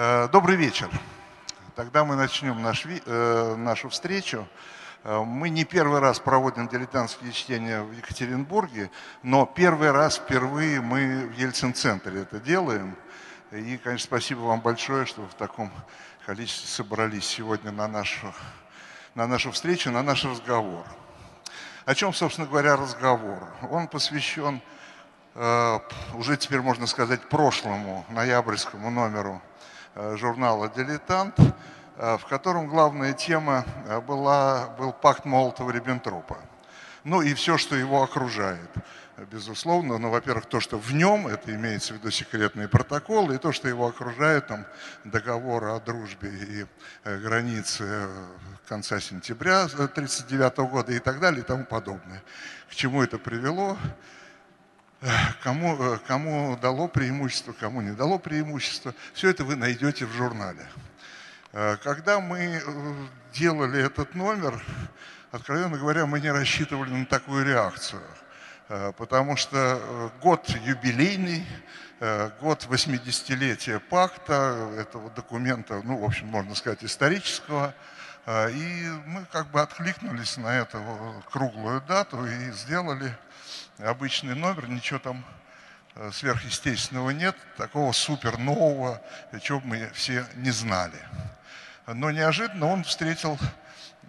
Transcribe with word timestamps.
Э, 0.00 0.28
добрый 0.30 0.54
вечер. 0.54 0.88
Тогда 1.74 2.04
мы 2.04 2.14
начнем 2.14 2.62
наш, 2.62 2.86
э, 2.86 3.54
нашу 3.56 3.88
встречу. 3.88 4.46
Э, 5.02 5.24
мы 5.24 5.48
не 5.48 5.64
первый 5.64 5.98
раз 5.98 6.20
проводим 6.20 6.68
дилетантские 6.68 7.32
чтения 7.32 7.82
в 7.82 7.90
Екатеринбурге, 7.90 8.92
но 9.24 9.44
первый 9.44 9.90
раз 9.90 10.18
впервые 10.18 10.80
мы 10.80 11.26
в 11.26 11.36
Ельцин-центре 11.36 12.22
это 12.22 12.38
делаем. 12.38 12.94
И, 13.50 13.76
конечно, 13.78 14.06
спасибо 14.06 14.38
вам 14.42 14.60
большое, 14.60 15.04
что 15.04 15.22
в 15.22 15.34
таком 15.34 15.68
количестве 16.24 16.68
собрались 16.68 17.26
сегодня 17.26 17.72
на 17.72 17.88
нашу, 17.88 18.32
на 19.16 19.26
нашу 19.26 19.50
встречу, 19.50 19.90
на 19.90 20.04
наш 20.04 20.24
разговор. 20.24 20.84
О 21.86 21.94
чем, 21.96 22.14
собственно 22.14 22.46
говоря, 22.46 22.76
разговор? 22.76 23.48
Он 23.68 23.88
посвящен 23.88 24.62
уже 25.34 26.36
теперь 26.36 26.60
можно 26.60 26.86
сказать 26.86 27.28
прошлому 27.28 28.06
ноябрьскому 28.10 28.90
номеру 28.90 29.42
Э, 29.42 29.47
журнала 30.16 30.68
«Дилетант», 30.68 31.34
э, 31.96 32.16
в 32.18 32.24
котором 32.26 32.68
главная 32.68 33.12
тема 33.12 33.64
э, 33.86 34.00
была, 34.00 34.68
был 34.78 34.92
пакт 34.92 35.24
Молотова-Риббентропа. 35.24 36.38
Ну 37.04 37.22
и 37.22 37.34
все, 37.34 37.58
что 37.58 37.74
его 37.74 38.02
окружает, 38.02 38.70
безусловно. 39.32 39.98
Ну, 39.98 40.10
во-первых, 40.10 40.46
то, 40.46 40.60
что 40.60 40.78
в 40.78 40.92
нем, 40.92 41.26
это 41.26 41.54
имеется 41.54 41.94
в 41.94 41.96
виду 41.96 42.10
секретные 42.10 42.68
протоколы, 42.68 43.34
и 43.34 43.38
то, 43.38 43.52
что 43.52 43.68
его 43.68 43.86
окружает, 43.88 44.46
там, 44.46 44.66
договор 45.04 45.64
о 45.64 45.80
дружбе 45.80 46.28
и 46.30 46.66
границы 47.04 48.08
конца 48.68 49.00
сентября 49.00 49.62
1939 49.62 50.58
года 50.70 50.92
и 50.92 50.98
так 50.98 51.20
далее 51.20 51.40
и 51.40 51.44
тому 51.44 51.64
подобное. 51.64 52.22
К 52.68 52.74
чему 52.74 53.02
это 53.02 53.18
привело? 53.18 53.78
Кому, 55.42 55.76
э, 55.80 55.98
кому 56.06 56.56
дало 56.56 56.88
преимущество, 56.88 57.52
кому 57.52 57.80
не 57.80 57.92
дало 57.92 58.18
преимущество. 58.18 58.94
Все 59.14 59.30
это 59.30 59.44
вы 59.44 59.56
найдете 59.56 60.06
в 60.06 60.12
журнале. 60.12 60.66
Э, 61.52 61.76
когда 61.82 62.20
мы 62.20 62.38
э, 62.38 62.60
делали 63.32 63.84
этот 63.84 64.14
номер, 64.14 64.62
откровенно 65.30 65.78
говоря, 65.78 66.06
мы 66.06 66.20
не 66.20 66.30
рассчитывали 66.30 66.90
на 66.90 67.06
такую 67.06 67.44
реакцию. 67.44 68.02
Потому 68.98 69.34
что 69.36 70.12
год 70.20 70.46
юбилейный, 70.50 71.46
год 72.38 72.66
80-летия 72.68 73.78
пакта, 73.78 74.70
этого 74.78 75.08
документа, 75.08 75.80
ну, 75.84 75.96
в 75.96 76.04
общем, 76.04 76.26
можно 76.26 76.54
сказать, 76.54 76.84
исторического. 76.84 77.72
И 78.28 78.92
мы 79.06 79.24
как 79.32 79.46
бы 79.46 79.62
откликнулись 79.62 80.36
на 80.36 80.58
эту 80.58 80.82
круглую 81.32 81.80
дату 81.80 82.26
и 82.26 82.50
сделали 82.52 83.16
обычный 83.78 84.34
номер, 84.34 84.68
ничего 84.68 84.98
там 84.98 85.24
э, 85.94 86.10
сверхъестественного 86.12 87.10
нет, 87.10 87.36
такого 87.56 87.92
супер 87.92 88.38
нового, 88.38 89.00
чего 89.40 89.60
мы 89.60 89.90
все 89.94 90.26
не 90.36 90.50
знали. 90.50 90.98
Но 91.86 92.10
неожиданно 92.10 92.66
он 92.66 92.84
встретил 92.84 93.38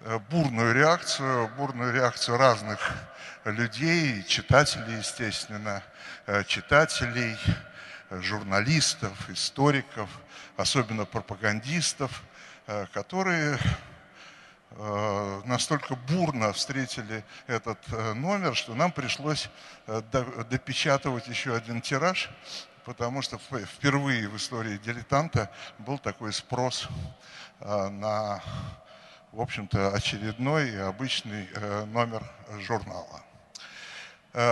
э, 0.01 0.19
бурную 0.29 0.73
реакцию, 0.73 1.49
бурную 1.55 1.93
реакцию 1.93 2.37
разных 2.37 2.79
людей, 3.45 4.23
читателей, 4.23 4.97
естественно, 4.97 5.83
э, 6.25 6.43
читателей, 6.45 7.37
журналистов, 8.09 9.29
историков, 9.29 10.09
особенно 10.57 11.05
пропагандистов, 11.05 12.23
которые 12.91 13.59
настолько 15.45 15.95
бурно 15.95 16.53
встретили 16.53 17.25
этот 17.47 17.77
э, 17.91 18.13
номер, 18.13 18.55
что 18.55 18.73
нам 18.75 18.93
пришлось 18.93 19.49
э, 19.87 20.01
допечатывать 20.49 21.27
еще 21.27 21.53
один 21.53 21.81
тираж, 21.81 22.29
потому 22.85 23.21
что 23.21 23.37
впервые 23.37 24.29
в 24.29 24.37
истории 24.37 24.77
дилетанта 24.77 25.51
был 25.79 25.97
такой 25.97 26.31
спрос 26.31 26.87
на, 27.59 28.41
в 29.33 29.41
общем-то, 29.41 29.93
очередной 29.93 30.69
и 30.69 30.77
обычный 30.77 31.49
номер 31.87 32.23
журнала. 32.61 33.21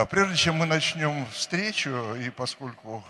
Прежде 0.09 0.35
чем 0.35 0.57
мы 0.57 0.65
начнем 0.65 1.25
встречу, 1.27 2.15
и 2.15 2.29
поскольку 2.29 3.03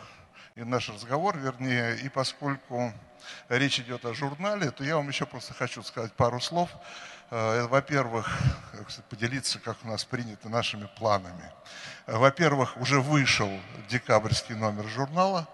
и 0.56 0.64
наш 0.64 0.90
разговор, 0.90 1.38
вернее, 1.38 1.98
и 1.98 2.10
поскольку 2.10 2.94
речь 3.50 3.80
идет 3.80 4.06
о 4.06 4.14
журнале, 4.14 4.72
то 4.72 4.84
я 4.84 4.96
вам 4.96 5.08
еще 5.08 5.26
просто 5.26 5.54
хочу 5.54 5.84
сказать 5.84 6.14
пару 6.14 6.40
слов. 6.40 6.70
Э, 7.30 7.68
во-первых, 7.68 8.30
поделиться, 9.10 9.60
как 9.60 9.78
у 9.84 9.88
нас 9.88 10.06
принято, 10.06 10.50
нашими 10.50 10.90
планами. 10.98 11.52
Э, 12.06 12.18
во-первых, 12.18 12.78
уже 12.78 13.02
вышел 13.02 13.50
декабрьский 13.90 14.56
номер 14.56 14.88
журнала. 14.88 15.48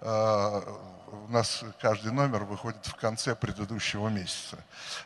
Э, 0.00 0.62
у 1.08 1.28
нас 1.28 1.62
каждый 1.80 2.12
номер 2.12 2.44
выходит 2.44 2.86
в 2.86 2.94
конце 2.94 3.34
предыдущего 3.34 4.08
месяца. 4.08 4.56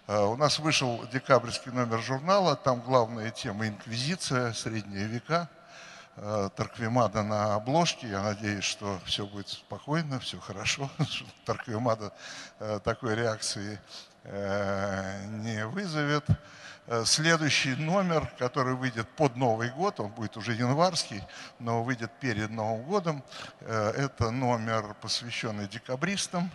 У 0.06 0.36
нас 0.36 0.60
вышел 0.60 1.04
декабрьский 1.12 1.72
номер 1.72 1.98
журнала, 2.00 2.54
там 2.54 2.80
главная 2.80 3.32
тема 3.32 3.66
инквизиция, 3.66 4.52
средние 4.52 5.06
века– 5.06 5.48
Э, 5.58 5.65
Тарквимада 6.16 7.22
на 7.22 7.56
обложке. 7.56 8.08
Я 8.08 8.22
надеюсь, 8.22 8.64
что 8.64 8.98
все 9.04 9.26
будет 9.26 9.48
спокойно, 9.48 10.18
все 10.18 10.40
хорошо. 10.40 10.88
Тарквимада 11.44 12.10
э, 12.58 12.80
такой 12.82 13.14
реакции 13.14 13.78
э, 14.24 15.26
не 15.26 15.66
вызовет. 15.66 16.24
Следующий 17.04 17.74
номер, 17.74 18.32
который 18.38 18.76
выйдет 18.76 19.08
под 19.08 19.34
Новый 19.34 19.70
год, 19.70 19.98
он 19.98 20.12
будет 20.12 20.36
уже 20.36 20.52
январский, 20.54 21.20
но 21.58 21.82
выйдет 21.82 22.12
перед 22.20 22.48
Новым 22.48 22.84
годом, 22.84 23.24
это 23.60 24.30
номер, 24.30 24.94
посвященный 25.00 25.66
декабристам, 25.66 26.48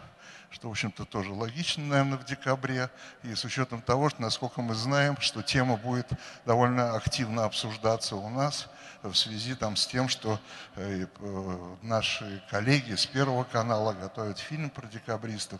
что, 0.50 0.70
в 0.70 0.72
общем-то, 0.72 1.04
тоже 1.04 1.34
логично, 1.34 1.84
наверное, 1.84 2.18
в 2.18 2.24
декабре, 2.24 2.90
и 3.24 3.36
с 3.36 3.44
учетом 3.44 3.82
того, 3.82 4.10
что, 4.10 4.22
насколько 4.22 4.62
мы 4.62 4.74
знаем, 4.74 5.18
что 5.20 5.42
тема 5.42 5.76
будет 5.76 6.08
довольно 6.46 6.96
активно 6.96 7.44
обсуждаться 7.44 8.16
у 8.16 8.30
нас– 8.30 8.70
в 9.04 9.16
связи 9.16 9.56
там, 9.56 9.76
с 9.76 9.88
тем, 9.88 10.08
что 10.08 10.40
э, 10.76 11.06
э, 11.20 11.76
наши 11.82 12.44
коллеги 12.50 12.96
с 12.96 13.06
Первого 13.06 13.44
канала 13.44 13.94
готовят 13.94 14.40
фильм 14.40 14.70
про 14.70 14.88
декабристов. 14.88 15.60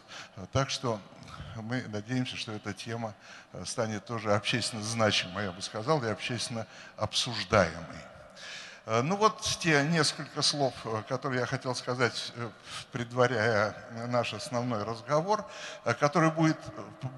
Так 0.52 0.70
что 0.70 1.00
мы 1.56 1.84
надеемся, 1.88 2.36
что 2.36 2.52
эта 2.52 2.74
тема 2.74 3.16
э, 3.54 3.64
станет 3.66 4.06
тоже 4.06 4.34
общественно 4.34 4.84
значимой, 4.84 5.46
я 5.46 5.52
бы 5.52 5.62
сказал, 5.62 6.04
и 6.04 6.08
общественно 6.08 6.68
обсуждаемой. 6.98 8.11
Э, 8.86 9.02
ну 9.04 9.16
вот 9.16 9.42
те 9.60 9.84
несколько 9.84 10.42
слов, 10.42 10.74
э, 10.86 11.04
которые 11.08 11.42
я 11.42 11.46
хотел 11.46 11.76
сказать, 11.76 12.34
э, 12.36 12.50
предваряя 12.92 13.76
наш 14.08 14.34
основной 14.34 14.84
разговор, 14.84 15.46
который 16.00 16.32
будет, 16.32 16.58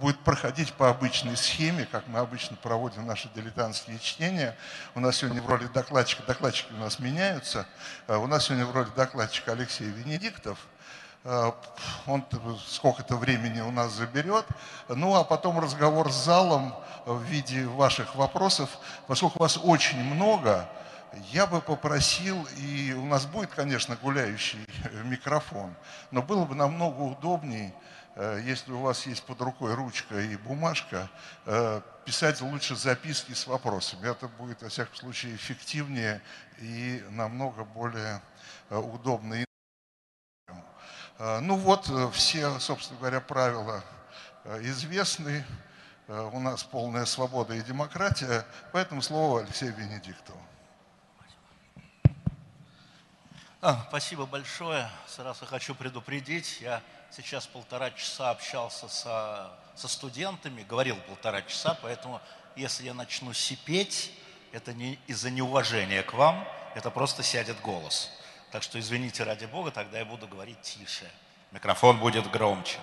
будет 0.02 0.20
проходить 0.20 0.74
по 0.74 0.90
обычной 0.90 1.38
схеме, 1.38 1.88
как 1.90 2.08
мы 2.08 2.20
обычно 2.20 2.58
проводим 2.58 3.06
наши 3.06 3.30
дилетантские 3.34 3.98
чтения. 4.00 4.58
У 4.94 5.00
нас 5.00 5.18
сегодня 5.18 5.42
в 5.42 5.50
роли 5.50 5.68
докладчика, 5.68 6.24
докладчики 6.24 6.74
у 6.74 6.78
нас 6.78 7.00
меняются, 7.00 7.66
у 8.08 8.28
нас 8.28 8.46
сегодня 8.46 8.66
в 8.66 8.76
роли 8.76 8.90
докладчика 8.96 9.54
Алексей 9.54 9.88
Венедиктов, 9.88 10.58
он 12.06 12.26
сколько-то 12.68 13.16
времени 13.16 13.62
у 13.62 13.72
нас 13.72 13.94
заберет. 13.94 14.46
Ну, 14.90 15.16
а 15.16 15.24
потом 15.24 15.58
разговор 15.60 16.12
с 16.12 16.16
залом 16.26 16.76
в 17.06 17.24
виде 17.24 17.66
ваших 17.66 18.16
вопросов. 18.16 18.70
Поскольку 19.08 19.40
вас 19.40 19.58
очень 19.58 20.04
много, 20.04 20.68
я 21.32 21.46
бы 21.46 21.62
попросил, 21.62 22.48
и 22.58 22.94
у 22.94 23.06
нас 23.06 23.26
будет, 23.26 23.52
конечно, 23.52 23.96
гуляющий 23.96 24.66
микрофон, 25.04 25.74
но 26.12 26.22
было 26.22 26.46
бы 26.46 26.56
намного 26.56 27.02
удобнее, 27.02 27.74
э, 28.16 28.42
если 28.44 28.72
у 28.72 28.80
вас 28.80 29.06
есть 29.06 29.24
под 29.24 29.42
рукой 29.42 29.74
ручка 29.76 30.20
и 30.20 30.36
бумажка, 30.38 31.10
э, 31.46 31.82
писать 32.06 32.42
лучше 32.42 32.76
записки 32.76 33.34
с 33.34 33.48
вопросами. 33.48 34.10
Это 34.10 34.28
будет, 34.28 34.62
во 34.62 34.70
всяком 34.70 34.96
случае, 34.96 35.36
эффективнее 35.36 36.22
и 36.60 37.04
намного 37.10 37.64
более 37.64 38.22
э, 38.70 38.78
удобно. 38.78 39.46
Ну 41.20 41.56
вот, 41.56 41.90
все, 42.14 42.60
собственно 42.60 43.00
говоря, 43.00 43.22
правила 43.22 43.84
известны. 44.62 45.46
У 46.08 46.40
нас 46.40 46.64
полная 46.64 47.06
свобода 47.06 47.54
и 47.54 47.62
демократия. 47.62 48.46
Поэтому 48.74 49.02
слово 49.02 49.42
Алексею 49.42 49.74
Венедиктову. 49.76 50.42
А, 53.66 53.86
спасибо 53.88 54.26
большое. 54.26 54.90
Сразу 55.08 55.46
хочу 55.46 55.74
предупредить, 55.74 56.60
я 56.60 56.82
сейчас 57.12 57.48
полтора 57.48 57.92
часа 57.92 58.32
общался 58.32 58.90
со, 58.90 59.54
со 59.74 59.88
студентами, 59.88 60.64
говорил 60.64 60.98
полтора 61.08 61.42
часа, 61.44 61.80
поэтому 61.82 62.20
если 62.58 62.84
я 62.84 62.94
начну 62.94 63.32
сипеть, 63.32 64.12
это 64.52 64.74
не 64.74 65.00
из-за 65.08 65.32
неуважения 65.32 66.04
к 66.04 66.12
вам, 66.12 66.46
это 66.76 66.92
просто 66.92 67.24
сядет 67.24 67.62
голос. 67.62 68.12
Так 68.52 68.64
что 68.64 68.78
извините 68.82 69.24
ради 69.24 69.46
Бога, 69.46 69.72
тогда 69.72 69.98
я 69.98 70.04
буду 70.04 70.28
говорить 70.28 70.60
тише. 70.60 71.10
Микрофон 71.52 71.98
будет 72.00 72.30
громче. 72.30 72.80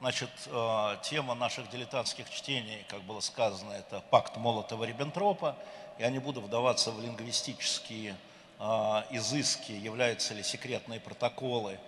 Значит, 0.00 0.28
э, 0.48 0.98
тема 1.02 1.34
наших 1.34 1.70
дилетантских 1.70 2.28
чтений, 2.28 2.84
как 2.90 3.00
было 3.04 3.20
сказано, 3.20 3.72
это 3.72 4.02
пакт 4.10 4.36
Молотова-Риббентропа. 4.36 5.56
Я 5.98 6.10
не 6.10 6.18
буду 6.18 6.42
вдаваться 6.42 6.90
в 6.90 7.00
лингвистические 7.00 8.16
изыски, 9.10 9.72
являются 9.72 10.32
ли 10.32 10.42
секретные 10.42 10.98
протоколы 10.98 11.78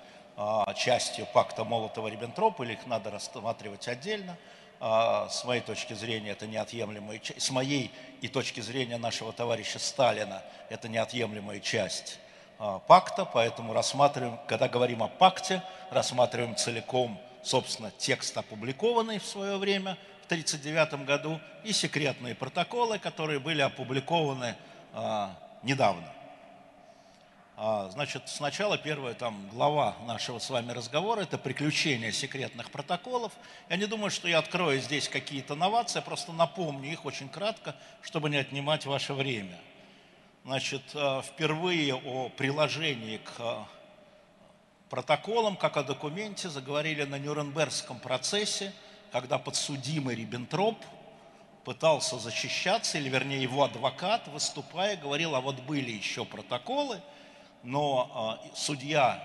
а, 0.40 0.72
частью 0.74 1.26
пакта 1.26 1.62
Молотова-Риббентропа, 1.62 2.62
или 2.62 2.74
их 2.74 2.86
надо 2.86 3.10
рассматривать 3.10 3.88
отдельно. 3.88 4.36
А, 4.78 5.28
с 5.28 5.42
моей 5.42 5.60
точки 5.60 5.94
зрения, 5.94 6.30
это 6.30 6.46
неотъемлемая 6.46 7.18
часть, 7.18 7.42
с 7.42 7.50
моей 7.50 7.90
и 8.20 8.28
точки 8.28 8.60
зрения 8.60 8.98
нашего 8.98 9.32
товарища 9.32 9.80
Сталина, 9.80 10.44
это 10.68 10.88
неотъемлемая 10.88 11.58
часть 11.58 12.20
а, 12.60 12.78
пакта, 12.78 13.24
поэтому 13.24 13.72
рассматриваем, 13.72 14.38
когда 14.46 14.68
говорим 14.68 15.02
о 15.02 15.08
пакте, 15.08 15.60
рассматриваем 15.90 16.54
целиком, 16.54 17.20
собственно, 17.42 17.90
текст, 17.98 18.38
опубликованный 18.38 19.18
в 19.18 19.26
свое 19.26 19.56
время, 19.56 19.98
в 20.22 20.26
1939 20.26 21.04
году, 21.04 21.40
и 21.64 21.72
секретные 21.72 22.36
протоколы, 22.36 23.00
которые 23.00 23.40
были 23.40 23.62
опубликованы 23.62 24.54
недавно. 25.62 26.04
А, 27.60 27.90
значит, 27.90 28.22
сначала 28.26 28.78
первая 28.78 29.14
там 29.14 29.48
глава 29.48 29.96
нашего 30.06 30.38
с 30.38 30.48
вами 30.48 30.70
разговора– 30.70 31.20
это 31.22 31.38
приключения 31.38 32.12
секретных 32.12 32.70
протоколов. 32.70 33.32
Я 33.68 33.76
не 33.76 33.86
думаю, 33.86 34.12
что 34.12 34.28
я 34.28 34.38
открою 34.38 34.80
здесь 34.80 35.08
какие-то 35.08 35.56
новации, 35.56 35.98
просто 35.98 36.32
напомню 36.32 36.92
их 36.92 37.04
очень 37.04 37.28
кратко, 37.28 37.74
чтобы 38.00 38.30
не 38.30 38.36
отнимать 38.36 38.86
ваше 38.86 39.12
время. 39.12 39.58
Значит, 40.44 40.82
а, 40.94 41.20
впервые 41.20 41.96
о 41.96 42.28
приложении 42.28 43.16
к 43.16 43.32
а, 43.40 43.66
протоколам, 44.88 45.56
как 45.56 45.78
о 45.78 45.82
документе, 45.82 46.50
заговорили 46.50 47.02
на 47.02 47.18
Нюрнбергском 47.18 47.98
процессе, 47.98 48.72
когда 49.10 49.36
подсудимый 49.36 50.14
Риббентроп 50.14 50.78
пытался 51.64 52.20
защищаться, 52.20 52.98
или 52.98 53.08
вернее 53.08 53.42
его 53.42 53.64
адвокат, 53.64 54.28
выступая, 54.28 54.96
говорил, 54.96 55.34
а 55.34 55.40
вот 55.40 55.58
были 55.62 55.90
еще 55.90 56.24
протоколы– 56.24 57.00
но 57.62 58.10
а, 58.14 58.56
судья, 58.56 59.22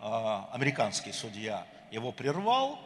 а, 0.00 0.48
американский 0.52 1.12
судья, 1.12 1.64
его 1.90 2.12
прервал, 2.12 2.78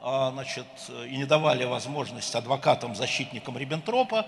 а, 0.00 0.30
значит, 0.30 0.66
и 1.06 1.16
не 1.16 1.24
давали 1.24 1.64
возможность 1.64 2.34
адвокатам, 2.34 2.94
защитникам 2.94 3.56
Риббентропа 3.56 4.26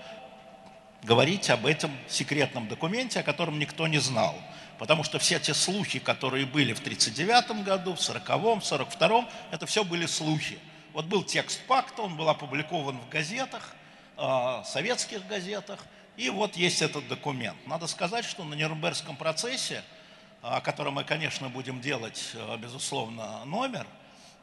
говорить 1.03 1.49
об 1.49 1.65
этом 1.65 1.91
секретном 2.07 2.67
документе, 2.67 3.19
о 3.19 3.23
котором 3.23 3.59
никто 3.59 3.87
не 3.87 3.99
знал. 3.99 4.35
Потому 4.79 5.03
что 5.03 5.19
все 5.19 5.39
те 5.39 5.53
слухи, 5.53 5.99
которые 5.99 6.45
были 6.45 6.73
в 6.73 6.79
1939 6.79 7.63
году, 7.63 7.95
в 7.95 7.99
1940-м, 7.99 8.59
в 8.59 8.63
1942-м, 8.63 9.27
это 9.51 9.65
все 9.65 9.83
были 9.83 10.05
слухи. 10.05 10.59
Вот 10.93 11.05
был 11.05 11.23
текст 11.23 11.61
пакта, 11.67 12.01
он 12.01 12.17
был 12.17 12.27
опубликован 12.29 12.97
в 12.97 13.09
газетах, 13.09 13.75
советских 14.65 15.27
газетах, 15.27 15.85
и 16.17 16.29
вот 16.29 16.55
есть 16.55 16.81
этот 16.81 17.07
документ. 17.07 17.57
Надо 17.67 17.87
сказать, 17.87 18.25
что 18.25 18.43
на 18.43 18.53
Нюрнбергском 18.53 19.17
процессе 19.17 19.83
о 20.47 20.61
котором 20.61 20.95
мы, 20.95 21.03
конечно, 21.03 21.49
будем 21.49 21.81
делать, 21.81 22.31
э, 22.35 22.57
безусловно, 22.57 23.43
номер, 23.45 23.87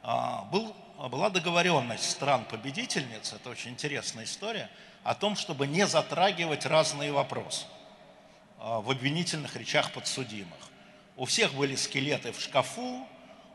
а, 0.01 0.43
был, 0.51 0.75
была 0.97 1.29
договоренность 1.29 2.11
стран-победительниц, 2.11 3.31
это 3.31 3.49
очень 3.49 3.71
интересная 3.71 4.25
история, 4.25 4.69
о 5.05 5.15
том, 5.15 5.37
чтобы 5.37 5.65
не 5.65 5.87
затрагивать 5.87 6.65
разные 6.65 7.13
вопросы 7.13 7.65
а, 8.59 8.81
в 8.81 8.91
обвинительных 8.91 9.55
речах 9.55 9.93
подсудимых. 9.93 10.57
У 11.15 11.23
всех 11.23 11.53
были 11.53 11.75
скелеты 11.75 12.33
в 12.33 12.41
шкафу, 12.41 13.07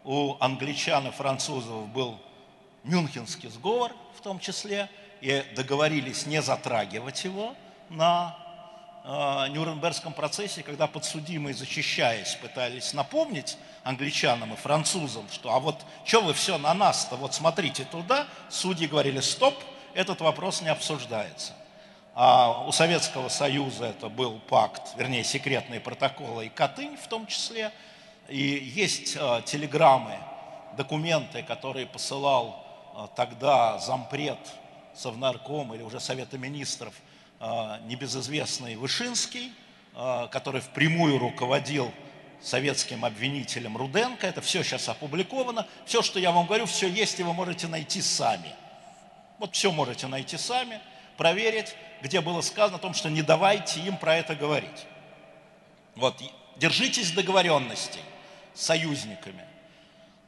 у 0.04 0.36
англичан 0.40 1.06
и 1.08 1.10
французов 1.10 1.88
был 1.88 2.18
Мюнхенский 2.82 3.50
сговор 3.50 3.92
в 4.16 4.22
том 4.22 4.38
числе, 4.38 4.88
и 5.20 5.44
договорились 5.54 6.24
не 6.24 6.40
затрагивать 6.40 7.24
его 7.24 7.54
на 7.90 8.47
Нюрнбергском 9.08 10.12
процессе, 10.12 10.62
когда 10.62 10.86
подсудимые, 10.86 11.54
защищаясь, 11.54 12.34
пытались 12.34 12.92
напомнить 12.92 13.56
англичанам 13.82 14.52
и 14.52 14.56
французам, 14.56 15.26
что 15.32 15.54
а 15.54 15.60
вот 15.60 15.76
что 16.04 16.20
вы 16.20 16.34
все 16.34 16.58
на 16.58 16.74
нас-то, 16.74 17.16
вот 17.16 17.32
смотрите 17.32 17.84
туда, 17.84 18.26
судьи 18.50 18.86
говорили, 18.86 19.20
стоп, 19.20 19.54
этот 19.94 20.20
вопрос 20.20 20.60
не 20.60 20.68
обсуждается. 20.68 21.54
А 22.14 22.66
у 22.66 22.72
Советского 22.72 23.30
Союза 23.30 23.86
это 23.86 24.10
был 24.10 24.40
пакт, 24.40 24.94
вернее, 24.98 25.24
секретные 25.24 25.80
протоколы 25.80 26.46
и 26.46 26.48
Катынь 26.50 26.98
в 26.98 27.08
том 27.08 27.26
числе. 27.26 27.72
И 28.28 28.42
есть 28.42 29.16
э, 29.18 29.40
телеграммы, 29.46 30.18
документы, 30.76 31.42
которые 31.42 31.86
посылал 31.86 32.62
э, 32.94 33.06
тогда 33.16 33.78
зампред 33.78 34.38
Совнарком 34.94 35.74
или 35.74 35.82
уже 35.82 35.98
Совета 35.98 36.36
Министров– 36.36 36.92
небезызвестный 37.40 38.76
Вышинский, 38.76 39.52
а, 39.94 40.28
который 40.28 40.60
впрямую 40.60 41.18
руководил 41.18 41.92
советским 42.40 43.04
обвинителем 43.04 43.76
Руденко. 43.76 44.26
Это 44.26 44.40
все 44.40 44.62
сейчас 44.62 44.88
опубликовано. 44.88 45.66
Все, 45.86 46.02
что 46.02 46.18
я 46.18 46.30
вам 46.30 46.46
говорю, 46.46 46.66
все 46.66 46.88
есть, 46.88 47.18
и 47.18 47.22
вы 47.22 47.32
можете 47.32 47.66
найти 47.66 48.00
сами. 48.00 48.54
Вот 49.38 49.54
все 49.54 49.70
можете 49.70 50.06
найти 50.06 50.36
сами, 50.36 50.80
проверить, 51.16 51.74
где 52.02 52.20
было 52.20 52.40
сказано 52.40 52.78
о 52.78 52.80
том, 52.80 52.94
что 52.94 53.08
не 53.08 53.22
давайте 53.22 53.80
им 53.80 53.96
про 53.96 54.16
это 54.16 54.34
говорить. 54.34 54.86
Вот, 55.94 56.20
держитесь 56.56 57.12
договоренностей 57.12 58.02
с 58.54 58.62
союзниками. 58.62 59.44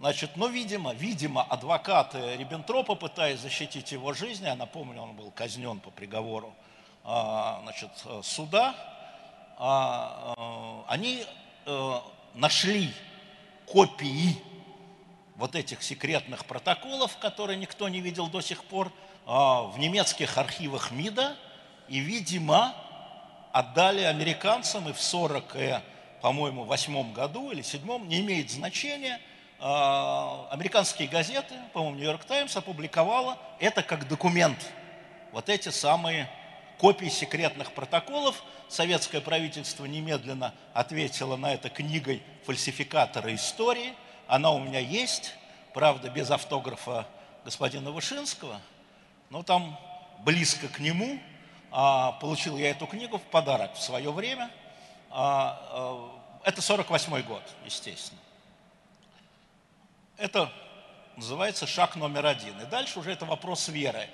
Значит, 0.01 0.33
ну, 0.37 0.49
видимо, 0.49 0.95
видимо, 0.95 1.43
адвокаты 1.43 2.37
Риббентропа, 2.37 2.95
пытаясь 2.95 3.41
защитить 3.41 3.93
его 3.93 4.15
жизнь, 4.15 4.45
я 4.45 4.57
напомню, 4.57 5.03
он 5.03 5.15
был 5.15 5.31
казнен 5.31 5.79
по 5.79 5.91
приговору 5.91 6.55
а, 6.57 6.60
значит, 7.05 7.91
суда, 8.23 8.75
а, 9.62 10.35
а, 10.38 10.85
они 10.88 11.23
э, 11.67 12.00
нашли 12.32 12.91
копии 13.67 14.43
вот 15.37 15.55
этих 15.55 15.82
секретных 15.82 16.47
протоколов, 16.47 17.19
которые 17.19 17.58
никто 17.58 17.88
не 17.88 18.00
видел 18.00 18.26
до 18.29 18.41
сих 18.41 18.64
пор, 18.64 18.93
в 19.26 19.75
немецких 19.76 20.38
архивах 20.38 20.91
МИДа, 20.91 21.37
и, 21.88 22.00
видимо, 22.00 22.75
отдали 23.52 24.02
американцам, 24.02 24.88
и 24.88 24.93
в 24.93 25.00
40, 25.00 25.82
по-моему, 26.20 26.64
восьмом 26.64 27.12
году 27.12 27.50
или 27.52 27.62
седьмом, 27.62 28.08
не 28.08 28.20
имеет 28.20 28.50
значения, 28.50 29.20
американские 29.61 31.06
газеты, 31.06 31.55
по-моему, 31.73 31.97
Нью-Йорк 31.97 32.25
Таймс 32.25 32.56
опубликовала 32.56 33.38
это 33.61 33.82
как 33.82 34.08
документ. 34.08 34.58
Вот 35.32 35.49
эти 35.49 35.69
самые 35.69 36.29
копий 36.81 37.11
секретных 37.11 37.73
протоколов. 37.73 38.43
Советское 38.69 39.21
правительство 39.21 39.85
немедленно 39.85 40.55
ответило 40.73 41.37
на 41.37 41.53
это 41.53 41.69
книгой 41.69 42.23
фальсификатора 42.47 43.35
истории. 43.35 43.93
Она 44.27 44.50
у 44.50 44.59
меня 44.59 44.79
есть, 44.79 45.35
правда, 45.75 46.09
без 46.09 46.31
автографа 46.31 47.06
господина 47.44 47.91
Вышинского, 47.91 48.61
но 49.28 49.43
там 49.43 49.78
близко 50.21 50.69
к 50.69 50.78
нему. 50.78 51.21
А, 51.71 52.12
получил 52.12 52.57
я 52.57 52.71
эту 52.71 52.87
книгу 52.87 53.19
в 53.19 53.23
подарок 53.23 53.75
в 53.75 53.83
свое 53.83 54.11
время. 54.11 54.50
А, 55.11 55.61
а, 55.71 56.40
это 56.45 56.62
48 56.62 57.23
год, 57.23 57.43
естественно. 57.66 58.21
Это 60.16 60.50
называется 61.16 61.66
шаг 61.66 61.97
номер 61.97 62.25
один. 62.25 62.59
И 62.61 62.64
дальше 62.64 62.99
уже 62.99 63.12
это 63.12 63.26
вопрос 63.26 63.69
веры. 63.69 64.09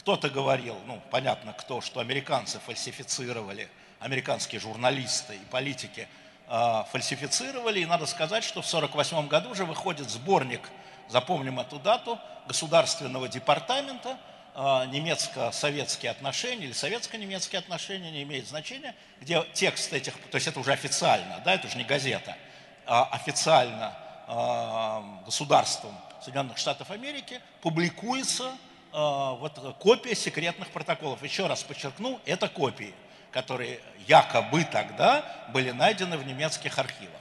Кто-то 0.00 0.30
говорил, 0.30 0.78
ну, 0.86 0.98
понятно 1.10 1.52
кто, 1.52 1.82
что 1.82 2.00
американцы 2.00 2.58
фальсифицировали, 2.60 3.68
американские 3.98 4.58
журналисты 4.58 5.34
и 5.34 5.44
политики 5.50 6.08
э, 6.48 6.84
фальсифицировали. 6.90 7.80
И 7.80 7.84
надо 7.84 8.06
сказать, 8.06 8.42
что 8.42 8.62
в 8.62 8.66
1948 8.66 9.28
году 9.28 9.50
уже 9.50 9.66
выходит 9.66 10.08
сборник, 10.08 10.62
запомним 11.10 11.60
эту 11.60 11.78
дату, 11.78 12.18
Государственного 12.48 13.28
департамента, 13.28 14.16
э, 14.54 14.86
немецко-советские 14.86 16.12
отношения 16.12 16.64
или 16.64 16.72
советско-немецкие 16.72 17.58
отношения, 17.58 18.10
не 18.10 18.22
имеет 18.22 18.48
значения, 18.48 18.94
где 19.20 19.44
текст 19.52 19.92
этих, 19.92 20.14
то 20.30 20.36
есть 20.36 20.46
это 20.46 20.60
уже 20.60 20.72
официально, 20.72 21.42
да, 21.44 21.52
это 21.52 21.66
уже 21.66 21.76
не 21.76 21.84
газета, 21.84 22.38
а 22.86 23.04
официально 23.12 23.94
э, 24.28 25.24
государством 25.26 25.94
Соединенных 26.22 26.56
Штатов 26.56 26.90
Америки 26.90 27.38
публикуется 27.60 28.50
вот 28.92 29.76
копия 29.78 30.14
секретных 30.14 30.70
протоколов. 30.70 31.22
Еще 31.22 31.46
раз 31.46 31.62
подчеркну, 31.62 32.20
это 32.24 32.48
копии, 32.48 32.94
которые 33.30 33.80
якобы 34.06 34.64
тогда 34.64 35.24
были 35.52 35.70
найдены 35.70 36.16
в 36.16 36.26
немецких 36.26 36.78
архивах. 36.78 37.20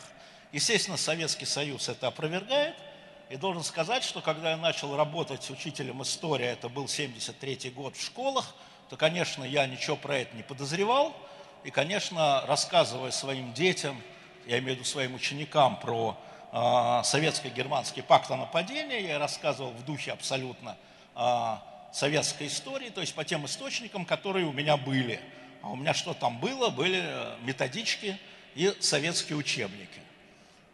Естественно, 0.51 0.97
Советский 0.97 1.45
Союз 1.45 1.89
это 1.89 2.07
опровергает. 2.07 2.75
И 3.29 3.35
должен 3.35 3.63
сказать, 3.63 4.03
что 4.03 4.21
когда 4.21 4.51
я 4.51 4.57
начал 4.57 4.95
работать 4.95 5.47
учителем 5.51 6.01
истории, 6.01 6.47
это 6.47 6.67
был 6.67 6.88
73 6.88 7.69
год 7.69 7.95
в 7.95 8.03
школах, 8.03 8.55
то, 8.89 8.97
конечно, 8.97 9.43
я 9.43 9.67
ничего 9.67 9.95
про 9.95 10.17
это 10.17 10.35
не 10.35 10.41
подозревал. 10.41 11.15
И, 11.63 11.69
конечно, 11.69 12.43
рассказывая 12.47 13.11
своим 13.11 13.53
детям, 13.53 14.01
я 14.47 14.57
имею 14.57 14.73
в 14.73 14.79
виду 14.79 14.83
своим 14.85 15.13
ученикам 15.13 15.79
про 15.79 16.17
э, 16.51 17.01
советско-германский 17.03 18.01
пакт 18.01 18.31
о 18.31 18.38
нападении, 18.38 19.07
я 19.07 19.19
рассказывал 19.19 19.71
в 19.71 19.85
духе 19.85 20.11
абсолютно 20.11 20.75
советской 21.91 22.47
истории, 22.47 22.89
то 22.89 23.01
есть 23.01 23.13
по 23.15 23.23
тем 23.23 23.45
источникам, 23.45 24.05
которые 24.05 24.45
у 24.45 24.51
меня 24.51 24.77
были. 24.77 25.19
А 25.61 25.69
у 25.69 25.75
меня 25.75 25.93
что 25.93 26.13
там 26.13 26.39
было? 26.39 26.69
Были 26.69 27.03
методички 27.41 28.17
и 28.55 28.73
советские 28.79 29.38
учебники. 29.38 29.99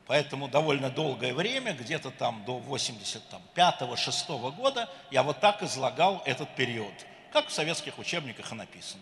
Поэтому 0.08 0.48
довольно 0.48 0.92
долгое 0.92 1.34
время, 1.34 1.74
где-то 1.74 2.12
там 2.12 2.46
до 2.46 2.60
85-6 2.60 4.52
года, 4.56 4.88
я 5.10 5.24
вот 5.24 5.40
так 5.40 5.64
излагал 5.64 6.22
этот 6.26 6.54
период, 6.56 6.94
как 7.32 7.48
в 7.48 7.52
советских 7.52 7.98
учебниках 7.98 8.52
и 8.52 8.56
написано. 8.56 9.02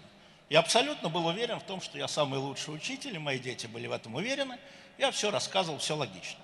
Я 0.49 0.59
абсолютно 0.59 1.09
был 1.09 1.25
уверен 1.25 1.59
в 1.59 1.63
том, 1.63 1.81
что 1.81 1.97
я 1.97 2.07
самый 2.07 2.39
лучший 2.39 2.73
учитель, 2.73 3.15
и 3.15 3.19
мои 3.19 3.39
дети 3.39 3.67
были 3.67 3.87
в 3.87 3.91
этом 3.91 4.15
уверены. 4.15 4.57
Я 4.97 5.11
все 5.11 5.29
рассказывал, 5.29 5.79
все 5.79 5.95
логично. 5.95 6.39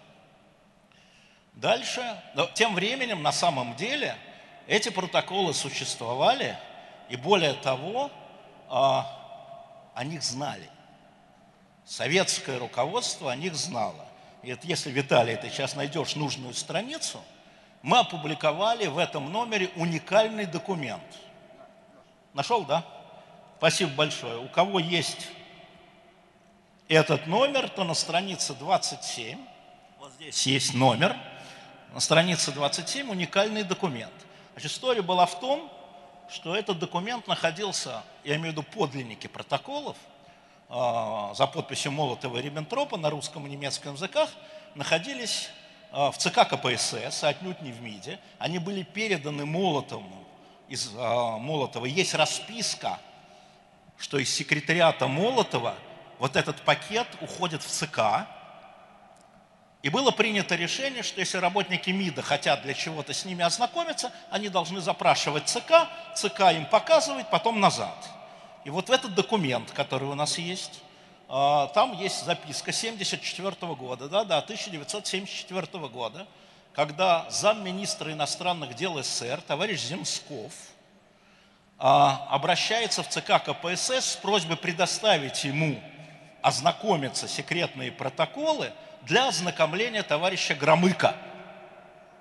Дальше, 1.54 2.22
но 2.36 2.48
тем 2.48 2.76
временем, 2.76 3.22
на 3.22 3.32
самом 3.32 3.76
деле, 3.76 4.18
эти 4.70 4.90
протоколы 4.90 5.56
существовали, 5.56 6.56
и 7.10 7.16
более 7.16 7.54
того, 7.54 8.12
а, 8.70 9.92
о 9.96 10.04
них 10.04 10.22
знали. 10.22 10.70
Советское 11.86 12.60
руководство 12.60 13.32
о 13.32 13.36
них 13.36 13.56
знало. 13.56 14.06
И 14.44 14.52
это, 14.52 14.68
если, 14.68 14.92
Виталий, 14.92 15.36
ты 15.38 15.50
сейчас 15.50 15.76
найдешь 15.76 16.16
нужную 16.16 16.54
страницу, 16.54 17.20
мы 17.82 17.98
опубликовали 17.98 18.86
в 18.86 19.00
этом 19.00 19.32
номере 19.32 19.72
уникальный 19.76 20.46
документ. 20.46 21.18
Нашел, 22.36 22.64
да? 22.64 22.86
Спасибо 23.58 23.92
большое. 23.96 24.38
У 24.38 24.50
кого 24.50 24.80
есть 24.80 25.30
этот 26.88 27.26
номер, 27.26 27.70
то 27.70 27.84
на 27.84 27.96
странице 27.96 28.54
27, 28.54 29.40
вот 29.98 30.14
здесь 30.14 30.46
есть 30.46 30.76
номер, 30.76 31.18
на 31.92 32.00
странице 32.00 32.52
27 32.52 33.10
уникальный 33.10 33.64
документ. 33.64 34.14
История 34.66 35.02
была 35.02 35.26
в 35.26 35.40
том, 35.40 35.72
что 36.30 36.56
этот 36.56 36.80
документ 36.80 37.28
находился, 37.28 38.04
я 38.24 38.36
имею 38.36 38.54
в 38.54 38.58
виду 38.58 38.64
подлинники 38.64 39.28
протоколов, 39.28 39.98
э, 40.70 41.34
за 41.36 41.48
подписью 41.48 41.92
Молотова 41.92 42.38
и 42.38 42.42
Риббентропа 42.42 42.98
на 42.98 43.10
русском 43.10 43.46
и 43.48 43.50
немецком 43.50 43.96
языках, 43.96 44.30
находились 44.76 45.50
э, 45.92 46.12
в 46.12 46.18
ЦК 46.18 46.48
КПСС, 46.48 47.24
отнюдь 47.24 47.62
не 47.62 47.72
в 47.72 47.82
МИДе. 47.82 48.20
Они 48.38 48.60
были 48.60 48.84
переданы 48.84 49.46
Молотову, 49.46 50.20
из 50.70 50.94
э, 50.94 50.98
Молотова. 50.98 51.86
Есть 51.86 52.14
расписка, 52.14 53.00
что 53.98 54.18
из 54.20 54.34
секретариата 54.34 55.08
Молотова 55.08 55.76
вот 56.20 56.36
этот 56.36 56.62
пакет 56.62 57.08
уходит 57.22 57.64
в 57.64 57.68
ЦК, 57.68 58.28
и 59.82 59.90
было 59.90 60.12
принято 60.12 60.56
решение, 60.56 61.04
что 61.04 61.22
если 61.22 61.38
работники 61.38 61.90
МИДа 61.90 62.22
хотят 62.22 62.64
для 62.64 62.74
чего-то 62.74 63.14
с 63.14 63.24
ними 63.24 63.46
ознакомиться, 63.46 64.12
они 64.30 64.50
должны 64.50 64.82
запрашивать 64.82 65.48
ЦК, 65.48 65.88
ЦК 66.16 66.52
им 66.52 66.66
показывает, 66.66 67.30
потом 67.30 67.62
назад. 67.62 67.96
И 68.66 68.70
вот 68.70 68.90
в 68.90 68.92
этот 68.92 69.16
документ, 69.16 69.72
который 69.72 70.10
у 70.10 70.16
нас 70.16 70.38
есть, 70.38 70.82
а, 71.30 71.68
там 71.68 71.98
есть 71.98 72.26
записка 72.26 72.72
1974 72.72 73.74
года, 73.76 74.10
да, 74.10 74.26
да, 74.26 74.40
1974 74.40 75.88
года, 75.88 76.28
когда 76.74 77.26
замминистра 77.30 78.12
иностранных 78.12 78.76
дел 78.76 79.02
СССР, 79.02 79.40
товарищ 79.48 79.80
Земсков, 79.80 80.52
а, 81.78 82.28
обращается 82.32 83.02
в 83.02 83.08
ЦК 83.08 83.42
КПСС 83.42 84.12
с 84.12 84.16
просьбой 84.18 84.58
предоставить 84.58 85.46
ему 85.46 85.82
ознакомиться 86.42 87.30
секретные 87.30 87.94
протоколы– 87.94 88.74
для 89.04 89.28
ознакомления 89.28 90.04
товарища 90.04 90.56
Громыка, 90.56 91.16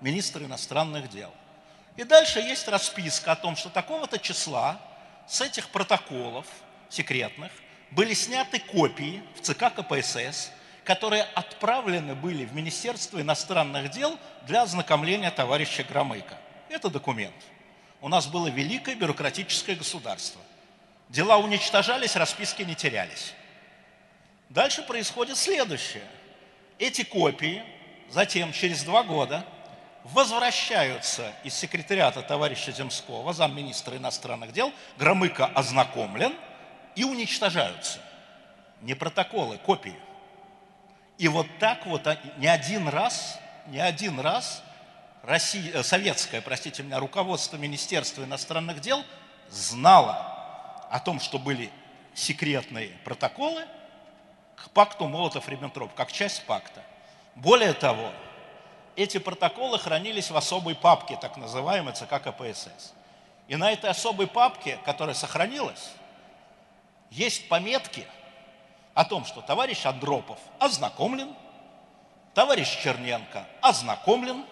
министра 0.01 0.45
иностранных 0.45 1.09
дел. 1.09 1.33
И 1.97 2.05
дальше 2.05 2.41
есть 2.41 2.69
расписка 2.69 3.33
о 3.33 3.37
том, 3.37 3.57
что 3.57 3.71
такого-то 3.71 4.19
числа 4.19 4.81
с 5.27 5.41
этих 5.41 5.69
протоколов 5.69 6.47
секретных 6.89 7.51
были 7.91 8.15
сняты 8.15 8.61
копии 8.61 9.23
в 9.37 9.41
ЦК 9.41 9.75
КПСС, 9.75 10.51
которые 10.85 11.25
отправлены 11.35 12.15
были 12.15 12.45
в 12.45 12.55
Министерство 12.55 13.21
иностранных 13.21 13.91
дел 13.91 14.19
для 14.47 14.63
ознакомления 14.63 15.31
товарища 15.31 15.83
Громыка. 15.85 16.39
Это 16.69 16.89
документ. 16.89 17.35
У 18.01 18.09
нас 18.09 18.27
было 18.27 18.47
великое 18.47 18.95
бюрократическое 18.95 19.75
государство. 19.75 20.41
Дела 21.09 21.39
уничтожались, 21.39 22.15
расписки 22.15 22.63
не 22.63 22.75
терялись. 22.75 23.35
Дальше 24.49 24.83
происходит 24.83 25.37
следующее– 25.37 26.05
эти 26.79 27.03
копии 27.03 27.63
затем, 28.11 28.53
через 28.53 28.83
два 28.85 29.03
года, 29.03 29.45
возвращаются 30.05 31.33
из 31.45 31.55
секретариата 31.55 32.23
товарища 32.23 32.73
Земского, 32.73 33.33
замминистра 33.33 33.97
иностранных 33.97 34.53
дел, 34.53 34.73
Громыко 34.97 35.47
ознакомлен 35.47 36.35
и 36.95 37.05
уничтожаются. 37.05 38.01
Не 38.81 38.95
протоколы, 38.95 39.59
копии. 39.59 39.97
И 41.19 41.29
вот 41.29 41.47
так 41.59 41.85
вот 41.87 42.07
не 42.39 42.47
один 42.47 42.89
раз, 42.89 43.39
не 43.67 43.81
один 43.81 44.21
раз 44.21 44.63
Россия, 45.23 45.73
э, 45.75 45.83
советское, 45.83 46.41
простите 46.41 46.83
меня, 46.83 47.01
руководство 47.01 47.57
Министерства 47.57 48.23
иностранных 48.23 48.81
дел 48.81 49.05
знало 49.51 50.15
о 50.91 51.01
том, 51.01 51.19
что 51.21 51.39
были 51.39 51.71
секретные 52.15 52.91
протоколы– 53.05 53.67
к 54.65 54.71
пакту 54.71 55.07
Молотов-Риббентроп, 55.07 55.95
как 55.95 56.13
часть 56.13 56.45
пакта. 56.45 56.83
Более 57.35 57.73
того, 57.73 58.11
эти 58.97 59.19
протоколы 59.19 59.79
хранились 59.79 60.31
в 60.31 60.37
особой 60.37 60.75
папке, 60.75 61.17
так 61.21 61.37
называемой 61.37 61.95
ЦК 61.95 62.21
КПСС. 62.23 62.95
И 63.47 63.57
на 63.57 63.71
этой 63.73 63.91
особой 63.91 64.27
папке, 64.27 64.79
которая 64.85 65.15
сохранилась, 65.15 65.93
есть 67.11 67.49
пометки 67.49 68.07
о 68.95 69.05
том, 69.05 69.25
что 69.25 69.41
товарищ 69.41 69.87
Андропов 69.87 70.39
ознакомлен, 70.59 71.35
товарищ 72.35 72.83
Черненко 72.83 73.47
ознакомлен, 73.63 74.45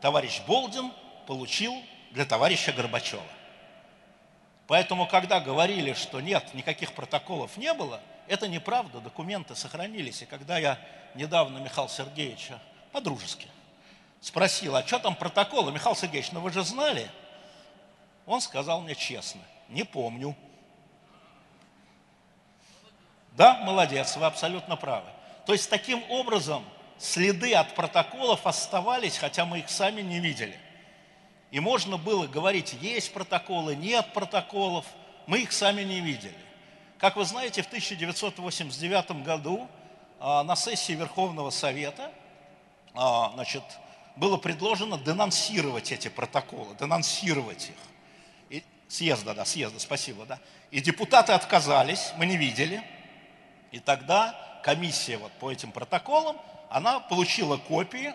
товарищ 0.00 0.42
Болдин 0.46 0.92
получил 1.26 1.74
для 2.10 2.24
товарища 2.26 2.72
Горбачева. 2.72 3.22
Поэтому, 4.66 5.06
когда 5.06 5.40
говорили, 5.40 5.94
что 5.94 6.20
нет, 6.20 6.52
никаких 6.52 6.92
протоколов 6.92 7.56
не 7.56 7.72
было– 7.72 8.00
это 8.28 8.48
неправда, 8.48 9.00
документы 9.00 9.54
сохранились. 9.54 10.22
И 10.22 10.26
когда 10.26 10.58
я 10.58 10.78
недавно 11.14 11.58
Михаила 11.58 11.88
Сергеевича 11.88 12.60
по-дружески 12.92 13.48
спросил, 14.20 14.76
а 14.76 14.86
что 14.86 14.98
там 14.98 15.16
протоколы? 15.16 15.72
Михаил 15.72 15.96
Сергеевич, 15.96 16.32
ну 16.32 16.40
вы 16.40 16.52
же 16.52 16.62
знали? 16.62 17.10
Он 18.26 18.40
сказал 18.40 18.80
мне 18.82 18.94
честно, 18.94 19.40
не 19.68 19.84
помню. 19.84 20.36
Да, 23.32 23.58
молодец, 23.58 24.16
вы 24.16 24.26
абсолютно 24.26 24.76
правы. 24.76 25.08
То 25.46 25.52
есть 25.52 25.70
таким 25.70 26.02
образом 26.10 26.64
следы 26.98 27.54
от 27.54 27.74
протоколов 27.74 28.46
оставались, 28.46 29.16
хотя 29.16 29.46
мы 29.46 29.60
их 29.60 29.70
сами 29.70 30.02
не 30.02 30.20
видели. 30.20 30.58
И 31.50 31.60
можно 31.60 31.96
было 31.96 32.26
говорить, 32.26 32.74
есть 32.80 33.12
протоколы, 33.12 33.74
нет 33.74 34.12
протоколов, 34.12 34.84
мы 35.26 35.40
их 35.40 35.52
сами 35.52 35.82
не 35.82 36.00
видели. 36.00 36.34
Как 36.98 37.14
вы 37.14 37.24
знаете, 37.24 37.62
в 37.62 37.66
1989 37.66 39.22
году 39.22 39.68
а, 40.18 40.42
на 40.42 40.56
сессии 40.56 40.94
Верховного 40.94 41.50
Совета 41.50 42.10
а, 42.92 43.30
значит, 43.34 43.62
было 44.16 44.36
предложено 44.36 44.98
денонсировать 44.98 45.92
эти 45.92 46.08
протоколы, 46.08 46.74
денонсировать 46.74 47.70
их. 47.70 47.76
И, 48.50 48.64
съезда, 48.88 49.32
да, 49.32 49.44
съезда, 49.44 49.78
спасибо, 49.78 50.26
да. 50.26 50.40
И 50.72 50.80
депутаты 50.80 51.32
отказались, 51.32 52.12
мы 52.16 52.26
не 52.26 52.36
видели. 52.36 52.82
И 53.70 53.78
тогда 53.78 54.60
комиссия 54.64 55.18
вот 55.18 55.30
по 55.32 55.52
этим 55.52 55.70
протоколам, 55.70 56.36
она 56.68 56.98
получила 56.98 57.58
копии, 57.58 58.12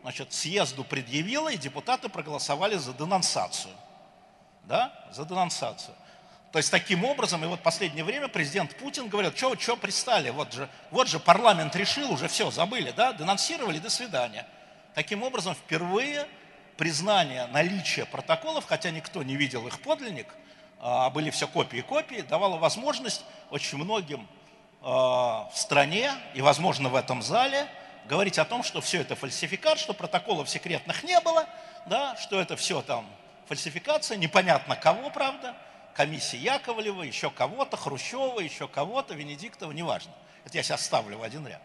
значит, 0.00 0.32
съезду 0.32 0.84
предъявила, 0.84 1.50
и 1.50 1.58
депутаты 1.58 2.08
проголосовали 2.08 2.76
за 2.76 2.94
денонсацию. 2.94 3.74
Да, 4.64 5.06
за 5.12 5.26
денонсацию. 5.26 5.94
То 6.52 6.58
есть 6.58 6.70
таким 6.70 7.02
образом, 7.04 7.42
и 7.42 7.46
вот 7.46 7.60
в 7.60 7.62
последнее 7.62 8.04
время 8.04 8.28
президент 8.28 8.76
Путин 8.76 9.08
говорит, 9.08 9.36
что 9.36 9.58
что 9.58 9.74
пристали, 9.74 10.28
вот 10.28 10.52
же, 10.52 10.68
вот 10.90 11.08
же 11.08 11.18
парламент 11.18 11.74
решил, 11.74 12.12
уже 12.12 12.28
все, 12.28 12.50
забыли, 12.50 12.92
да, 12.94 13.14
денонсировали, 13.14 13.78
до 13.78 13.88
свидания. 13.88 14.46
Таким 14.94 15.22
образом, 15.22 15.54
впервые 15.54 16.26
признание 16.76 17.46
наличия 17.46 18.04
протоколов, 18.04 18.66
хотя 18.66 18.90
никто 18.90 19.22
не 19.22 19.34
видел 19.34 19.66
их 19.66 19.80
подлинник, 19.80 20.26
а 20.78 21.08
были 21.08 21.30
все 21.30 21.46
копии 21.48 21.78
и 21.78 21.82
копии, 21.82 22.20
давало 22.20 22.58
возможность 22.58 23.24
очень 23.48 23.78
многим 23.78 24.28
а, 24.82 25.48
в 25.54 25.56
стране 25.56 26.12
и, 26.34 26.42
возможно, 26.42 26.90
в 26.90 26.96
этом 26.96 27.22
зале 27.22 27.66
говорить 28.06 28.38
о 28.38 28.44
том, 28.44 28.62
что 28.62 28.82
все 28.82 29.00
это 29.00 29.16
фальсификат, 29.16 29.78
что 29.78 29.94
протоколов 29.94 30.50
секретных 30.50 31.02
не 31.02 31.18
было, 31.20 31.46
да, 31.86 32.14
что 32.16 32.38
это 32.38 32.56
все 32.56 32.82
там 32.82 33.06
фальсификация, 33.46 34.18
непонятно 34.18 34.76
кого, 34.76 35.08
правда, 35.08 35.56
комиссии 35.94 36.38
Яковлева, 36.38 37.02
еще 37.02 37.30
кого-то, 37.30 37.76
Хрущева, 37.76 38.40
еще 38.40 38.68
кого-то, 38.68 39.14
Венедиктова, 39.14 39.72
неважно. 39.72 40.12
Это 40.44 40.56
я 40.56 40.62
сейчас 40.62 40.84
ставлю 40.84 41.18
в 41.18 41.22
один 41.22 41.46
ряд. 41.46 41.62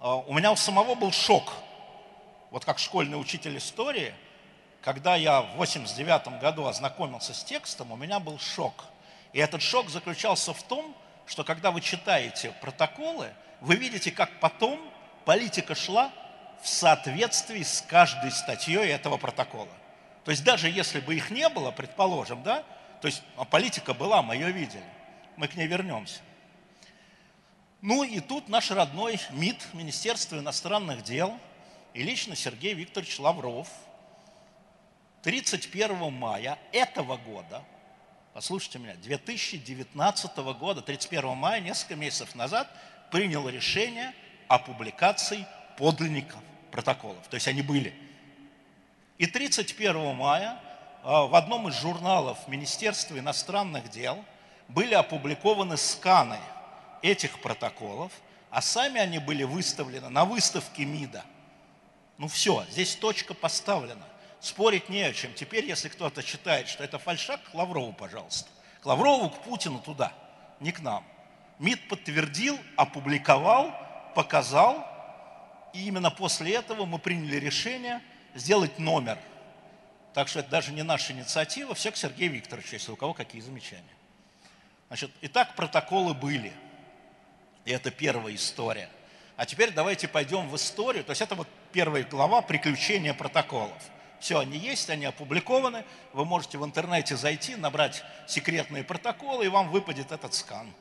А, 0.00 0.16
у 0.16 0.32
меня 0.32 0.52
у 0.52 0.56
самого 0.56 0.94
был 0.94 1.12
шок, 1.12 1.52
вот 2.50 2.64
как 2.64 2.78
школьный 2.78 3.20
учитель 3.20 3.56
истории, 3.58 4.14
когда 4.82 5.16
я 5.16 5.42
в 5.42 5.56
89 5.56 6.40
году 6.40 6.66
ознакомился 6.66 7.34
с 7.34 7.44
текстом, 7.44 7.92
у 7.92 7.96
меня 7.96 8.20
был 8.20 8.38
шок. 8.38 8.84
И 9.32 9.38
этот 9.38 9.60
шок 9.60 9.90
заключался 9.90 10.54
в 10.54 10.62
том, 10.62 10.94
что 11.26 11.44
когда 11.44 11.70
вы 11.70 11.80
читаете 11.80 12.52
протоколы, 12.60 13.28
вы 13.60 13.74
видите, 13.74 14.10
как 14.10 14.40
потом 14.40 14.80
политика 15.24 15.74
шла 15.74 16.10
в 16.62 16.68
соответствии 16.68 17.62
с 17.62 17.82
каждой 17.82 18.30
статьей 18.30 18.88
этого 18.88 19.18
протокола. 19.18 19.68
То 20.24 20.30
есть 20.30 20.44
даже 20.44 20.68
если 20.70 21.00
бы 21.00 21.14
их 21.14 21.30
не 21.30 21.48
было, 21.48 21.70
предположим, 21.70 22.42
да, 22.42 22.64
то 23.00 23.06
есть 23.06 23.22
а 23.36 23.44
политика 23.44 23.94
была, 23.94 24.22
мы 24.22 24.34
ее 24.34 24.50
видели, 24.50 24.84
мы 25.36 25.48
к 25.48 25.54
ней 25.54 25.66
вернемся. 25.66 26.20
Ну 27.80 28.02
и 28.02 28.20
тут 28.20 28.48
наш 28.48 28.70
родной 28.70 29.20
МИД, 29.30 29.72
Министерство 29.72 30.36
иностранных 30.38 31.04
дел, 31.04 31.38
и 31.94 32.02
лично 32.02 32.34
Сергей 32.34 32.74
Викторович 32.74 33.18
Лавров 33.20 33.68
31 35.22 36.12
мая 36.12 36.58
этого 36.72 37.16
года, 37.16 37.62
послушайте 38.34 38.78
меня, 38.78 38.94
2019 38.96 40.36
года, 40.58 40.82
31 40.82 41.36
мая, 41.36 41.60
несколько 41.60 41.96
месяцев 41.96 42.34
назад, 42.34 42.68
принял 43.10 43.48
решение 43.48 44.12
о 44.48 44.58
публикации 44.58 45.46
подлинников 45.76 46.40
протоколов. 46.70 47.26
То 47.28 47.34
есть 47.34 47.48
они 47.48 47.62
были. 47.62 47.94
И 49.18 49.26
31 49.26 50.14
мая 50.14 50.60
в 51.02 51.34
одном 51.34 51.68
из 51.68 51.80
журналов 51.80 52.38
Министерства 52.48 53.18
иностранных 53.18 53.90
дел 53.90 54.18
были 54.68 54.94
опубликованы 54.94 55.76
сканы– 55.76 56.38
этих 57.02 57.40
протоколов, 57.40 58.12
а 58.50 58.60
сами 58.60 59.00
они 59.00 59.18
были 59.18 59.44
выставлены 59.44 60.08
на 60.08 60.24
выставке 60.24 60.84
МИДа. 60.84 61.24
Ну 62.16 62.28
все, 62.28 62.64
здесь 62.70 62.96
точка 62.96 63.34
поставлена. 63.34 64.06
Спорить 64.40 64.88
не 64.88 65.02
о 65.02 65.12
чем. 65.12 65.34
Теперь, 65.34 65.66
если 65.66 65.88
кто-то 65.88 66.22
считает, 66.22 66.68
что 66.68 66.84
это 66.84 66.98
фальшак, 66.98 67.42
к 67.50 67.54
Лаврову, 67.54 67.92
пожалуйста. 67.92 68.48
К 68.82 68.86
Лаврову, 68.86 69.30
к 69.30 69.42
Путину 69.42 69.80
туда, 69.80 70.12
не 70.60 70.72
к 70.72 70.80
нам. 70.80 71.04
МИД 71.58 71.88
подтвердил, 71.88 72.58
опубликовал, 72.76 73.72
показал, 74.14 74.86
и 75.74 75.86
именно 75.86 76.10
после 76.10 76.54
этого 76.54 76.86
мы 76.86 76.98
приняли 76.98 77.36
решение 77.36 78.00
сделать 78.34 78.78
номер. 78.78 79.18
Так 80.18 80.26
что 80.26 80.40
это 80.40 80.50
даже 80.50 80.72
не 80.72 80.82
наша 80.82 81.12
инициатива, 81.12 81.76
все 81.76 81.92
к 81.92 81.96
Сергею 81.96 82.32
Викторовичу, 82.32 82.72
если 82.72 82.90
у 82.90 82.96
кого 82.96 83.14
какие 83.14 83.40
замечания. 83.40 83.84
Значит, 84.88 85.12
итак, 85.20 85.54
протоколы 85.54 86.12
были– 86.12 86.52
и 87.64 87.70
это 87.70 87.92
первая 87.92 88.34
история. 88.34 88.88
А 89.36 89.46
теперь 89.46 89.70
давайте 89.70 90.08
пойдем 90.08 90.48
в 90.48 90.56
историю. 90.56 91.04
То 91.04 91.10
есть 91.10 91.22
это 91.22 91.36
вот 91.36 91.46
первая 91.70 92.02
глава 92.02 92.42
«Приключения 92.42 93.14
протоколов». 93.14 93.80
Все, 94.18 94.40
они 94.40 94.58
есть, 94.58 94.90
они 94.90 95.04
опубликованы. 95.04 95.84
Вы 96.12 96.24
можете 96.24 96.58
в 96.58 96.64
интернете 96.64 97.14
зайти, 97.16 97.54
набрать 97.54 98.02
секретные 98.26 98.82
протоколы, 98.82 99.44
и 99.44 99.48
вам 99.48 99.70
выпадет 99.70 100.10
этот 100.10 100.34
скан 100.34 100.74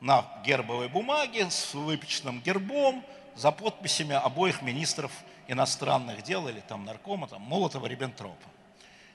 на 0.00 0.26
гербовой 0.44 0.88
бумаге 0.88 1.48
с 1.50 1.72
выпеченным 1.72 2.42
гербом, 2.42 3.06
за 3.36 3.52
подписями 3.52 4.16
обоих 4.16 4.60
министров 4.60 5.12
иностранных 5.50 6.22
дел 6.22 6.48
или 6.48 6.60
там 6.60 6.84
наркома, 6.84 7.28
там 7.28 7.42
Молотова, 7.42 7.86
Риббентропа. 7.86 8.48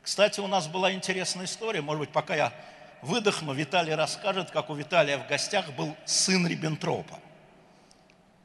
Кстати, 0.01 0.39
у 0.39 0.47
нас 0.47 0.67
была 0.67 0.93
интересная 0.93 1.45
история, 1.45 1.81
может 1.81 2.01
быть, 2.01 2.09
пока 2.09 2.35
я 2.35 2.53
выдохну, 3.01 3.53
Виталий 3.53 3.95
расскажет, 3.95 4.51
как 4.51 4.69
у 4.69 4.75
Виталия 4.75 5.17
в 5.17 5.27
гостях 5.27 5.71
был 5.73 5.95
сын 6.05 6.45
Риббентропа. 6.45 7.19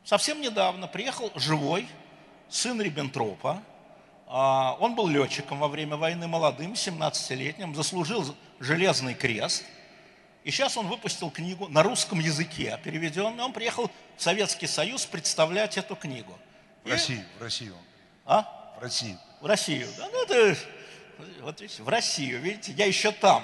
Совсем 0.04 0.40
недавно 0.40 0.86
приехал 0.86 1.30
живой 1.34 1.86
сын 2.48 2.80
Риббентропа. 2.80 3.62
А, 4.26 4.76
он 4.80 4.94
был 4.94 5.08
летчиком 5.08 5.58
во 5.58 5.68
время 5.68 5.96
войны, 5.96 6.26
молодым, 6.26 6.72
17-летним, 6.72 7.74
заслужил 7.74 8.34
железный 8.58 9.14
крест. 9.14 9.64
И 10.44 10.50
сейчас 10.50 10.76
он 10.76 10.86
выпустил 10.86 11.30
книгу 11.30 11.68
на 11.68 11.82
русском 11.82 12.18
языке, 12.20 12.78
переведенную. 12.82 13.44
Он 13.44 13.52
приехал 13.52 13.90
в 14.16 14.22
Советский 14.22 14.66
Союз 14.66 15.04
представлять 15.04 15.76
эту 15.76 15.96
книгу. 15.96 16.38
В 16.84 16.88
И... 16.88 16.90
Россию, 16.90 17.24
в 17.38 17.42
Россию. 17.42 17.76
А? 18.26 18.74
В 18.78 18.82
Россию. 18.82 19.18
В 19.40 19.46
Россию, 19.46 19.88
да, 19.96 20.08
ну 20.12 20.22
это, 20.24 20.56
вот 21.40 21.60
видите, 21.60 21.82
в 21.82 21.88
Россию, 21.88 22.40
видите, 22.40 22.72
я 22.72 22.86
еще 22.86 23.10
там. 23.10 23.42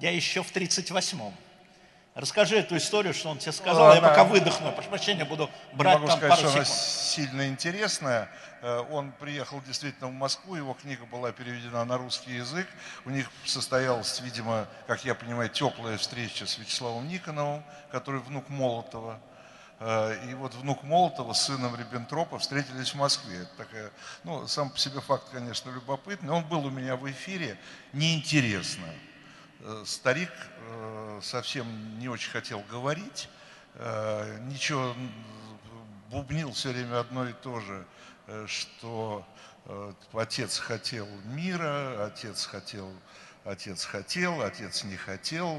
Я 0.00 0.10
еще 0.10 0.42
в 0.42 0.54
38-м. 0.54 1.34
Расскажи 2.16 2.56
эту 2.56 2.78
историю, 2.78 3.12
что 3.12 3.28
он 3.28 3.36
тебе 3.36 3.52
сказал. 3.52 3.86
Она, 3.86 3.96
я 3.96 4.00
пока 4.00 4.24
выдохну, 4.24 4.72
прошу 4.72 4.88
прощения, 4.88 5.26
буду 5.26 5.50
брать 5.74 5.96
могу 5.96 6.06
там 6.06 6.16
сказать, 6.16 6.40
пару 6.40 6.48
что 6.48 6.64
секунд. 6.64 6.66
она 6.66 6.76
сильно 6.76 7.48
интересная. 7.48 8.30
Э, 8.62 8.84
он 8.90 9.12
приехал 9.12 9.60
действительно 9.60 10.08
в 10.08 10.12
Москву, 10.12 10.54
его 10.54 10.72
книга 10.72 11.04
была 11.04 11.30
переведена 11.32 11.84
на 11.84 11.98
русский 11.98 12.32
язык. 12.32 12.66
У 13.04 13.10
них 13.10 13.30
состоялась, 13.44 14.18
видимо, 14.20 14.66
как 14.86 15.04
я 15.04 15.14
понимаю, 15.14 15.50
теплая 15.50 15.98
встреча 15.98 16.46
с 16.46 16.56
Вячеславом 16.56 17.06
Никоновым, 17.06 17.62
который 17.90 18.20
внук 18.20 18.48
Молотова. 18.48 19.20
Э, 19.78 20.30
и 20.30 20.34
вот 20.34 20.54
внук 20.54 20.82
Молотова 20.82 21.32
с 21.32 21.46
сыном 21.46 21.76
Риббентропа 21.76 22.38
встретились 22.38 22.90
в 22.90 22.94
Москве. 22.94 23.42
Это 23.42 23.50
такая, 23.56 23.90
ну, 24.24 24.46
сам 24.46 24.70
по 24.70 24.78
себе 24.78 25.00
факт, 25.00 25.28
конечно, 25.30 25.70
любопытный. 25.70 26.30
Он 26.30 26.44
был 26.44 26.64
у 26.66 26.70
меня 26.70 26.96
в 26.96 27.10
эфире. 27.10 27.58
Неинтересно. 27.92 28.86
Э, 29.60 29.82
старик 29.86 30.32
э, 30.32 31.20
совсем 31.22 31.98
не 31.98 32.08
очень 32.08 32.30
хотел 32.30 32.60
говорить, 32.70 33.28
ничего, 34.48 34.96
бубнил 36.10 36.50
все 36.52 36.70
время 36.70 36.98
одно 36.98 37.28
и 37.28 37.34
то 37.34 37.60
же, 37.60 37.84
что 38.46 39.22
отец 40.14 40.58
хотел 40.58 41.06
мира, 41.26 42.06
отец 42.06 42.46
хотел, 42.46 42.90
отец 43.46 43.84
хотел, 43.84 44.42
отец 44.42 44.84
не 44.84 44.96
хотел 44.96 45.58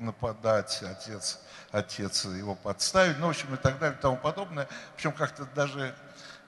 нападать, 0.00 0.82
отец, 0.82 1.40
отец 1.70 2.24
его 2.24 2.54
подставить, 2.54 3.18
ну, 3.18 3.26
в 3.26 3.30
общем, 3.30 3.54
и 3.54 3.56
так 3.56 3.78
далее, 3.78 3.96
и 3.98 4.02
тому 4.02 4.16
подобное. 4.16 4.68
Причем 4.96 5.12
как-то 5.12 5.44
даже 5.54 5.94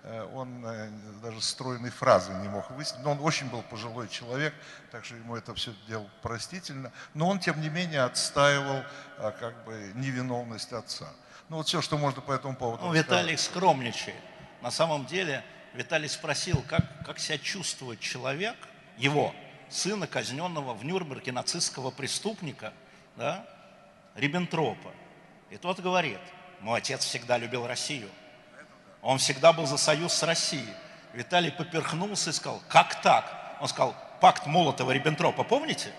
Э, 0.02 0.26
он 0.34 0.64
э, 0.64 0.90
даже 1.22 1.40
стройной 1.42 1.90
фразы 1.90 2.32
не 2.34 2.48
мог 2.48 2.70
высказать. 2.70 3.04
Но 3.04 3.12
он 3.12 3.20
очень 3.20 3.48
был 3.50 3.62
пожилой 3.62 4.08
человек, 4.08 4.54
так 4.90 5.04
что 5.04 5.14
ему 5.14 5.36
это 5.36 5.54
все 5.54 5.74
делал 5.86 6.08
простительно. 6.22 6.90
Но 7.14 7.28
он, 7.28 7.38
тем 7.38 7.60
не 7.60 7.68
менее, 7.68 8.02
отстаивал 8.02 8.82
э, 9.18 9.32
как 9.38 9.64
бы 9.64 9.92
невиновность 9.96 10.72
отца. 10.72 11.08
Ну 11.48 11.56
вот 11.56 11.68
все, 11.68 11.82
что 11.82 11.98
можно 11.98 12.22
по 12.22 12.32
этому 12.32 12.56
поводу 12.56 12.86
ну, 12.86 12.92
Виталий 12.92 13.36
скромничает. 13.36 14.16
На 14.62 14.70
самом 14.70 15.04
деле 15.04 15.44
Виталий 15.74 16.08
спросил, 16.08 16.64
как, 16.68 16.82
как 17.04 17.18
себя 17.18 17.38
чувствует 17.38 18.00
человек, 18.00 18.56
его, 18.96 19.34
сына 19.70 20.06
казненного 20.06 20.74
в 20.74 20.84
Нюрнберге 20.84 21.32
нацистского 21.32 21.90
преступника, 21.90 22.72
да, 23.16 23.46
Риббентропа. 24.14 24.90
И 25.50 25.56
тот 25.56 25.80
говорит, 25.80 26.20
мой 26.60 26.78
отец 26.78 27.04
всегда 27.04 27.38
любил 27.38 27.66
Россию. 27.66 28.08
Он 29.02 29.18
всегда 29.18 29.52
был 29.52 29.66
за 29.66 29.76
союз 29.76 30.12
с 30.12 30.22
Россией. 30.22 30.74
Виталий 31.12 31.50
поперхнулся 31.50 32.30
и 32.30 32.32
сказал, 32.32 32.62
как 32.68 33.00
так? 33.02 33.56
Он 33.60 33.68
сказал, 33.68 33.94
пакт 34.20 34.46
Молотова-Риббентропа, 34.46 35.44
помните? 35.44 35.92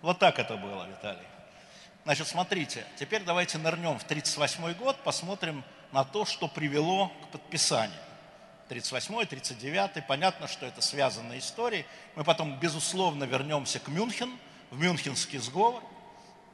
Вот 0.00 0.18
так 0.18 0.38
это 0.38 0.56
было, 0.56 0.86
Виталий. 0.86 1.26
Значит, 2.04 2.26
смотрите, 2.26 2.84
теперь 2.96 3.22
давайте 3.22 3.58
нырнем 3.58 3.98
в 3.98 4.02
1938 4.02 4.74
год, 4.74 4.96
посмотрим 5.04 5.64
на 5.92 6.04
то, 6.04 6.24
что 6.24 6.48
привело 6.48 7.08
к 7.08 7.28
подписанию. 7.28 7.98
38 8.72 9.26
39 9.26 10.06
понятно, 10.06 10.48
что 10.48 10.64
это 10.64 10.80
связанные 10.80 11.40
истории. 11.40 11.84
Мы 12.14 12.24
потом, 12.24 12.58
безусловно, 12.58 13.24
вернемся 13.24 13.78
к 13.80 13.88
Мюнхен, 13.88 14.34
в 14.70 14.78
Мюнхенский 14.80 15.38
сговор, 15.40 15.82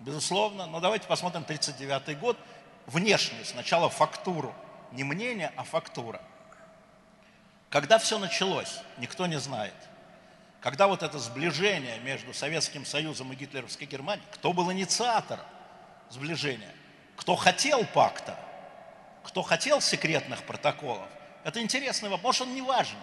безусловно. 0.00 0.66
Но 0.66 0.80
давайте 0.80 1.06
посмотрим 1.06 1.44
39 1.44 2.18
год, 2.18 2.36
внешне, 2.86 3.38
сначала 3.44 3.88
фактуру 3.88 4.52
не 4.90 5.04
мнение, 5.04 5.52
а 5.54 5.62
фактура. 5.62 6.20
Когда 7.70 7.98
все 7.98 8.18
началось, 8.18 8.80
никто 8.96 9.26
не 9.28 9.38
знает. 9.38 9.74
Когда 10.60 10.88
вот 10.88 11.04
это 11.04 11.20
сближение 11.20 12.00
между 12.00 12.34
Советским 12.34 12.84
Союзом 12.84 13.32
и 13.32 13.36
гитлеровской 13.36 13.86
Германией, 13.86 14.26
кто 14.32 14.52
был 14.52 14.72
инициатором 14.72 15.46
сближения, 16.10 16.74
кто 17.14 17.36
хотел 17.36 17.84
пакта, 17.84 18.36
кто 19.22 19.42
хотел 19.42 19.80
секретных 19.80 20.42
протоколов, 20.42 21.08
это 21.44 21.60
интересный 21.60 22.08
вопрос, 22.08 22.40
может 22.40 22.40
он 22.40 22.54
не 22.54 22.62
важный, 22.62 22.98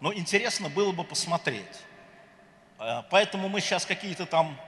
но 0.00 0.12
интересно 0.12 0.68
было 0.68 0.92
бы 0.92 1.04
посмотреть. 1.04 1.80
Э, 2.78 3.02
поэтому 3.10 3.48
мы 3.48 3.60
сейчас 3.60 3.86
какие-то 3.86 4.26
там 4.26 4.58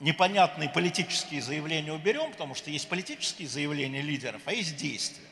непонятные 0.00 0.68
политические 0.68 1.40
заявления 1.40 1.92
уберем, 1.92 2.32
потому 2.32 2.54
что 2.54 2.70
есть 2.70 2.88
политические 2.88 3.48
заявления 3.48 4.02
лидеров, 4.02 4.42
а 4.44 4.52
есть 4.52 4.76
действия. 4.76 5.26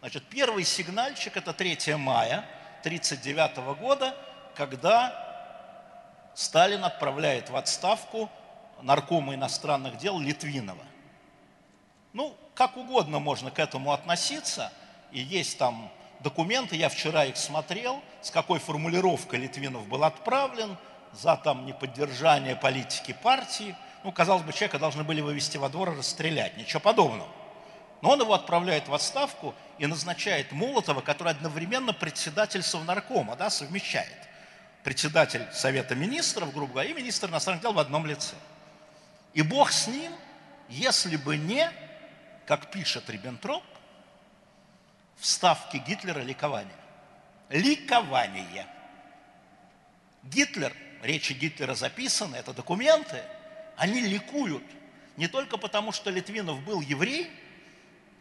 Значит, 0.00 0.24
первый 0.28 0.64
сигнальчик– 0.64 1.36
это 1.38 1.52
3 1.52 1.96
мая 1.96 2.44
1939 2.80 3.78
года, 3.78 4.16
когда 4.54 5.26
Сталин 6.34 6.84
отправляет 6.84 7.50
в 7.50 7.56
отставку 7.56 8.30
наркома 8.82 9.34
иностранных 9.34 9.96
дел 9.96 10.18
Литвинова. 10.18 10.84
Ну, 12.12 12.36
как 12.54 12.76
угодно 12.76 13.18
можно 13.18 13.50
к 13.50 13.58
этому 13.58 13.92
относиться, 13.92 14.72
и 15.12 15.20
есть 15.20 15.58
там 15.58 15.90
документы, 16.20 16.76
я 16.76 16.88
вчера 16.88 17.24
их 17.24 17.36
смотрел, 17.36 18.02
с 18.22 18.30
какой 18.30 18.58
формулировкой 18.58 19.40
Литвинов 19.40 19.86
был 19.88 20.04
отправлен, 20.04 20.76
за 21.12 21.36
там 21.36 21.66
неподдержание 21.66 22.56
политики 22.56 23.16
партии– 23.22 23.74
ну, 24.06 24.12
казалось 24.12 24.44
бы, 24.44 24.52
человека 24.52 24.78
должны 24.78 25.02
были 25.02 25.20
вывести 25.20 25.56
во 25.56 25.68
двор 25.68 25.90
и 25.90 25.96
расстрелять. 25.96 26.56
Ничего 26.56 26.78
подобного. 26.78 27.28
Но 28.02 28.10
он 28.10 28.20
его 28.20 28.34
отправляет 28.34 28.86
в 28.86 28.94
отставку 28.94 29.52
и 29.78 29.86
назначает 29.86 30.52
Молотова, 30.52 31.00
который 31.00 31.32
одновременно 31.32 31.92
председатель 31.92 32.62
Совнаркома, 32.62 33.34
да, 33.34 33.50
совмещает. 33.50 34.16
Председатель 34.84 35.44
Совета 35.52 35.96
Министров, 35.96 36.52
грубо 36.52 36.74
говоря, 36.74 36.90
и 36.90 36.94
министр 36.94 37.30
иностранных 37.30 37.62
дел 37.62 37.72
в 37.72 37.80
одном 37.80 38.06
лице. 38.06 38.36
И 39.34 39.42
Бог 39.42 39.72
с 39.72 39.88
ним, 39.88 40.12
если 40.68 41.16
бы 41.16 41.36
не, 41.36 41.68
как 42.46 42.70
пишет 42.70 43.10
Риббентроп, 43.10 43.64
вставки 45.16 45.78
Гитлера 45.78 46.20
ликование. 46.20 46.76
Ликование. 47.50 48.66
Гитлер, 50.24 50.72
речи 51.02 51.32
Гитлера 51.32 51.74
записаны, 51.74 52.36
это 52.36 52.52
документы, 52.52 53.22
они 53.76 54.00
ликуют. 54.00 54.64
Не 55.16 55.28
только 55.28 55.56
потому, 55.56 55.92
что 55.92 56.10
Литвинов 56.10 56.62
был 56.62 56.80
еврей, 56.80 57.30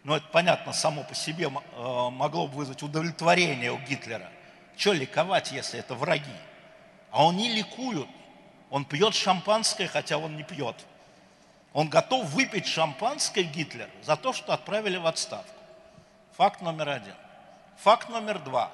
но 0.04 0.18
это 0.18 0.28
понятно 0.28 0.72
само 0.72 1.04
по 1.04 1.16
себе 1.16 1.46
э, 1.48 2.10
могло 2.12 2.48
бы 2.48 2.58
вызвать 2.58 2.84
удовлетворение 2.84 3.72
у 3.72 3.80
Гитлера. 3.80 4.30
Что 4.78 4.94
ликовать, 4.94 5.52
если 5.52 5.80
это 5.80 5.96
враги? 5.96 6.36
А 7.12 7.28
они 7.28 7.50
ликуют. 7.50 8.08
Он 8.70 8.86
пьет 8.86 9.16
шампанское, 9.16 9.88
хотя 9.88 10.18
он 10.18 10.38
не 10.38 10.44
пьет. 10.44 10.76
Он 11.74 11.90
готов 11.90 12.30
выпить 12.30 12.68
шампанское 12.68 13.44
Гитлер 13.44 13.90
за 14.04 14.16
то, 14.16 14.32
что 14.32 14.54
отправили 14.54 14.98
в 14.98 15.08
отставку. 15.08 15.55
Факт 16.38 16.62
номер 16.62 16.90
один. 16.90 17.16
Факт 17.78 18.10
номер 18.10 18.40
два. 18.40 18.72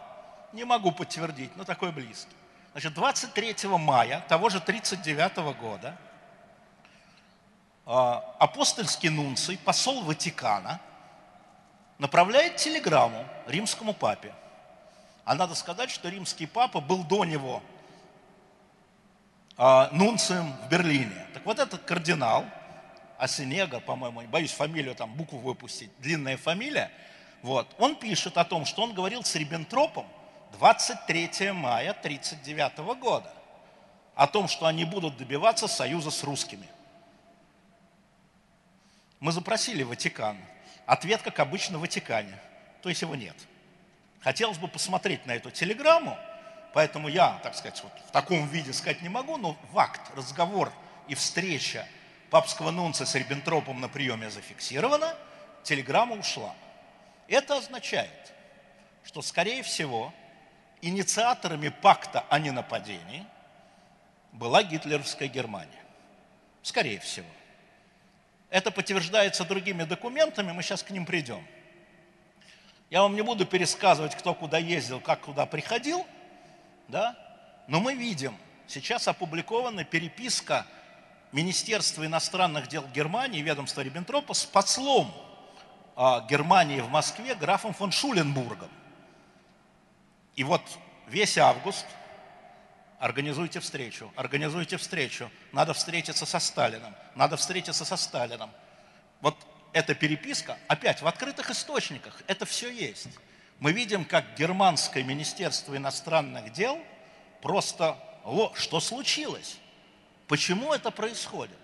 Не 0.52 0.63
могу 0.65 0.91
подтвердить, 0.91 1.56
но 1.56 1.63
такой 1.63 1.91
близкий. 1.91 2.36
Значит, 2.71 2.93
23 2.93 3.56
мая 3.78 4.24
того 4.28 4.50
же 4.50 4.58
1939 4.58 5.60
года 5.60 5.95
а, 7.86 8.36
апостольский 8.39 9.10
нунций, 9.10 9.58
посол 9.58 10.04
Ватикана, 10.04 10.80
направляет 12.00 12.56
телеграмму 12.56 13.26
римскому 13.47 13.93
папе. 13.93 14.34
А 15.24 15.36
надо 15.36 15.54
сказать, 15.54 15.91
что 15.91 16.10
римский 16.10 16.47
папа 16.47 16.82
был 16.82 17.04
до 17.04 17.26
него 17.26 17.62
а, 19.58 19.89
нунцием 19.91 20.54
в 20.65 20.69
Берлине. 20.69 21.28
Так 21.34 21.45
вот 21.45 21.60
этот 21.60 21.84
кардинал, 21.84 22.45
Асенега, 23.19 23.80
по-моему, 23.80 24.21
боюсь 24.21 24.52
фамилию, 24.52 24.95
там 24.95 25.13
букву 25.13 25.38
выпустить, 25.38 25.91
длинная 26.00 26.38
фамилия, 26.38 26.89
вот, 27.41 27.67
он 27.80 27.95
пишет 27.95 28.38
о 28.38 28.45
том, 28.45 28.65
что 28.65 28.84
он 28.84 28.93
говорил 28.93 29.23
с 29.23 29.36
Риббентропом 29.36 30.06
23 30.54 31.51
мая 31.51 31.91
1939 31.91 32.99
года 32.99 33.34
о 34.15 34.27
том, 34.27 34.47
что 34.47 34.65
они 34.67 34.86
будут 34.86 35.17
добиваться 35.17 35.67
союза 35.67 36.12
с 36.12 36.23
русскими. 36.23 36.67
Мы 39.19 39.32
запросили 39.32 39.84
Ватикан. 39.84 40.38
Ответ, 40.86 41.21
как 41.21 41.39
обычно, 41.39 41.77
в 41.77 41.82
Ватикане. 41.82 42.38
То 42.82 42.89
есть 42.89 43.01
его 43.01 43.15
нет. 43.15 43.36
Хотелось 44.19 44.58
бы 44.58 44.67
посмотреть 44.67 45.25
на 45.25 45.32
эту 45.32 45.49
телеграмму, 45.49 46.17
поэтому 46.73 47.08
я, 47.08 47.39
так 47.41 47.56
сказать, 47.56 47.82
вот 47.84 47.91
в 48.08 48.12
таком 48.12 48.47
виде 48.47 48.73
сказать 48.73 49.01
не 49.01 49.10
могу, 49.10 49.38
но 49.38 49.58
факт, 49.73 50.01
разговор 50.15 50.71
и 51.08 51.15
встреча 51.15 51.88
папского 52.30 52.71
нунца 52.71 53.06
с 53.06 53.15
Риббентропом 53.15 53.82
на 53.82 53.89
приеме 53.89 54.30
зафиксирована, 54.30 55.15
телеграмма 55.63 56.15
ушла. 56.15 56.54
Это 57.32 57.56
означает, 57.56 58.34
что, 59.06 59.22
скорее 59.22 59.63
всего, 59.63 60.13
инициаторами 60.82 61.70
пакта 61.70 62.26
о 62.30 62.39
ненападении 62.39 63.26
была 64.34 64.63
гитлеровская 64.63 65.30
Германия. 65.30 65.82
Скорее 66.62 67.00
всего. 67.00 67.30
Это 68.50 68.70
подтверждается 68.70 69.46
другими 69.46 69.84
документами, 69.84 70.52
мы 70.52 70.62
сейчас 70.62 70.84
к 70.84 70.89
ним 70.89 71.06
придем. 71.06 71.48
Я 72.89 73.02
вам 73.02 73.15
не 73.15 73.22
буду 73.22 73.46
пересказывать, 73.46 74.13
кто 74.13 74.34
куда 74.34 74.58
ездил, 74.58 75.00
как 75.00 75.22
куда 75.22 75.46
приходил, 75.46 76.06
да? 76.89 77.15
но 77.67 77.80
мы 77.80 77.94
видим, 77.94 78.36
сейчас 78.67 79.08
опубликована 79.08 79.86
переписка 79.86 80.67
Министерства 81.32 82.06
иностранных 82.06 82.67
дел 82.67 82.86
Германии, 82.94 83.41
ведомства 83.41 83.80
Риббентропа 83.80 84.34
с 84.34 84.44
послом 84.44 85.13
Германии 86.28 86.80
в 86.80 86.90
Москве 86.90 87.36
графом 87.36 87.74
фон 87.74 87.92
Шуленбургом. 87.92 88.70
И 90.36 90.44
вот 90.44 90.62
весь 91.08 91.38
август 91.38 91.86
организуйте 93.00 93.60
встречу, 93.60 94.12
организуйте 94.16 94.78
встречу, 94.78 95.30
надо 95.52 95.74
встретиться 95.74 96.26
со 96.26 96.40
Сталином, 96.40 96.96
надо 97.16 97.38
встретиться 97.38 97.86
со 97.86 97.98
Сталином. 97.98 98.50
Вот 99.20 99.36
эта 99.74 99.94
переписка, 99.94 100.58
опять 100.68 101.02
в 101.02 101.08
открытых 101.08 101.50
источниках, 101.50 102.22
это 102.28 102.46
все 102.46 102.72
есть. 102.72 103.10
Мы 103.60 103.72
видим, 103.72 104.06
как 104.06 104.36
германское 104.36 105.04
министерство 105.04 105.78
иностранных 105.78 106.52
дел 106.52 106.80
просто, 107.42 107.96
что 108.56 108.80
случилось? 108.80 109.58
Почему 110.28 110.74
это 110.74 110.90
происходит? 110.90 111.60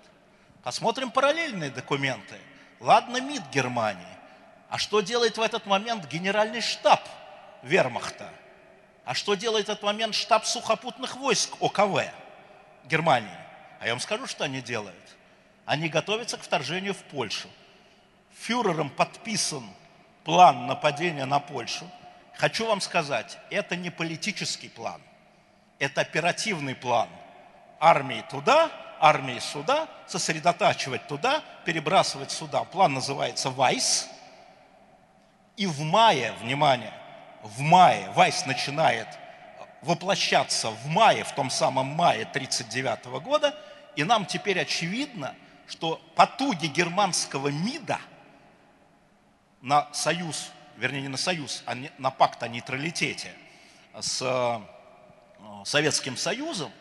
Посмотрим 0.63 1.09
параллельные 1.09 1.71
документы. 1.71 2.35
Ладно, 2.79 3.19
МИД 3.21 3.49
Германии. 3.51 4.16
А 4.69 4.77
что 4.77 5.01
делает 5.01 5.37
в 5.37 5.41
этот 5.41 5.65
момент 5.65 6.07
генеральный 6.07 6.61
штаб 6.61 7.01
вермахта? 7.61 8.29
А 9.05 9.13
что 9.13 9.35
делает 9.35 9.67
в 9.67 9.69
этот 9.69 9.83
момент 9.83 10.13
штаб 10.13 10.45
сухопутных 10.45 11.15
войск 11.15 11.51
ОКВ 11.61 12.01
Германии? 12.85 13.37
А 13.79 13.85
я 13.85 13.93
вам 13.93 14.01
скажу, 14.01 14.27
что 14.27 14.43
они 14.43 14.61
делают. 14.61 14.95
Они 15.65 15.87
готовятся 15.87 16.37
к 16.37 16.41
вторжению 16.41 16.93
в 16.93 17.03
Польшу. 17.03 17.47
Фюрером 18.39 18.89
подписан 18.89 19.63
план 20.23 20.67
нападения 20.67 21.25
на 21.25 21.39
Польшу. 21.39 21.89
Хочу 22.35 22.67
вам 22.67 22.81
сказать, 22.81 23.37
это 23.49 23.75
не 23.75 23.89
политический 23.89 24.69
план, 24.69 25.01
это 25.79 26.01
оперативный 26.01 26.75
план. 26.75 27.09
Армии 27.79 28.23
туда, 28.29 28.69
армии 28.99 29.39
сюда, 29.39 29.87
сосредотачивать 30.05 31.07
туда, 31.07 31.41
перебрасывать 31.65 32.31
сюда. 32.31 32.63
План 32.63 32.93
называется 32.93 33.49
«Вайс». 33.49 34.07
И 35.57 35.65
в 35.65 35.81
мае, 35.81 36.33
внимание, 36.39 36.93
в 37.41 37.61
мае, 37.61 38.11
Вайс 38.11 38.45
начинает 38.45 39.07
воплощаться 39.81 40.69
в 40.69 40.85
мае, 40.85 41.23
в 41.23 41.33
том 41.33 41.49
самом 41.49 41.87
мае 41.87 42.23
1939 42.23 43.23
года, 43.23 43.55
и 43.95 44.03
нам 44.03 44.27
теперь 44.27 44.59
очевидно, 44.59 45.33
что 45.67 45.99
потуги 46.15 46.67
германского 46.67 47.47
МИДа 47.47 47.99
на 49.61 49.91
союз, 49.93 50.51
вернее 50.77 51.01
не 51.01 51.07
на 51.07 51.17
союз, 51.17 51.63
а 51.65 51.75
на 51.97 52.11
пакт 52.11 52.43
о 52.43 52.47
нейтралитете 52.47 53.33
с 53.99 54.21
э, 54.21 54.59
Советским 55.65 56.17
Союзом, 56.17 56.71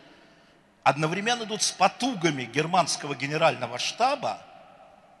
одновременно 0.83 1.43
идут 1.45 1.63
с 1.63 1.71
потугами 1.71 2.43
германского 2.43 3.15
генерального 3.15 3.79
штаба 3.79 4.39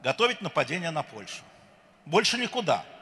готовить 0.03 0.41
нападение 0.41 0.91
на 0.91 1.01
Польшу. 1.01 1.41
Больше 2.05 2.37
никуда– 2.37 2.85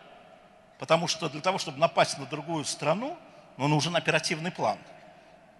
Потому 0.79 1.07
что 1.07 1.29
для 1.29 1.41
того, 1.41 1.57
чтобы 1.57 1.77
напасть 1.77 2.17
на 2.17 2.25
другую 2.25 2.65
страну, 2.65 3.17
ну, 3.57 3.67
нужен 3.67 3.95
оперативный 3.95 4.51
план. 4.51 4.77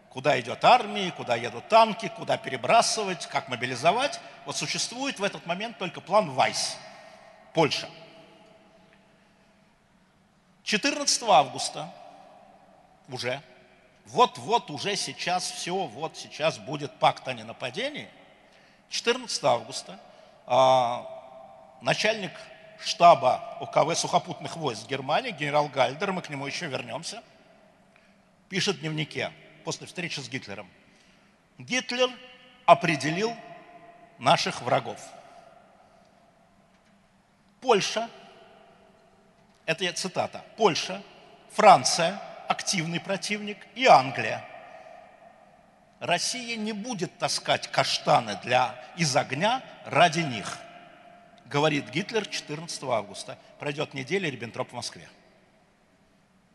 Куда 0.10 0.40
идет 0.40 0.64
армия, 0.64 1.12
куда 1.12 1.36
едут 1.36 1.68
танки, 1.68 2.12
куда 2.16 2.38
перебрасывать, 2.38 3.26
как 3.28 3.50
мобилизовать. 3.50 4.20
Вот 4.46 4.56
существует 4.56 5.20
в 5.20 5.24
этот 5.24 5.46
момент 5.46 5.78
только 5.78 6.02
план 6.02 6.32
Вайс. 6.32 6.78
Польша. 7.54 7.90
14 10.64 11.24
августа 11.24 11.94
уже, 13.08 13.42
вот-вот 14.06 14.72
уже 14.72 14.96
сейчас 14.96 15.52
все, 15.52 15.76
вот 15.76 16.18
сейчас 16.18 16.58
будет 16.58 16.92
пакт 17.00 17.28
о 17.28 17.34
ненападении. 17.34 18.10
14 18.90 19.44
августа 19.44 20.00
а, 20.48 21.06
начальник 21.82 22.32
штаба 22.84 23.58
УКВ 23.62 23.96
сухопутных 23.98 24.56
войск 24.56 24.88
Германии, 24.88 25.32
генерал 25.32 25.68
Гальдер, 25.68 26.12
мы 26.12 26.22
к 26.22 26.30
нему 26.30 26.46
еще 26.46 26.68
вернемся, 26.68 27.24
пишет 28.50 28.78
в 28.78 28.80
дневнике 28.80 29.32
после 29.64 29.88
встречи 29.88 30.20
с 30.20 30.30
Гитлером. 30.30 30.70
Гитлер 31.58 32.10
определил 32.66 33.36
наших 34.20 34.62
врагов. 34.62 35.00
Польша, 37.62 38.10
это 39.66 39.92
цитата, 39.94 40.44
Польша, 40.58 41.02
Франция, 41.54 42.22
активный 42.48 43.00
противник, 43.00 43.58
и 43.76 43.86
Англия. 43.88 44.46
Россия 46.00 46.58
не 46.58 46.74
будет 46.74 47.18
таскать 47.18 47.68
каштаны 47.72 48.38
для, 48.44 48.76
из 48.98 49.16
огня 49.16 49.64
ради 49.86 50.20
них 50.20 50.60
говорит 51.46 51.90
Гитлер 51.90 52.26
14 52.26 52.84
августа. 52.84 53.38
Пройдет 53.60 53.94
неделя, 53.94 54.30
Риббентроп 54.30 54.72
в 54.72 54.74
Москве. 54.74 55.08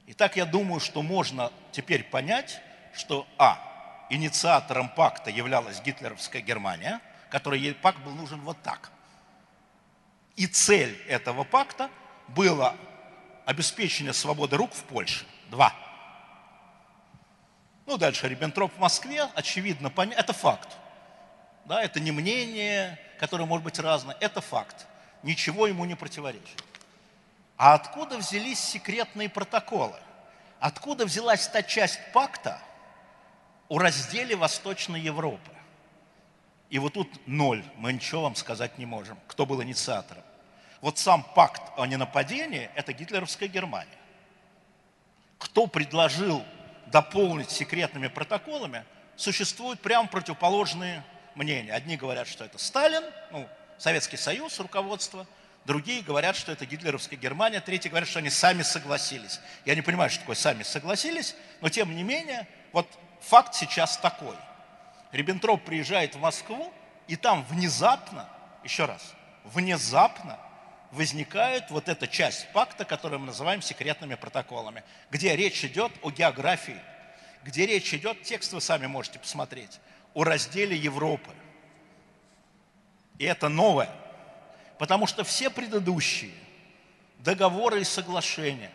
Итак, 0.07 0.37
я 0.37 0.45
думаю, 0.45 0.81
что 0.81 1.03
можно 1.03 1.53
теперь 1.73 2.05
понять, 2.05 2.61
что, 2.93 3.27
а, 3.39 4.07
инициатором 4.11 4.89
пакта 4.89 5.31
являлась 5.31 5.81
гитлеровская 5.81 6.43
Германия, 6.43 7.01
которой 7.31 7.61
ей 7.61 7.75
пакт 7.75 7.99
был 8.01 8.13
нужен 8.13 8.41
вот 8.41 8.61
так. 8.63 8.91
И 10.37 10.47
цель 10.47 11.01
этого 11.07 11.45
пакта 11.45 11.91
было 12.29 12.75
обеспечение 13.47 14.13
свободы 14.13 14.57
рук 14.57 14.73
в 14.73 14.83
Польше. 14.85 15.25
Два. 15.51 15.73
Ну, 17.87 17.97
дальше 17.97 18.29
Риббентроп 18.29 18.73
в 18.75 18.79
Москве, 18.79 19.25
очевидно, 19.35 19.93
это 20.17 20.33
факт. 20.33 20.77
Да, 21.65 21.83
это 21.83 22.01
не 22.01 22.11
мнение, 22.11 22.99
которое 23.21 23.45
может 23.45 23.65
быть 23.65 23.79
разное, 23.79 24.17
это 24.19 24.41
факт. 24.41 24.87
Ничего 25.23 25.67
ему 25.67 25.85
не 25.85 25.95
противоречит. 25.95 26.65
А 27.59 27.75
откуда 27.75 28.17
взялись 28.17 28.59
секретные 28.59 29.29
протоколы? 29.29 30.01
Откуда 30.59 31.05
взялась 31.05 31.47
та 31.47 31.63
часть 31.63 32.01
пакта 32.15 32.59
о 33.69 33.79
разделе 33.79 34.37
Восточной 34.37 35.03
Европы? 35.03 35.51
И 36.71 36.79
вот 36.79 36.95
тут 36.95 37.09
ноль, 37.27 37.63
мы 37.77 37.93
ничего 37.93 38.23
вам 38.23 38.37
сказать 38.37 38.79
не 38.79 38.87
можем, 38.87 39.19
кто 39.27 39.45
был 39.45 39.63
инициатором. 39.63 40.23
Вот 40.81 40.97
сам 40.97 41.23
пакт 41.23 41.61
о 41.77 41.85
ненападении– 41.85 42.71
это 42.75 42.95
гитлеровская 42.95 43.51
Германия. 43.51 43.99
Кто 45.37 45.67
предложил 45.67 46.43
дополнить 46.87 47.51
секретными 47.51 48.09
протоколами, 48.09 48.87
существуют 49.17 49.83
прям 49.83 50.09
противоположные 50.09 51.05
мнения. 51.35 51.73
Одни 51.73 51.97
говорят, 51.97 52.29
что 52.29 52.45
это 52.45 52.59
Сталин, 52.59 53.03
ну, 53.31 53.49
Советский 53.79 54.17
Союз, 54.17 54.59
руководство, 54.61 55.27
другие 55.65 56.03
говорят, 56.03 56.37
что 56.37 56.53
это 56.53 56.67
гитлеровская 56.67 57.19
Германия, 57.19 57.61
третьи 57.61 57.89
говорят, 57.89 58.09
что 58.09 58.19
они 58.19 58.31
сами 58.31 58.63
согласились. 58.63 59.41
Я 59.65 59.75
не 59.75 59.83
понимаю, 59.83 60.11
что 60.11 60.21
такое 60.21 60.37
сами 60.37 60.63
согласились, 60.63 61.35
но 61.61 61.69
тем 61.69 61.95
не 61.95 62.03
менее, 62.03 62.47
вот 62.73 62.87
факт 63.21 63.55
сейчас 63.55 63.97
такой. 63.97 64.37
Риббентроп 65.13 65.65
приезжает 65.65 66.15
в 66.15 66.21
Москву, 66.21 66.73
и 67.09 67.17
там 67.17 67.45
внезапно, 67.45 68.29
еще 68.63 68.85
раз, 68.85 69.15
внезапно 69.45 70.39
возникает 70.93 71.71
вот 71.71 71.89
эта 71.89 72.07
часть 72.07 72.51
пакта, 72.53 72.85
которую 72.85 73.21
мы 73.21 73.27
называем 73.27 73.63
секретными 73.63 74.15
протоколами, 74.15 74.85
где 75.11 75.35
речь 75.37 75.65
идет 75.65 75.93
о 76.03 76.11
географии, 76.11 76.81
где 77.43 77.67
речь 77.67 77.93
идет, 77.95 78.23
текст 78.23 78.53
вы 78.53 78.61
сами 78.61 78.87
можете 78.87 79.19
посмотреть, 79.19 79.81
о 80.15 80.25
разделе 80.25 80.77
Европы. 80.77 81.31
И 83.19 83.25
это 83.25 83.49
новое, 83.49 83.91
потому 84.79 85.07
что 85.07 85.25
все 85.25 85.51
предыдущие 85.51 86.33
договоры 87.19 87.83
и 87.83 87.85
соглашения, 87.85 88.71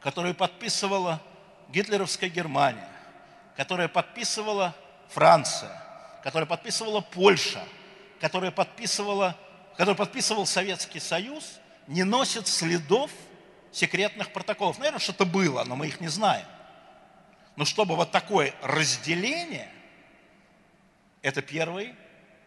которые 0.00 0.34
подписывала 0.34 1.20
гитлеровская 1.70 2.28
Германия, 2.28 2.88
которые 3.56 3.88
подписывала 3.88 4.74
Франция, 5.08 5.82
которая 6.22 6.46
подписывала 6.46 7.00
Польша, 7.00 7.64
которая 8.20 8.50
подписывала 8.50 9.36
который 9.78 9.94
подписывал 9.94 10.44
Советский 10.44 10.98
Союз, 10.98 11.60
не 11.86 12.02
носит 12.02 12.48
следов 12.48 13.12
секретных 13.70 14.32
протоколов. 14.32 14.76
Наверное, 14.78 14.98
что-то 14.98 15.24
было, 15.24 15.62
но 15.62 15.76
мы 15.76 15.86
их 15.86 16.00
не 16.00 16.08
знаем. 16.08 16.44
Но 17.54 17.64
чтобы 17.64 17.94
вот 17.94 18.10
такое 18.10 18.52
разделение, 18.60 19.70
это 21.22 21.42
первый 21.42 21.94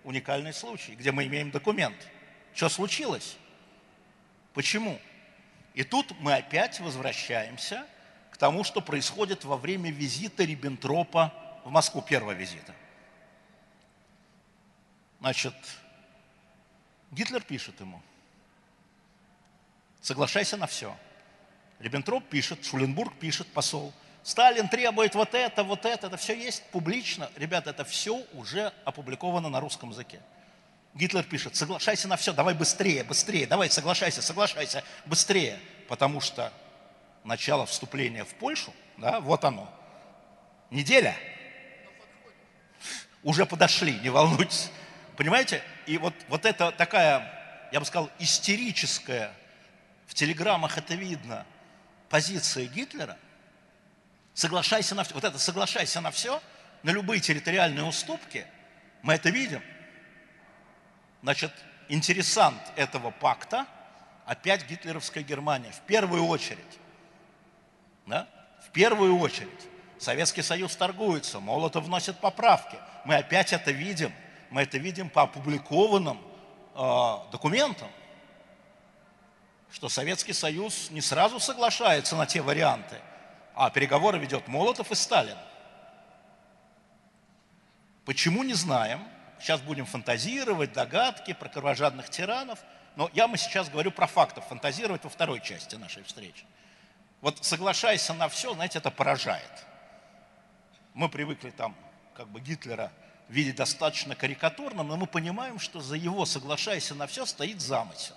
уникальный 0.04 0.54
случай, 0.54 0.96
где 0.96 1.12
мы 1.12 1.26
имеем 1.26 1.52
документ. 1.52 1.96
Что 2.54 2.70
случилось? 2.70 3.38
Почему? 4.54 5.00
И 5.74 5.84
тут 5.84 6.12
мы 6.20 6.34
опять 6.36 6.80
возвращаемся 6.80 7.86
к 8.32 8.38
тому, 8.38 8.64
что 8.64 8.82
происходит 8.82 9.46
во 9.46 9.58
время 9.58 9.92
визита 9.92 10.44
Риббентропа 10.44 11.34
в 11.64 11.70
Москву, 11.70 12.02
первого 12.02 12.32
визита. 12.32 12.74
Значит, 15.20 15.54
Гитлер 17.12 17.42
пишет 17.42 17.80
ему, 17.80 18.02
соглашайся 20.02 20.58
на 20.58 20.66
все. 20.66 20.98
Риббентроп 21.80 22.28
пишет, 22.28 22.66
Шуленбург 22.66 23.14
пишет, 23.20 23.48
посол. 23.48 23.94
Сталин 24.24 24.68
требует 24.68 25.16
вот 25.16 25.34
это, 25.34 25.64
вот 25.64 25.86
это, 25.86 26.08
это 26.08 26.18
все 26.18 26.36
есть 26.36 26.64
публично. 26.72 27.30
Ребята, 27.36 27.72
это 27.72 27.84
все 27.84 28.24
уже 28.34 28.72
опубликовано 28.86 29.50
на 29.50 29.60
русском 29.60 29.90
языке. 29.90 30.22
Гитлер 30.94 31.24
пишет, 31.24 31.56
соглашайся 31.56 32.08
на 32.08 32.18
все, 32.18 32.34
давай 32.34 32.54
быстрее, 32.54 33.04
быстрее, 33.04 33.48
давай 33.48 33.70
соглашайся, 33.70 34.22
соглашайся, 34.22 34.84
быстрее. 35.06 35.58
Потому 35.88 36.22
что 36.22 36.52
начало 37.24 37.66
вступления 37.66 38.26
в 38.26 38.34
Польшу, 38.36 38.74
да, 38.98 39.20
вот 39.20 39.44
оно, 39.44 39.74
неделя, 40.70 41.16
уже 43.24 43.46
подошли, 43.46 43.94
не 44.00 44.10
волнуйтесь. 44.10 44.70
Понимаете? 45.16 45.62
И 45.86 45.98
вот, 45.98 46.14
вот 46.28 46.46
это 46.46 46.72
такая, 46.72 47.70
я 47.72 47.80
бы 47.80 47.86
сказал, 47.86 48.10
истерическая, 48.20 49.34
в 50.08 50.14
телеграммах 50.14 50.78
это 50.78 50.96
видно, 50.96 51.46
позиция 52.10 52.66
Гитлера, 52.66 53.18
соглашайся 54.34 54.96
на 54.96 55.04
все, 55.04 55.13
вот 55.13 55.24
это 55.24 55.38
соглашайся 55.39 56.02
на 56.02 56.12
все, 56.12 56.41
на 56.84 56.91
любые 56.91 57.22
территориальные 57.22 57.84
уступки, 57.84 58.46
мы 59.02 59.13
это 59.13 59.30
видим. 59.30 59.62
Значит, 61.22 61.52
интересант 61.89 62.62
этого 62.76 63.12
пакта 63.12 63.65
опять 64.26 64.67
гитлеровская 64.67 65.24
Германия, 65.24 65.72
в 65.72 65.82
первую 65.82 66.26
очередь. 66.26 66.80
Да? 68.06 68.28
В 68.65 68.72
первую 68.72 69.20
очередь. 69.20 69.50
Советский 70.00 70.41
Союз 70.41 70.76
торгуется, 70.76 71.39
Молотов 71.39 71.84
вносит 71.86 72.20
поправки. 72.20 72.78
Мы 73.06 73.15
опять 73.15 73.54
это 73.54 73.72
видим– 73.72 74.13
мы 74.52 74.63
это 74.63 74.78
видим 74.78 75.10
по 75.10 75.24
опубликованным 75.24 76.22
э, 76.76 77.17
документам, 77.32 77.89
что 79.72 79.88
Советский 79.88 80.34
Союз 80.34 80.91
не 80.91 81.00
сразу 81.00 81.39
соглашается 81.39 82.17
на 82.17 82.26
те 82.26 82.41
варианты, 82.41 82.98
а 83.56 83.70
переговоры 83.70 84.18
ведет 84.18 84.48
Молотов 84.48 84.92
и 84.92 84.96
Сталин. 84.96 85.38
Почему, 88.06 88.44
не 88.44 88.54
знаем. 88.54 89.08
Сейчас 89.40 89.62
будем 89.62 89.86
фантазировать, 89.86 90.74
догадки 90.74 91.34
про 91.34 91.50
кровожадных 91.50 92.10
тиранов. 92.10 92.60
Но 92.96 93.10
я 93.14 93.28
мы 93.28 93.38
сейчас 93.38 93.70
говорю 93.70 93.92
про 93.92 94.08
фактов, 94.08 94.46
фантазировать 94.48 95.04
во 95.04 95.10
второй 95.10 95.42
части 95.42 95.76
нашей 95.76 96.04
встречи. 96.04 96.46
Вот 97.22 97.44
соглашайся 97.44 98.14
на 98.14 98.28
все, 98.28 98.54
знаете, 98.54 98.80
это 98.80 98.92
поражает. 98.92 99.66
Мы 100.94 101.10
привыкли 101.10 101.52
там 101.52 101.76
как 102.16 102.28
бы 102.28 102.42
Гитлера 102.42 102.92
виде 103.32 103.54
достаточно 103.54 104.16
карикатурном, 104.16 104.88
но 104.88 104.98
мы 104.98 105.08
понимаем, 105.08 105.58
что 105.58 105.80
за 105.80 105.96
его 105.96 106.26
«соглашайся 106.26 106.96
на 106.96 107.08
все» 107.08 107.26
стоит 107.26 107.62
замысел. 107.62 108.16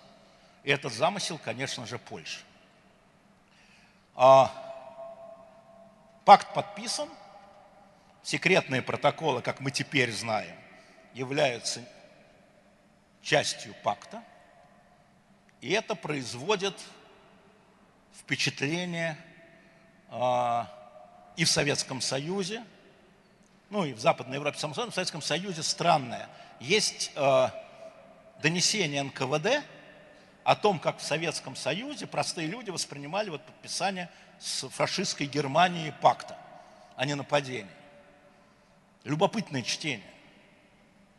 И 0.65 0.71
этот 0.71 0.93
замысел, 0.93 1.39
конечно 1.39 1.87
же, 1.87 1.99
Польша. 1.99 2.41
А, 4.17 4.51
пакт 6.25 6.55
подписан, 6.55 7.09
секретные 8.23 8.83
протоколы, 8.83 9.43
как 9.43 9.61
мы 9.61 9.71
теперь 9.71 10.13
знаем, 10.13 10.57
являются 11.13 11.83
частью 13.23 13.75
пакта, 13.83 14.23
и 15.61 15.71
это 15.71 15.95
производит 15.95 16.75
впечатление 18.19 19.17
а, 20.11 20.71
и 21.37 21.45
в 21.45 21.51
Советском 21.51 22.01
Союзе, 22.01 22.65
ну 23.71 23.85
и 23.85 23.93
в 23.93 24.01
Западной 24.01 24.37
Европе, 24.37 24.59
само 24.59 24.75
собой, 24.75 24.91
в 24.91 24.95
Советском 24.95 25.23
Союзе 25.23 25.63
странное. 25.63 26.29
Есть 26.61 27.11
э, 27.17 27.49
донесение 28.41 29.03
НКВД 29.03 29.65
о 30.45 30.55
том, 30.55 30.79
как 30.79 30.99
в 30.99 31.03
Советском 31.03 31.57
Союзе 31.57 32.07
простые 32.07 32.47
люди 32.47 32.71
воспринимали 32.71 33.31
вот 33.31 33.45
подписание 33.45 34.11
с 34.39 34.69
фашистской 34.69 35.27
Германией 35.27 35.93
пакта 36.01 36.37
о 36.97 37.07
ненападении. 37.07 37.71
Любопытное 39.05 39.63
чтение. 39.63 40.11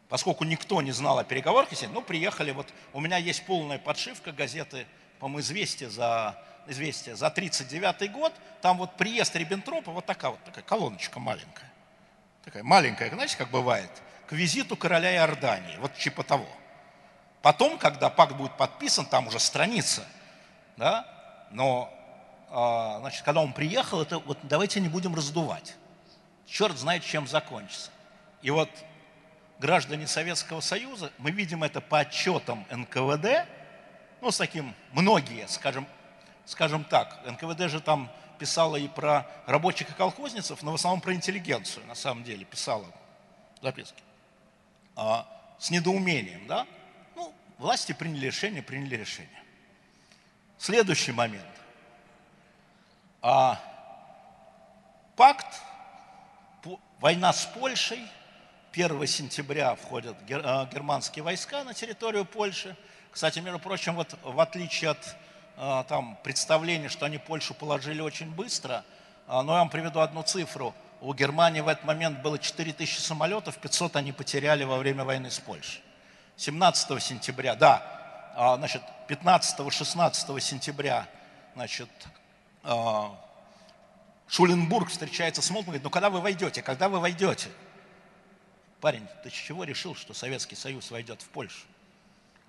Поскольку 0.10 0.44
никто 0.44 0.82
не 0.82 0.92
знал 0.92 1.20
о 1.20 1.24
переговорах, 1.24 1.70
ну, 1.92 2.02
приехали, 2.02 2.52
вот 2.52 2.72
у 2.94 3.02
меня 3.02 3.18
есть 3.18 3.46
полная 3.46 3.80
подшивка 3.80 4.32
газеты, 4.32 4.86
по-моему, 5.20 5.40
«Известия» 5.42 5.90
за, 5.90 6.42
«Известия» 6.68 7.16
за 7.16 7.30
39 7.30 8.12
год, 8.12 8.34
там 8.62 8.78
вот 8.78 8.96
приезд 8.98 9.36
Риббентропа, 9.36 9.92
вот 9.92 10.06
такая 10.06 10.32
вот 10.32 10.44
такая 10.44 10.64
колоночка 10.64 11.20
маленькая 11.20 11.72
такая 12.46 12.64
маленькая, 12.64 13.10
знаете, 13.10 13.36
как 13.38 13.50
бывает, 13.50 13.90
к 14.28 14.32
визиту 14.32 14.78
короля 14.78 15.14
Иордании, 15.16 15.76
вот 15.78 15.94
типа 15.96 16.24
того. 16.24 16.48
Потом, 17.46 17.78
когда 17.78 18.10
пакт 18.10 18.34
будет 18.34 18.58
подписан, 18.58 19.06
там 19.06 19.28
уже 19.28 19.38
страница, 19.38 20.04
да, 20.78 21.06
но, 21.52 21.94
а, 22.50 22.98
значит, 23.02 23.22
когда 23.22 23.40
он 23.40 23.54
приехал, 23.54 24.02
это 24.02 24.18
вот 24.18 24.40
давайте 24.42 24.80
не 24.80 24.90
будем 24.90 25.14
раздувать. 25.14 25.76
Черт 26.48 26.76
знает, 26.76 27.04
чем 27.04 27.28
закончится. 27.28 27.92
И 28.42 28.50
вот 28.50 28.68
граждане 29.60 30.08
Советского 30.08 30.60
Союза, 30.60 31.12
мы 31.20 31.30
видим 31.30 31.64
это 31.64 31.82
по 31.82 32.00
отчетам 32.00 32.66
НКВД, 32.72 33.48
ну, 34.22 34.32
с 34.32 34.38
таким, 34.38 34.74
многие, 34.92 35.48
скажем, 35.48 35.86
скажем 36.46 36.84
так, 36.84 37.20
НКВД 37.28 37.70
же 37.70 37.80
там 37.80 38.10
писала 38.40 38.76
и 38.76 38.88
про 38.88 39.28
рабочих 39.46 39.92
и 39.92 39.94
колхозницев, 39.94 40.64
но 40.64 40.72
в 40.72 40.76
основном 40.76 41.00
про 41.00 41.14
интеллигенцию, 41.14 41.86
на 41.86 41.94
самом 41.94 42.24
деле, 42.24 42.44
писала 42.44 42.88
записки. 43.62 44.02
А, 44.96 45.28
с 45.60 45.70
недоумением, 45.70 46.48
да? 46.48 46.66
Власти 47.58 47.94
приняли 47.94 48.28
решение, 48.28 48.62
приняли 48.62 48.96
решение. 48.96 49.44
Следующий 50.58 51.12
момент. 51.12 51.46
А, 53.22 53.60
пакт, 55.16 55.62
война 57.00 57.32
с 57.32 57.46
Польшей, 57.46 58.00
1 58.74 59.08
сентября 59.08 59.76
входят 59.76 60.18
а, 60.30 60.66
германские 60.66 61.24
войска 61.24 61.64
на 61.64 61.74
территорию 61.74 62.26
Польши. 62.26 62.76
Кстати, 63.10 63.40
между 63.40 63.60
прочим, 63.60 63.96
вот 63.96 64.18
в 64.22 64.40
отличие 64.40 64.92
от 64.92 65.16
а, 65.56 65.84
там, 65.86 66.18
представления, 66.24 66.90
что 66.90 67.06
они 67.06 67.18
Польшу 67.18 67.54
положили 67.54 68.02
очень 68.02 68.30
быстро, 68.30 68.84
а, 69.28 69.44
но 69.44 69.54
я 69.54 69.60
вам 69.60 69.70
приведу 69.70 70.02
одну 70.02 70.24
цифру. 70.24 70.76
У 71.00 71.14
Германии 71.14 71.62
в 71.62 71.70
этот 71.70 71.86
момент 71.86 72.22
было 72.22 72.38
4000 72.38 73.00
самолетов, 73.00 73.58
500 73.58 73.96
они 73.96 74.12
потеряли 74.12 74.66
во 74.66 74.78
время 74.78 75.06
войны 75.06 75.32
с 75.32 75.40
Польшей. 75.40 75.85
17 76.38 77.02
сентября, 77.02 77.56
да, 77.56 78.32
а, 78.36 78.58
значит, 78.58 78.82
15-16 79.08 80.40
сентября, 80.40 81.08
значит, 81.54 81.90
а, 82.64 83.16
Шуленбург 84.28 84.90
встречается 84.90 85.42
с 85.42 85.50
Молотовым, 85.50 85.66
говорит, 85.66 85.84
ну 85.84 85.90
когда 85.90 86.10
вы 86.10 86.20
войдете, 86.20 86.62
когда 86.62 86.90
вы 86.90 87.00
войдете? 87.00 87.50
Парень, 88.82 89.08
ты 89.24 89.30
чего 89.30 89.64
решил, 89.64 89.96
что 89.96 90.14
Советский 90.14 90.56
Союз 90.56 90.92
войдет 90.92 91.22
в 91.22 91.30
Польшу? 91.30 91.66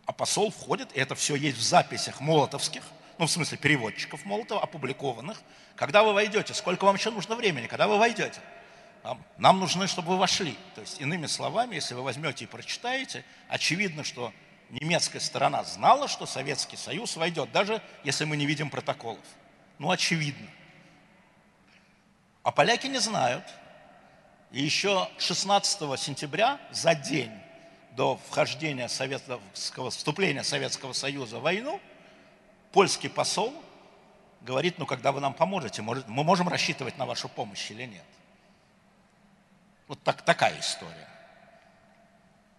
А 0.07 0.13
посол 0.13 0.51
входит, 0.51 0.93
и 0.97 1.01
это 1.01 1.15
все 1.15 1.35
есть 1.35 1.57
в 1.57 1.63
записях 1.63 2.21
молотовских, 2.21 2.83
ну, 3.19 3.27
в 3.27 3.31
смысле, 3.31 3.57
переводчиков 3.59 4.25
Молотова, 4.25 4.63
опубликованных. 4.63 5.41
Когда 5.75 6.03
вы 6.03 6.13
войдете, 6.13 6.53
сколько 6.55 6.85
вам 6.85 6.97
еще 6.97 7.11
нужно 7.11 7.35
времени, 7.35 7.67
когда 7.67 7.89
вы 7.89 7.99
войдете? 7.99 8.41
Нам, 9.07 9.25
нам 9.39 9.61
нужны, 9.61 9.87
чтобы 9.87 10.09
вы 10.09 10.17
вошли. 10.17 10.57
То 10.75 10.81
есть, 10.81 11.01
иными 11.01 11.27
словами, 11.27 11.77
если 11.77 11.95
вы 11.95 12.03
возьмете 12.03 12.43
и 12.43 12.49
прочитаете, 12.49 13.25
очевидно, 13.49 14.03
что 14.03 14.33
немецкая 14.69 15.21
сторона 15.21 15.63
знала, 15.63 16.09
что 16.09 16.27
Советский 16.27 16.77
Союз 16.77 17.15
войдет, 17.15 17.53
даже 17.53 17.81
если 18.03 18.25
мы 18.25 18.37
не 18.37 18.47
видим 18.47 18.69
протоколов. 18.69 19.25
Ну, 19.79 19.93
очевидно. 19.93 20.49
А 22.43 22.51
поляки 22.51 22.89
не 22.89 22.99
знают. 22.99 23.45
И 24.51 24.61
еще 24.61 25.09
16 25.19 26.01
сентября, 26.01 26.61
за 26.73 26.97
день 26.97 27.31
до 27.93 28.17
вхождения 28.29 28.89
Советского, 28.89 29.91
вступления 29.91 30.43
Советского 30.43 30.95
Союза 30.95 31.39
в 31.39 31.43
войну, 31.43 31.81
польский 32.73 33.09
посол 33.09 33.55
говорит, 34.41 34.81
ну, 34.81 34.85
когда 34.85 35.13
вы 35.13 35.21
нам 35.21 35.33
поможете, 35.33 35.81
может, 35.83 36.09
мы 36.09 36.25
можем 36.25 36.49
рассчитывать 36.49 36.99
на 36.99 37.07
вашу 37.07 37.29
помощь 37.29 37.71
или 37.71 37.85
нет. 37.85 38.05
Вот 39.89 40.03
так, 40.03 40.23
такая 40.23 40.59
история. 40.59 41.09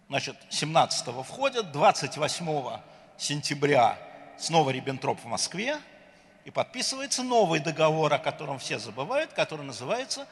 Значит, 0.08 0.36
17-го 0.50 1.22
входят, 1.22 1.70
28 1.72 2.80
сентября 3.18 3.98
снова 4.38 4.70
Риббентроп 4.70 5.20
в 5.20 5.26
Москве, 5.26 5.78
и 6.44 6.50
подписывается 6.50 7.22
новый 7.22 7.60
договор, 7.60 8.14
о 8.14 8.18
котором 8.18 8.58
все 8.58 8.78
забывают, 8.78 9.34
который 9.34 9.66
называется 9.66 10.26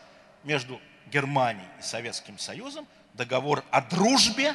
между 0.45 0.81
Германией 1.13 1.69
и 1.79 1.83
Советским 1.83 2.39
Союзом 2.39 2.87
договор 3.13 3.65
о 3.71 3.83
дружбе 3.83 4.55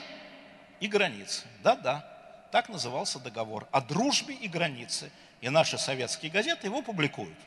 и 0.79 0.87
границе. 0.87 1.45
Да-да, 1.61 2.03
так 2.51 2.69
назывался 2.69 3.19
договор 3.19 3.67
о 3.71 3.81
дружбе 3.81 4.33
и 4.33 4.47
границе. 4.47 5.11
И 5.41 5.49
наши 5.49 5.77
советские 5.77 6.31
газеты 6.31 6.67
его 6.67 6.81
публикуют. 6.81 7.37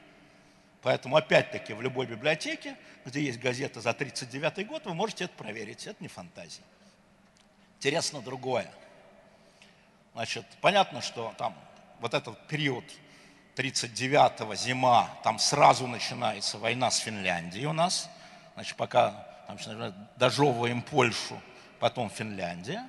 Поэтому, 0.84 1.16
опять-таки, 1.16 1.72
в 1.72 1.80
любой 1.80 2.04
библиотеке, 2.04 2.76
где 3.06 3.22
есть 3.22 3.40
газета 3.40 3.80
за 3.80 3.90
1939 3.90 4.68
год, 4.68 4.84
вы 4.84 4.92
можете 4.92 5.24
это 5.24 5.34
проверить. 5.34 5.86
Это 5.86 5.96
не 6.02 6.08
фантазия. 6.08 6.60
Интересно 7.78 8.20
другое. 8.20 8.70
Значит, 10.12 10.44
понятно, 10.60 11.00
что 11.00 11.32
там 11.38 11.56
вот 12.00 12.12
этот 12.12 12.38
период 12.48 12.84
39-го, 13.56 14.54
зима, 14.54 15.08
там 15.22 15.38
сразу 15.38 15.86
начинается 15.86 16.58
война 16.58 16.90
с 16.90 16.98
Финляндией 16.98 17.64
у 17.64 17.72
нас. 17.72 18.10
Значит, 18.52 18.76
пока 18.76 19.26
там, 19.46 19.56
дожевываем 20.16 20.82
Польшу, 20.82 21.40
потом 21.80 22.10
Финляндия. 22.10 22.86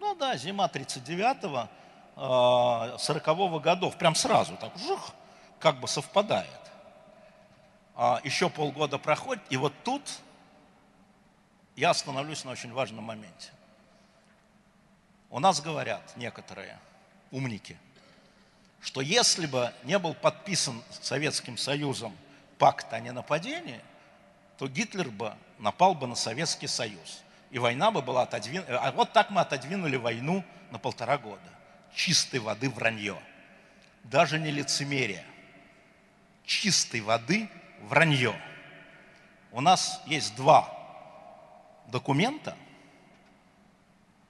Ну 0.00 0.16
да, 0.16 0.36
зима 0.36 0.66
39-го, 0.66 1.68
40-го 2.16 3.60
годов, 3.60 3.96
прям 3.96 4.16
сразу, 4.16 4.56
так, 4.56 4.76
жух, 4.76 5.14
как 5.60 5.78
бы 5.78 5.86
совпадает. 5.86 6.67
А 8.00 8.20
еще 8.22 8.48
полгода 8.48 8.96
проходит, 8.96 9.42
и 9.50 9.56
вот 9.56 9.74
тут 9.82 10.08
я 11.74 11.90
остановлюсь 11.90 12.44
на 12.44 12.52
очень 12.52 12.72
важном 12.72 13.02
моменте. 13.02 13.50
У 15.30 15.40
нас 15.40 15.60
говорят 15.60 16.16
некоторые 16.16 16.78
умники, 17.32 17.76
что 18.80 19.00
если 19.00 19.46
бы 19.46 19.74
не 19.82 19.98
был 19.98 20.14
подписан 20.14 20.80
Советским 21.00 21.56
Союзом 21.56 22.16
пакт 22.56 22.92
о 22.92 23.00
ненападении, 23.00 23.80
то 24.58 24.68
Гитлер 24.68 25.10
бы 25.10 25.34
напал 25.58 25.96
бы 25.96 26.06
на 26.06 26.14
Советский 26.14 26.68
Союз. 26.68 27.24
И 27.50 27.58
война 27.58 27.90
бы 27.90 28.00
была 28.00 28.22
отодвинута. 28.22 28.78
А 28.78 28.92
вот 28.92 29.12
так 29.12 29.30
мы 29.30 29.40
отодвинули 29.40 29.96
войну 29.96 30.44
на 30.70 30.78
полтора 30.78 31.18
года. 31.18 31.50
Чистой 31.92 32.38
воды 32.38 32.70
вранье. 32.70 33.18
Даже 34.04 34.38
не 34.38 34.52
лицемерие. 34.52 35.24
Чистой 36.44 37.00
воды 37.00 37.48
вранье. 37.82 38.34
У 39.52 39.60
нас 39.60 40.00
есть 40.06 40.36
два 40.36 40.74
документа, 41.88 42.56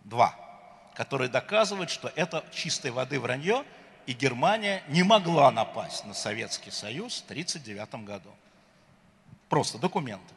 два, 0.05 0.35
которые 0.95 1.29
доказывают, 1.29 1.91
что 1.91 2.13
это 2.15 2.45
чистой 2.53 2.91
воды 2.91 3.21
вранье, 3.21 3.65
и 4.07 4.13
Германия 4.13 4.83
не 4.89 5.03
могла 5.03 5.51
напасть 5.51 6.05
на 6.07 6.15
Советский 6.15 6.71
Союз 6.71 7.21
в 7.21 7.25
1939 7.25 8.07
году. 8.07 8.31
Просто 9.49 9.79
документы. 9.79 10.35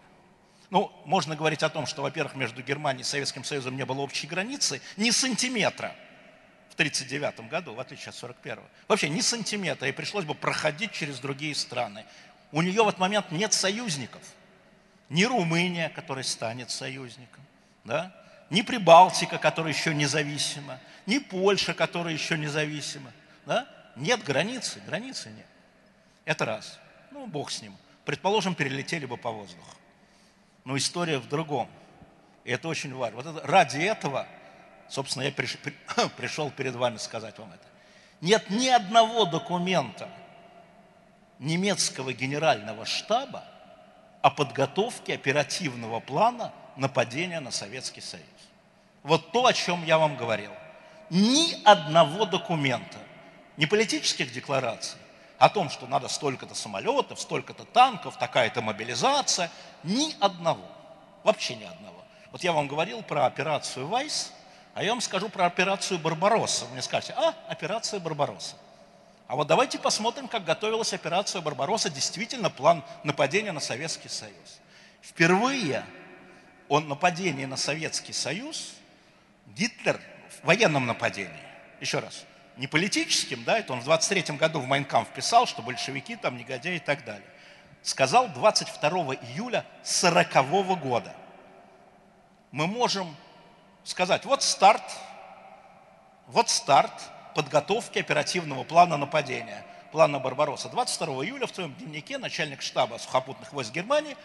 Ну, 0.69 0.91
можно 1.05 1.35
говорить 1.35 1.63
о 1.63 1.69
том, 1.69 1.85
что, 1.85 2.01
во-первых, 2.01 2.35
между 2.35 2.61
Германией 2.61 3.01
и 3.01 3.05
Советским 3.05 3.43
Союзом 3.43 3.75
не 3.75 3.85
было 3.85 4.01
общей 4.01 4.27
границы 4.27 4.81
ни 4.97 5.09
сантиметра 5.09 5.95
в 6.69 6.73
1939 6.73 7.49
году, 7.49 7.73
в 7.73 7.79
отличие 7.79 8.09
от 8.09 8.15
1941. 8.15 8.63
Вообще 8.87 9.09
ни 9.09 9.19
сантиметра, 9.19 9.89
и 9.89 9.91
пришлось 9.91 10.23
бы 10.23 10.33
проходить 10.33 10.93
через 10.93 11.19
другие 11.19 11.55
страны. 11.55 12.05
У 12.51 12.61
нее 12.61 12.83
в 12.83 12.87
этот 12.87 12.99
момент 12.99 13.31
нет 13.31 13.53
союзников. 13.53 14.21
Ни 15.09 15.23
Румыния, 15.25 15.89
которая 15.89 16.23
станет 16.23 16.69
союзником, 16.69 17.43
да? 17.83 18.15
ни 18.49 18.61
Прибалтика, 18.61 19.37
которая 19.37 19.73
еще 19.73 19.93
независима, 19.93 20.79
ни 21.05 21.17
Польша, 21.17 21.73
которая 21.73 22.13
еще 22.13 22.37
независима. 22.37 23.11
Да? 23.45 23.67
Нет 23.95 24.23
границы, 24.23 24.81
границы 24.85 25.29
нет. 25.29 25.45
Это 26.25 26.45
раз. 26.45 26.79
Ну, 27.11 27.27
бог 27.27 27.51
с 27.51 27.61
ним. 27.61 27.75
Предположим, 28.05 28.55
перелетели 28.55 29.05
бы 29.05 29.17
по 29.17 29.31
воздуху. 29.31 29.75
Но 30.63 30.77
история 30.77 31.17
в 31.17 31.27
другом. 31.27 31.69
И 32.43 32.51
это 32.51 32.67
очень 32.67 32.93
важно. 32.93 33.21
Вот 33.21 33.25
это, 33.25 33.47
ради 33.47 33.79
этого, 33.79 34.27
собственно, 34.89 35.23
я 35.23 35.31
приш, 35.31 35.57
при, 35.57 35.73
пришел 36.17 36.51
перед 36.51 36.75
вами 36.75 36.97
сказать 36.97 37.37
вам 37.37 37.51
это. 37.51 37.65
Нет 38.21 38.49
ни 38.49 38.67
одного 38.67 39.25
документа 39.25 40.09
немецкого 41.41 42.13
генерального 42.13 42.85
штаба 42.85 43.43
о 44.21 44.29
подготовке 44.29 45.15
оперативного 45.15 45.99
плана 45.99 46.53
нападения 46.77 47.39
на 47.39 47.51
Советский 47.51 48.01
Союз. 48.01 48.25
Вот 49.03 49.31
то, 49.31 49.47
о 49.47 49.53
чем 49.53 49.83
я 49.83 49.97
вам 49.97 50.15
говорил. 50.15 50.51
Ни 51.09 51.61
одного 51.65 52.25
документа, 52.25 52.99
не 53.57 53.65
политических 53.65 54.31
деклараций, 54.31 54.97
о 55.39 55.49
том, 55.49 55.69
что 55.71 55.87
надо 55.87 56.07
столько-то 56.07 56.53
самолетов, 56.53 57.19
столько-то 57.19 57.65
танков, 57.65 58.17
такая-то 58.17 58.61
мобилизация, 58.61 59.49
ни 59.83 60.15
одного, 60.21 60.63
вообще 61.23 61.55
ни 61.55 61.63
одного. 61.63 62.05
Вот 62.31 62.43
я 62.43 62.53
вам 62.53 62.67
говорил 62.67 63.01
про 63.01 63.25
операцию 63.25 63.87
«Вайс», 63.87 64.31
а 64.75 64.83
я 64.83 64.91
вам 64.91 65.01
скажу 65.01 65.27
про 65.27 65.47
операцию 65.47 65.99
«Барбаросса». 65.99 66.65
Вы 66.65 66.73
мне 66.73 66.81
скажете, 66.83 67.13
а, 67.17 67.33
операция 67.49 67.99
«Барбаросса». 67.99 68.55
А 69.31 69.35
вот 69.37 69.47
давайте 69.47 69.79
посмотрим, 69.79 70.27
как 70.27 70.43
готовилась 70.43 70.91
операция 70.91 71.39
«Барбаросса», 71.39 71.89
действительно 71.89 72.49
план 72.49 72.83
нападения 73.05 73.53
на 73.53 73.61
Советский 73.61 74.09
Союз. 74.09 74.59
Впервые 75.01 75.85
он 76.67 76.89
нападение 76.89 77.47
на 77.47 77.55
Советский 77.55 78.11
Союз 78.11 78.73
Гитлер 79.55 80.01
в 80.41 80.45
военном 80.45 80.85
нападении, 80.85 81.45
еще 81.79 81.99
раз, 81.99 82.25
не 82.57 82.67
политическим, 82.67 83.45
да, 83.45 83.57
это 83.57 83.71
он 83.71 83.79
в 83.79 83.85
23 83.85 84.35
году 84.35 84.59
в 84.59 84.67
Майнкамп 84.67 85.07
писал, 85.07 85.45
что 85.45 85.61
большевики 85.61 86.17
там 86.17 86.35
негодяи 86.35 86.75
и 86.75 86.79
так 86.79 87.05
далее, 87.05 87.29
сказал 87.83 88.27
22 88.27 89.15
июля 89.15 89.65
40 89.81 90.35
-го 90.35 90.75
года. 90.75 91.15
Мы 92.51 92.67
можем 92.67 93.15
сказать, 93.85 94.25
вот 94.25 94.43
старт, 94.43 94.83
вот 96.27 96.49
старт 96.49 97.10
подготовки 97.33 97.99
оперативного 97.99 98.63
плана 98.63 98.97
нападения, 98.97 99.65
плана 99.91 100.19
Барбаросса. 100.19 100.69
22 100.69 101.25
июля 101.25 101.47
в 101.47 101.55
своем 101.55 101.73
дневнике 101.73 102.17
начальник 102.17 102.61
штаба 102.61 102.97
сухопутных 102.97 103.53
войск 103.53 103.71
Германии 103.71 104.15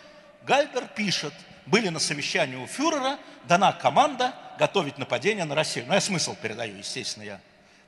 Гальдер 0.45 0.87
пишет– 0.89 1.35
были 1.67 1.89
на 1.89 1.99
совещании 1.99 2.57
у 2.57 2.67
фюрера, 2.67 3.19
дана 3.45 3.73
команда 3.73 4.35
готовить 4.59 4.99
нападение 4.99 5.45
на 5.45 5.55
Россию. 5.55 5.87
Ну, 5.89 5.95
я 5.95 6.01
смысл 6.01 6.35
передаю, 6.41 6.77
естественно, 6.77 7.25
я 7.25 7.41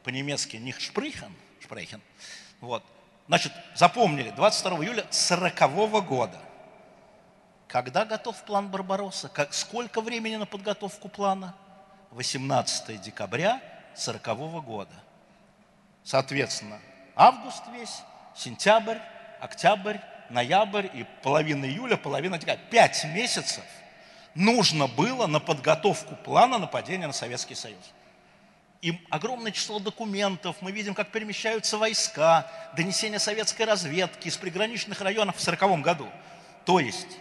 по-немецки 0.02 0.56
не 0.56 0.72
шприхен, 0.72 1.34
шпрейхен. 1.60 2.02
Вот. 2.60 2.84
Значит, 3.28 3.52
запомнили, 3.74 4.30
22 4.30 4.84
июля 4.84 5.06
40 5.10 6.04
года. 6.06 6.38
Когда 7.68 8.04
готов 8.04 8.42
план 8.44 8.68
Барбаросса? 8.68 9.28
Как, 9.28 9.54
сколько 9.54 10.00
времени 10.00 10.36
на 10.36 10.46
подготовку 10.46 11.08
плана? 11.08 11.54
18 12.10 13.00
декабря 13.00 13.60
40 13.94 14.64
года. 14.64 14.94
Соответственно, 16.08 16.80
август 17.14 17.62
весь, 17.70 18.00
сентябрь, 18.34 18.96
октябрь, 19.40 19.98
ноябрь 20.30 20.86
и 20.94 21.04
половина 21.22 21.66
июля, 21.66 21.98
половина 21.98 22.38
декабря. 22.38 22.64
Пять 22.70 23.04
месяцев 23.04 23.62
нужно 24.34 24.86
было 24.86 25.26
на 25.26 25.38
подготовку 25.38 26.16
плана 26.16 26.56
нападения 26.56 27.06
на 27.06 27.12
Советский 27.12 27.54
Союз. 27.54 27.92
И 28.80 28.98
огромное 29.10 29.52
число 29.52 29.80
документов, 29.80 30.56
мы 30.62 30.72
видим, 30.72 30.94
как 30.94 31.08
перемещаются 31.08 31.76
войска, 31.76 32.50
донесения 32.74 33.18
советской 33.18 33.66
разведки 33.66 34.28
из 34.28 34.36
приграничных 34.38 35.02
районов 35.02 35.36
в 35.36 35.42
1940 35.42 35.84
году. 35.84 36.08
То 36.64 36.80
есть, 36.80 37.18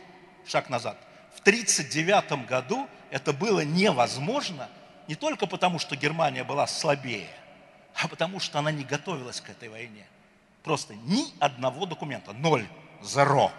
шаг 0.48 0.70
назад, 0.70 0.96
в 1.36 1.42
1939 1.42 2.48
году 2.48 2.88
это 3.10 3.34
было 3.34 3.66
невозможно 3.66 4.70
не 5.10 5.16
только 5.16 5.46
потому, 5.46 5.78
что 5.78 5.98
Германия 5.98 6.46
была 6.46 6.68
слабее, 6.68 7.28
а 8.02 8.08
потому 8.08 8.40
что 8.40 8.60
она 8.60 8.72
не 8.72 8.84
готовилась 8.84 9.42
к 9.42 9.50
этой 9.50 9.70
войне. 9.70 10.06
Просто 10.64 10.96
ни 10.96 11.26
одного 11.40 11.86
документа, 11.86 12.34
ноль, 12.34 12.68
зеро. 13.02 13.52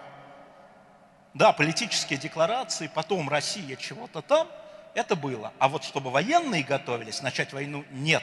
Да, 1.35 1.53
политические 1.53 2.19
декларации, 2.19 2.91
потом 2.93 3.29
Россия 3.29 3.77
чего-то 3.77 4.23
там– 4.23 4.49
это 4.95 5.17
было. 5.17 5.53
А 5.59 5.69
вот 5.69 5.85
чтобы 5.85 6.11
военные 6.11 6.63
готовились, 6.63 7.23
начать 7.23 7.53
войну, 7.53 7.85
нет. 7.91 8.23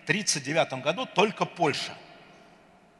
В 0.00 0.08
1939 0.08 0.82
году 0.82 1.06
только 1.06 1.44
Польша. 1.44 1.92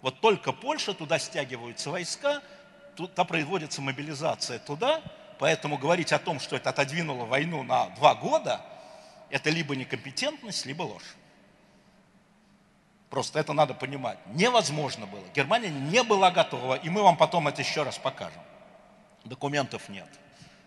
Вот 0.02 0.20
только 0.20 0.52
Польша, 0.52 0.92
туда 0.94 1.18
стягиваются 1.18 1.90
войска, 1.90 2.42
туда 2.94 3.24
производится 3.24 3.82
мобилизация 3.82 4.59
туда, 4.59 5.02
поэтому 5.38 5.78
говорить 5.78 6.12
о 6.12 6.18
том, 6.18 6.40
что 6.40 6.57
это 6.57 6.70
отодвинуло 6.70 7.24
войну 7.24 7.62
на 7.62 7.88
два 7.90 8.14
года, 8.14 8.61
это 9.30 9.50
либо 9.50 9.74
некомпетентность, 9.76 10.66
либо 10.66 10.82
ложь. 10.82 11.16
Просто 13.11 13.38
это 13.38 13.52
надо 13.52 13.74
понимать. 13.74 14.18
Невозможно 14.26 15.07
было. 15.07 15.22
Германия 15.34 15.70
не 15.70 16.02
была 16.02 16.30
готова, 16.30 16.74
и 16.74 16.88
мы 16.88 17.02
вам 17.02 17.16
потом 17.16 17.48
это 17.48 17.62
еще 17.62 17.82
раз 17.82 17.98
покажем. 17.98 18.42
Документов 19.24 19.88
нет. 19.88 20.09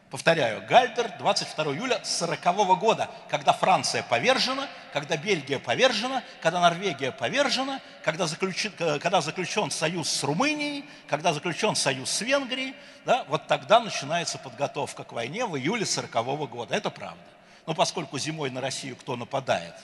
Повторяю, 0.09 0.65
Гальдер, 0.65 1.11
22 1.19 1.65
июля 1.65 1.95
1940 1.97 2.79
года, 2.79 3.09
когда 3.29 3.53
Франция 3.53 4.01
повержена, 4.01 4.67
когда 4.91 5.17
Бельгия 5.17 5.59
повержена, 5.59 6.23
когда 6.41 6.59
Норвегия 6.59 7.11
повержена, 7.11 7.79
когда 8.03 8.25
заключен, 8.25 8.71
когда 8.99 9.21
заключен 9.21 9.69
союз 9.69 10.09
с 10.09 10.23
Румынией, 10.23 10.83
когда 11.07 11.31
заключен 11.31 11.75
союз 11.75 12.09
с 12.09 12.21
Венгрией, 12.21 12.73
да, 13.05 13.23
вот 13.27 13.45
тогда 13.45 13.79
начинается 13.79 14.39
подготовка 14.39 15.03
к 15.03 15.11
войне 15.11 15.45
в 15.45 15.55
июле 15.55 15.83
1940 15.83 16.49
года. 16.49 16.75
Это 16.75 16.89
правда. 16.89 17.21
Но 17.67 17.75
поскольку 17.75 18.17
зимой 18.17 18.49
на 18.49 18.61
Россию 18.61 18.95
кто 18.95 19.15
нападает, 19.15 19.75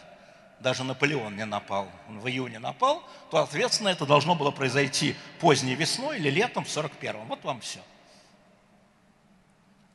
даже 0.60 0.84
Наполеон 0.84 1.36
не 1.36 1.46
напал, 1.46 1.90
он 2.08 2.20
в 2.20 2.28
июне 2.28 2.60
напал, 2.60 3.04
то, 3.30 3.38
соответственно, 3.38 3.90
это 3.90 4.06
должно 4.06 4.36
было 4.36 4.52
произойти 4.52 5.16
поздней 5.40 5.76
весной 5.76 6.18
или 6.18 6.30
летом 6.30 6.64
в 6.64 6.68
41-м. 6.68 7.28
Вот 7.28 7.44
вам 7.44 7.60
все. 7.62 7.80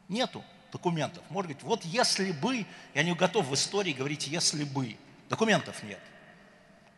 Нету 0.08 0.44
документов. 0.72 1.22
Может 1.30 1.52
быть, 1.52 1.62
вот 1.62 1.84
если 1.84 2.32
бы, 2.32 2.66
я 2.94 3.02
не 3.02 3.14
готов 3.14 3.46
в 3.46 3.54
истории 3.54 3.92
говорить 3.92 4.26
«если 4.26 4.64
бы», 4.64 4.96
документов 5.28 5.82
нет. 5.82 6.00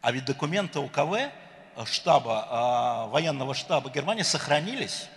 А 0.00 0.12
ведь 0.12 0.24
документы 0.24 0.80
УКВ, 0.80 1.14
э, 1.14 1.30
штаба, 1.86 3.06
э, 3.06 3.10
военного 3.10 3.54
штаба 3.54 3.90
Германии 3.90 4.22
сохранились. 4.22 5.08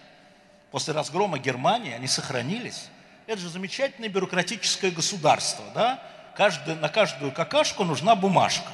После 0.72 0.94
разгрома 0.94 1.40
Германии 1.40 1.94
они 1.94 2.08
сохранились. 2.08 2.90
Это 3.28 3.40
же 3.40 3.50
замечательное 3.50 4.10
бюрократическое 4.10 4.92
государство, 4.92 5.66
да? 5.74 6.04
Каждый, 6.36 6.76
на 6.76 6.90
каждую 6.90 7.32
какашку 7.32 7.86
нужна 7.86 8.16
бумажка. 8.16 8.70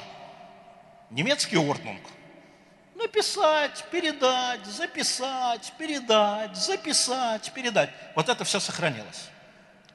Немецкий 1.10 1.56
орднунг. 1.56 2.02
Написать, 2.96 3.84
передать, 3.90 4.64
записать, 4.66 5.72
передать, 5.78 6.56
записать, 6.56 7.52
передать. 7.52 7.90
Вот 8.16 8.28
это 8.28 8.44
все 8.44 8.58
сохранилось. 8.58 9.28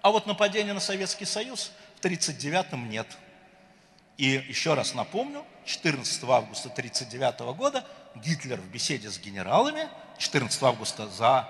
А 0.02 0.12
вот 0.12 0.26
нападение 0.26 0.74
на 0.74 0.80
Советский 0.80 1.26
Союз 1.26 1.72
в 1.96 2.06
1939-м 2.06 2.90
нет. 2.90 3.08
И 4.18 4.26
еще 4.48 4.74
раз 4.74 4.94
напомню, 4.94 5.46
14 5.66 6.24
августа 6.24 6.70
1939 6.70 7.58
года 7.58 7.86
Гитлер 8.16 8.60
в 8.60 8.68
беседе 8.70 9.10
с 9.10 9.20
генералами, 9.20 9.90
14 10.18 10.64
августа 10.64 11.08
за 11.08 11.50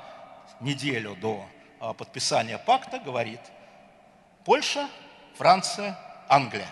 неделю 0.60 1.16
до 1.16 1.46
а, 1.80 1.94
подписания 1.94 2.58
пакта, 2.58 3.00
говорит, 3.00 3.40
Польша, 4.44 4.90
Франция, 5.38 5.98
Англия. 6.30 6.70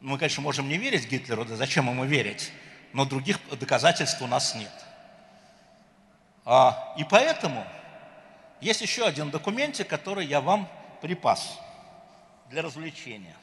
Мы, 0.00 0.16
конечно, 0.18 0.42
можем 0.42 0.68
не 0.68 0.78
верить 0.78 1.08
Гитлеру, 1.08 1.44
да 1.44 1.56
зачем 1.56 1.88
ему 1.88 2.04
верить? 2.04 2.52
но 2.92 3.04
других 3.04 3.38
доказательств 3.58 4.20
у 4.22 4.26
нас 4.26 4.54
нет. 4.54 4.72
А, 6.44 6.94
и 6.96 7.04
поэтому 7.04 7.66
есть 8.60 8.80
еще 8.80 9.06
один 9.06 9.30
документик, 9.30 9.86
который 9.86 10.26
я 10.26 10.40
вам 10.40 10.68
припас 11.00 11.58
для 12.50 12.62
развлечения. 12.62 13.36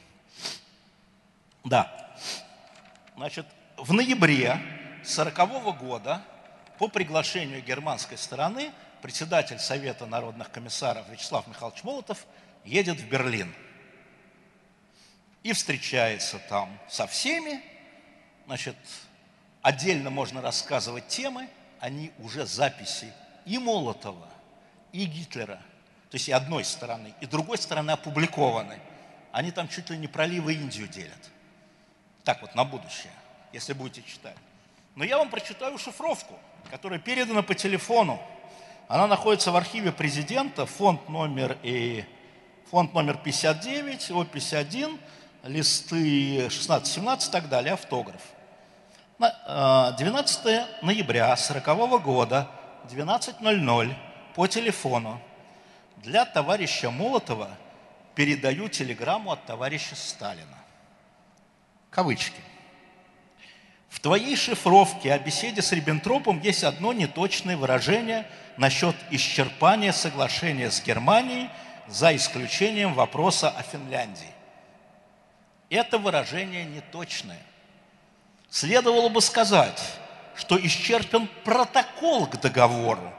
Да. 1.64 2.16
Значит, 3.16 3.46
в 3.78 3.94
ноябре 3.94 4.52
1940 5.04 5.78
года 5.78 6.22
по 6.80 6.88
приглашению 6.88 7.62
германской 7.62 8.18
стороны 8.18 8.72
председатель 9.02 9.60
Совета 9.60 10.06
народных 10.06 10.52
комиссаров 10.52 11.08
Вячеслав 11.10 11.48
Михайлович 11.48 11.84
Молотов 11.84 12.26
едет 12.66 13.00
в 13.00 13.08
Берлин 13.08 13.54
и 15.46 15.54
встречается 15.54 16.40
там 16.50 16.78
со 16.90 17.06
всеми, 17.08 17.62
значит, 18.48 18.76
Отдельно 19.66 20.12
можно 20.12 20.44
рассказывать 20.44 21.08
темы, 21.08 21.50
они 21.80 22.12
уже 22.20 22.46
записи 22.46 23.12
и 23.48 23.58
Молотова, 23.58 24.30
и 24.92 25.06
Гитлера, 25.06 25.56
то 26.12 26.18
есть 26.18 26.30
и 26.30 26.32
одной 26.32 26.64
стороны, 26.64 27.16
и 27.20 27.26
другой 27.26 27.58
стороны 27.58 27.90
опубликованы. 27.90 28.80
Они 29.32 29.50
там 29.50 29.68
чуть 29.68 29.90
ли 29.90 29.98
не 29.98 30.08
проливы 30.08 30.54
Индию 30.54 30.88
делят. 30.88 31.32
Так 32.24 32.44
вот, 32.44 32.54
на 32.54 32.64
будущее, 32.64 33.12
если 33.54 33.74
будете 33.74 34.04
читать. 34.04 34.38
Но 34.94 35.04
я 35.04 35.18
вам 35.18 35.32
прочитаю 35.32 35.80
шифровку, 35.80 36.38
которая 36.70 37.00
передана 37.00 37.42
по 37.42 37.56
телефону. 37.56 38.22
Она 38.88 39.08
находится 39.08 39.52
в 39.52 39.56
архиве 39.56 39.92
президента, 39.92 40.68
фонд 40.68 41.10
номер, 41.10 41.58
и, 41.64 42.06
фонд 42.70 42.94
номер 42.94 43.18
59, 43.18 44.12
О51, 44.12 45.00
листы 45.46 46.48
16-17 46.48 47.28
и 47.28 47.32
так 47.32 47.50
далее, 47.50 47.74
автограф. 47.74 48.22
12 49.18 50.46
э, 50.46 50.66
ноября 50.82 51.32
1940 51.32 52.04
года, 52.04 52.50
12.00, 52.92 53.94
по 54.36 54.48
телефону. 54.48 55.22
Для 55.98 56.26
товарища 56.26 56.92
Молотова 56.92 57.50
передаю 58.16 58.68
телеграмму 58.68 59.32
от 59.32 59.46
товарища 59.46 59.96
Сталина. 59.96 60.58
Кавычки. 61.90 62.42
В 63.88 64.02
твоей 64.02 64.36
шифровке 64.36 65.14
о 65.14 65.20
беседе 65.20 65.62
с 65.62 65.72
Риббентропом 65.72 66.42
есть 66.42 66.66
одно 66.66 66.92
неточное 66.92 67.56
выражение 67.56 68.28
насчет 68.58 68.96
исчерпания 69.10 69.94
соглашения 69.94 70.70
с 70.70 70.84
Германией 70.84 71.50
за 71.88 72.14
исключением 72.14 72.94
вопроса 72.94 73.50
о 73.50 73.64
Финляндии. 73.64 74.35
Это 75.70 75.98
выражение 75.98 76.66
неточное– 76.66 77.42
Следовало 78.56 79.10
бы 79.10 79.20
сказать, 79.20 79.84
что 80.34 80.58
исчерпан 80.58 81.28
протокол 81.44 82.26
к 82.26 82.40
договору 82.40 83.14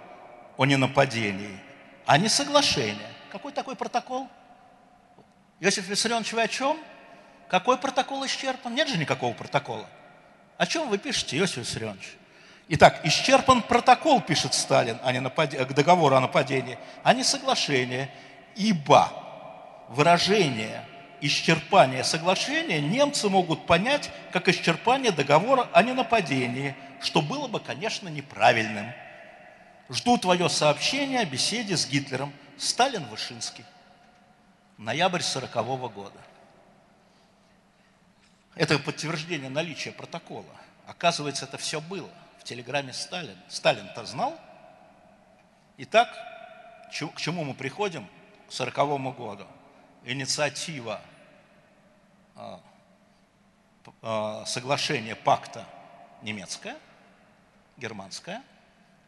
о 0.57 0.65
ненападении, 0.65 1.61
а 2.07 2.17
не 2.17 2.31
соглашение. 2.31 3.13
Какой 3.31 3.53
такой 3.53 3.77
протокол? 3.77 4.29
Иосиф 5.61 5.89
Виссарионович, 5.89 6.33
вы 6.33 6.41
о 6.41 6.49
чем? 6.49 6.79
Какой 7.49 7.77
протокол 7.77 8.25
исчерпан? 8.25 8.75
Нет 8.75 8.89
же 8.89 8.97
никакого 8.97 9.35
протокола. 9.35 9.87
О 10.57 10.67
чем 10.67 10.89
вы 10.89 10.97
пишете, 10.97 11.37
Иосиф 11.37 11.59
Виссарионович? 11.59 12.17
Итак, 12.69 13.01
исчерпан 13.05 13.61
протокол, 13.61 14.23
пишет 14.23 14.55
Сталин, 14.55 14.99
а 15.05 15.13
не 15.13 15.21
напад... 15.21 15.51
к 15.51 15.73
договору 15.75 16.17
о 16.17 16.21
нападении, 16.21 16.79
а 17.03 17.13
не 17.13 17.25
соглашение, 17.25 18.11
ибо 18.55 19.13
выражение 19.89 20.83
исчерпание 21.21 22.05
соглашения 22.05 22.81
немцы 22.81 23.29
могут 23.29 23.67
понять 23.67 24.11
как 24.33 24.49
исчерпание 24.49 25.13
договора 25.13 25.69
о 25.73 25.83
ненападении, 25.83 26.75
что 27.01 27.23
было 27.23 27.49
бы, 27.49 27.61
конечно, 27.61 28.09
неправильным. 28.09 28.93
Жду 29.89 30.19
твое 30.19 30.49
сообщение 30.49 31.21
о 31.21 31.25
беседе 31.25 31.77
с 31.77 31.87
Гитлером. 31.87 32.33
Сталин 32.59 33.05
Вышинский. 33.07 33.65
Ноябрь 34.79 35.23
40 35.23 35.57
-го 35.57 35.89
года. 35.89 36.19
Это 38.55 38.79
подтверждение 38.79 39.51
наличия 39.51 39.93
протокола. 39.93 40.45
Оказывается, 40.87 41.45
это 41.45 41.59
все 41.59 41.81
было 41.81 42.09
в 42.39 42.45
телеграмме 42.45 42.93
Сталина. 42.93 43.39
Сталин-то 43.49 44.05
знал. 44.07 44.39
Итак, 45.79 46.09
к 46.89 47.21
чему 47.21 47.45
мы 47.45 47.55
приходим? 47.55 48.09
К 48.49 48.53
сороковому 48.53 49.13
году. 49.13 49.47
Инициатива 50.07 51.03
а, 52.35 52.61
а, 54.03 54.45
соглашения 54.47 55.15
пакта 55.15 55.67
немецкая, 56.23 56.77
германская. 57.77 58.43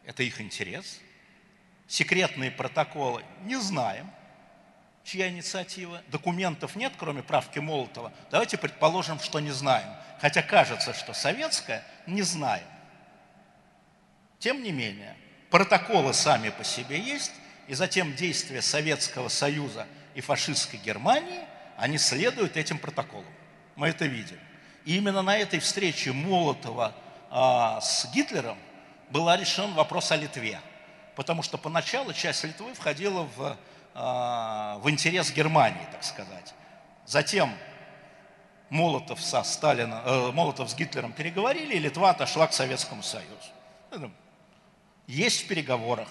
Это 0.05 0.23
их 0.23 0.41
интерес. 0.41 1.01
Секретные 1.87 2.51
протоколы 2.51 3.25
не 3.45 3.57
знаем 3.57 4.11
чья 5.09 5.31
инициатива. 5.31 6.03
Документов 6.09 6.77
нет, 6.77 6.93
кроме 6.99 7.23
правки 7.23 7.59
Молотова. 7.59 8.13
Давайте 8.31 8.59
предположим, 8.59 9.19
что 9.21 9.41
не 9.41 9.51
знаем. 9.51 9.89
Хотя 10.21 10.43
кажется, 10.43 10.93
что 10.93 11.15
советская, 11.15 11.83
не 12.07 12.23
знаем. 12.23 12.67
Тем 14.39 14.63
не 14.63 14.71
менее, 14.71 15.17
протоколы 15.51 16.13
сами 16.13 16.51
по 16.51 16.63
себе 16.63 17.01
есть, 17.01 17.33
и 17.69 17.75
затем 17.75 18.15
действия 18.15 18.61
Советского 18.61 19.29
Союза 19.29 19.87
и 20.19 20.21
фашистской 20.21 20.81
Германии, 20.81 21.45
они 21.77 21.97
следуют 21.97 22.57
этим 22.57 22.79
протоколам. 22.81 23.33
Мы 23.77 23.87
это 23.87 24.05
видим. 24.07 24.37
И 24.85 24.97
именно 24.97 25.23
на 25.23 25.39
этой 25.39 25.61
встрече 25.61 26.13
Молотова 26.13 26.93
а, 27.31 27.81
с 27.81 28.11
Гитлером 28.13 28.59
был 29.11 29.33
решен 29.33 29.73
вопрос 29.75 30.11
о 30.11 30.17
Литве. 30.17 30.61
Потому 31.15 31.45
что 31.45 31.57
поначалу 31.57 32.13
часть 32.13 32.43
Литвы 32.43 32.75
входила 32.75 33.29
в 33.37 33.57
а, 33.95 34.79
в 34.79 34.91
интерес 34.91 35.31
Германии, 35.33 35.87
так 35.93 36.03
сказать. 36.03 36.53
Затем 37.07 37.55
Молотов 38.69 39.21
со 39.21 39.45
Сталина, 39.45 40.03
э, 40.05 40.33
Молотов 40.33 40.69
с 40.69 40.75
Гитлером 40.75 41.13
переговорили, 41.13 41.75
и 41.75 41.79
Литва 41.79 42.11
отошла 42.11 42.49
к 42.49 42.53
Советскому 42.53 43.05
Союзу. 43.05 44.11
Есть 45.07 45.45
в 45.45 45.47
переговорах, 45.47 46.09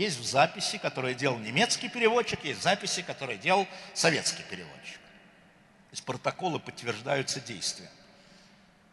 есть 0.00 0.18
в 0.18 0.24
записи, 0.24 0.78
которые 0.78 1.14
делал 1.14 1.38
немецкий 1.38 1.88
переводчик, 1.88 2.42
есть 2.44 2.62
записи, 2.62 3.02
которые 3.02 3.38
делал 3.38 3.66
советский 3.92 4.42
переводчик. 4.44 4.96
То 4.96 5.92
есть 5.92 6.04
протоколы 6.04 6.58
подтверждаются 6.58 7.40
действия. 7.40 7.90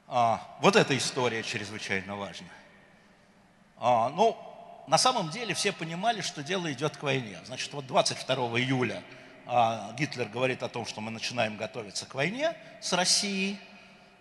А, 0.07 0.41
вот 0.59 0.75
эта 0.75 0.97
история 0.97 1.43
чрезвычайно 1.43 2.15
важна. 2.17 2.47
А, 3.77 4.09
ну, 4.09 4.37
на 4.87 4.97
самом 4.97 5.29
деле 5.29 5.53
все 5.53 5.71
понимали, 5.71 6.21
что 6.21 6.43
дело 6.43 6.71
идет 6.73 6.97
к 6.97 7.03
войне. 7.03 7.39
Значит, 7.45 7.71
вот 7.73 7.87
22 7.87 8.35
июля 8.59 9.01
а, 9.45 9.93
Гитлер 9.97 10.27
говорит 10.27 10.61
о 10.61 10.67
том, 10.67 10.85
что 10.85 10.99
мы 10.99 11.11
начинаем 11.11 11.55
готовиться 11.55 12.05
к 12.05 12.15
войне 12.15 12.53
с 12.81 12.91
Россией, 12.91 13.59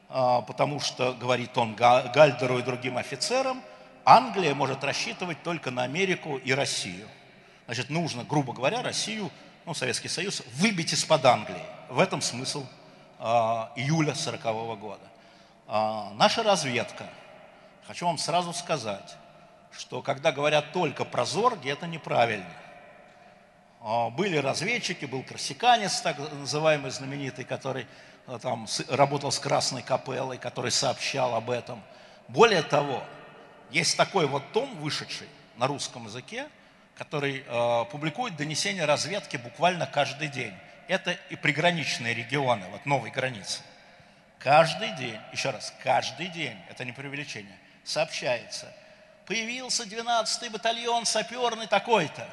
а, 0.08 0.42
потому 0.42 0.78
что, 0.78 1.14
говорит 1.14 1.58
он 1.58 1.74
Гальдеру 1.74 2.60
и 2.60 2.62
другим 2.62 2.96
офицерам, 2.96 3.60
Англия 4.08 4.54
может 4.54 4.84
рассчитывать 4.84 5.42
только 5.42 5.72
на 5.72 5.82
Америку 5.82 6.36
и 6.36 6.52
Россию. 6.52 7.08
Значит, 7.66 7.90
нужно, 7.90 8.22
грубо 8.22 8.52
говоря, 8.52 8.80
Россию, 8.80 9.32
ну, 9.64 9.74
Советский 9.74 10.06
Союз, 10.06 10.44
выбить 10.54 10.92
из-под 10.92 11.24
Англии. 11.24 11.66
В 11.88 11.98
этом 11.98 12.22
смысл 12.22 12.64
а, 13.18 13.72
июля 13.74 14.14
40 14.14 14.78
года. 14.78 15.02
Наша 15.66 16.44
разведка, 16.44 17.08
хочу 17.88 18.06
вам 18.06 18.18
сразу 18.18 18.52
сказать, 18.52 19.16
что 19.72 20.02
когда 20.02 20.30
говорят 20.30 20.72
только 20.72 21.04
про 21.04 21.24
Зорги, 21.24 21.68
это 21.68 21.88
неправильно. 21.88 22.46
А, 23.80 24.10
были 24.10 24.36
разведчики, 24.36 25.04
был 25.04 25.24
корсиканец, 25.24 26.00
так 26.00 26.16
называемый 26.18 26.92
знаменитый, 26.92 27.44
который 27.44 27.88
э, 28.28 28.38
там 28.40 28.68
работал 28.88 29.32
с 29.32 29.40
Красной 29.40 29.82
Капеллой, 29.82 30.38
который 30.38 30.70
сообщал 30.70 31.34
об 31.34 31.50
этом. 31.50 31.82
Более 32.28 32.62
того, 32.62 33.02
есть 33.70 33.96
такой 33.96 34.26
вот 34.26 34.52
том, 34.52 34.74
вышедший 34.76 35.28
на 35.56 35.66
русском 35.66 36.06
языке, 36.06 36.48
который 36.96 37.44
э, 37.46 37.84
публикует 37.90 38.36
донесения 38.36 38.86
разведки 38.86 39.36
буквально 39.36 39.86
каждый 39.86 40.28
день. 40.28 40.54
Это 40.88 41.18
и 41.30 41.36
приграничные 41.36 42.14
регионы, 42.14 42.66
вот 42.70 42.86
новой 42.86 43.10
границы. 43.10 43.60
Каждый 44.38 44.90
день, 44.96 45.18
еще 45.32 45.50
раз, 45.50 45.74
каждый 45.82 46.28
день, 46.28 46.56
это 46.70 46.84
не 46.84 46.92
преувеличение, 46.92 47.58
сообщается– 47.84 48.72
появился 49.26 49.82
12-й 49.82 50.48
батальон 50.48 51.04
саперный 51.04 51.66
такой-то. 51.66 52.26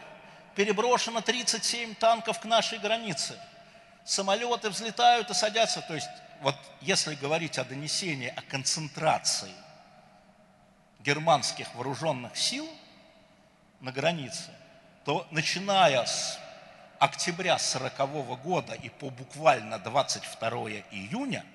Переброшено 0.55 1.21
37 1.21 1.95
танков 1.95 2.39
к 2.39 2.45
нашей 2.45 2.77
границе. 2.77 3.38
Самолеты 4.05 4.69
взлетают 4.69 5.29
и 5.29 5.34
садятся. 5.34 5.81
То 5.81 5.95
есть, 5.95 6.09
вот 6.41 6.55
если 6.81 7.15
говорить 7.15 7.57
о 7.57 7.63
донесении, 7.63 8.31
о 8.36 8.41
концентрации 8.43 9.51
германских 11.04 11.74
вооруженных 11.76 12.36
сил 12.38 12.68
на 13.82 13.91
границе, 13.91 14.49
то 15.06 15.28
начиная 15.32 16.06
с 16.06 16.39
октября 16.99 17.58
40 17.58 18.41
года 18.41 18.74
и 18.74 18.89
по 18.89 19.10
буквально 19.10 19.80
22 19.80 20.49
июня, 20.91 21.45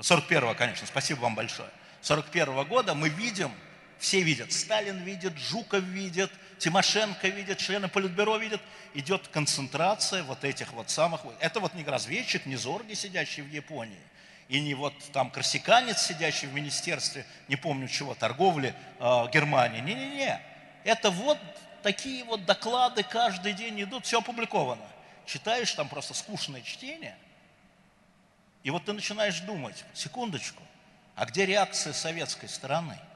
41 0.00 0.54
конечно, 0.54 0.86
спасибо 0.86 1.20
вам 1.20 1.34
большое, 1.34 1.70
41 2.02 2.64
года 2.66 2.94
мы 2.94 3.08
видим 3.08 3.52
все 4.00 4.22
видят. 4.22 4.50
Сталин 4.50 5.02
видит, 5.02 5.36
Жуков 5.36 5.82
видит, 5.84 6.30
Тимошенко 6.58 7.28
видит, 7.28 7.58
члены 7.58 7.86
Политбюро 7.86 8.38
видят. 8.38 8.60
Идет 8.94 9.28
концентрация 9.28 10.22
вот 10.24 10.42
этих 10.42 10.72
вот 10.72 10.88
самых... 10.90 11.20
Это 11.38 11.60
вот 11.60 11.74
не 11.74 11.84
разведчик, 11.84 12.46
не 12.46 12.56
Зорги, 12.56 12.94
сидящий 12.94 13.42
в 13.42 13.50
Японии, 13.50 14.00
и 14.50 14.60
не 14.60 14.74
вот 14.74 14.92
там 15.12 15.30
корсиканец, 15.30 16.02
сидящий 16.02 16.46
в 16.46 16.52
Министерстве, 16.52 17.24
не 17.48 17.56
помню 17.56 17.88
чего, 17.88 18.14
торговли 18.14 18.74
э, 18.98 19.26
Германии. 19.32 19.80
Не-не-не. 19.80 20.42
Это 20.84 21.10
вот 21.10 21.38
такие 21.82 22.24
вот 22.24 22.44
доклады 22.44 23.02
каждый 23.02 23.54
день 23.54 23.82
идут, 23.82 24.04
все 24.04 24.18
опубликовано. 24.18 24.86
Читаешь 25.24 25.72
там 25.72 25.88
просто 25.88 26.12
скучное 26.12 26.60
чтение, 26.60 27.16
и 28.62 28.70
вот 28.70 28.84
ты 28.84 28.92
начинаешь 28.92 29.40
думать, 29.40 29.84
секундочку, 29.94 30.62
а 31.14 31.24
где 31.24 31.46
реакция 31.46 31.94
советской 31.94 32.48
стороны– 32.48 32.98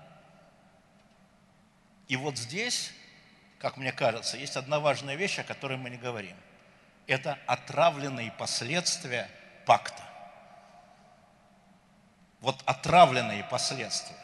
и 2.09 2.17
вот 2.17 2.37
здесь, 2.37 2.93
как 3.59 3.77
мне 3.77 3.93
кажется, 3.93 4.37
есть 4.37 4.57
одна 4.57 4.79
важная 4.79 5.15
вещь, 5.15 5.39
о 5.39 5.45
которой 5.45 5.79
мы 5.79 5.91
не 5.91 5.97
говорим. 5.97 6.37
Это 7.07 7.39
отравленные 7.47 8.33
последствия 8.33 9.29
пакта. 9.67 10.04
Вот 12.45 12.61
отравленные 12.67 13.43
последствия. 13.45 14.17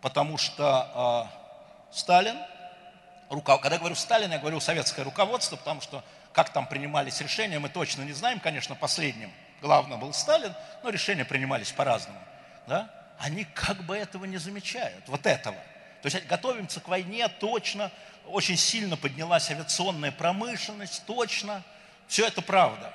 Потому 0.00 0.38
что 0.38 1.28
э, 1.90 1.94
Сталин, 1.96 2.36
рука, 3.30 3.58
когда 3.58 3.74
я 3.74 3.80
говорю 3.80 3.96
Сталин, 3.96 4.30
я 4.30 4.38
говорю 4.38 4.60
советское 4.60 5.02
руководство, 5.02 5.56
потому 5.56 5.80
что 5.80 6.04
как 6.32 6.50
там 6.52 6.66
принимались 6.66 7.20
решения, 7.20 7.58
мы 7.58 7.68
точно 7.68 8.02
не 8.02 8.12
знаем, 8.12 8.38
конечно, 8.38 8.74
последним 8.76 9.32
главным 9.60 9.98
был 9.98 10.12
Сталин, 10.12 10.54
но 10.84 10.90
решения 10.90 11.24
принимались 11.24 11.72
по-разному. 11.72 12.20
Да? 12.68 12.88
Они 13.18 13.44
как 13.44 13.82
бы 13.84 13.96
этого 13.96 14.24
не 14.24 14.36
замечают, 14.36 15.08
вот 15.08 15.26
этого– 15.26 15.56
то 16.02 16.06
есть 16.06 16.26
готовимся 16.26 16.80
к 16.80 16.88
войне 16.88 17.28
точно, 17.28 17.90
очень 18.26 18.56
сильно 18.56 18.96
поднялась 18.96 19.50
авиационная 19.50 20.12
промышленность, 20.12 21.04
точно. 21.06 21.62
Все 22.06 22.26
это 22.26 22.40
правда. 22.40 22.92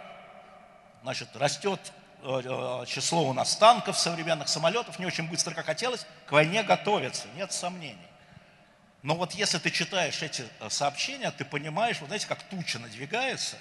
Значит, 1.03 1.35
растет 1.35 1.79
число 2.85 3.27
у 3.29 3.33
нас 3.33 3.55
танков, 3.57 3.97
современных 3.97 4.47
самолетов, 4.47 4.99
не 4.99 5.05
очень 5.05 5.29
быстро, 5.29 5.53
как 5.53 5.65
хотелось, 5.65 6.05
к 6.25 6.31
войне 6.31 6.63
готовится, 6.63 7.27
нет 7.35 7.51
сомнений. 7.51 7.97
Но 9.01 9.15
вот 9.15 9.33
если 9.33 9.57
ты 9.57 9.69
читаешь 9.69 10.21
эти 10.23 10.45
э, 10.61 10.69
сообщения, 10.69 11.29
ты 11.31 11.43
понимаешь, 11.43 11.99
вот 11.99 12.07
знаете, 12.07 12.25
как 12.25 12.41
туча 12.43 12.79
надвигается, 12.79 13.57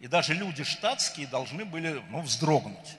и 0.00 0.08
даже 0.08 0.32
люди 0.32 0.64
штатские 0.64 1.26
должны 1.26 1.66
были 1.66 2.02
ну, 2.08 2.22
вздрогнуть. 2.22 2.96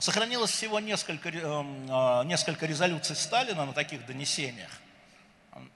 Сохранилось 0.00 0.50
всего 0.50 0.78
несколько, 0.78 1.30
а, 1.34 2.22
несколько 2.22 2.66
резолюций 2.66 3.16
Сталина 3.16 3.66
на 3.66 3.72
таких 3.72 4.06
донесениях. 4.06 4.70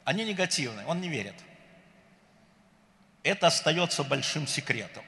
Они 0.04 0.24
негативные, 0.24 0.86
он 0.86 1.00
не 1.00 1.08
верит. 1.08 1.34
Это 3.24 3.48
остается 3.48 4.04
большим 4.04 4.46
секретом. 4.46 5.04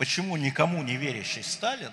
Почему 0.00 0.38
никому 0.38 0.82
не 0.82 0.96
верящий 0.96 1.42
Сталин 1.42 1.92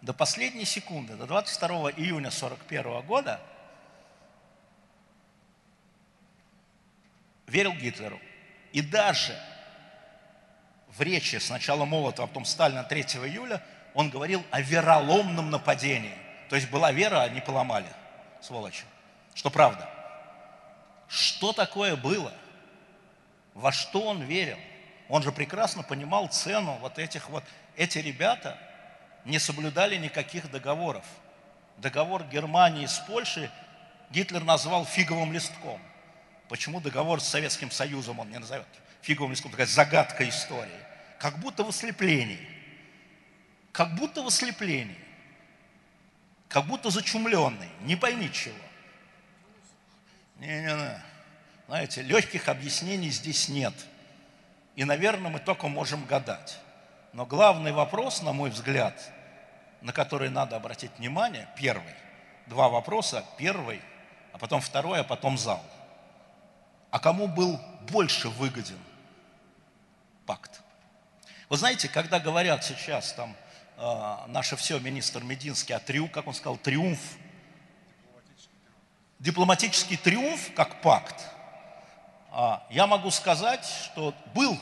до 0.00 0.14
последней 0.14 0.64
секунды, 0.64 1.14
до 1.14 1.26
22 1.26 1.90
июня 1.90 2.28
1941 2.28 3.02
года 3.02 3.38
верил 7.46 7.74
Гитлеру. 7.74 8.18
И 8.72 8.80
даже 8.80 9.38
в 10.88 11.02
речи 11.02 11.36
сначала 11.36 11.84
Молотова, 11.84 12.24
а 12.24 12.28
потом 12.28 12.46
Сталина 12.46 12.82
3 12.82 13.02
июля– 13.02 13.62
он 13.92 14.08
говорил 14.08 14.42
о 14.50 14.62
вероломном 14.62 15.50
нападении. 15.50 16.16
То 16.48 16.56
есть 16.56 16.70
была 16.70 16.92
вера, 16.92 17.20
а 17.20 17.28
не 17.28 17.42
поломали, 17.42 17.88
сволочи. 18.40 18.84
Что 19.34 19.50
правда. 19.50 19.86
Что 21.08 21.52
такое 21.52 21.94
было? 21.94 22.32
Во 23.52 23.70
что 23.70 24.00
он 24.00 24.22
верил? 24.22 24.56
Он 25.08 25.22
же 25.22 25.32
прекрасно 25.32 25.82
понимал 25.82 26.28
цену 26.28 26.78
вот 26.80 26.98
этих 26.98 27.28
вот. 27.28 27.44
Эти 27.76 27.98
ребята 27.98 28.58
не 29.24 29.38
соблюдали 29.38 29.96
никаких 29.96 30.50
договоров. 30.50 31.04
Договор 31.78 32.24
Германии 32.24 32.86
с 32.86 32.98
Польшей 33.00 33.50
Гитлер 34.10 34.44
назвал 34.44 34.84
фиговым 34.84 35.32
листком. 35.32 35.80
Почему 36.48 36.80
договор 36.80 37.20
с 37.20 37.28
Советским 37.28 37.70
Союзом 37.70 38.20
он 38.20 38.30
не 38.30 38.38
назовет 38.38 38.66
фиговым 39.00 39.32
листком? 39.32 39.50
Такая 39.50 39.66
загадка 39.66 40.28
истории. 40.28 40.70
Как 41.18 41.38
будто 41.38 41.64
в 41.64 41.68
ослеплении. 41.68 42.48
Как 43.72 43.94
будто 43.94 44.22
в 44.22 44.26
ослеплении. 44.26 44.98
Как 46.48 46.66
будто 46.66 46.90
зачумленный. 46.90 47.70
Не 47.82 47.96
пойми 47.96 48.30
чего. 48.30 48.54
Не-не-не. 50.38 51.02
Знаете, 51.68 52.02
легких 52.02 52.48
объяснений 52.48 53.10
здесь 53.10 53.48
нет. 53.48 53.72
И, 54.74 54.84
наверное, 54.84 55.30
мы 55.30 55.38
только 55.38 55.68
можем 55.68 56.04
гадать. 56.06 56.58
Но 57.12 57.26
главный 57.26 57.72
вопрос, 57.72 58.22
на 58.22 58.32
мой 58.32 58.50
взгляд, 58.50 58.94
на 59.82 59.92
который 59.92 60.30
надо 60.30 60.56
обратить 60.56 60.90
внимание, 60.98 61.48
первый. 61.56 61.94
Два 62.46 62.68
вопроса. 62.68 63.24
Первый, 63.36 63.80
а 64.32 64.38
потом 64.38 64.60
второй, 64.60 65.00
а 65.00 65.04
потом 65.04 65.36
зал. 65.36 65.62
А 66.90 66.98
кому 66.98 67.26
был 67.26 67.60
больше 67.90 68.28
выгоден 68.28 68.78
пакт? 70.26 70.62
Вы 71.48 71.56
знаете, 71.56 71.88
когда 71.88 72.18
говорят 72.18 72.64
сейчас 72.64 73.12
там 73.12 73.36
э, 73.76 74.16
наше 74.28 74.56
все, 74.56 74.78
министр 74.78 75.22
Мединский, 75.22 75.74
о 75.74 75.80
триумф, 75.80 76.12
как 76.12 76.26
он 76.26 76.34
сказал, 76.34 76.56
триумф, 76.56 76.98
дипломатический 79.18 79.96
триумф, 79.96 80.54
как 80.54 80.80
пакт, 80.80 81.16
я 82.70 82.86
могу 82.86 83.10
сказать, 83.10 83.64
что 83.64 84.14
был 84.34 84.58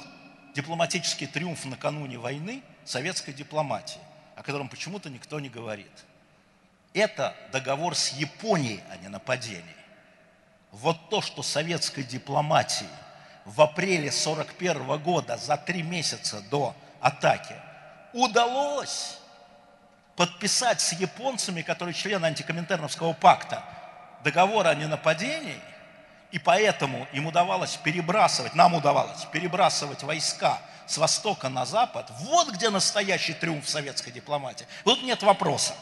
дипломатический 0.55 1.27
триумф 1.27 1.65
накануне 1.65 2.19
войны 2.19 2.63
советской 2.85 3.33
дипломатии, 3.33 4.01
о 4.37 4.43
котором 4.43 4.69
почему-то 4.69 5.09
никто 5.11 5.39
не 5.41 5.49
говорит. 5.49 5.93
Это 6.93 7.37
договор 7.53 7.95
с 7.95 8.09
Японией, 8.13 8.81
а 8.91 8.97
не 8.97 9.09
нападение. 9.09 9.77
Вот 10.73 11.09
то, 11.09 11.21
что 11.21 11.43
советской 11.43 12.03
дипломатии– 12.03 12.89
в 13.45 13.61
апреле 13.63 14.11
41 14.11 14.99
года, 14.99 15.37
за 15.37 15.57
три 15.57 15.83
месяца 15.83 16.41
до 16.51 16.75
атаки, 17.01 17.55
удалось 18.13 19.19
подписать 20.17 20.81
с 20.81 20.93
японцами, 20.93 21.63
которые 21.63 21.95
члены 21.95 22.27
антикоминтерновского 22.27 23.13
пакта, 23.13 23.65
договор 24.23 24.67
о 24.67 24.75
ненападении, 24.75 25.59
и 26.33 26.39
поэтому 26.39 27.07
им 27.13 27.27
удавалось 27.27 27.77
перебрасывать, 27.77 28.55
нам 28.55 28.75
удавалось 28.75 29.25
перебрасывать 29.27 30.03
войска 30.03 30.61
с 30.87 30.97
востока 30.99 31.49
на 31.49 31.67
запад, 31.67 32.11
вот 32.21 32.51
где 32.51 32.71
настоящий 32.71 33.35
триумф 33.35 33.69
советской 33.69 34.11
дипломатии. 34.11 34.67
Вот 34.85 35.03
нет 35.03 35.23
вопроса. 35.23 35.75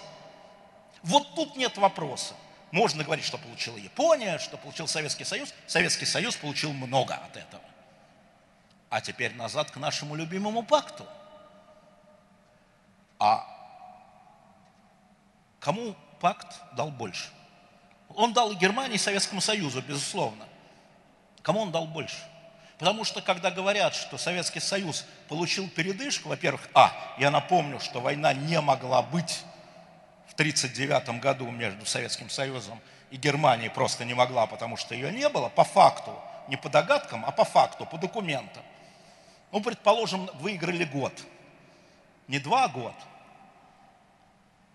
Вот 1.03 1.34
тут 1.34 1.57
нет 1.57 1.76
вопроса. 1.76 2.34
Можно 2.70 3.05
говорить, 3.05 3.24
что 3.24 3.38
получила 3.38 3.76
Япония, 3.76 4.38
что 4.38 4.57
получил 4.59 4.86
Советский 4.86 5.24
Союз. 5.24 5.55
Советский 5.66 6.05
Союз 6.05 6.36
получил 6.36 6.72
много 6.72 7.14
от 7.14 7.36
этого. 7.36 7.62
А 8.90 9.01
теперь 9.01 9.34
назад 9.34 9.70
к 9.70 9.76
нашему 9.76 10.14
любимому 10.14 10.62
пакту. 10.62 11.07
А 13.18 13.46
кому 15.61 15.94
пакт 16.20 16.57
дал 16.72 16.90
больше? 16.90 17.28
Он 18.18 18.32
дал 18.32 18.52
Германии, 18.54 18.96
и 18.96 18.98
Советскому 18.98 19.40
Союзу, 19.40 19.80
безусловно. 19.80 20.44
Кому 21.42 21.60
он 21.60 21.72
дал 21.72 21.86
больше? 21.86 22.18
Потому 22.78 23.04
что, 23.04 23.22
когда 23.22 23.50
говорят, 23.50 23.94
что 23.94 24.18
Советский 24.18 24.60
Союз 24.60 25.06
получил 25.28 25.68
передышку, 25.68 26.28
во-первых, 26.28 26.68
а, 26.74 26.92
я 27.18 27.30
напомню, 27.30 27.80
что 27.80 28.00
война 28.00 28.32
не 28.32 28.60
могла 28.60 29.02
быть 29.02 29.44
1939 30.38 31.20
году 31.20 31.50
между 31.50 31.84
Советским 31.84 32.30
Союзом 32.30 32.80
и 33.10 33.16
Германией 33.16 33.70
просто 33.70 34.04
не 34.04 34.14
могла, 34.14 34.46
потому 34.46 34.76
что 34.76 34.94
ее 34.94 35.10
не 35.10 35.28
было, 35.28 35.48
по 35.48 35.64
факту, 35.64 36.16
не 36.46 36.56
по 36.56 36.68
догадкам, 36.68 37.24
а 37.26 37.32
по 37.32 37.44
факту, 37.44 37.86
по 37.86 37.98
документам. 37.98 38.62
Ну, 39.50 39.60
предположим, 39.60 40.30
выиграли 40.34 40.84
год, 40.84 41.12
не 42.28 42.38
два 42.38 42.68
года. 42.68 42.94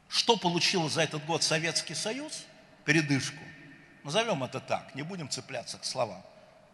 Что 0.09 0.35
получил 0.35 0.89
за 0.89 1.03
этот 1.03 1.25
год 1.25 1.43
Советский 1.43 1.95
Союз? 1.95 2.43
Передышку. 2.86 3.43
Назовем 4.03 4.43
это 4.43 4.59
так, 4.59 4.93
не 4.95 5.01
будем 5.03 5.29
цепляться 5.29 5.77
к 5.77 5.86
словам. 5.86 6.23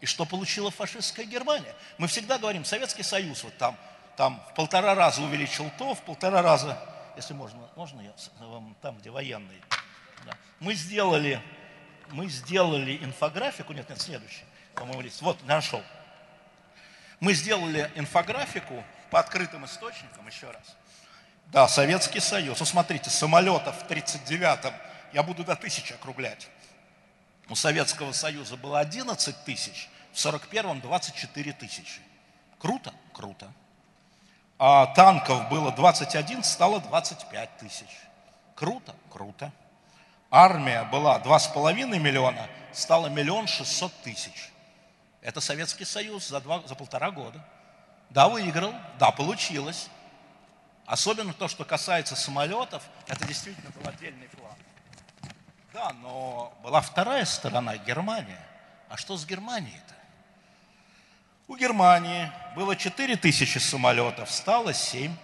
И 0.00 0.06
что 0.06 0.24
получила 0.24 0.70
фашистская 0.70 1.26
Германия? 1.26 1.74
Мы 1.98 2.08
всегда 2.08 2.38
говорим, 2.38 2.64
Советский 2.64 3.02
Союз 3.02 3.44
вот 3.44 3.56
там, 3.58 3.76
там 4.16 4.42
в 4.50 4.54
полтора 4.54 4.94
раза 4.94 5.22
увеличил 5.22 5.70
то, 5.78 5.94
в 5.94 6.00
полтора 6.02 6.42
раза 6.42 6.78
если 7.16 7.34
можно, 7.34 7.68
можно 7.76 8.00
я 8.00 8.12
вам 8.38 8.74
там, 8.80 8.96
где 8.98 9.10
военные. 9.10 9.60
Да. 10.24 10.32
Мы 10.58 10.74
сделали, 10.74 11.40
мы 12.10 12.28
сделали 12.28 12.96
инфографику, 13.02 13.72
нет, 13.72 13.88
нет, 13.88 14.00
следующий, 14.00 14.44
по-моему, 14.74 15.02
лист. 15.02 15.20
Вот, 15.20 15.42
нашел. 15.44 15.82
Мы 17.20 17.34
сделали 17.34 17.90
инфографику 17.94 18.82
по 19.10 19.20
открытым 19.20 19.66
источникам, 19.66 20.26
еще 20.26 20.50
раз. 20.50 20.76
Да, 21.48 21.68
Советский 21.68 22.20
Союз. 22.20 22.58
Ну, 22.60 22.64
смотрите, 22.64 23.10
самолетов 23.10 23.76
в 23.82 23.86
39-м, 23.86 24.72
я 25.12 25.22
буду 25.22 25.44
до 25.44 25.56
тысячи 25.56 25.92
округлять. 25.92 26.48
У 27.48 27.54
Советского 27.54 28.12
Союза 28.12 28.56
было 28.56 28.78
11 28.80 29.44
тысяч, 29.44 29.88
в 30.12 30.16
41-м 30.16 30.80
24 30.80 31.52
тысячи. 31.52 32.00
Круто? 32.58 32.92
Круто 33.12 33.52
а 34.62 34.88
танков 34.88 35.48
было 35.48 35.72
21, 35.72 36.44
стало 36.44 36.80
25 36.80 37.56
тысяч. 37.56 37.88
Круто, 38.54 38.94
круто. 39.08 39.50
Армия 40.30 40.84
была 40.84 41.18
2,5 41.18 41.98
миллиона, 41.98 42.46
стало 42.70 43.06
миллион 43.06 43.46
шестьсот 43.46 43.90
тысяч. 44.02 44.50
Это 45.22 45.40
Советский 45.40 45.86
Союз 45.86 46.28
за, 46.28 46.42
два, 46.42 46.60
за 46.66 46.74
полтора 46.74 47.10
года. 47.10 47.42
Да, 48.10 48.28
выиграл, 48.28 48.74
да, 48.98 49.10
получилось. 49.10 49.88
Особенно 50.84 51.32
то, 51.32 51.48
что 51.48 51.64
касается 51.64 52.14
самолетов, 52.14 52.82
это 53.06 53.26
действительно 53.26 53.70
был 53.70 53.88
отдельный 53.88 54.28
план. 54.28 54.56
Да, 55.72 55.92
но 56.02 56.52
была 56.62 56.80
вторая 56.80 57.24
сторона, 57.24 57.76
Германия. 57.76 58.40
А 58.88 58.96
что 58.96 59.16
с 59.16 59.24
Германией-то? 59.24 59.94
У 61.46 61.56
Германии 61.56 62.30
было 62.56 62.74
4 62.74 63.16
тысячи 63.16 63.58
самолетов, 63.58 64.30
стало 64.30 64.74
7. 64.74 65.14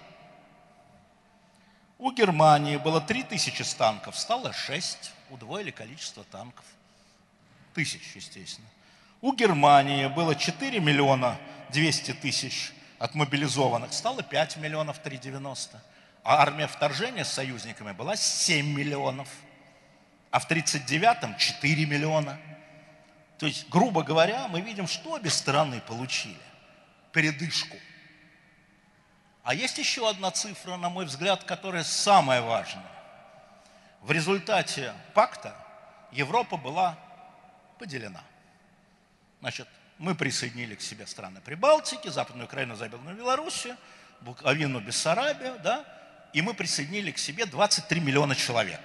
У 1.99 2.13
Германии 2.13 2.77
было 2.77 3.01
3 3.01 3.25
тысячи 3.25 3.65
танков, 3.77 4.17
стало 4.17 4.53
6. 4.53 5.13
Удвоили 5.31 5.73
количество 5.73 6.23
танков. 6.25 6.65
Тысяч, 7.75 8.15
естественно. 8.15 8.69
У 9.21 9.33
Германии 9.33 10.07
было 10.07 10.37
4 10.37 10.79
миллиона 10.79 11.37
200 11.71 12.13
тысяч 12.15 12.73
отмобилизованных, 12.99 13.93
стало 13.93 14.23
5 14.23 14.59
миллионов 14.59 14.99
390. 15.01 15.83
А 16.23 16.37
армия 16.43 16.67
вторжения 16.67 17.25
с 17.25 17.33
союзниками 17.33 17.93
была 17.93 18.17
7 18.17 18.67
миллионов. 18.67 19.29
А 20.37 20.39
в 20.39 20.51
1939-м 20.51 21.39
4 21.39 21.87
миллиона. 21.87 22.39
То 23.39 23.47
есть, 23.47 23.71
грубо 23.71 24.03
говоря, 24.03 24.49
мы 24.49 24.61
видим, 24.61 24.87
что 24.87 25.13
обе 25.13 25.31
стороны 25.31 25.81
получили. 25.81 26.37
Передышку. 27.11 27.79
А 29.45 29.55
есть 29.55 29.79
еще 29.79 30.07
одна 30.07 30.31
цифра, 30.31 30.77
на 30.77 30.91
мой 30.91 31.07
взгляд, 31.07 31.45
которая 31.45 31.85
самая 31.85 32.43
важная. 32.43 32.85
В 34.03 34.11
результате 34.11 34.93
пакта 35.15 35.57
Европа 36.13 36.59
была 36.59 36.99
поделена. 37.79 38.23
Значит, 39.41 39.67
мы 39.97 40.15
присоединили 40.15 40.75
к 40.75 40.83
себе 40.83 41.07
страны 41.07 41.41
Прибалтики, 41.41 42.09
Западную 42.09 42.45
Украину, 42.45 42.77
Западную 42.77 43.17
Белоруссию, 43.17 43.79
Буковину, 44.21 44.81
Бессарабию, 44.81 45.59
да, 45.61 45.83
и 46.35 46.43
мы 46.43 46.53
присоединили 46.53 47.11
к 47.11 47.17
себе 47.17 47.47
23 47.47 48.01
миллиона 48.01 48.35
человек. 48.35 48.83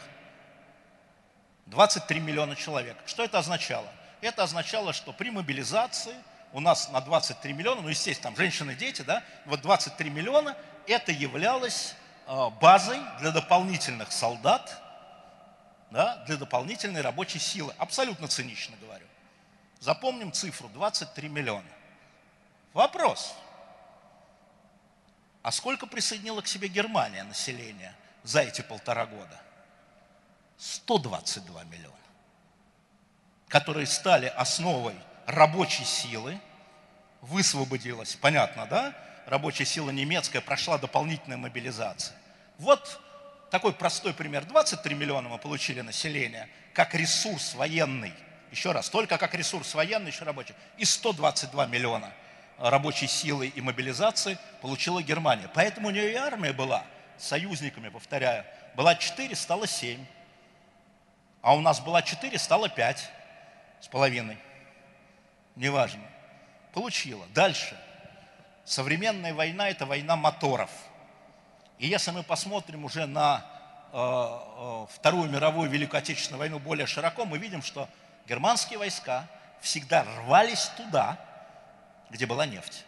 23 1.72 2.20
миллиона 2.20 2.56
человек. 2.56 2.98
Что 3.06 3.24
это 3.24 3.40
означало? 3.40 3.88
это 4.22 4.44
означало, 4.44 4.94
что 4.94 5.14
при 5.14 5.32
мобилизации 5.32 6.16
у 6.54 6.60
нас 6.60 6.90
на 6.90 7.02
23 7.02 7.54
миллиона, 7.54 7.82
ну, 7.82 7.88
естественно, 7.90 8.30
там 8.30 8.36
женщины, 8.36 8.76
дети, 8.76 9.02
да, 9.02 9.24
вот 9.46 9.62
23 9.62 10.10
миллиона, 10.10 10.56
это 10.86 11.12
являлось 11.12 11.96
а, 12.28 12.50
базой 12.50 13.00
для 13.20 13.32
дополнительных 13.32 14.12
солдат, 14.12 14.80
да, 15.90 16.18
для 16.28 16.38
дополнительной 16.38 17.02
рабочей 17.02 17.40
силы. 17.40 17.74
Абсолютно 17.78 18.28
цинично 18.28 18.76
говорю. 18.78 19.06
Запомним 19.80 20.32
цифру 20.32 20.70
23 20.70 21.30
миллиона. 21.30 21.72
Вопрос. 22.74 23.34
А 25.42 25.52
сколько 25.52 25.88
присоединила 25.88 26.42
к 26.42 26.48
себе 26.48 26.68
Германия 26.68 27.24
населения 27.24 27.96
за 28.24 28.42
эти 28.42 28.62
полтора 28.62 29.08
года? 29.08 29.42
122 30.62 31.64
миллиона 31.66 32.02
которые 33.52 33.86
стали 33.86 34.28
основой 34.28 34.96
рабочей 35.26 35.84
силы, 35.84 36.40
высвободилась, 37.20 38.16
понятно, 38.16 38.66
да? 38.66 38.96
Рабочая 39.28 39.66
сила 39.66 39.90
немецкая 39.90 40.40
прошла 40.40 40.78
дополнительная 40.78 41.38
мобилизация. 41.38 42.18
Вот 42.58 43.02
такой 43.52 43.74
простой 43.74 44.14
пример. 44.14 44.46
23 44.46 44.96
миллиона 44.96 45.28
мы 45.28 45.38
получили 45.38 45.82
населения 45.82 46.48
как 46.74 46.96
ресурс 46.96 47.54
военный. 47.56 48.14
Еще 48.52 48.72
раз, 48.72 48.90
только 48.90 49.18
как 49.18 49.36
ресурс 49.36 49.76
военный, 49.76 50.12
еще 50.12 50.24
рабочий. 50.24 50.56
И 50.78 50.86
122 50.86 51.66
миллиона 51.68 52.14
рабочей 52.58 53.08
силы 53.08 53.48
и 53.48 53.60
мобилизации 53.60 54.38
получила 54.62 55.04
Германия. 55.04 55.50
Поэтому 55.54 55.90
у 55.90 55.92
нее 55.92 56.14
и 56.14 56.16
армия 56.16 56.54
была 56.54 56.86
союзниками, 57.18 57.90
повторяю. 57.90 58.46
Была 58.76 58.96
4, 58.96 59.36
стало 59.36 59.68
7. 59.68 60.00
А 61.42 61.56
у 61.56 61.62
нас 61.62 61.80
была 61.80 62.02
4, 62.02 62.38
стало 62.38 62.70
5 62.70 63.10
с 63.80 63.88
половиной. 63.88 64.38
Неважно. 65.56 66.04
Получила. 66.74 67.26
Дальше. 67.34 67.78
Современная 68.64 69.34
война– 69.34 69.70
это 69.70 69.86
война 69.86 70.16
моторов. 70.16 70.70
И 71.80 71.88
если 71.88 72.12
мы 72.12 72.22
посмотрим 72.22 72.86
уже 72.86 73.08
на 73.08 73.44
э, 73.92 73.98
э, 73.98 74.86
Вторую 74.94 75.30
мировую 75.30 75.70
Великую 75.70 75.98
Отечественную 75.98 76.40
войну 76.40 76.60
более 76.60 76.86
широко, 76.86 77.26
мы 77.26 77.40
видим, 77.40 77.64
что 77.64 77.90
германские 78.28 78.78
войска 78.78 79.28
всегда 79.62 80.04
рвались 80.04 80.68
туда, 80.78 81.18
где 82.12 82.28
была 82.28 82.46
нефть. 82.46 82.86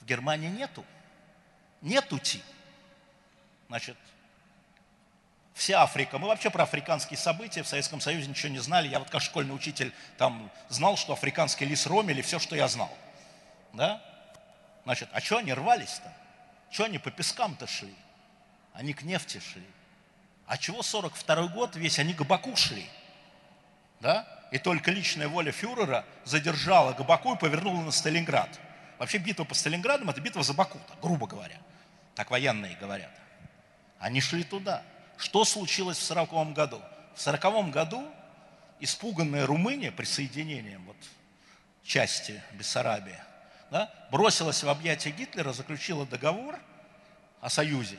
В 0.00 0.06
Германии 0.06 0.48
нету. 0.48 0.84
Нету 1.80 2.18
ти. 2.18 2.42
Значит, 3.68 3.96
вся 5.54 5.82
Африка. 5.82 6.18
Мы 6.18 6.28
вообще 6.28 6.50
про 6.50 6.64
африканские 6.64 7.16
события 7.16 7.62
в 7.62 7.68
Советском 7.68 8.00
Союзе 8.00 8.26
ничего 8.26 8.52
не 8.52 8.58
знали. 8.58 8.88
Я 8.88 8.98
вот 8.98 9.08
как 9.08 9.22
школьный 9.22 9.54
учитель 9.54 9.92
там 10.18 10.50
знал, 10.68 10.96
что 10.96 11.12
африканский 11.12 11.64
лис 11.64 11.86
ромели, 11.86 12.20
все, 12.20 12.38
что 12.38 12.56
я 12.56 12.68
знал. 12.68 12.92
Да? 13.72 14.02
Значит, 14.84 15.08
а 15.12 15.20
что 15.20 15.38
они 15.38 15.54
рвались-то? 15.54 16.12
Что 16.70 16.84
они 16.84 16.98
по 16.98 17.10
пескам-то 17.10 17.66
шли? 17.66 17.94
Они 18.72 18.92
к 18.92 19.02
нефти 19.02 19.40
шли. 19.40 19.66
А 20.46 20.58
чего 20.58 20.82
42 20.82 21.46
год 21.48 21.76
весь? 21.76 21.98
Они 21.98 22.12
к 22.12 22.22
Баку 22.22 22.54
шли. 22.56 22.86
Да? 24.00 24.28
И 24.50 24.58
только 24.58 24.90
личная 24.90 25.28
воля 25.28 25.52
фюрера 25.52 26.04
задержала 26.24 26.92
Габаку 26.92 27.34
и 27.34 27.38
повернула 27.38 27.80
на 27.80 27.90
Сталинград. 27.90 28.50
Вообще 28.98 29.18
битва 29.18 29.44
по 29.44 29.54
Сталинградам– 29.54 30.10
это 30.10 30.20
битва 30.20 30.42
за 30.42 30.52
Баку, 30.52 30.80
грубо 31.00 31.26
говоря. 31.26 31.56
Так 32.14 32.30
военные 32.30 32.76
говорят. 32.76 33.10
Они 33.98 34.20
шли 34.20 34.44
туда. 34.44 34.82
Что 35.16 35.44
случилось 35.44 35.98
в 35.98 36.02
40 36.02 36.52
году? 36.52 36.82
В 37.14 37.20
40 37.20 37.70
году 37.70 38.06
испуганная 38.80 39.46
Румыния 39.46 39.92
присоединением 39.92 40.84
вот, 40.86 40.96
части 41.84 42.42
Бессарабии 42.52 43.18
да, 43.70 43.92
бросилась 44.10 44.62
в 44.62 44.68
объятия 44.68 45.10
Гитлера, 45.10 45.52
заключила 45.52 46.06
договор 46.06 46.58
о 47.40 47.48
союзе. 47.48 47.98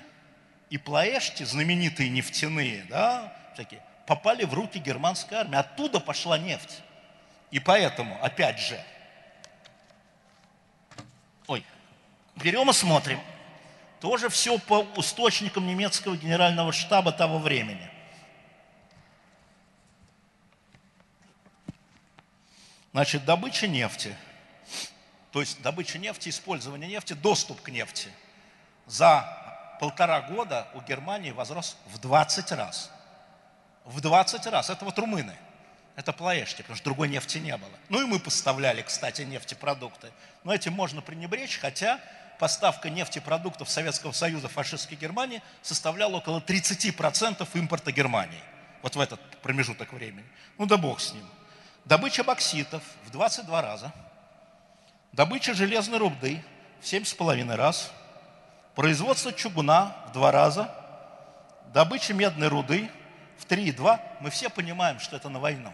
И 0.70 0.78
Плаэшти, 0.78 1.43
знаменитые 1.43 2.09
нефтяные, 2.09 2.86
да, 2.89 3.34
всякие, 3.53 3.82
попали 4.07 4.43
в 4.45 4.53
руки 4.53 4.80
германской 4.80 5.38
армии. 5.38 5.57
Оттуда 5.57 5.99
пошла 5.99 6.38
нефть. 6.38 6.82
И 7.51 7.59
поэтому, 7.59 8.22
опять 8.24 8.59
же, 8.59 8.84
ой, 11.47 11.63
берем 12.36 12.70
и 12.70 12.74
смотрим– 12.74 13.20
тоже 14.05 14.29
все 14.29 14.59
по 14.59 14.85
источникам 14.97 15.65
немецкого 15.65 16.15
генерального 16.15 16.71
штаба 16.71 17.11
того 17.11 17.39
времени. 17.39 17.89
Значит, 22.91 23.25
добыча 23.25 23.65
нефти, 23.65 24.15
то 25.31 25.39
есть 25.39 25.59
добыча 25.63 25.97
нефти, 25.97 26.29
использование 26.29 26.87
нефти, 26.87 27.13
доступ 27.13 27.63
к 27.63 27.69
нефти 27.69 28.09
за 28.85 29.25
полтора 29.79 30.21
года 30.21 30.67
у 30.75 30.81
Германии 30.81 31.31
возрос 31.31 31.75
в 31.87 31.97
20 31.97 32.51
раз. 32.51 32.91
В 33.85 34.01
20 34.01 34.45
раз. 34.45 34.69
Это 34.69 34.85
вот 34.85 34.99
румыны. 34.99 35.35
Это 35.95 36.13
плаешти, 36.13 36.57
потому 36.57 36.75
что 36.75 36.85
другой 36.85 37.09
нефти 37.09 37.39
не 37.39 37.57
было. 37.57 37.73
Ну 37.89 38.03
и 38.03 38.05
мы 38.05 38.19
поставляли, 38.19 38.83
кстати, 38.83 39.23
нефтепродукты. 39.23 40.11
Но 40.43 40.53
этим 40.53 40.73
можно 40.73 41.01
пренебречь, 41.01 41.57
хотя 41.57 41.99
поставка 42.38 42.89
нефтепродуктов 42.89 43.69
Советского 43.69 44.11
Союза 44.11 44.47
фашистской 44.47 44.97
Германии 44.97 45.41
составляла 45.61 46.17
около 46.17 46.39
30% 46.39 47.47
импорта 47.53 47.91
Германии. 47.91 48.41
Вот 48.81 48.95
в 48.95 48.99
этот 48.99 49.19
промежуток 49.41 49.93
времени. 49.93 50.25
Ну 50.57 50.65
да 50.65 50.77
бог 50.77 50.99
с 50.99 51.13
ним. 51.13 51.25
Добыча 51.86 52.23
бокситов 52.23 52.83
в 53.05 53.11
22 53.11 53.61
раза. 53.61 53.91
Добыча 55.11 55.53
железной 55.53 55.99
руды 55.99 56.43
в 56.81 56.83
7,5 56.83 57.55
раз. 57.55 57.91
Производство 58.75 59.31
чугуна 59.31 59.95
в 60.09 60.11
2 60.11 60.31
раза. 60.31 60.69
Добыча 61.73 62.13
медной 62.13 62.47
руды 62.47 62.89
в 63.38 63.45
3,2. 63.45 63.99
Мы 64.19 64.29
все 64.29 64.49
понимаем, 64.49 64.99
что 64.99 65.15
это 65.15 65.29
на 65.29 65.39
войну. 65.39 65.73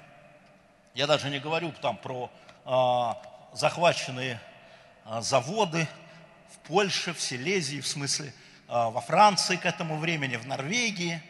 Я 0.93 1.07
даже 1.07 1.30
не 1.30 1.39
говорю 1.39 1.72
там 1.82 1.97
про 1.97 2.30
э, 2.66 3.55
захваченные 3.55 4.41
э, 5.05 5.22
заводы, 5.22 5.88
Польше, 6.72 7.13
в 7.13 7.19
Силезии, 7.19 7.82
в 7.82 7.88
смысле 7.88 8.34
а, 8.69 8.91
во 8.91 9.01
Франции 9.01 9.57
к 9.57 9.65
этому 9.65 9.97
времени, 9.97 10.38
в 10.38 10.47
Норвегии. 10.47 11.22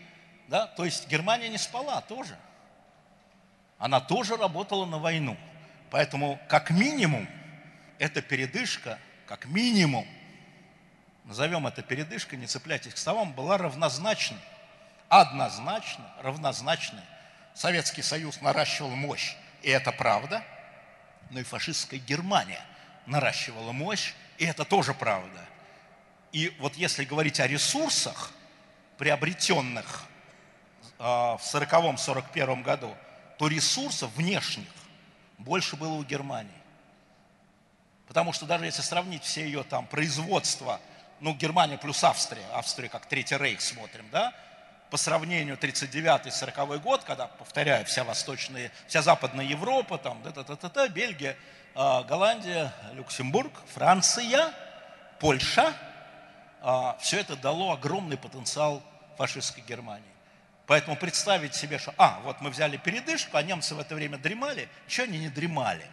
Да? 0.47 0.67
То 0.67 0.85
есть 0.85 1.07
Германия 1.07 1.49
не 1.49 1.57
спала 1.57 1.99
тоже. 2.01 2.37
Она 3.79 3.99
тоже 4.01 4.37
работала 4.37 4.85
на 4.85 4.99
войну. 4.99 5.35
Поэтому 5.89 6.39
как 6.47 6.69
минимум 6.69 7.27
эта 7.97 8.21
передышка, 8.21 8.99
как 9.25 9.45
минимум, 9.45 10.05
назовем 11.25 11.65
это 11.65 11.81
передышкой, 11.81 12.37
не 12.37 12.45
цепляйтесь 12.45 12.93
к 12.93 12.97
словам, 12.99 13.33
была 13.33 13.57
равнозначной, 13.57 14.37
однозначно 15.09 16.05
равнозначной. 16.21 17.01
Советский 17.55 18.03
Союз 18.03 18.41
наращивал 18.41 18.91
мощь, 18.91 19.33
и 19.63 19.71
это 19.71 19.91
правда, 19.91 20.43
но 21.31 21.39
и 21.39 21.43
фашистская 21.43 21.99
Германия 21.99 22.61
наращивала 23.07 23.71
мощь, 23.71 24.13
и 24.41 24.45
это 24.45 24.65
тоже 24.65 24.95
правда. 24.95 25.39
И 26.31 26.51
вот 26.57 26.75
если 26.75 27.05
говорить 27.05 27.39
о 27.39 27.45
ресурсах, 27.45 28.31
приобретенных 28.97 30.05
а, 30.97 31.37
в 31.37 31.43
40-41 31.43 32.63
году, 32.63 32.91
то 33.37 33.47
ресурсов 33.47 34.09
внешних 34.15 34.67
больше 35.37 35.75
было 35.75 35.93
у 35.93 36.03
Германии. 36.03 36.49
Потому 38.07 38.33
что 38.33 38.47
даже 38.47 38.65
если 38.65 38.81
сравнить 38.81 39.23
все 39.23 39.43
ее 39.43 39.61
там 39.61 39.85
производства, 39.85 40.81
ну, 41.19 41.35
Германия 41.35 41.77
плюс 41.77 42.03
Австрия, 42.03 42.45
Австрия 42.51 42.89
как 42.89 43.05
Третий 43.05 43.37
Рейх 43.37 43.61
смотрим, 43.61 44.09
да, 44.11 44.33
по 44.91 44.97
сравнению 44.97 45.55
39-40 45.55 46.79
год, 46.79 47.05
когда, 47.05 47.27
повторяю, 47.27 47.85
вся 47.85 48.03
восточная, 48.03 48.71
вся 48.87 49.01
западная 49.01 49.45
Европа, 49.45 49.97
там, 49.97 50.21
да, 50.21 50.31
да, 50.31 50.43
да, 50.43 50.69
да, 50.69 50.87
Бельгия, 50.89 51.37
а, 51.73 52.03
Голландия, 52.03 52.73
Люксембург, 52.91 53.53
Франция, 53.73 54.53
Польша. 55.17 55.73
А, 56.61 56.97
Все 56.99 57.21
это 57.21 57.37
дало 57.37 57.71
огромный 57.71 58.17
потенциал 58.17 58.83
фашистской 59.17 59.63
Германии. 59.63 60.03
Поэтому 60.67 60.97
представить 60.97 61.55
себе, 61.55 61.79
что, 61.79 61.93
а, 61.97 62.19
вот 62.25 62.41
мы 62.41 62.49
взяли 62.49 62.75
передышку, 62.75 63.37
а 63.37 63.43
немцы 63.43 63.73
в 63.75 63.79
это 63.79 63.95
время 63.95 64.17
дремали. 64.17 64.67
Чего 64.87 65.05
они 65.05 65.19
не 65.19 65.29
дремали? 65.29 65.85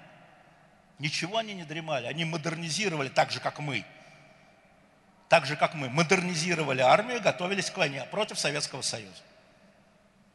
Ничего 0.98 1.38
они 1.38 1.54
не 1.54 1.64
дремали. 1.64 2.06
Они 2.06 2.24
модернизировали 2.24 3.08
так 3.08 3.30
же, 3.30 3.38
как 3.38 3.60
мы. 3.60 3.84
Так 5.28 5.46
же, 5.46 5.56
как 5.56 5.74
мы. 5.74 5.90
Модернизировали 5.90 6.80
армию, 6.80 7.20
готовились 7.20 7.70
к 7.70 7.76
войне 7.76 8.06
против 8.10 8.38
Советского 8.38 8.82
Союза. 8.82 9.22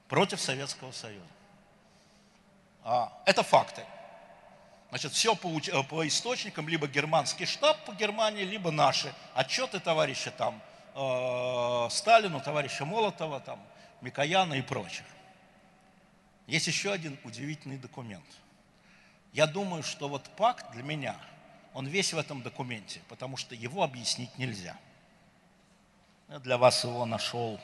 Против 0.08 0.40
Советского 0.40 0.92
Союза. 0.92 1.26
А, 2.84 3.12
это 3.26 3.44
факты. 3.44 3.84
Значит, 4.90 5.14
все 5.14 5.36
по, 5.36 5.50
э, 5.50 5.84
по 5.84 6.08
источникам, 6.08 6.70
либо 6.70 6.88
германский 6.88 7.48
штаб 7.48 7.84
по 7.86 7.94
Германии, 7.94 8.44
либо 8.44 8.70
наши 8.70 9.12
отчеты 9.34 9.80
товарища 9.80 10.30
там 10.30 10.62
э, 10.94 11.88
Сталину, 11.90 12.40
товарища 12.42 12.86
Молотова, 12.86 13.40
там, 13.40 13.60
Микояна 14.02 14.54
и 14.54 14.62
прочих. 14.62 15.06
Есть 16.46 16.68
еще 16.68 16.92
один 16.92 17.18
удивительный 17.24 17.78
документ. 17.78 18.26
Я 19.32 19.48
думаю, 19.48 19.82
что 19.82 20.08
вот 20.08 20.30
пакт 20.36 20.72
для 20.74 20.84
меня, 20.84 21.16
он 21.74 21.88
весь 21.88 22.14
в 22.14 22.18
этом 22.18 22.42
документе, 22.42 23.02
потому 23.10 23.38
что 23.38 23.56
его 23.56 23.84
объяснить 23.84 24.38
нельзя. 24.38 24.78
Я 26.30 26.40
для 26.40 26.58
вас 26.58 26.84
его 26.84 27.06
нашел. 27.06 27.60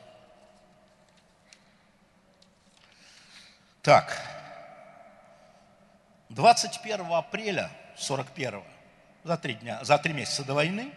Так, 3.82 4.18
21 6.30 7.12
апреля 7.12 7.72
41 7.98 8.64
за 9.24 9.38
три, 9.38 9.54
дня, 9.56 9.84
за 9.84 9.98
три 9.98 10.14
месяца 10.14 10.44
до 10.44 10.54
войны, 10.54 10.92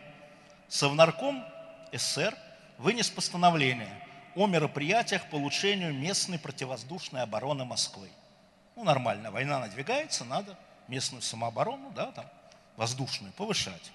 Совнарком 0.68 1.44
СССР 1.92 2.36
вынес 2.78 3.10
постановление 3.10 4.02
о 4.34 4.46
мероприятиях 4.46 5.28
по 5.28 5.36
улучшению 5.36 5.92
местной 5.92 6.38
противовоздушной 6.38 7.22
обороны 7.22 7.64
Москвы. 7.64 8.10
Ну, 8.76 8.84
нормально, 8.84 9.30
война 9.30 9.58
надвигается, 9.58 10.24
надо 10.24 10.56
местную 10.88 11.22
самооборону, 11.22 11.90
да, 11.90 12.12
там, 12.12 12.26
воздушную 12.76 13.32
повышать. 13.32 13.92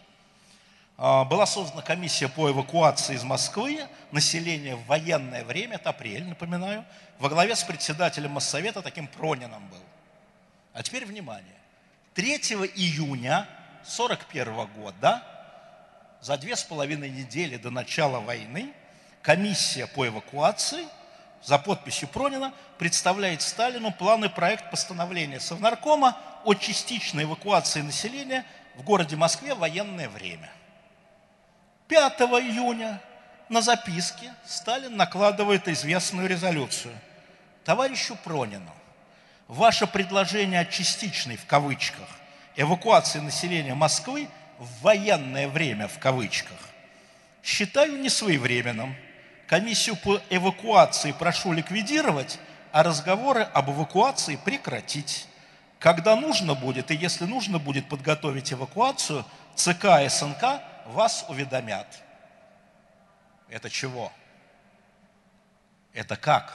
а, 0.97 1.25
была 1.25 1.45
создана 1.45 1.81
комиссия 1.81 2.27
по 2.27 2.49
эвакуации 2.49 3.15
из 3.15 3.23
Москвы 3.23 3.85
населения 4.11 4.75
в 4.75 4.85
военное 4.85 5.43
время, 5.43 5.75
это 5.75 5.91
апрель, 5.91 6.25
напоминаю, 6.25 6.85
во 7.19 7.29
главе 7.29 7.55
с 7.55 7.63
председателем 7.63 8.31
Моссовета, 8.31 8.81
таким 8.81 9.07
Пронином 9.07 9.67
был. 9.69 9.83
А 10.73 10.83
теперь 10.83 11.05
внимание. 11.05 11.55
3 12.13 12.35
июня 12.75 13.47
1941 13.81 14.67
года, 14.75 15.23
за 16.21 16.37
две 16.37 16.55
с 16.55 16.63
половиной 16.63 17.09
недели 17.09 17.57
до 17.57 17.69
начала 17.69 18.19
войны, 18.19 18.73
комиссия 19.21 19.87
по 19.87 20.07
эвакуации 20.07 20.85
за 21.43 21.57
подписью 21.57 22.07
Пронина 22.09 22.53
представляет 22.77 23.41
Сталину 23.41 23.91
план 23.91 24.25
и 24.25 24.29
проект 24.29 24.69
постановления 24.71 25.39
Совнаркома 25.39 26.17
о 26.43 26.53
частичной 26.53 27.23
эвакуации 27.23 27.81
населения 27.81 28.45
в 28.77 28.83
городе 28.83 29.15
Москве 29.15 29.53
в 29.53 29.59
военное 29.59 30.07
время. 30.07 30.49
5 31.87 32.19
июня 32.21 33.01
на 33.49 33.61
записке 33.61 34.31
Сталин 34.45 34.95
накладывает 34.95 35.67
известную 35.67 36.29
резолюцию. 36.29 36.93
Товарищу 37.63 38.15
Пронину, 38.23 38.73
ваше 39.47 39.87
предложение 39.87 40.61
о 40.61 40.65
частичной, 40.65 41.37
в 41.37 41.45
кавычках, 41.45 42.07
эвакуации 42.55 43.19
населения 43.19 43.73
Москвы 43.73 44.29
в 44.59 44.81
военное 44.81 45.47
время, 45.47 45.87
в 45.87 45.99
кавычках, 45.99 46.57
считаю 47.43 47.99
несвоевременным. 47.99 48.95
Комиссию 49.47 49.95
по 49.95 50.21
эвакуации 50.29 51.13
прошу 51.13 51.53
ликвидировать, 51.53 52.37
а 52.71 52.83
разговоры 52.83 53.41
об 53.41 53.69
эвакуации 53.69 54.35
прекратить. 54.35 55.26
Когда 55.79 56.15
нужно 56.15 56.55
будет, 56.55 56.89
и 56.91 56.95
если 56.95 57.25
нужно 57.25 57.59
будет 57.59 57.87
подготовить 57.87 58.51
эвакуацию, 58.51 59.23
ЦК 59.55 60.09
СНК 60.09 60.61
вас 60.87 61.25
уведомят. 61.27 61.87
Это 63.49 63.69
чего? 63.69 64.11
Это 65.93 66.15
как? 66.15 66.53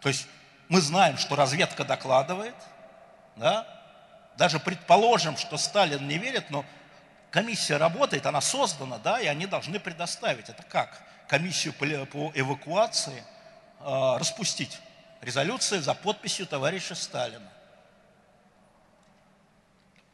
То 0.00 0.08
есть 0.08 0.26
мы 0.68 0.80
знаем, 0.80 1.18
что 1.18 1.36
разведка 1.36 1.84
докладывает, 1.84 2.54
да? 3.36 3.66
даже 4.36 4.58
предположим, 4.58 5.36
что 5.36 5.56
Сталин 5.56 6.06
не 6.08 6.18
верит, 6.18 6.50
но 6.50 6.64
комиссия 7.30 7.76
работает, 7.76 8.26
она 8.26 8.40
создана, 8.40 8.98
да, 8.98 9.20
и 9.20 9.26
они 9.26 9.46
должны 9.46 9.78
предоставить. 9.78 10.48
Это 10.48 10.62
как? 10.62 11.02
Комиссию 11.28 11.72
по 11.74 12.32
эвакуации 12.34 13.22
э, 13.80 14.16
распустить. 14.18 14.78
Резолюция 15.20 15.80
за 15.80 15.94
подписью 15.94 16.46
товарища 16.46 16.94
Сталина. 16.94 17.50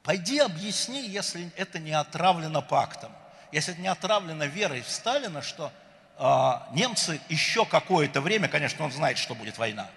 Пойди 0.03 0.39
объясни, 0.39 1.07
если 1.07 1.51
это 1.57 1.79
не 1.79 1.93
отравлено 1.93 2.63
пактом, 2.63 3.13
если 3.53 3.75
это 3.75 3.83
не 3.83 3.89
отравлено 3.89 4.47
верой 4.47 4.81
в 4.81 4.89
Сталина, 4.89 5.43
что 5.43 5.73
э, 6.19 6.75
немцы 6.75 7.21
еще 7.29 7.67
какое-то 7.67 8.21
время, 8.21 8.49
конечно, 8.49 8.85
он 8.85 8.93
знает, 8.93 9.19
что 9.19 9.35
будет 9.35 9.59
война, 9.59 9.91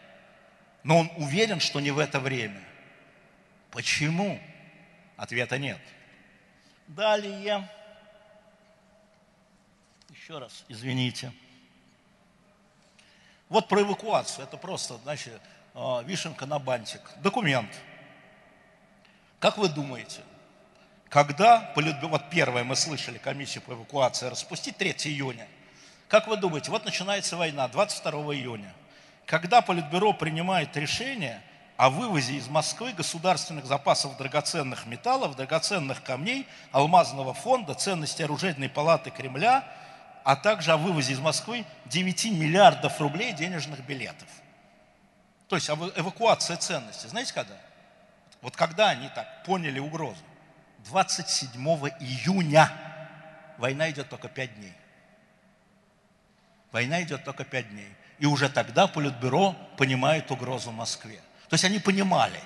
но 0.83 0.99
он 0.99 1.11
уверен, 1.17 1.59
что 1.59 1.79
не 1.79 1.91
в 1.91 1.99
это 1.99 2.19
время. 2.19 2.61
Почему? 3.71 4.39
Ответа 5.15 5.57
нет. 5.57 5.79
Далее. 6.87 7.69
Еще 10.09 10.37
раз, 10.37 10.65
извините. 10.67 11.31
Вот 13.49 13.67
про 13.67 13.81
эвакуацию. 13.81 14.43
Это 14.43 14.57
просто, 14.57 14.97
значит, 15.03 15.41
а, 15.73 16.01
вишенка 16.01 16.45
на 16.45 16.59
бантик. 16.59 17.01
Документ. 17.21 17.69
Как 19.43 19.57
вы 19.57 19.67
думаете, 19.67 20.21
когда, 21.09 21.73
вот 21.75 22.29
первое 22.29 22.63
мы 22.63 22.77
слышали, 22.77 23.17
комиссию 23.17 23.61
по 23.63 23.73
эвакуации 23.73 24.27
распустить 24.27 24.77
3 24.77 24.91
июня, 24.91 25.49
как 26.07 26.29
вы 26.29 26.37
думаете, 26.37 26.71
вот 26.71 26.85
начинается 26.85 27.35
война 27.35 27.67
22 27.67 28.35
июня. 28.35 28.73
Когда 29.25 29.61
Политбюро 29.61 30.13
принимает 30.13 30.77
решение 30.77 31.41
о 31.75 31.89
вывозе 31.89 32.35
из 32.35 32.47
Москвы 32.47 32.93
государственных 32.93 33.65
запасов 33.65 34.15
драгоценных 34.15 34.85
металлов, 34.85 35.35
драгоценных 35.35 36.01
камней, 36.03 36.47
алмазного 36.71 37.33
фонда, 37.33 37.73
ценности 37.73 38.21
оружейной 38.21 38.69
палаты 38.69 39.11
Кремля, 39.11 39.65
а 40.23 40.37
также 40.37 40.71
о 40.71 40.77
вывозе 40.77 41.11
из 41.11 41.19
Москвы 41.19 41.65
9 41.87 42.25
миллиардов 42.31 43.01
рублей 43.01 43.33
денежных 43.33 43.85
билетов. 43.85 44.29
То 45.49 45.57
есть 45.57 45.69
эвакуация 45.69 46.55
ценностей. 46.55 47.09
Знаете 47.09 47.33
когда? 47.33 47.55
Вот 48.43 48.57
когда 48.57 48.89
они 48.89 49.07
так 49.07 49.43
поняли 49.45 49.79
угрозу? 49.79 50.21
27 50.79 51.65
июня. 52.01 52.69
Война 53.57 53.89
идет 53.89 54.09
только 54.09 54.27
5 54.27 54.55
дней. 54.55 54.73
Война 56.73 57.01
идет 57.01 57.23
только 57.23 57.45
5 57.45 57.69
дней. 57.69 57.87
И 58.19 58.25
уже 58.25 58.49
тогда 58.49 58.87
Политбюро 58.87 59.55
понимает 59.77 60.29
угрозу 60.29 60.71
Москве. 60.71 61.21
То 61.47 61.53
есть 61.53 61.63
они 61.63 61.79
понимали. 61.79 62.39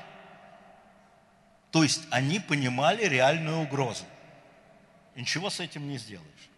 То 1.71 1.81
есть 1.81 2.03
они 2.11 2.39
понимали 2.39 3.03
реальную 3.05 3.61
угрозу. 3.61 4.05
И 5.15 5.21
ничего 5.21 5.49
с 5.49 5.59
этим 5.59 5.87
не 5.87 5.97
сделаешь. 5.97 6.49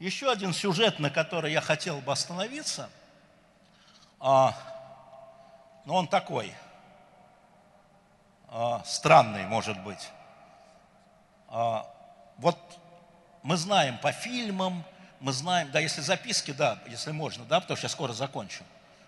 Еще 0.00 0.28
один 0.28 0.52
сюжет, 0.52 0.98
на 0.98 1.08
который 1.08 1.52
я 1.52 1.60
хотел 1.60 2.00
бы 2.00 2.10
остановиться, 2.10 2.90
а, 4.18 4.56
но 5.84 5.94
он 5.94 6.08
такой– 6.08 6.52
странный, 8.84 9.46
может 9.46 9.78
быть. 9.82 10.10
А, 11.48 11.86
вот 12.36 12.58
мы 13.42 13.56
знаем 13.56 13.98
по 13.98 14.12
фильмам, 14.12 14.84
мы 15.20 15.32
знаем, 15.32 15.70
да, 15.70 15.80
если 15.80 16.00
записки, 16.00 16.52
да, 16.52 16.78
если 16.86 17.10
можно, 17.10 17.44
да, 17.44 17.60
потому 17.60 17.76
что 17.76 17.86
я 17.86 17.88
скоро 17.88 18.12
закончу. 18.12 18.64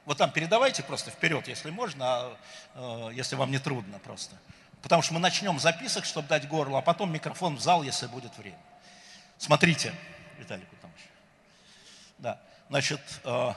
Вот 0.07 0.19
там 0.19 0.31
передавайте 0.31 0.83
просто 0.83 1.11
вперед, 1.11 1.47
если 1.47 1.71
можно, 1.71 2.07
а, 2.07 2.37
а, 2.75 3.09
если 3.11 3.37
вам 3.37 3.51
не 3.51 3.59
трудно 3.59 3.99
просто. 3.99 4.37
Потому 4.83 5.03
что 5.03 5.13
мы 5.13 5.21
начнем 5.21 5.59
записок, 5.61 6.07
чтобы 6.07 6.29
дать 6.29 6.49
горло, 6.49 6.79
а 6.79 6.83
потом 6.83 7.13
микрофон 7.13 7.57
в 7.57 7.61
зал, 7.61 7.83
если 7.83 8.07
будет 8.07 8.37
время. 8.39 8.59
Смотрите, 9.37 9.95
Виталий 10.39 10.65
Кутамович. 10.65 11.01
Да, 12.19 12.41
значит, 12.71 13.01
э, 13.25 13.53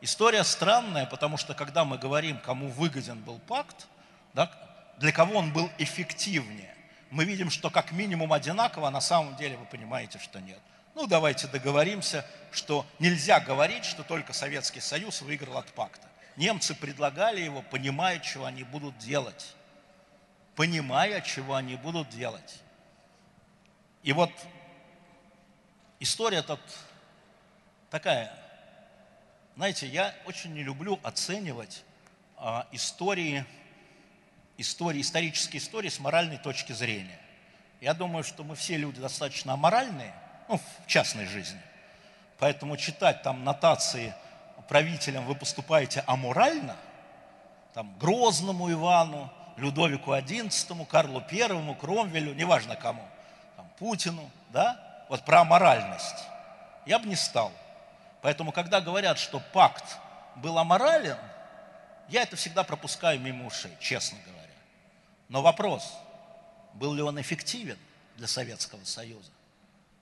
история 0.00 0.42
странная, 0.42 1.06
потому 1.06 1.36
что 1.36 1.54
когда 1.54 1.84
мы 1.84 1.98
говорим, 1.98 2.38
кому 2.40 2.68
выгоден 2.68 3.20
был 3.20 3.38
пакт, 3.38 3.86
да, 4.34 4.50
для 4.98 5.12
кого 5.12 5.38
он 5.38 5.52
был 5.52 5.70
эффективнее. 5.78 6.74
Мы 7.10 7.24
видим, 7.24 7.50
что 7.50 7.70
как 7.70 7.92
минимум 7.92 8.32
одинаково, 8.32 8.88
а 8.88 8.90
на 8.90 9.00
самом 9.00 9.36
деле 9.36 9.56
вы 9.56 9.64
понимаете, 9.66 10.18
что 10.18 10.40
нет. 10.40 10.58
Ну, 10.94 11.06
давайте 11.06 11.46
договоримся, 11.46 12.26
что 12.50 12.86
нельзя 12.98 13.38
говорить, 13.38 13.84
что 13.84 14.02
только 14.02 14.32
Советский 14.32 14.80
Союз 14.80 15.20
выиграл 15.22 15.58
от 15.58 15.66
пакта. 15.72 16.08
Немцы 16.36 16.74
предлагали 16.74 17.40
его, 17.40 17.62
понимая, 17.62 18.18
чего 18.18 18.46
они 18.46 18.64
будут 18.64 18.96
делать. 18.98 19.54
Понимая, 20.54 21.20
чего 21.20 21.54
они 21.54 21.76
будут 21.76 22.08
делать. 22.08 22.60
И 24.02 24.12
вот 24.12 24.30
история 26.00 26.42
тут 26.42 26.60
такая. 27.90 28.32
Знаете, 29.56 29.86
я 29.86 30.14
очень 30.26 30.52
не 30.54 30.62
люблю 30.62 30.98
оценивать 31.02 31.84
а, 32.36 32.66
истории 32.72 33.44
истории, 34.58 35.00
исторические 35.00 35.60
истории 35.60 35.88
с 35.88 35.98
моральной 35.98 36.38
точки 36.38 36.72
зрения. 36.72 37.18
Я 37.80 37.94
думаю, 37.94 38.24
что 38.24 38.42
мы 38.44 38.56
все 38.56 38.76
люди 38.76 39.00
достаточно 39.00 39.52
аморальные, 39.52 40.14
ну, 40.48 40.58
в 40.58 40.86
частной 40.86 41.26
жизни. 41.26 41.60
Поэтому 42.38 42.76
читать 42.76 43.22
там 43.22 43.44
нотации 43.44 44.14
правителям 44.68 45.24
«вы 45.26 45.34
поступаете 45.34 46.02
аморально», 46.06 46.76
там, 47.72 47.94
Грозному 47.98 48.72
Ивану, 48.72 49.30
Людовику 49.56 50.14
XI, 50.14 50.86
Карлу 50.86 51.22
I, 51.30 51.74
Кромвелю, 51.74 52.34
неважно 52.34 52.74
кому, 52.76 53.06
там, 53.56 53.68
Путину, 53.78 54.30
да, 54.50 55.04
вот 55.08 55.24
про 55.24 55.42
аморальность, 55.42 56.24
я 56.86 56.98
бы 56.98 57.06
не 57.06 57.16
стал. 57.16 57.52
Поэтому, 58.22 58.50
когда 58.50 58.80
говорят, 58.80 59.18
что 59.18 59.40
пакт 59.52 59.98
был 60.36 60.58
аморален, 60.58 61.18
я 62.08 62.22
это 62.22 62.36
всегда 62.36 62.64
пропускаю 62.64 63.20
мимо 63.20 63.46
ушей, 63.46 63.76
честно 63.80 64.18
говоря. 64.24 64.35
Но 65.28 65.42
вопрос, 65.42 65.92
был 66.74 66.94
ли 66.94 67.02
он 67.02 67.20
эффективен 67.20 67.78
для 68.16 68.26
Советского 68.26 68.84
Союза? 68.84 69.30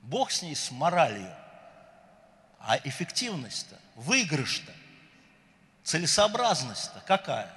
Бог 0.03 0.31
с 0.31 0.43
ней, 0.43 0.55
с 0.55 0.71
моралью. 0.71 1.35
А 2.59 2.79
эффективность-то, 2.85 3.79
выигрыш-то, 3.97 4.73
целесообразность-то 5.83 7.03
какая? 7.07 7.53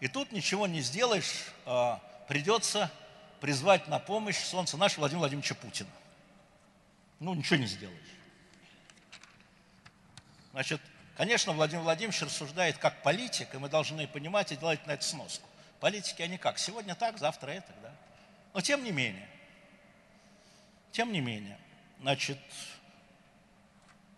И 0.00 0.08
тут 0.08 0.32
ничего 0.32 0.66
не 0.66 0.80
сделаешь, 0.80 1.46
а, 1.66 2.00
придется 2.28 2.90
призвать 3.40 3.88
на 3.88 3.98
помощь 3.98 4.38
солнце 4.38 4.76
нашего 4.76 5.00
Владимира 5.00 5.20
Владимировича 5.20 5.54
Путина. 5.54 5.90
Ну, 7.20 7.34
ничего 7.34 7.56
не 7.56 7.66
сделаешь. 7.66 8.00
Значит, 10.52 10.80
конечно, 11.16 11.52
Владимир 11.52 11.82
Владимирович 11.82 12.22
рассуждает 12.22 12.78
как 12.78 13.02
политик, 13.02 13.54
и 13.54 13.58
мы 13.58 13.68
должны 13.68 14.06
понимать 14.06 14.52
и 14.52 14.56
делать 14.56 14.86
на 14.86 14.92
это 14.92 15.04
сноску. 15.04 15.48
Политики, 15.84 16.22
они 16.22 16.38
как? 16.38 16.58
Сегодня 16.58 16.94
так, 16.94 17.18
завтра 17.18 17.50
это, 17.50 17.70
да? 17.82 17.92
Но 18.54 18.62
тем 18.62 18.84
не 18.84 18.90
менее, 18.90 19.28
тем 20.92 21.12
не 21.12 21.20
менее, 21.20 21.58
Значит, 22.00 22.38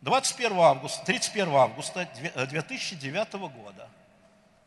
21 0.02 0.60
августа, 0.60 1.04
31 1.04 1.52
августа 1.56 2.08
2009 2.36 3.34
э, 3.34 3.38
года 3.48 3.88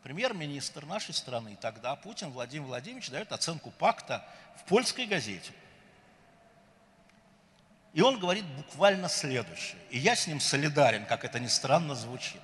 премьер-министр 0.02 0.84
нашей 0.84 1.14
страны 1.14 1.56
тогда, 1.58 1.96
Путин 1.96 2.32
Владимир 2.32 2.66
Владимирович, 2.66 3.08
дает 3.08 3.32
оценку 3.32 3.70
пакта 3.70 4.22
в 4.58 4.64
польской 4.64 5.06
газете. 5.06 5.52
И 7.94 8.02
он 8.02 8.20
говорит 8.20 8.44
буквально 8.44 9.08
следующее. 9.08 9.80
И 9.88 9.96
я 9.98 10.14
с 10.14 10.26
ним 10.26 10.38
солидарен, 10.38 11.06
как 11.06 11.24
это 11.24 11.40
ни 11.40 11.46
странно 11.46 11.94
звучит. 11.94 12.42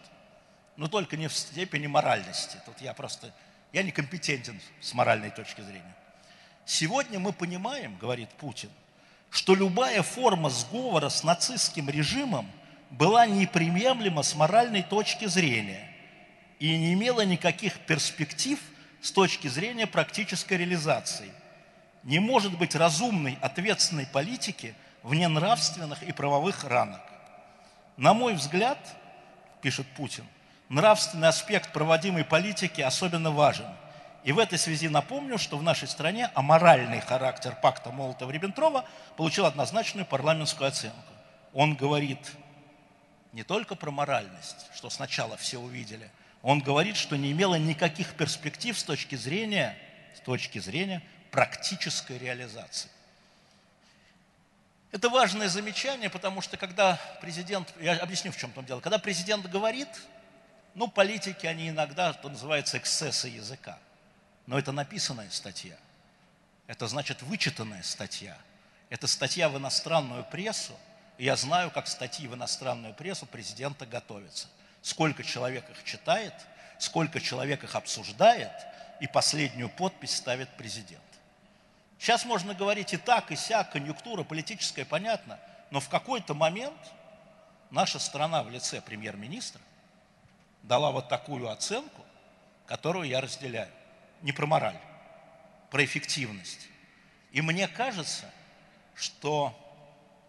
Но 0.77 0.89
только 0.89 1.19
не 1.19 1.29
в 1.29 1.35
степени 1.35 1.87
моральности. 1.87 2.59
Тут 2.65 2.81
я 2.81 2.95
просто, 2.95 3.35
я 3.77 3.83
некомпетентен 3.83 4.59
с 4.81 4.95
моральной 4.95 5.29
точки 5.29 5.61
зрения. 5.61 5.95
Сегодня 6.65 7.19
мы 7.19 7.35
понимаем, 7.35 7.95
говорит 7.99 8.31
Путин, 8.31 8.71
что 9.29 9.55
любая 9.55 10.03
форма 10.03 10.49
сговора 10.49 11.11
с 11.11 11.23
нацистским 11.23 11.91
режимом 11.91 12.51
была 12.89 13.27
неприемлема 13.27 14.23
с 14.23 14.35
моральной 14.35 14.83
точки 14.83 15.27
зрения 15.27 15.93
и 16.59 16.75
не 16.79 16.95
имела 16.95 17.21
никаких 17.27 17.79
перспектив 17.81 18.59
с 19.03 19.13
точки 19.13 19.47
зрения 19.49 19.87
практической 19.87 20.55
реализации. 20.55 21.31
Не 22.03 22.19
может 22.19 22.57
быть 22.57 22.75
разумной, 22.75 23.37
ответственной 23.43 24.07
политики 24.07 24.75
вне 25.03 25.29
нравственных 25.29 26.03
и 26.03 26.13
правовых 26.13 26.65
ранок. 26.65 27.03
На 27.99 28.15
мой 28.15 28.37
взгляд, 28.37 28.79
пишет 29.61 29.87
Путин, 29.99 30.25
нравственный 30.69 31.29
аспект 31.29 31.73
проводимой 31.73 32.25
политики 32.25 32.81
особенно 32.81 33.31
важен– 33.31 33.67
и 34.27 34.33
в 34.33 34.41
этой 34.41 34.59
связи 34.59 34.89
напомню, 34.89 35.39
что 35.39 35.57
в 35.57 35.63
нашей 35.63 35.87
стране 35.87 36.33
аморальный 36.35 36.99
характер 36.99 37.57
пакта 37.63 37.91
Молотова-Риббентрова 37.91 38.85
получил 39.17 39.47
однозначную 39.47 40.05
парламентскую 40.05 40.67
оценку. 40.67 41.13
Он 41.53 41.77
говорит 41.77 42.19
не 43.33 43.45
только 43.45 43.77
про 43.77 43.93
моральность, 43.93 44.67
что 44.75 44.91
сначала 44.91 45.37
все 45.37 45.59
увидели, 45.59 46.11
он 46.43 46.59
говорит, 46.59 46.97
что 46.97 47.15
не 47.15 47.31
имело 47.31 47.55
никаких 47.55 48.15
перспектив 48.15 48.77
с 48.77 48.83
точки 48.83 49.15
зрения, 49.15 49.79
с 50.17 50.21
точки 50.23 50.59
зрения 50.59 51.05
практической 51.31 52.19
реализации. 52.19 52.91
Это 54.91 55.09
важное 55.09 55.49
замечание, 55.49 56.11
потому 56.11 56.41
что 56.41 56.57
когда 56.57 57.01
президент, 57.21 57.73
я 57.81 57.95
объясню, 57.99 58.33
в 58.33 58.37
чем 58.37 58.51
там 58.51 58.65
дело, 58.65 58.81
когда 58.81 58.99
президент 58.99 59.47
говорит, 59.47 59.89
ну, 60.77 60.89
политики, 60.89 61.47
они 61.47 61.71
иногда, 61.71 62.13
что 62.13 62.29
называется, 62.29 62.77
эксцессы 62.77 63.29
языка. 63.29 63.79
Но 64.47 64.59
это 64.59 64.73
написанная 64.73 65.31
статья. 65.31 65.75
Это 66.67 66.87
значит 66.87 67.23
вычитанная 67.23 67.83
статья. 67.83 68.37
Это 68.91 69.07
статья 69.07 69.49
в 69.49 69.57
иностранную 69.57 70.23
прессу. 70.25 70.75
Я 71.17 71.35
знаю, 71.37 71.71
как 71.71 71.89
статьи 71.89 72.29
в 72.29 72.35
иностранную 72.35 72.93
прессу 72.93 73.25
президента 73.25 73.87
готовятся. 73.87 74.49
Сколько 74.83 75.25
человек 75.25 75.69
их 75.71 75.83
читает, 75.83 76.35
сколько 76.79 77.21
человек 77.21 77.65
их 77.65 77.75
обсуждает, 77.75 78.53
и 79.01 79.07
последнюю 79.07 79.71
подпись 79.71 80.15
ставит 80.15 80.51
президент. 80.59 81.01
Сейчас 81.99 82.27
можно 82.27 82.53
говорить 82.53 82.93
и 82.93 82.99
так, 82.99 83.33
и 83.33 83.37
сяк, 83.37 83.73
конъюнктура 83.73 84.25
политическая, 84.25 84.85
понятно, 84.85 85.39
но 85.71 85.81
в 85.81 85.89
какой-то 85.89 86.35
момент 86.35 86.79
наша 87.71 87.99
страна 87.99 88.43
в 88.43 88.51
лице 88.51 88.83
премьер-министра 88.83 89.63
дала 90.67 90.91
вот 90.91 91.09
такую 91.09 91.49
оценку, 91.49 92.05
которую 92.67 93.09
я 93.09 93.21
разделяю 93.21 93.71
не 94.23 94.33
про 94.33 94.47
мораль, 94.47 94.79
про 95.71 95.85
эффективность. 95.85 96.69
И 97.33 97.41
мне 97.41 97.69
кажется, 97.69 98.31
что 98.95 99.55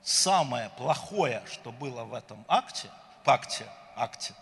самое 0.03 0.69
плохое, 0.71 1.41
что 1.51 1.71
было 1.71 2.03
в 2.03 2.13
этом 2.13 2.45
акте, 2.47 2.89
пакте, 3.23 3.65
акте 3.95 4.33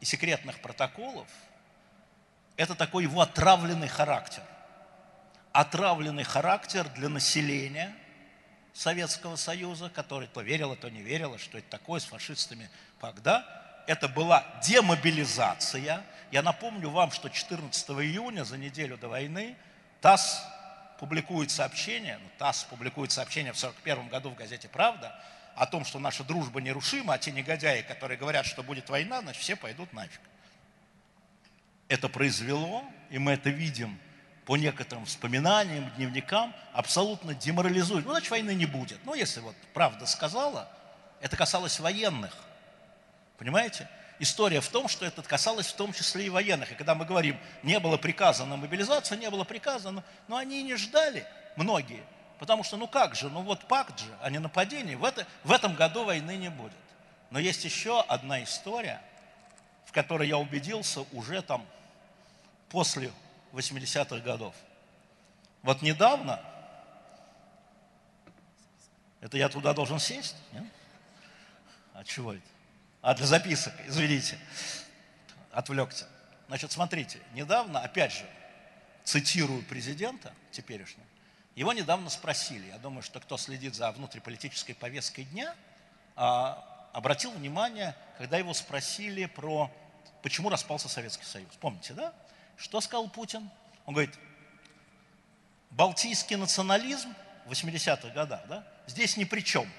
и 0.00 0.04
секретных 0.04 0.60
протоколов, 0.60 1.28
это 2.56 2.74
такой 2.74 3.04
его 3.04 3.20
отравленный 3.20 3.88
характер. 3.88 4.42
Отравленный 5.52 6.24
характер 6.24 6.88
для 6.90 7.08
населения 7.08 7.94
Советского 8.72 9.36
Союза, 9.36 9.88
который 9.88 10.28
то 10.28 10.42
верило, 10.42 10.76
то 10.76 10.88
не 10.90 11.00
верило, 11.02 11.38
что 11.38 11.58
это 11.58 11.68
такое 11.70 12.00
с 12.00 12.04
фашистами 12.04 12.70
пакт, 13.00 13.22
да? 13.22 13.59
Это 13.90 14.06
была 14.06 14.46
демобилизация. 14.62 16.04
Я 16.30 16.42
напомню 16.42 16.90
вам, 16.90 17.10
что 17.10 17.28
14 17.28 17.90
июня, 17.90 18.44
за 18.44 18.56
неделю 18.56 18.96
до 18.96 19.08
войны, 19.08 19.56
ТАСС 20.00 20.44
публикует 21.00 21.50
сообщение, 21.50 22.20
ну, 22.22 22.30
ТАСС 22.38 22.62
публикует 22.70 23.10
сообщение 23.10 23.52
в 23.52 23.56
1941 23.56 24.08
году 24.08 24.30
в 24.30 24.36
газете 24.36 24.68
«Правда», 24.68 25.12
о 25.56 25.66
том, 25.66 25.84
что 25.84 25.98
наша 25.98 26.22
дружба 26.22 26.60
нерушима, 26.60 27.14
а 27.14 27.18
те 27.18 27.32
негодяи, 27.32 27.82
которые 27.82 28.16
говорят, 28.16 28.46
что 28.46 28.62
будет 28.62 28.88
война, 28.88 29.22
значит, 29.22 29.42
все 29.42 29.56
пойдут 29.56 29.92
нафиг. 29.92 30.20
Это 31.88 32.08
произвело, 32.08 32.84
и 33.10 33.18
мы 33.18 33.32
это 33.32 33.50
видим 33.50 33.98
по 34.46 34.56
некоторым 34.56 35.04
вспоминаниям, 35.04 35.90
дневникам, 35.96 36.54
абсолютно 36.72 37.34
деморализует. 37.34 38.06
Ну, 38.06 38.12
значит, 38.12 38.30
войны 38.30 38.54
не 38.54 38.66
будет. 38.66 39.04
Ну, 39.04 39.14
если 39.14 39.40
вот 39.40 39.56
правда 39.74 40.06
сказала, 40.06 40.70
это 41.20 41.36
касалось 41.36 41.80
военных– 41.80 42.36
Понимаете? 43.40 43.88
История 44.18 44.60
в 44.60 44.68
том, 44.68 44.86
что 44.86 45.06
это 45.06 45.22
касалось 45.22 45.68
в 45.68 45.74
том 45.74 45.94
числе 45.94 46.26
и 46.26 46.28
военных. 46.28 46.72
И 46.72 46.74
когда 46.74 46.94
мы 46.94 47.06
говорим, 47.06 47.38
не 47.62 47.80
было 47.80 47.96
приказа 47.96 48.44
на 48.44 48.58
мобилизацию, 48.58 49.18
не 49.18 49.30
было 49.30 49.44
приказа, 49.44 49.90
но, 49.90 50.04
но 50.28 50.36
они 50.36 50.62
не 50.62 50.76
ждали, 50.76 51.26
многие. 51.56 52.04
Потому 52.38 52.62
что, 52.64 52.76
ну 52.76 52.86
как 52.86 53.14
же, 53.14 53.30
ну 53.30 53.40
вот 53.40 53.66
пакт 53.66 53.98
же, 53.98 54.14
а 54.20 54.28
не 54.28 54.38
нападение. 54.38 54.94
В, 54.94 55.04
это, 55.04 55.26
в 55.42 55.50
этом 55.50 55.74
году 55.74 56.04
войны 56.04 56.36
не 56.36 56.50
будет. 56.50 56.76
Но 57.30 57.38
есть 57.38 57.64
еще 57.64 58.02
одна 58.02 58.42
история, 58.42 59.00
в 59.86 59.92
которой 59.92 60.28
я 60.28 60.36
убедился 60.36 61.06
уже 61.12 61.40
там 61.40 61.64
после 62.68 63.10
80-х 63.54 64.18
годов. 64.18 64.54
Вот 65.62 65.80
недавно, 65.80 66.40
это 69.22 69.38
я 69.38 69.48
туда 69.48 69.72
должен 69.72 69.98
сесть? 69.98 70.36
Нет? 70.52 70.64
А 71.94 72.04
чего 72.04 72.34
это? 72.34 72.59
А 73.02 73.14
для 73.14 73.26
записок, 73.26 73.72
извините, 73.86 74.38
отвлекся. 75.52 76.06
Значит, 76.48 76.72
смотрите, 76.72 77.18
недавно, 77.32 77.80
опять 77.80 78.12
же, 78.12 78.26
цитирую 79.04 79.62
президента 79.62 80.32
теперешнего, 80.50 81.06
его 81.54 81.72
недавно 81.72 82.10
спросили, 82.10 82.66
я 82.68 82.78
думаю, 82.78 83.02
что 83.02 83.20
кто 83.20 83.36
следит 83.36 83.74
за 83.74 83.90
внутриполитической 83.92 84.74
повесткой 84.74 85.24
дня, 85.24 85.54
а, 86.16 86.88
обратил 86.92 87.30
внимание, 87.32 87.96
когда 88.18 88.36
его 88.36 88.54
спросили 88.54 89.26
про, 89.26 89.70
почему 90.22 90.48
распался 90.48 90.88
Советский 90.88 91.24
Союз. 91.24 91.54
Помните, 91.60 91.94
да? 91.94 92.12
Что 92.56 92.80
сказал 92.80 93.08
Путин? 93.08 93.50
Он 93.86 93.94
говорит, 93.94 94.14
балтийский 95.70 96.36
национализм 96.36 97.14
в 97.46 97.52
80-х 97.52 98.08
годах, 98.10 98.42
да, 98.48 98.66
здесь 98.86 99.16
ни 99.16 99.24
при 99.24 99.40
чем. 99.40 99.70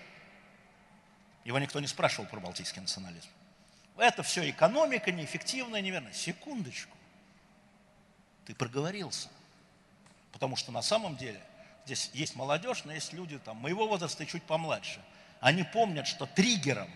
Его 1.43 1.57
никто 1.59 1.79
не 1.79 1.87
спрашивал 1.87 2.27
про 2.29 2.39
балтийский 2.39 2.81
национализм. 2.81 3.27
Это 3.97 4.23
все 4.23 4.49
экономика, 4.49 5.11
неэффективная, 5.11 5.81
неверно. 5.81 6.13
Секундочку. 6.13 6.95
Ты 8.45 8.55
проговорился. 8.55 9.29
Потому 10.31 10.55
что 10.55 10.71
на 10.71 10.81
самом 10.81 11.17
деле 11.17 11.39
здесь 11.85 12.09
есть 12.13 12.35
молодежь, 12.35 12.83
но 12.85 12.93
есть 12.93 13.13
люди 13.13 13.37
там, 13.39 13.57
моего 13.57 13.87
возраста 13.87 14.23
и 14.23 14.27
чуть 14.27 14.43
помладше. 14.43 15.01
Они 15.39 15.63
помнят, 15.63 16.07
что 16.07 16.25
триггером 16.25 16.89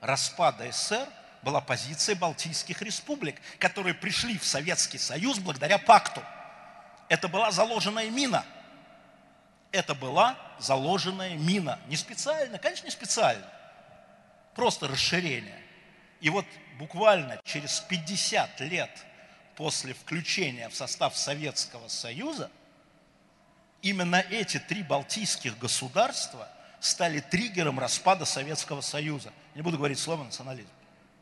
распада 0.00 0.70
СССР 0.70 1.08
была 1.42 1.60
позиция 1.60 2.14
Балтийских 2.14 2.82
республик, 2.82 3.40
которые 3.58 3.94
пришли 3.94 4.36
в 4.38 4.44
Советский 4.44 4.98
Союз 4.98 5.38
благодаря 5.38 5.78
пакту. 5.78 6.22
Это 7.08 7.28
была 7.28 7.50
заложенная 7.50 8.10
мина. 8.10 8.44
Это 9.72 9.94
была 9.94 10.36
заложенная 10.58 11.34
мина. 11.34 11.78
Не 11.86 11.96
специально, 11.96 12.58
конечно, 12.58 12.84
не 12.84 12.90
специально 12.90 13.46
просто 14.54 14.88
расширение. 14.88 15.58
И 16.20 16.30
вот 16.30 16.44
буквально 16.78 17.40
через 17.44 17.80
50 17.80 18.60
лет 18.60 18.90
после 19.56 19.94
включения 19.94 20.68
в 20.68 20.74
состав 20.74 21.16
Советского 21.16 21.88
Союза 21.88 22.50
именно 23.82 24.16
эти 24.16 24.58
три 24.58 24.82
балтийских 24.82 25.58
государства 25.58 26.48
стали 26.80 27.20
триггером 27.20 27.78
распада 27.78 28.24
Советского 28.24 28.80
Союза. 28.80 29.32
Не 29.54 29.62
буду 29.62 29.76
говорить 29.76 29.98
слово 29.98 30.24
национализм. 30.24 30.70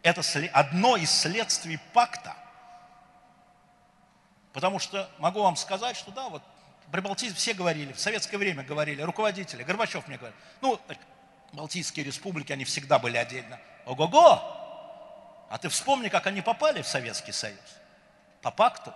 Это 0.03 0.23
одно 0.53 0.97
из 0.97 1.11
следствий 1.11 1.79
пакта. 1.93 2.37
Потому 4.53 4.79
что 4.79 5.09
могу 5.19 5.43
вам 5.43 5.57
сказать, 5.57 5.97
что 5.97 6.11
да, 6.11 6.29
вот 6.29 6.43
при 6.91 7.01
Балтии 7.01 7.31
все 7.31 7.53
говорили, 7.53 7.93
в 7.93 8.01
советское 8.01 8.39
время 8.39 8.63
говорили, 8.63 9.03
руководители, 9.03 9.63
Горбачев 9.63 10.09
мне 10.09 10.17
говорит, 10.17 10.37
ну, 10.61 10.81
Балтийские 11.53 12.05
республики, 12.05 12.53
они 12.53 12.65
всегда 12.65 12.99
были 12.99 13.17
отдельно. 13.17 13.59
Ого-го! 13.87 14.57
А 15.51 15.59
ты 15.59 15.69
вспомни, 15.69 16.09
как 16.09 16.27
они 16.27 16.43
попали 16.43 16.83
в 16.83 16.87
Советский 16.87 17.33
Союз. 17.33 17.59
По 18.43 18.51
пакту. 18.51 18.93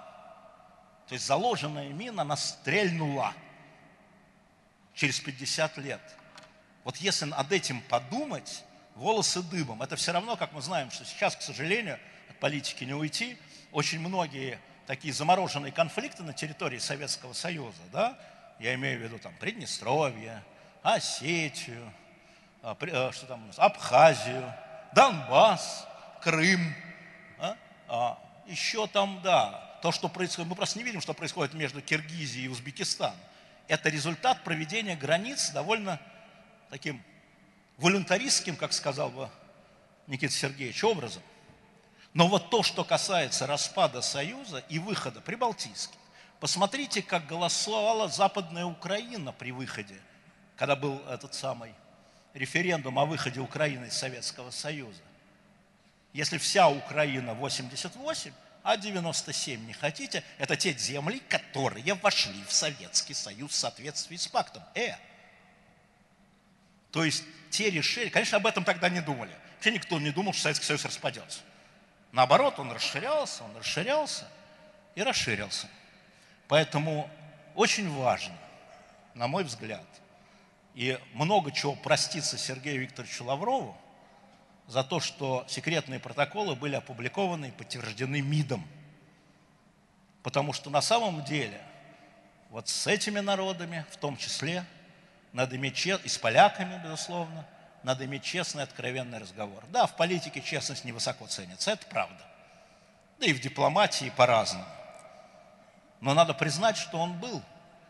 То 1.09 1.14
есть 1.14 1.26
заложенная 1.26 1.88
мина, 1.88 2.22
она 2.22 2.36
стрельнула 2.36 3.32
через 4.94 5.18
50 5.20 5.78
лет. 5.78 6.00
Вот 6.84 6.96
если 6.98 7.24
над 7.24 7.50
этим 7.50 7.80
подумать, 7.82 8.64
волосы 8.94 9.42
дыбом. 9.42 9.82
Это 9.82 9.96
все 9.96 10.12
равно, 10.12 10.36
как 10.36 10.53
мы 10.53 10.61
знаем, 10.62 10.90
что 10.90 11.05
сейчас, 11.05 11.36
к 11.36 11.42
сожалению, 11.42 11.98
от 12.28 12.38
политики 12.38 12.84
не 12.84 12.94
уйти. 12.94 13.38
Очень 13.72 14.00
многие 14.00 14.59
такие 14.86 15.14
замороженные 15.14 15.72
конфликты 15.72 16.22
на 16.22 16.32
территории 16.32 16.78
Советского 16.78 17.32
Союза, 17.32 17.82
да, 17.92 18.18
я 18.59 18.74
имею 18.74 18.98
в 18.98 19.03
виду 19.03 19.18
там 19.18 19.34
Приднестровье, 19.38 20.42
Осетию, 20.82 21.92
что 22.62 23.26
там 23.26 23.42
у 23.42 23.46
нас, 23.48 23.58
Абхазию, 23.58 24.54
Донбасс, 24.94 25.86
Крым, 26.22 26.74
а, 27.38 27.56
а, 27.88 28.18
еще 28.46 28.86
там, 28.86 29.20
да, 29.22 29.78
то, 29.82 29.90
что 29.90 30.08
происходит, 30.08 30.48
мы 30.48 30.54
просто 30.54 30.78
не 30.78 30.84
видим, 30.84 31.00
что 31.00 31.12
происходит 31.12 31.54
между 31.54 31.82
Киргизией 31.82 32.46
и 32.46 32.48
Узбекистаном. 32.48 33.16
Это 33.66 33.88
результат 33.88 34.44
проведения 34.44 34.94
границ 34.94 35.50
довольно 35.50 36.00
таким 36.70 37.02
волюнтаристским, 37.78 38.54
как 38.54 38.72
сказал 38.72 39.10
бы 39.10 39.28
Никита 40.06 40.32
Сергеевич, 40.32 40.84
образом. 40.84 41.22
Но 42.14 42.28
вот 42.28 42.50
то, 42.50 42.62
что 42.62 42.84
касается 42.84 43.46
распада 43.46 44.02
Союза 44.02 44.58
и 44.68 44.78
выхода 44.78 45.20
Прибалтийских, 45.20 45.98
посмотрите, 46.38 47.02
как 47.02 47.26
голосовала 47.26 48.08
Западная 48.08 48.66
Украина 48.66 49.32
при 49.32 49.50
выходе, 49.50 50.00
когда 50.56 50.76
был 50.76 51.00
этот 51.08 51.34
самый 51.34 51.74
референдум 52.35 52.99
о 52.99 53.05
выходе 53.05 53.41
Украины 53.41 53.87
из 53.87 53.95
Советского 53.95 54.51
Союза. 54.51 55.03
Если 56.12 56.39
вся 56.39 56.68
Украина 56.68 57.35
88, 57.35 58.33
а 58.62 58.76
97 58.76 59.66
не 59.66 59.72
хотите, 59.72 60.22
это 60.39 60.57
те 60.57 60.72
земли, 60.72 61.20
которые 61.28 61.95
вошли 61.95 62.45
в 62.45 62.53
Советский 62.53 63.14
Союз 63.14 63.53
в 63.53 63.55
соответствии 63.55 64.16
с 64.16 64.28
пактом. 64.28 64.62
Э! 64.74 64.95
То 66.91 67.05
есть 67.05 67.24
те 67.51 67.70
решения, 67.70 68.11
конечно, 68.11 68.37
об 68.37 68.47
этом 68.47 68.64
тогда 68.64 68.89
не 68.89 69.01
думали. 69.01 69.33
Вообще 69.55 69.72
никто 69.72 69.99
не 69.99 70.11
думал, 70.11 70.33
что 70.33 70.43
Советский 70.43 70.66
Союз 70.66 70.85
распадется. 70.85 71.41
Наоборот, 72.12 72.59
он 72.59 72.70
расширялся, 72.70 73.43
он 73.45 73.57
расширялся 73.57 74.28
и 74.95 75.03
расширился. 75.03 75.68
Поэтому 76.47 77.11
очень 77.55 77.91
важно, 77.91 78.37
на 79.14 79.26
мой 79.26 79.45
взгляд, 79.45 79.87
и 80.74 80.98
много 81.12 81.52
чего 81.52 81.74
проститься 81.74 82.38
Сергею 82.38 82.80
Викторовичу 82.80 83.24
Лаврову 83.24 83.76
за 84.66 84.84
то, 84.84 85.00
что 85.00 85.44
секретные 85.48 86.00
протоколы 86.00 86.54
были 86.54 86.76
опубликованы 86.76 87.46
и 87.46 87.50
подтверждены 87.50 88.22
МИДом. 88.22 88.66
Потому 90.22 90.52
что 90.52 90.70
на 90.70 90.80
самом 90.80 91.24
деле 91.24 91.60
вот 92.50 92.68
с 92.68 92.86
этими 92.86 93.20
народами, 93.20 93.84
в 93.90 93.96
том 93.96 94.16
числе, 94.16 94.64
надо 95.32 95.56
иметь 95.56 95.74
честный, 95.74 96.06
и 96.06 96.08
с 96.08 96.18
поляками, 96.18 96.80
безусловно, 96.82 97.46
надо 97.82 98.04
иметь 98.04 98.22
честный, 98.22 98.62
откровенный 98.62 99.18
разговор. 99.18 99.64
Да, 99.70 99.86
в 99.86 99.96
политике 99.96 100.40
честность 100.40 100.84
невысоко 100.84 101.26
ценится, 101.26 101.72
это 101.72 101.86
правда. 101.86 102.22
Да 103.18 103.26
и 103.26 103.32
в 103.32 103.40
дипломатии 103.40 104.12
по-разному. 104.16 104.66
Но 106.00 106.14
надо 106.14 106.34
признать, 106.34 106.76
что 106.76 106.98
он 106.98 107.18
был. 107.18 107.42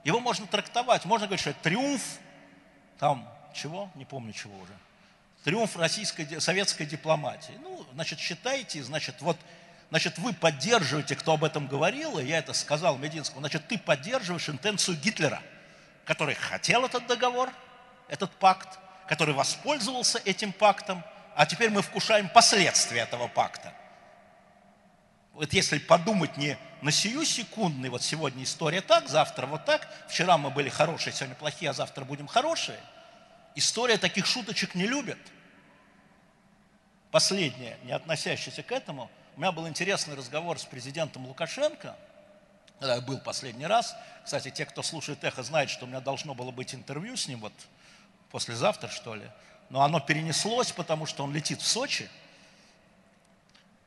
Его 0.04 0.20
можно 0.20 0.46
трактовать, 0.46 1.04
можно 1.04 1.26
говорить, 1.26 1.40
что 1.40 1.50
это 1.50 1.62
триумф, 1.62 2.18
там, 3.02 3.28
чего, 3.52 3.90
не 3.96 4.04
помню 4.04 4.32
чего 4.32 4.56
уже, 4.60 4.72
триумф 5.42 5.76
российской, 5.76 6.40
советской 6.40 6.86
дипломатии. 6.86 7.52
Ну, 7.60 7.84
значит, 7.94 8.20
считайте, 8.20 8.80
значит, 8.84 9.16
вот, 9.22 9.36
значит, 9.90 10.18
вы 10.18 10.32
поддерживаете, 10.32 11.16
кто 11.16 11.32
об 11.32 11.42
этом 11.42 11.66
говорил, 11.66 12.20
и 12.20 12.26
я 12.26 12.38
это 12.38 12.52
сказал 12.52 12.98
Мединскому, 12.98 13.40
значит, 13.40 13.66
ты 13.66 13.76
поддерживаешь 13.76 14.48
интенцию 14.48 14.98
Гитлера, 14.98 15.42
который 16.04 16.36
хотел 16.36 16.84
этот 16.84 17.08
договор, 17.08 17.50
этот 18.06 18.30
пакт, 18.36 18.78
который 19.08 19.34
воспользовался 19.34 20.20
этим 20.24 20.52
пактом, 20.52 21.02
а 21.34 21.44
теперь 21.44 21.70
мы 21.70 21.82
вкушаем 21.82 22.28
последствия 22.28 23.00
этого 23.00 23.26
пакта. 23.26 23.74
Вот 25.32 25.52
если 25.52 25.78
подумать 25.78 26.36
не 26.36 26.56
на 26.82 26.92
сию 26.92 27.24
секундный, 27.24 27.88
вот 27.88 28.04
сегодня 28.04 28.44
история 28.44 28.80
так, 28.80 29.08
завтра 29.08 29.46
вот 29.46 29.64
так, 29.64 29.88
вчера 30.08 30.38
мы 30.38 30.50
были 30.50 30.68
хорошие, 30.68 31.12
сегодня 31.12 31.34
плохие, 31.34 31.70
а 31.70 31.74
завтра 31.74 32.04
будем 32.04 32.28
хорошие, 32.28 32.78
история 33.54 33.98
таких 33.98 34.26
шуточек 34.26 34.74
не 34.74 34.86
любит. 34.86 35.18
Последнее, 37.10 37.78
не 37.84 37.92
относящееся 37.92 38.62
к 38.62 38.72
этому, 38.72 39.10
у 39.36 39.40
меня 39.40 39.52
был 39.52 39.68
интересный 39.68 40.14
разговор 40.14 40.58
с 40.58 40.64
президентом 40.64 41.26
Лукашенко, 41.26 41.96
когда 42.78 42.94
я 42.96 43.00
был 43.00 43.18
последний 43.18 43.66
раз. 43.66 43.94
Кстати, 44.24 44.50
те, 44.50 44.66
кто 44.66 44.82
слушает 44.82 45.22
«Эхо», 45.24 45.42
знают, 45.42 45.70
что 45.70 45.84
у 45.84 45.88
меня 45.88 46.00
должно 46.00 46.34
было 46.34 46.50
быть 46.50 46.74
интервью 46.74 47.16
с 47.16 47.28
ним 47.28 47.40
вот 47.40 47.52
послезавтра, 48.30 48.88
что 48.88 49.14
ли. 49.14 49.30
Но 49.70 49.82
оно 49.82 50.00
перенеслось, 50.00 50.72
потому 50.72 51.06
что 51.06 51.24
он 51.24 51.32
летит 51.32 51.60
в 51.60 51.66
Сочи. 51.66 52.10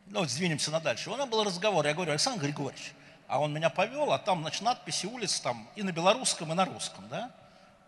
Ну, 0.08 0.20
вот 0.20 0.30
сдвинемся 0.30 0.72
на 0.72 0.80
дальше. 0.80 1.10
У 1.10 1.16
нас 1.16 1.28
был 1.28 1.44
разговор, 1.44 1.86
я 1.86 1.94
говорю, 1.94 2.12
Александр 2.12 2.44
Григорьевич, 2.44 2.94
а 3.28 3.40
он 3.40 3.54
меня 3.54 3.70
повел, 3.70 4.12
а 4.12 4.20
там, 4.20 4.42
значит, 4.42 4.62
надписи 4.62 5.08
улиц 5.08 5.40
там 5.40 5.68
и 5.76 5.84
на 5.84 5.92
белорусском, 5.92 6.52
и 6.52 6.56
на 6.56 6.66
русском, 6.66 7.08
да? 7.10 7.32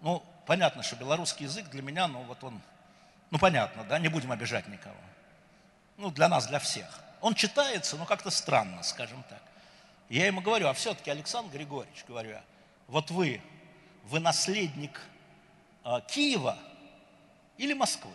Ну, 0.01 0.23
понятно, 0.45 0.83
что 0.83 0.95
белорусский 0.95 1.45
язык 1.45 1.69
для 1.69 1.81
меня, 1.81 2.07
ну, 2.07 2.23
вот 2.23 2.43
он, 2.43 2.61
ну, 3.31 3.39
понятно, 3.39 3.83
да, 3.83 3.99
не 3.99 4.07
будем 4.07 4.31
обижать 4.31 4.67
никого. 4.67 4.95
Ну, 5.97 6.11
для 6.11 6.29
нас, 6.29 6.47
для 6.47 6.59
всех. 6.59 6.87
Он 7.21 7.33
читается, 7.33 7.97
но 7.97 8.05
как-то 8.05 8.29
странно, 8.29 8.83
скажем 8.83 9.23
так. 9.29 9.41
Я 10.09 10.27
ему 10.27 10.41
говорю, 10.41 10.67
а 10.67 10.73
все-таки, 10.73 11.09
Александр 11.09 11.53
Григорьевич, 11.53 12.05
говорю 12.07 12.29
я, 12.31 12.43
вот 12.87 13.11
вы, 13.11 13.41
вы 14.05 14.19
наследник 14.19 15.01
а, 15.83 16.01
Киева 16.01 16.57
или 17.57 17.73
Москвы. 17.73 18.13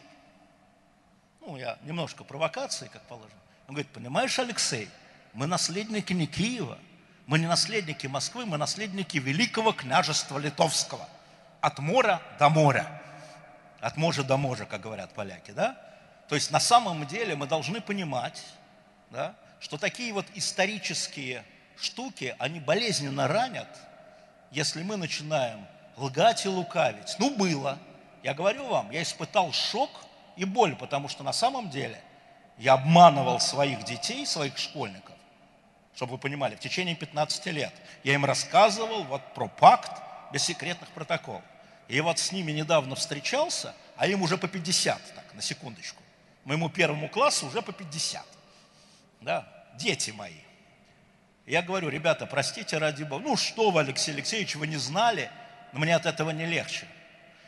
Ну, 1.40 1.56
я 1.56 1.78
немножко 1.82 2.24
провокации, 2.24 2.88
как 2.88 3.02
положено. 3.02 3.40
Он 3.66 3.74
говорит, 3.74 3.90
понимаешь, 3.92 4.38
Алексей, 4.38 4.88
мы 5.32 5.46
наследники 5.46 6.12
не 6.12 6.26
Киева, 6.26 6.78
мы 7.26 7.38
не 7.38 7.46
наследники 7.46 8.06
Москвы, 8.06 8.46
мы 8.46 8.58
наследники 8.58 9.18
Великого 9.18 9.72
княжества 9.72 10.38
Литовского. 10.38 11.08
От 11.62 11.78
моря 11.78 12.20
до 12.38 12.50
моря. 12.50 12.86
От 13.80 13.96
моря 13.96 14.22
до 14.24 14.36
моря, 14.36 14.64
как 14.64 14.80
говорят 14.80 15.12
поляки, 15.12 15.52
да? 15.52 15.76
То 16.28 16.34
есть 16.34 16.50
на 16.50 16.60
самом 16.60 17.06
деле 17.06 17.36
мы 17.36 17.46
должны 17.46 17.80
понимать, 17.80 18.44
да, 19.10 19.34
что 19.60 19.78
такие 19.78 20.12
вот 20.12 20.26
исторические 20.34 21.44
штуки, 21.76 22.34
они 22.38 22.58
болезненно 22.58 23.28
ранят, 23.28 23.68
если 24.50 24.82
мы 24.82 24.96
начинаем 24.96 25.66
лгать 25.96 26.44
и 26.44 26.48
лукавить. 26.48 27.14
Ну, 27.18 27.30
было. 27.36 27.78
Я 28.24 28.34
говорю 28.34 28.66
вам, 28.66 28.90
я 28.90 29.02
испытал 29.02 29.52
шок 29.52 29.90
и 30.36 30.44
боль, 30.44 30.74
потому 30.74 31.08
что 31.08 31.22
на 31.22 31.32
самом 31.32 31.70
деле 31.70 32.00
я 32.58 32.74
обманывал 32.74 33.38
своих 33.38 33.84
детей, 33.84 34.26
своих 34.26 34.58
школьников, 34.58 35.14
чтобы 35.94 36.12
вы 36.12 36.18
понимали, 36.18 36.56
в 36.56 36.60
течение 36.60 36.96
15 36.96 37.46
лет. 37.46 37.72
Я 38.02 38.14
им 38.14 38.24
рассказывал 38.24 39.04
вот 39.04 39.22
про 39.34 39.46
пакт 39.46 40.02
без 40.32 40.42
секретных 40.42 40.88
протоколов. 40.90 41.42
И 41.88 42.00
вот 42.00 42.18
с 42.18 42.32
ними 42.32 42.52
недавно 42.52 42.94
встречался, 42.94 43.74
а 43.96 44.06
им 44.06 44.22
уже 44.22 44.38
по 44.38 44.48
50, 44.48 45.14
так, 45.14 45.34
на 45.34 45.42
секундочку. 45.42 46.02
Моему 46.44 46.68
первому 46.68 47.08
классу 47.08 47.46
уже 47.46 47.62
по 47.62 47.72
50. 47.72 48.24
Да, 49.20 49.46
дети 49.74 50.10
мои. 50.10 50.40
Я 51.46 51.62
говорю, 51.62 51.88
ребята, 51.88 52.26
простите 52.26 52.78
ради 52.78 53.02
Бога. 53.02 53.24
Ну 53.24 53.36
что 53.36 53.70
вы, 53.70 53.80
Алексей 53.80 54.12
Алексеевич, 54.12 54.56
вы 54.56 54.66
не 54.66 54.76
знали– 54.76 55.30
но 55.72 55.80
мне 55.80 55.96
от 55.96 56.06
этого 56.06 56.30
не 56.30 56.46
легче. 56.46 56.86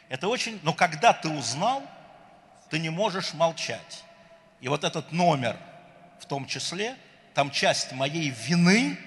Это 0.09 0.28
очень... 0.28 0.59
Но 0.62 0.73
когда 0.73 1.12
ты 1.12 1.28
узнал, 1.28 1.82
ты 2.70 2.78
не 2.78 2.90
можешь 2.90 3.35
молчать. 3.35 4.05
И 4.61 4.69
вот 4.69 4.85
этот 4.85 5.12
номер 5.12 5.56
в 6.19 6.27
том 6.27 6.47
числе, 6.47 6.97
там 7.35 7.51
часть 7.51 7.93
моей 7.93 8.31
вины, 8.31 8.98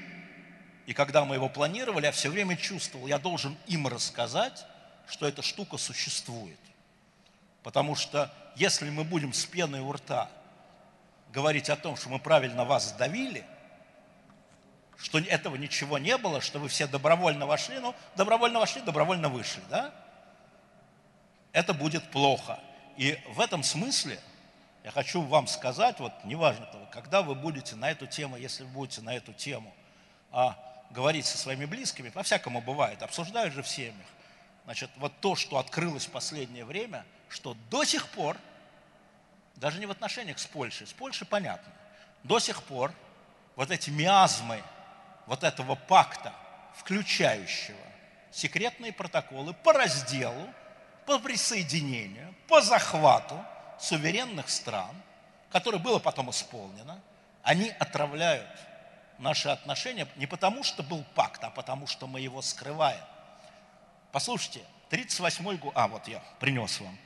и 0.85 0.93
когда 0.93 1.25
мы 1.25 1.35
его 1.35 1.49
планировали, 1.49 2.05
я 2.05 2.11
все 2.11 2.29
время 2.29 2.55
чувствовал, 2.55 3.07
я 3.07 3.17
должен 3.17 3.57
им 3.65 3.87
рассказать, 3.87 4.65
что 5.07 5.27
эта 5.27 5.41
штука 5.41 5.77
существует. 5.77 6.59
Потому 7.63 7.95
что 7.95 8.33
если 8.55 8.89
мы 8.89 9.03
будем 9.03 9.33
с 9.33 9.45
пеной 9.45 9.79
у 9.79 9.91
рта 9.91 10.29
говорить 11.31 11.69
о 11.69 11.75
том, 11.75 11.95
что 11.95 12.09
мы 12.09 12.19
правильно 12.19 12.65
вас 12.65 12.89
сдавили– 12.89 13.45
что 14.97 15.19
этого 15.19 15.55
ничего 15.55 15.97
не 15.97 16.17
было, 16.17 16.41
что 16.41 16.59
вы 16.59 16.67
все 16.67 16.87
добровольно 16.87 17.45
вошли, 17.45 17.79
ну, 17.79 17.95
добровольно 18.15 18.59
вошли, 18.59 18.81
добровольно 18.81 19.29
вышли, 19.29 19.61
да? 19.69 19.93
Это 21.51 21.73
будет 21.73 22.09
плохо. 22.11 22.59
И 22.97 23.17
в 23.29 23.39
этом 23.39 23.63
смысле 23.63 24.19
я 24.83 24.91
хочу 24.91 25.21
вам 25.21 25.47
сказать, 25.47 25.99
вот 25.99 26.11
неважно, 26.23 26.67
когда 26.91 27.21
вы 27.21 27.35
будете 27.35 27.75
на 27.75 27.91
эту 27.91 28.07
тему, 28.07 28.37
если 28.37 28.63
вы 28.63 28.69
будете 28.69 29.01
на 29.01 29.15
эту 29.15 29.33
тему 29.33 29.73
а, 30.31 30.57
говорить 30.89 31.25
со 31.25 31.37
своими 31.37 31.65
близкими, 31.65 32.09
по-всякому 32.09 32.61
бывает, 32.61 33.03
обсуждают 33.03 33.53
же 33.53 33.61
в 33.61 33.67
семьях, 33.67 34.07
значит, 34.67 34.89
вот 34.97 35.13
то, 35.21 35.37
что 35.37 35.59
открылось 35.59 36.07
в 36.07 36.11
последнее 36.11 36.65
время, 36.65 37.05
что 37.29 37.55
до 37.69 37.85
сих 37.85 38.05
пор, 38.09 38.35
даже 39.55 39.79
не 39.79 39.85
в 39.85 39.91
отношениях 39.91 40.39
с 40.39 40.45
Польшей, 40.45 40.85
с 40.87 40.91
Польшей 40.91 41.25
понятно, 41.25 41.71
до 42.23 42.37
сих 42.39 42.61
пор 42.63 42.91
вот 43.55 43.71
эти 43.71 43.89
миазмы 43.89 44.61
вот 45.25 45.45
этого 45.45 45.75
пакта, 45.75 46.33
включающего 46.75 47.77
секретные 48.29 48.91
протоколы 48.91 49.53
по 49.53 49.71
разделу, 49.71 50.53
по 51.05 51.17
присоединению, 51.17 52.35
по 52.49 52.59
захвату 52.59 53.41
суверенных 53.79 54.49
стран, 54.49 55.01
которое 55.49 55.77
было 55.77 55.99
потом 55.99 56.29
исполнено, 56.29 56.99
они 57.41 57.69
отравляют 57.79 58.49
наши 59.17 59.47
отношения 59.47 60.09
не 60.17 60.27
потому, 60.27 60.65
что 60.65 60.83
был 60.83 61.05
пакт, 61.15 61.41
а 61.45 61.51
потому, 61.51 61.87
что 61.87 62.05
мы 62.05 62.19
его 62.19 62.41
скрываем. 62.41 62.99
Послушайте, 64.11 64.61
38-й 64.89 65.57
год, 65.57 65.73
а 65.75 65.87
вот 65.87 66.07
я 66.07 66.21
принес 66.39 66.79
вам. 66.79 66.97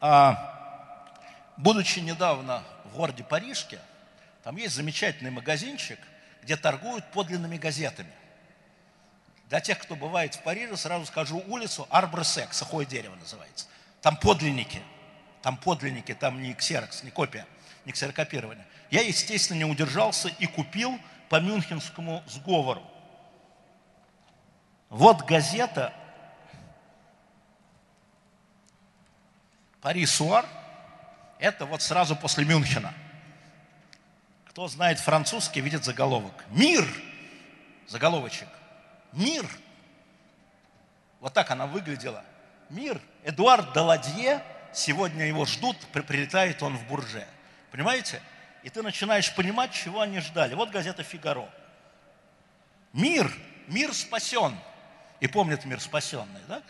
А, 0.00 1.06
будучи 1.56 2.00
недавно 2.00 2.64
в 2.84 2.96
городе 2.96 3.22
Парижке, 3.22 3.78
там 4.42 4.56
есть 4.56 4.74
замечательный 4.74 5.30
магазинчик, 5.30 5.98
где 6.42 6.56
торгуют 6.56 7.04
подлинными 7.12 7.56
газетами. 7.56 8.12
Для 9.48 9.60
тех, 9.60 9.78
кто 9.78 9.96
бывает 9.96 10.34
в 10.34 10.42
Париже, 10.42 10.76
сразу 10.76 11.06
скажу 11.06 11.42
улицу 11.46 11.86
Арбресек, 11.90 12.52
сухое 12.52 12.86
дерево 12.86 13.16
называется. 13.16 13.66
Там 14.00 14.16
подлинники, 14.16 14.80
там 15.42 15.56
подлинники, 15.56 16.14
там 16.14 16.40
не 16.40 16.54
ксерокс, 16.54 17.02
не 17.02 17.10
копия, 17.10 17.46
не 17.84 17.92
ксерокопирование. 17.92 18.66
Я, 18.90 19.02
естественно, 19.02 19.58
не 19.58 19.64
удержался 19.64 20.28
и 20.28 20.46
купил 20.46 20.98
по 21.28 21.40
Мюнхенскому 21.40 22.22
сговору. 22.26 22.82
Вот 24.88 25.22
газета 25.22 25.92
Пари 29.80 30.04
Суар, 30.04 30.44
это 31.38 31.64
вот 31.64 31.80
сразу 31.80 32.14
после 32.14 32.44
Мюнхена. 32.44 32.92
Кто 34.48 34.68
знает 34.68 34.98
французский, 34.98 35.60
видит 35.60 35.84
заголовок. 35.84 36.34
Мир! 36.50 36.86
Заголовочек. 37.86 38.48
Мир! 39.12 39.46
Вот 41.20 41.32
так 41.32 41.50
она 41.50 41.66
выглядела. 41.66 42.22
Мир. 42.68 43.00
Эдуард 43.24 43.72
Даладье, 43.72 44.42
сегодня 44.72 45.26
его 45.26 45.46
ждут, 45.46 45.76
прилетает 45.92 46.62
он 46.62 46.76
в 46.76 46.86
Бурже. 46.86 47.26
Понимаете? 47.70 48.20
И 48.62 48.68
ты 48.68 48.82
начинаешь 48.82 49.34
понимать, 49.34 49.72
чего 49.72 50.00
они 50.00 50.20
ждали. 50.20 50.54
Вот 50.54 50.70
газета 50.70 51.02
«Фигаро». 51.02 51.48
Мир, 52.92 53.32
мир 53.68 53.94
спасен. 53.94 54.58
И 55.20 55.26
помнит 55.26 55.64
мир 55.64 55.80
спасенный, 55.80 56.40
да? 56.48 56.62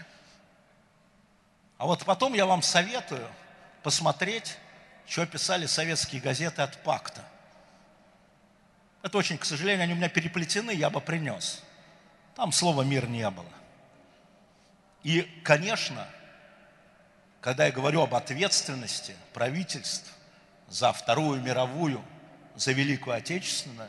А 1.81 1.86
вот 1.86 2.05
потом 2.05 2.35
я 2.35 2.44
вам 2.44 2.61
советую 2.61 3.27
посмотреть, 3.82 4.59
что 5.07 5.24
писали 5.24 5.65
советские 5.65 6.20
газеты 6.20 6.61
от 6.61 6.77
пакта. 6.82 7.24
Это 9.02 9.16
очень, 9.16 9.39
к 9.39 9.47
сожалению, 9.47 9.85
они 9.85 9.94
у 9.94 9.97
меня 9.97 10.11
переплетены, 10.11 10.73
я 10.73 10.90
бы 10.90 11.01
принес. 11.01 11.62
Там 12.36 12.52
слова 12.52 12.82
«мир» 12.82 13.09
не 13.09 13.28
было. 13.31 13.48
И, 15.05 15.23
конечно, 15.43 16.07
когда 17.40 17.65
я 17.65 17.73
говорю 17.73 18.02
об 18.02 18.15
ответственности 18.15 19.16
правительств 19.32 20.12
за 20.69 20.93
Вторую 20.93 21.40
мировую, 21.40 22.05
за 22.57 22.73
Великую 22.73 23.16
Отечественную, 23.16 23.89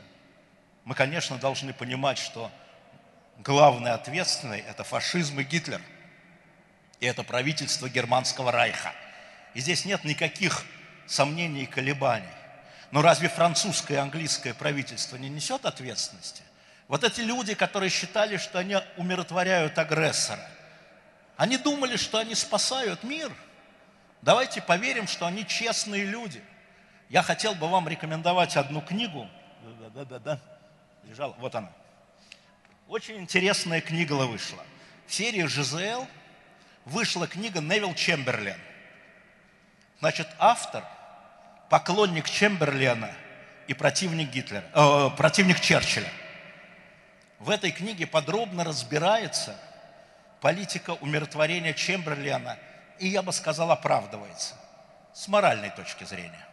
мы, 0.86 0.96
конечно, 0.96 1.38
должны 1.38 1.74
понимать, 1.74 2.20
что 2.20 2.54
главный 3.40 3.92
ответственный– 3.92 4.60
это 4.70 4.86
фашизм 4.86 5.42
и 5.42 5.44
Гитлер– 5.44 5.82
и 7.02 7.06
это 7.08 7.24
правительство 7.24 7.90
Германского 7.90 8.52
Райха. 8.52 8.94
И 9.56 9.60
здесь 9.60 9.84
нет 9.84 10.06
никаких 10.06 10.64
сомнений 11.08 11.64
и 11.64 11.66
колебаний. 11.66 12.30
Но 12.92 13.02
разве 13.02 13.28
французское 13.28 13.98
и 13.98 14.00
английское 14.00 14.54
правительство 14.54 15.18
не 15.18 15.28
несет 15.28 15.66
ответственности? 15.66 16.44
Вот 16.88 17.04
эти 17.04 17.22
люди, 17.22 17.56
которые 17.56 17.90
считали, 17.90 18.38
что 18.38 18.60
они 18.60 18.78
умиротворяют 18.98 19.78
агрессора, 19.80 20.48
они 21.38 21.58
думали, 21.58 21.98
что 21.98 22.20
они 22.20 22.36
спасают 22.36 23.04
мир. 23.04 23.32
Давайте 24.22 24.62
поверим, 24.62 25.08
что 25.08 25.26
они 25.26 25.46
честные 25.48 26.06
люди. 26.06 26.44
Я 27.10 27.24
хотел 27.24 27.56
бы 27.56 27.68
вам 27.68 27.90
рекомендовать 27.90 28.56
одну 28.56 28.80
книгу. 28.80 29.28
Да-да-да-да. 29.80 30.40
Лежала. 31.06 31.34
Вот 31.40 31.56
она. 31.56 31.72
Очень 32.88 33.18
интересная 33.18 33.82
книга 33.82 34.14
вышла. 34.14 34.64
В 35.08 35.14
серии 35.14 35.46
«ЖЗЛ» 35.48 36.06
вышла 36.86 37.28
книга 37.28 37.62
Невил 37.62 37.94
Чемберлен. 37.94 38.60
Значит, 40.00 40.28
автор, 40.40 40.84
поклонник 41.70 42.30
Чемберлена 42.30 43.12
и 43.68 43.74
противник 43.74 44.30
Гитлера, 44.30 44.66
э, 44.74 45.10
противник 45.16 45.60
Черчилля. 45.60 46.12
В 47.40 47.50
этой 47.50 47.72
книге 47.72 48.08
подробно 48.08 48.64
разбирается 48.64 49.56
политика 50.42 50.92
умиротворения 51.02 51.74
Чемберлена 51.74 52.58
и, 53.00 53.08
я 53.08 53.22
бы 53.22 53.32
сказал, 53.32 53.72
оправдывается 53.72 54.56
с 55.14 55.28
моральной 55.28 55.70
точки 55.70 56.04
зрения. 56.04 56.48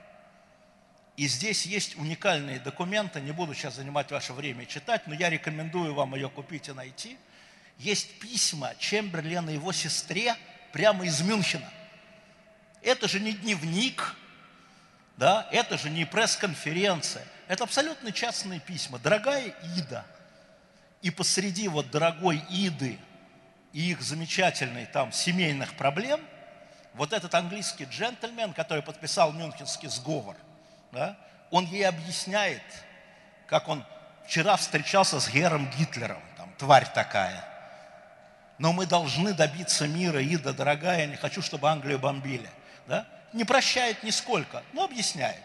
И 1.17 1.27
здесь 1.27 1.67
есть 1.67 1.97
уникальные 1.97 2.61
документы, 2.61 3.21
не 3.21 3.33
буду 3.33 3.55
сейчас 3.55 3.75
занимать 3.75 4.11
ваше 4.13 4.33
время 4.33 4.67
читать, 4.67 5.07
но 5.07 5.15
я 5.15 5.31
рекомендую 5.31 5.95
вам 5.95 6.15
ее 6.15 6.29
купить 6.29 6.69
и 6.69 6.73
найти– 6.73 7.19
есть 7.79 8.19
письма 8.19 8.75
Чемберлена 8.79 9.51
его 9.51 9.73
сестре 9.73 10.37
прямо 10.73 11.07
из 11.07 11.21
Мюнхена. 11.21 11.71
Это 12.83 13.09
же 13.09 13.21
не 13.21 13.33
дневник, 13.33 14.17
да, 15.17 15.49
это 15.53 15.79
же 15.79 15.89
не 15.89 16.05
пресс-конференция. 16.05 17.25
Это 17.47 17.65
абсолютно 17.65 18.13
частные 18.13 18.61
письма. 18.61 18.99
Дорогая 18.99 19.55
Ида. 19.77 20.05
И 21.03 21.11
посреди 21.11 21.69
вот 21.69 21.91
дорогой 21.91 22.43
Иды 22.51 22.99
и 23.73 23.93
их 23.93 24.03
замечательной 24.03 24.87
там 24.87 25.13
семейных 25.13 25.75
проблем, 25.75 26.21
вот 26.95 27.13
этот 27.13 27.35
английский 27.35 27.85
джентльмен, 27.85 28.53
который 28.53 28.83
подписал 28.83 29.33
Мюнхенский 29.33 29.89
сговор, 29.89 30.37
да, 30.91 31.17
он 31.51 31.67
ей 31.67 31.87
объясняет, 31.87 32.63
как 33.47 33.69
он 33.69 33.85
вчера 34.27 34.57
встречался 34.57 35.21
с 35.21 35.31
Гером 35.31 35.71
Гитлером, 35.79 36.23
там, 36.37 36.53
тварь 36.59 36.91
такая– 36.93 37.45
но 38.59 38.73
мы 38.73 38.87
должны 38.87 39.33
добиться 39.33 39.87
мира, 39.87 40.21
Ида, 40.21 40.53
дорогая, 40.53 41.01
я 41.01 41.07
не 41.07 41.17
хочу, 41.17 41.43
чтобы 41.43 41.69
Англию 41.69 41.99
бомбили. 41.99 42.51
Да? 42.87 43.07
Не 43.33 43.45
прощает 43.45 44.03
нисколько, 44.03 44.63
но 44.73 44.85
объясняет. 44.85 45.41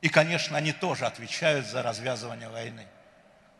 И, 0.00 0.08
конечно, 0.08 0.56
они 0.56 0.72
тоже 0.72 1.06
отвечают 1.06 1.66
за 1.66 1.82
развязывание 1.82 2.48
войны. 2.48 2.86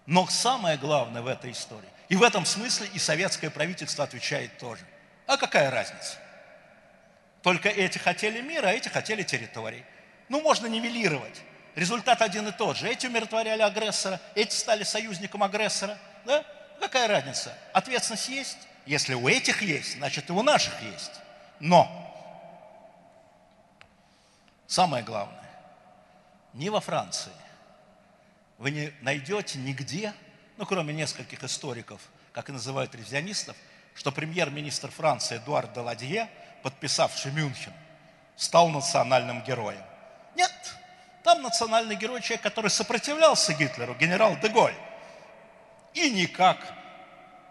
Но 0.07 0.27
самое 0.27 0.77
главное 0.77 1.23
в 1.23 1.27
этой 1.27 1.53
истории, 1.53 1.89
и 2.09 2.17
в 2.17 2.23
этом 2.23 2.45
смысле 2.45 2.89
и 2.93 2.99
советское 2.99 3.51
правительство 3.51 4.05
отвечает 4.05 4.59
тоже. 4.59 4.83
А 5.27 5.37
какая 5.37 5.71
разница? 5.71 6.17
Только 7.43 7.69
эти 7.69 7.99
хотели 7.99 8.41
мира, 8.41 8.69
а 8.69 8.73
эти 8.73 8.89
хотели 8.89 9.23
территорий. 9.23 9.85
Ну, 10.29 10.41
можно 10.41 10.67
нивелировать. 10.67 11.43
Результат 11.75 12.23
один 12.23 12.47
и 12.49 12.53
тот 12.53 12.77
же. 12.77 12.89
Эти 12.89 13.07
умиротворяли 13.07 13.63
агрессора, 13.63 14.21
эти 14.35 14.55
стали 14.55 14.85
союзником 14.85 15.43
агрессора. 15.43 15.99
Да? 16.25 16.45
Какая 16.83 17.07
разница? 17.07 17.57
Ответственность 17.73 18.29
есть? 18.29 18.59
Если 18.87 19.15
у 19.15 19.29
этих 19.29 19.63
есть, 19.63 19.93
значит 19.99 20.29
и 20.29 20.33
у 20.33 20.43
наших 20.43 20.83
есть. 20.83 21.13
Но 21.61 21.89
самое 24.67 25.05
главное, 25.05 25.49
не 26.55 26.71
во 26.71 26.81
Франции 26.81 27.31
вы 28.59 28.73
не 28.73 28.93
найдете 29.01 29.61
нигде, 29.61 30.13
ну, 30.57 30.67
кроме 30.67 30.93
нескольких 30.93 31.45
историков, 31.45 32.01
как 32.33 32.49
и 32.49 32.53
называют 32.53 32.93
ревизионистов, 32.97 33.57
что 33.95 34.11
премьер-министр 34.11 34.91
Франции 34.91 35.37
Эдуард 35.37 35.73
Деладье, 35.75 36.29
подписавший 36.65 37.31
Мюнхен, 37.31 37.73
стал 38.35 38.71
национальным 38.71 39.45
героем. 39.45 39.85
Нет, 40.35 40.53
там 41.23 41.43
национальный 41.43 41.95
герой 41.95 42.23
человек, 42.23 42.43
который 42.43 42.71
сопротивлялся 42.71 43.53
Гитлеру, 43.55 43.95
генерал 43.95 44.37
Деголь. 44.43 44.75
И 45.95 46.11
никак, 46.11 46.59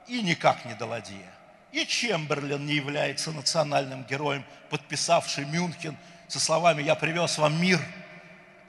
и 0.07 0.21
никак 0.21 0.65
не 0.65 0.73
Даладье. 0.73 1.29
И 1.71 1.85
Чемберлен 1.85 2.65
не 2.65 2.73
является 2.73 3.31
национальным 3.31 4.03
героем, 4.03 4.43
подписавший 4.69 5.45
Мюнхен 5.45 5.97
со 6.27 6.39
словами 6.39 6.81
«Я 6.81 6.95
привез 6.95 7.37
вам 7.37 7.61
мир», 7.61 7.79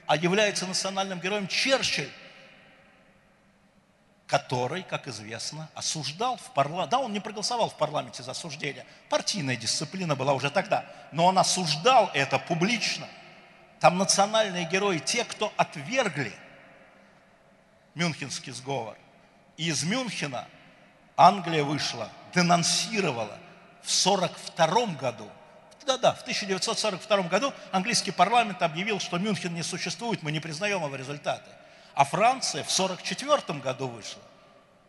а 0.05 0.15
является 0.15 0.65
национальным 0.67 1.19
героем 1.19 1.47
Черчилль, 1.47 2.09
который, 4.27 4.83
как 4.83 5.07
известно, 5.07 5.69
осуждал 5.75 6.37
в 6.37 6.53
парламенте. 6.53 6.91
Да, 6.91 6.99
он 6.99 7.13
не 7.13 7.19
проголосовал 7.19 7.69
в 7.69 7.77
парламенте 7.77 8.23
за 8.23 8.31
осуждение. 8.31 8.85
Партийная 9.09 9.55
дисциплина 9.55 10.15
была 10.15 10.33
уже 10.33 10.49
тогда. 10.49 10.85
Но 11.11 11.25
он 11.25 11.37
осуждал 11.37 12.09
это 12.13 12.39
публично. 12.39 13.07
Там 13.79 13.97
национальные 13.97 14.65
герои, 14.65 14.99
те, 14.99 15.23
кто 15.23 15.53
отвергли 15.57 16.33
Мюнхенский 17.95 18.53
сговор. 18.53 18.97
Из 19.57 19.83
Мюнхена 19.83 20.47
Англия 21.15 21.63
вышла, 21.63 22.09
денонсировала 22.33 23.37
в 23.81 24.05
1942 24.05 24.85
году, 24.95 25.29
да-да, 25.85 26.13
в 26.13 26.21
1942 26.21 27.23
году 27.23 27.53
английский 27.71 28.11
парламент 28.11 28.61
объявил, 28.61 28.99
что 28.99 29.17
Мюнхен 29.17 29.53
не 29.53 29.63
существует, 29.63 30.23
мы 30.23 30.31
не 30.31 30.39
признаем 30.39 30.83
его 30.83 30.95
результаты. 30.95 31.49
А 31.93 32.05
Франция 32.05 32.63
в 32.63 32.71
1944 32.71 33.59
году 33.59 33.87
вышла. 33.87 34.21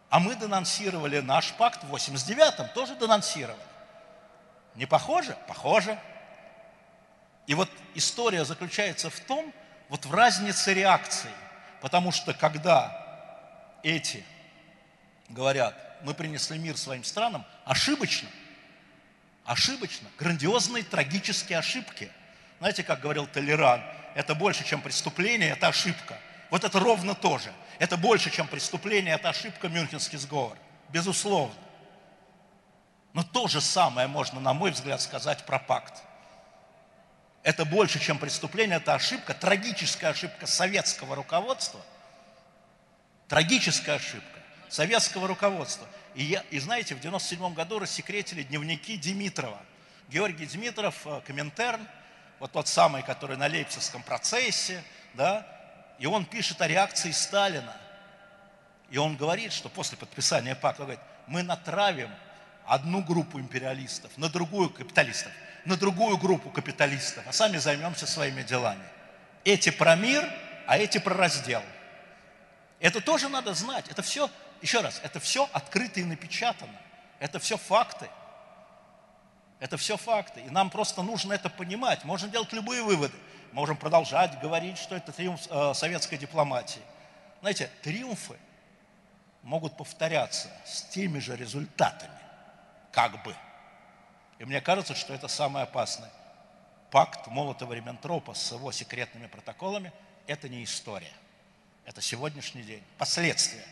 А 0.09 0.20
мы 0.20 0.36
денонсировали 0.36 1.20
наш 1.20 1.53
пакт 1.53 1.82
в 1.82 1.86
1989 1.86 2.73
тоже 2.73 2.95
денонсировали. 2.97 3.59
Не 4.74 4.86
похоже? 4.86 5.36
Похоже. 5.49 5.99
И 7.47 7.55
вот 7.55 7.69
история 7.95 8.45
заключается 8.45 9.11
в 9.11 9.20
том, 9.20 9.53
вот 9.89 10.07
в 10.07 10.15
разнице 10.15 10.73
реакции. 10.73 11.31
Потому 11.81 12.12
что 12.12 12.32
когда 12.32 12.97
эти 13.82 14.24
говорят, 15.28 15.74
мы 16.02 16.14
принесли 16.14 16.59
мир 16.59 16.76
своим 16.76 17.05
странам, 17.05 17.44
ошибочно, 17.64 18.28
ошибочно, 19.44 20.09
грандиозные 20.18 20.84
трагические 20.84 21.59
ошибки. 21.59 22.10
Знаете, 22.59 22.82
как 22.82 23.01
говорил 23.01 23.26
Толеран, 23.26 23.82
это 24.14 24.34
больше, 24.34 24.64
чем 24.64 24.80
преступление, 24.80 25.51
это 25.51 25.68
ошибка. 25.68 26.18
Вот 26.51 26.62
это 26.64 26.78
ровно 26.78 27.14
то 27.14 27.38
же. 27.38 27.52
Это 27.78 27.96
больше, 27.96 28.30
чем 28.30 28.46
преступление, 28.46 29.14
это 29.14 29.30
ошибка 29.30 29.68
Мюнхенский 29.68 30.18
сговор. 30.18 30.56
Безусловно. 30.90 31.55
Но 33.12 33.22
то 33.22 33.48
же 33.48 33.60
самое 33.60 34.06
можно, 34.06 34.40
на 34.40 34.52
мой 34.52 34.70
взгляд, 34.70 35.01
сказать 35.01 35.44
про 35.46 35.59
пакт. 35.59 36.02
Это 37.42 37.64
больше, 37.64 37.98
чем 37.98 38.18
преступление, 38.18 38.76
это 38.76 38.94
ошибка, 38.94 39.34
трагическая 39.34 40.10
ошибка 40.10 40.46
советского 40.46 41.16
руководства. 41.16 41.80
Трагическая 43.28 43.96
ошибка 43.96 44.34
советского 44.74 45.28
руководства. 45.28 45.86
И, 46.16 46.24
я, 46.24 46.42
и 46.51 46.59
знаете, 46.59 46.96
в 46.96 47.01
97 47.01 47.55
году 47.55 47.78
рассекретили 47.78 48.42
дневники 48.42 48.96
Димитрова. 48.96 49.60
Георгий 50.09 50.46
Димитров, 50.46 50.96
э, 51.06 51.20
Коминтерн, 51.24 51.86
вот 52.40 52.51
тот 52.51 52.66
самый, 52.66 53.05
который 53.05 53.36
на 53.36 53.46
Лейпцигском 53.46 54.02
процессе, 54.02 54.82
да, 55.14 55.46
и 56.01 56.06
он 56.06 56.24
пишет 56.24 56.60
о 56.60 56.66
реакции 56.66 57.12
Сталина. 57.12 57.76
И 58.90 58.98
он 58.98 59.16
говорит, 59.16 59.52
что 59.52 59.68
после 59.68 59.96
подписания 59.96 60.56
пакта, 60.56 60.82
он 60.82 60.88
говорит, 60.88 61.05
мы 61.28 61.44
натравим 61.44 62.10
одну 62.66 63.01
группу 63.01 63.38
империалистов 63.38 64.10
на 64.18 64.28
другую 64.28 64.70
капиталистов, 64.70 65.30
на 65.64 65.76
другую 65.76 66.18
группу 66.18 66.51
капиталистов, 66.51 67.24
а 67.28 67.32
сами 67.32 67.59
займемся 67.59 68.09
своими 68.09 68.42
делами. 68.42 68.84
Эти 69.44 69.70
про 69.70 69.94
мир, 69.94 70.28
а 70.66 70.78
эти 70.78 70.98
про 70.98 71.14
раздел. 71.14 71.62
Это 72.80 73.01
тоже 73.01 73.28
надо 73.28 73.55
знать. 73.55 73.86
Это 73.88 74.02
все, 74.02 74.28
еще 74.65 74.81
раз, 74.81 74.99
это 75.05 75.20
все 75.20 75.47
открыто 75.53 76.01
и 76.01 76.05
напечатано. 76.05 76.81
Это 77.19 77.39
все 77.39 77.59
факты. 77.59 78.09
Это 79.61 79.77
все 79.77 79.99
факты. 79.99 80.41
И 80.41 80.49
нам 80.49 80.70
просто 80.70 81.03
нужно 81.03 81.35
это 81.35 81.51
понимать. 81.51 82.03
Можно 82.05 82.28
делать 82.28 82.51
любые 82.55 82.82
выводы. 82.82 83.15
Можем 83.53 83.77
продолжать 83.77 84.41
говорить, 84.41 84.78
что 84.78 84.97
это 84.97 85.12
триумф 85.12 85.47
э, 85.51 85.74
советской 85.74 86.16
дипломатии. 86.16 86.81
Знаете, 87.41 87.70
триумфы 87.82 88.39
могут 89.43 89.77
повторяться 89.77 90.49
с 90.65 90.81
теми 90.85 91.19
же 91.19 91.36
результатами 91.36 92.19
как 92.91 93.23
бы. 93.23 93.36
И 94.39 94.47
мне 94.47 94.62
кажется, 94.62 94.95
что 94.95 95.12
это 95.12 95.28
самое 95.28 95.65
опасное. 95.65 96.11
Пакт 96.91 97.27
Молотова-Риббентропа 97.27 98.32
с 98.32 98.53
его 98.53 98.73
секретными 98.73 99.27
протоколами– 99.27 99.93
это 100.27 100.49
не 100.49 100.65
история. 100.65 101.12
Это 101.85 102.01
сегодняшний 102.01 102.62
день. 102.62 102.82
Последствия. 102.97 103.62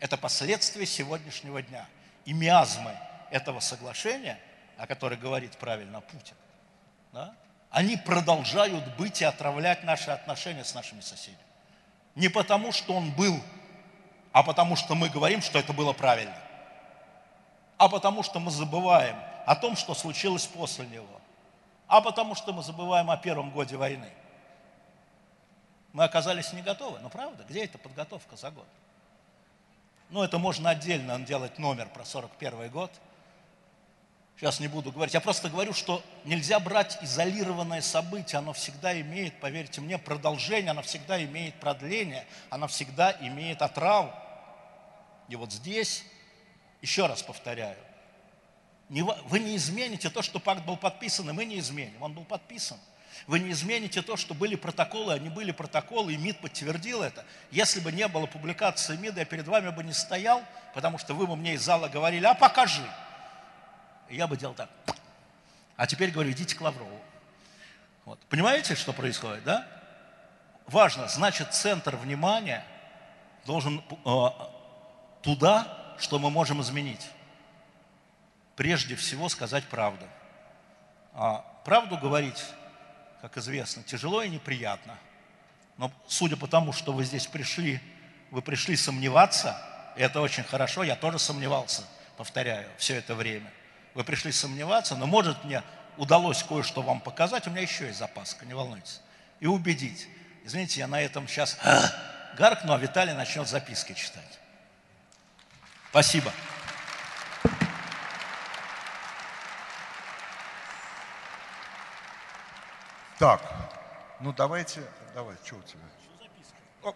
Это 0.00 0.16
последствия 0.16 0.86
сегодняшнего 0.86 1.62
дня. 1.62 1.86
И 2.24 2.32
миазмы 2.32 2.96
этого 3.30 3.60
соглашения, 3.60 4.38
о 4.76 4.86
которой 4.86 5.18
говорит 5.18 5.56
правильно 5.56 6.00
Путин, 6.00 6.36
да, 7.12 7.34
они 7.70 7.96
продолжают 7.96 8.96
быть 8.96 9.22
и 9.22 9.24
отравлять 9.24 9.84
наши 9.84 10.10
отношения 10.10 10.64
с 10.64 10.74
нашими 10.74 11.00
соседями. 11.00 11.38
Не 12.14 12.28
потому, 12.28 12.72
что 12.72 12.94
он 12.94 13.10
был, 13.12 13.40
а 14.32 14.42
потому, 14.42 14.76
что 14.76 14.94
мы 14.94 15.08
говорим, 15.08 15.42
что 15.42 15.58
это 15.58 15.72
было 15.72 15.92
правильно 15.92 16.36
а 17.78 17.88
потому 17.88 18.22
что 18.22 18.40
мы 18.40 18.50
забываем 18.50 19.16
о 19.44 19.54
том, 19.54 19.76
что 19.76 19.94
случилось 19.94 20.46
после 20.46 20.86
него, 20.86 21.20
а 21.86 22.00
потому 22.00 22.34
что 22.34 22.52
мы 22.52 22.62
забываем 22.62 23.10
о 23.10 23.16
первом 23.16 23.50
годе 23.50 23.76
войны. 23.76 24.10
Мы 25.92 26.04
оказались 26.04 26.52
не 26.52 26.62
готовы. 26.62 26.98
Ну, 27.00 27.08
правда, 27.08 27.44
где 27.48 27.64
эта 27.64 27.78
подготовка 27.78 28.36
за 28.36 28.50
год? 28.50 28.66
Ну, 30.10 30.22
это 30.22 30.38
можно 30.38 30.70
отдельно 30.70 31.18
делать 31.20 31.58
номер 31.58 31.88
про 31.88 32.04
41 32.04 32.70
год. 32.70 32.92
Сейчас 34.36 34.60
не 34.60 34.68
буду 34.68 34.92
говорить. 34.92 35.14
Я 35.14 35.20
просто 35.20 35.48
говорю, 35.48 35.72
что 35.72 36.02
нельзя 36.24 36.60
брать 36.60 36.98
изолированное 37.02 37.80
событие. 37.80 38.38
Оно 38.38 38.52
всегда 38.52 38.98
имеет, 39.00 39.40
поверьте 39.40 39.80
мне, 39.80 39.96
продолжение, 39.96 40.72
оно 40.72 40.82
всегда 40.82 41.22
имеет 41.24 41.58
продление, 41.58 42.26
оно 42.50 42.68
всегда 42.68 43.12
имеет 43.20 43.62
отраву. 43.62 44.12
И 45.28 45.36
вот 45.36 45.52
здесь 45.52 46.04
еще 46.82 47.06
раз 47.06 47.22
повторяю, 47.22 47.78
вы 48.88 49.40
не 49.40 49.56
измените 49.56 50.10
то, 50.10 50.22
что 50.22 50.38
пакт 50.38 50.64
был 50.64 50.76
подписан, 50.76 51.28
и 51.30 51.32
мы 51.32 51.44
не 51.46 51.58
изменим. 51.58 52.00
Он 52.02 52.12
был 52.12 52.24
подписан. 52.24 52.78
Вы 53.26 53.40
не 53.40 53.50
измените 53.50 54.02
то, 54.02 54.16
что 54.16 54.34
были 54.34 54.54
протоколы, 54.56 55.14
они 55.14 55.28
были 55.28 55.52
протоколы, 55.52 56.12
и 56.14 56.16
МИД 56.16 56.40
подтвердил 56.40 57.02
это. 57.02 57.24
Если 57.50 57.80
бы 57.80 57.92
не 57.92 58.06
было 58.08 58.26
публикации 58.26 58.96
МИДа, 58.96 59.20
я 59.20 59.26
перед 59.26 59.46
вами 59.46 59.70
бы 59.70 59.82
не 59.82 59.92
стоял, 59.92 60.42
потому 60.74 60.98
что 60.98 61.14
вы 61.14 61.26
бы 61.26 61.36
мне 61.36 61.54
из 61.54 61.62
зала 61.62 61.88
говорили, 61.88 62.24
а 62.26 62.34
покажи. 62.34 62.86
Я 64.08 64.26
бы 64.26 64.36
делал 64.36 64.54
так. 64.54 64.70
А 65.76 65.86
теперь 65.86 66.10
говорю, 66.10 66.30
идите 66.30 66.54
к 66.54 66.60
Лаврову. 66.60 67.00
Вот. 68.04 68.20
Понимаете, 68.28 68.74
что 68.74 68.92
происходит, 68.92 69.44
да? 69.44 69.66
Важно, 70.66 71.08
значит, 71.08 71.54
центр 71.54 71.96
внимания 71.96 72.64
должен 73.44 73.82
э, 74.04 74.26
туда, 75.22 75.94
что 75.98 76.18
мы 76.18 76.30
можем 76.30 76.60
изменить? 76.62 77.08
Прежде 78.56 78.96
всего 78.96 79.28
сказать 79.28 79.64
правду. 79.64 80.06
А 81.12 81.44
правду 81.64 81.98
говорить, 81.98 82.42
как 83.28 83.38
известно, 83.38 83.82
тяжело 83.82 84.22
и 84.22 84.28
неприятно. 84.28 84.96
Но 85.78 85.90
судя 86.06 86.36
по 86.36 86.46
тому, 86.46 86.72
что 86.72 86.92
вы 86.92 87.04
здесь 87.04 87.26
пришли, 87.26 87.80
вы 88.30 88.40
пришли 88.40 88.76
сомневаться, 88.76 89.60
и 89.96 90.00
это 90.00 90.20
очень 90.20 90.44
хорошо, 90.44 90.84
я 90.84 90.94
тоже 90.94 91.18
сомневался, 91.18 91.82
повторяю, 92.16 92.68
все 92.78 92.94
это 92.94 93.16
время. 93.16 93.50
Вы 93.94 94.04
пришли 94.04 94.30
сомневаться, 94.30 94.94
но 94.94 95.06
может 95.06 95.42
мне 95.42 95.64
удалось 95.96 96.44
кое-что 96.44 96.82
вам 96.82 97.00
показать, 97.00 97.48
у 97.48 97.50
меня 97.50 97.62
еще 97.62 97.86
есть 97.86 97.98
запаска, 97.98 98.46
не 98.46 98.54
волнуйтесь, 98.54 99.00
и 99.40 99.46
убедить. 99.48 100.06
Извините, 100.44 100.78
я 100.78 100.86
на 100.86 101.00
этом 101.00 101.26
сейчас 101.26 101.58
гаркну, 102.38 102.74
а 102.74 102.78
Виталий 102.78 103.12
начнет 103.12 103.48
записки 103.48 103.92
читать. 103.94 104.38
Спасибо. 105.90 106.32
Так, 113.18 113.40
ну 114.20 114.32
давайте, 114.34 114.82
давай, 115.14 115.36
что 115.42 115.56
у 115.56 115.62
тебя? 115.62 115.80
О, 116.82 116.94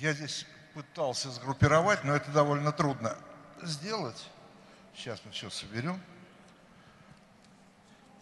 я 0.00 0.14
здесь 0.14 0.46
пытался 0.72 1.30
сгруппировать, 1.30 2.02
но 2.02 2.14
это 2.14 2.30
довольно 2.30 2.72
трудно 2.72 3.14
сделать. 3.62 4.30
Сейчас 4.94 5.20
мы 5.26 5.32
все 5.32 5.50
соберем. 5.50 6.02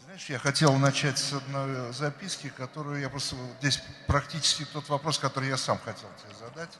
Знаешь, 0.02 0.28
я 0.28 0.40
хотел 0.40 0.74
начать 0.76 1.18
с 1.18 1.32
одной 1.34 1.92
записки, 1.92 2.48
которую 2.48 3.00
я 3.00 3.08
просто... 3.08 3.36
Здесь 3.60 3.80
практически 4.08 4.64
тот 4.64 4.88
вопрос, 4.88 5.20
который 5.20 5.48
я 5.48 5.56
сам 5.56 5.78
хотел 5.78 6.08
тебе 6.20 6.34
задать. 6.34 6.78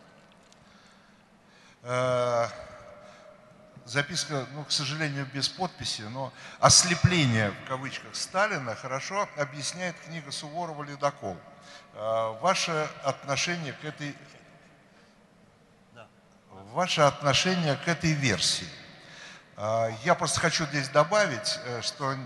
Э, 3.85 3.89
записка, 3.89 4.47
ну, 4.53 4.65
к 4.65 4.73
сожалению, 4.73 5.27
без 5.27 5.49
подписи, 5.49 6.03
но 6.03 6.33
ослепление, 6.61 7.51
в 7.51 7.69
кавычках, 7.69 8.15
Сталина 8.15 8.75
хорошо 8.75 9.29
объясняет 9.37 9.97
книга 10.07 10.31
Суворова 10.31 10.83
«Ледокол». 10.83 11.37
Э, 11.95 12.39
ваше 12.41 12.89
отношение 13.05 13.73
к 13.75 13.85
этой, 13.85 14.17
ваше 16.73 17.03
отношение 17.03 17.77
к 17.77 17.89
этой 17.89 18.13
версии. 18.13 18.69
Э, 19.57 19.91
я 20.05 20.15
просто 20.15 20.41
хочу 20.41 20.67
здесь 20.67 20.89
добавить, 20.89 21.59
что 21.83 22.17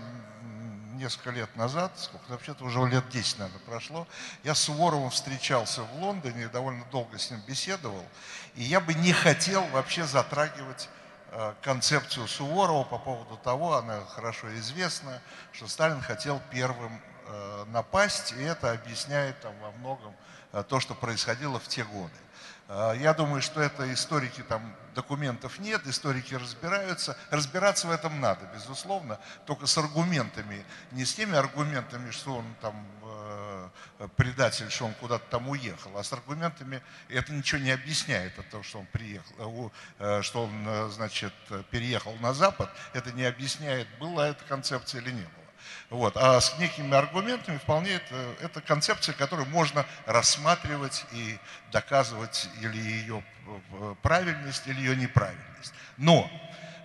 несколько 0.95 1.31
лет 1.31 1.53
назад, 1.55 1.91
сколько, 1.97 2.31
вообще-то 2.31 2.63
уже 2.63 2.79
лет 2.87 3.07
10, 3.09 3.39
наверное, 3.39 3.61
прошло, 3.65 4.07
я 4.43 4.55
с 4.55 4.61
Суворовым 4.61 5.09
встречался 5.09 5.83
в 5.83 5.99
Лондоне, 5.99 6.47
довольно 6.47 6.85
долго 6.85 7.17
с 7.17 7.31
ним 7.31 7.41
беседовал, 7.41 8.05
и 8.55 8.63
я 8.63 8.79
бы 8.79 8.93
не 8.93 9.11
хотел 9.11 9.65
вообще 9.67 10.05
затрагивать 10.05 10.87
э, 10.87 11.04
концепцию 11.61 12.27
Суворова 12.27 12.83
по 12.83 12.97
поводу 12.97 13.37
того, 13.37 13.75
она 13.75 14.05
хорошо 14.05 14.53
известна, 14.55 15.21
что 15.51 15.67
Сталин 15.67 16.01
хотел 16.01 16.41
первым 16.51 17.01
э, 17.27 17.65
напасть, 17.67 18.33
и 18.33 18.41
это 18.41 18.71
объясняет 18.71 19.39
там, 19.41 19.53
во 19.59 19.71
многом 19.71 20.15
э, 20.53 20.63
то, 20.67 20.79
что 20.79 20.95
происходило 20.95 21.59
в 21.59 21.67
те 21.67 21.83
годы. 21.83 22.13
Я 22.67 23.13
думаю, 23.13 23.43
что 23.43 23.61
это 23.61 23.93
историки, 23.93 24.41
там 24.41 24.75
документов 24.95 25.59
нет, 25.59 25.85
историки 25.85 26.33
разбираются. 26.33 27.15
Разбираться 27.29 27.85
в 27.85 27.91
этом 27.91 28.19
надо, 28.19 28.49
безусловно, 28.55 29.19
только 29.45 29.67
с 29.67 29.77
аргументами, 29.77 30.65
не 30.91 31.05
с 31.05 31.13
теми 31.13 31.35
аргументами, 31.35 32.09
что 32.09 32.37
он 32.37 32.55
там 32.61 32.73
предатель, 34.15 34.69
что 34.69 34.85
он 34.85 34.93
куда-то 34.95 35.25
там 35.29 35.49
уехал, 35.49 35.97
а 35.97 36.03
с 36.03 36.11
аргументами 36.13 36.81
это 37.09 37.31
ничего 37.31 37.61
не 37.61 37.71
объясняет 37.71 38.37
от 38.39 38.49
того, 38.49 38.63
что 38.63 38.79
он 38.79 38.85
приехал, 38.87 39.71
что 40.21 40.43
он, 40.43 40.91
значит, 40.91 41.33
переехал 41.69 42.13
на 42.17 42.33
Запад, 42.33 42.69
это 42.93 43.11
не 43.11 43.23
объясняет, 43.23 43.87
была 43.99 44.27
эта 44.29 44.43
концепция 44.45 45.01
или 45.01 45.11
не 45.11 45.21
было. 45.21 45.45
Вот. 45.89 46.17
А 46.17 46.39
с 46.39 46.57
некими 46.59 46.93
аргументами 46.95 47.57
вполне 47.57 47.91
это, 47.91 48.35
это 48.41 48.61
концепция, 48.61 49.13
которую 49.13 49.47
можно 49.49 49.85
рассматривать 50.05 51.05
и 51.11 51.37
доказывать 51.71 52.49
или 52.61 52.77
ее 52.77 53.23
правильность, 54.01 54.67
или 54.67 54.79
ее 54.79 54.95
неправильность. 54.95 55.73
Но 55.97 56.29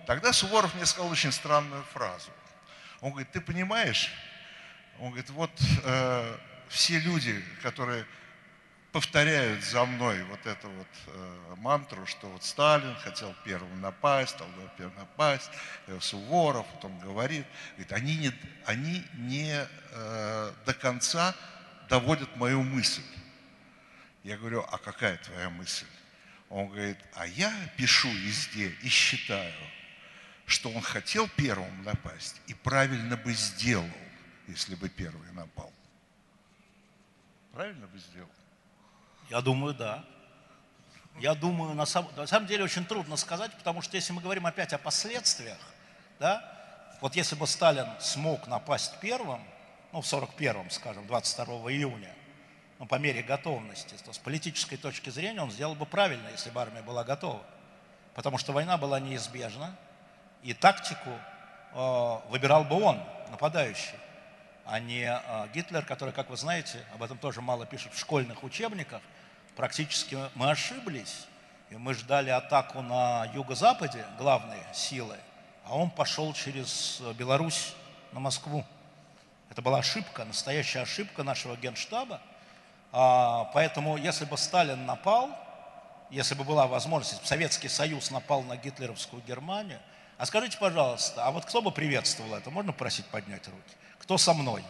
тогда 0.07 0.33
Суворов 0.33 0.73
мне 0.75 0.85
сказал 0.85 1.11
очень 1.11 1.31
странную 1.31 1.83
фразу. 1.93 2.31
Он 3.01 3.11
говорит, 3.11 3.31
ты 3.31 3.41
понимаешь, 3.41 4.11
он 4.99 5.09
говорит, 5.09 5.29
вот 5.31 5.51
э, 5.83 6.37
все 6.71 6.99
люди, 6.99 7.43
которые 7.61 8.05
повторяют 8.91 9.63
за 9.63 9.85
мной 9.85 10.23
вот 10.23 10.45
эту 10.45 10.69
вот 10.69 10.87
э, 11.07 11.55
мантру, 11.57 12.05
что 12.05 12.27
вот 12.27 12.43
Сталин 12.43 12.95
хотел 12.95 13.33
первым 13.45 13.79
напасть, 13.81 14.31
стал 14.31 14.47
первым 14.77 14.95
напасть, 14.95 15.49
э, 15.87 15.97
Суворов, 15.99 16.65
вот 16.73 16.85
он 16.85 16.99
говорит, 16.99 17.45
говорит 17.77 17.91
они 17.91 18.17
не, 18.17 18.31
они 18.65 19.03
не 19.13 19.67
э, 19.91 20.51
до 20.65 20.73
конца 20.73 21.35
доводят 21.89 22.35
мою 22.35 22.63
мысль. 22.63 23.03
Я 24.23 24.37
говорю, 24.37 24.65
а 24.71 24.77
какая 24.77 25.17
твоя 25.17 25.49
мысль? 25.49 25.87
Он 26.49 26.67
говорит, 26.67 26.97
а 27.13 27.27
я 27.27 27.53
пишу 27.77 28.09
везде 28.09 28.69
и 28.81 28.89
считаю, 28.89 29.53
что 30.45 30.69
он 30.69 30.81
хотел 30.81 31.29
первым 31.37 31.83
напасть 31.83 32.41
и 32.47 32.53
правильно 32.53 33.15
бы 33.15 33.33
сделал, 33.33 33.89
если 34.47 34.75
бы 34.75 34.89
первый 34.89 35.31
напал. 35.31 35.71
Правильно 37.53 37.87
бы 37.87 37.97
сделал. 37.97 38.29
Я 39.29 39.41
думаю, 39.41 39.73
да. 39.73 40.03
Я 41.19 41.35
думаю, 41.35 41.73
на 41.73 41.85
самом, 41.85 42.13
на 42.15 42.25
самом 42.25 42.47
деле 42.47 42.63
очень 42.63 42.85
трудно 42.85 43.17
сказать, 43.17 43.51
потому 43.57 43.81
что 43.81 43.95
если 43.97 44.13
мы 44.13 44.21
говорим 44.21 44.45
опять 44.45 44.73
о 44.73 44.77
последствиях, 44.77 45.57
да, 46.19 46.43
вот 47.01 47.15
если 47.15 47.35
бы 47.35 47.47
Сталин 47.47 47.87
смог 47.99 48.47
напасть 48.47 48.99
первым, 49.01 49.43
ну, 49.91 50.01
в 50.01 50.05
41-м, 50.05 50.69
скажем, 50.69 51.05
22 51.07 51.71
июня, 51.71 52.13
ну, 52.79 52.85
по 52.85 52.95
мере 52.95 53.21
готовности, 53.21 53.95
то 54.05 54.13
с 54.13 54.17
политической 54.17 54.77
точки 54.77 55.09
зрения 55.09 55.41
он 55.41 55.51
сделал 55.51 55.75
бы 55.75 55.85
правильно, 55.85 56.29
если 56.29 56.49
бы 56.49 56.61
армия 56.61 56.81
была 56.81 57.03
готова. 57.03 57.43
Потому 58.13 58.37
что 58.37 58.53
война 58.53 58.77
была 58.77 58.99
неизбежна, 58.99 59.75
и 60.43 60.53
тактику 60.53 61.11
э, 61.73 62.17
выбирал 62.29 62.63
бы 62.63 62.81
он, 62.81 62.99
нападающий, 63.29 63.97
а 64.65 64.79
не 64.79 65.03
э, 65.03 65.47
Гитлер, 65.53 65.85
который, 65.85 66.13
как 66.13 66.29
вы 66.29 66.37
знаете, 66.37 66.83
об 66.93 67.03
этом 67.03 67.17
тоже 67.17 67.41
мало 67.41 67.65
пишет 67.65 67.93
в 67.93 67.99
школьных 67.99 68.43
учебниках, 68.43 69.01
практически 69.55 70.17
мы 70.35 70.49
ошиблись, 70.49 71.27
и 71.69 71.75
мы 71.75 71.93
ждали 71.93 72.29
атаку 72.29 72.81
на 72.81 73.25
юго-западе, 73.33 74.05
главные 74.17 74.65
силы, 74.73 75.17
а 75.65 75.77
он 75.77 75.89
пошел 75.89 76.33
через 76.33 77.01
Беларусь 77.17 77.73
на 78.11 78.19
Москву. 78.19 78.65
Это 79.49 79.61
была 79.61 79.79
ошибка, 79.79 80.25
настоящая 80.25 80.81
ошибка 80.81 81.23
нашего 81.23 81.55
генштаба. 81.55 82.21
А, 82.93 83.45
поэтому, 83.53 83.97
если 83.97 84.25
бы 84.25 84.37
Сталин 84.37 84.85
напал, 84.85 85.29
если 86.09 86.35
бы 86.35 86.43
была 86.43 86.67
возможность, 86.67 87.25
Советский 87.25 87.69
Союз 87.69 88.11
напал 88.11 88.43
на 88.43 88.57
гитлеровскую 88.57 89.21
Германию, 89.23 89.79
а 90.17 90.25
скажите, 90.25 90.57
пожалуйста, 90.57 91.25
а 91.25 91.31
вот 91.31 91.45
кто 91.45 91.61
бы 91.61 91.71
приветствовал 91.71 92.35
это? 92.35 92.51
Можно 92.51 92.73
просить 92.73 93.05
поднять 93.07 93.47
руки? 93.47 93.75
Кто 94.11 94.17
со 94.17 94.33
мной? 94.33 94.61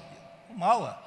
Мало. 0.50 1.00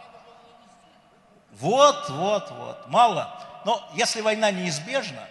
Вот, 1.52 2.11
вот, 2.11 2.51
вот, 2.51 2.89
мало. 2.89 3.32
Но 3.65 3.89
если 3.94 4.23
война 4.23 4.51
неизбежна, 4.51 5.24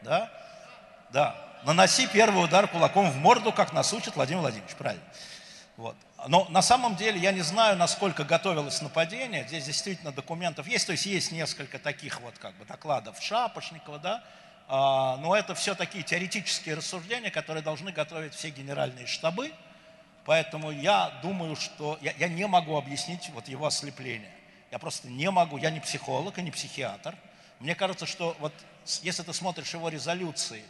да, 0.00 0.30
да, 1.10 1.36
наноси 1.64 2.06
первый 2.06 2.42
удар 2.42 2.66
кулаком 2.66 3.10
в 3.10 3.16
морду, 3.16 3.52
как 3.52 3.74
нас 3.74 3.92
учит 3.92 4.16
Владимир 4.16 4.40
Владимирович, 4.40 4.74
правильно. 4.74 5.04
Вот. 5.76 5.96
Но 6.28 6.46
на 6.48 6.62
самом 6.62 6.96
деле 6.96 7.20
я 7.20 7.32
не 7.32 7.42
знаю, 7.42 7.76
насколько 7.76 8.24
готовилось 8.24 8.80
нападение. 8.80 9.46
Здесь 9.46 9.66
действительно 9.66 10.10
документов 10.10 10.66
есть, 10.66 10.86
то 10.86 10.92
есть 10.92 11.04
есть 11.04 11.32
несколько 11.32 11.78
таких 11.78 12.22
вот 12.22 12.38
как 12.38 12.54
бы 12.54 12.64
докладов 12.64 13.20
Шапошникова, 13.20 13.98
да, 13.98 14.24
а, 14.66 15.18
но 15.18 15.36
это 15.36 15.54
все 15.54 15.74
такие 15.74 16.02
теоретические 16.02 16.76
рассуждения, 16.76 17.30
которые 17.30 17.62
должны 17.62 17.92
готовить 17.92 18.32
все 18.32 18.48
генеральные 18.48 19.06
штабы. 19.06 19.52
Поэтому 20.26 20.72
я 20.72 21.12
думаю, 21.22 21.54
что 21.54 21.98
я, 22.02 22.12
я 22.18 22.26
не 22.28 22.46
могу 22.48 22.76
объяснить 22.76 23.30
вот 23.30 23.46
его 23.46 23.64
ослепление. 23.64 24.32
Я 24.72 24.80
просто 24.80 25.08
не 25.08 25.30
могу, 25.30 25.56
я 25.56 25.70
не 25.70 25.78
психолог 25.78 26.36
и 26.38 26.42
не 26.42 26.50
психиатр. 26.50 27.14
Мне 27.60 27.76
кажется, 27.76 28.06
что 28.06 28.36
вот 28.40 28.52
если 29.02 29.22
ты 29.22 29.32
смотришь 29.32 29.72
его 29.72 29.88
резолюции 29.88 30.64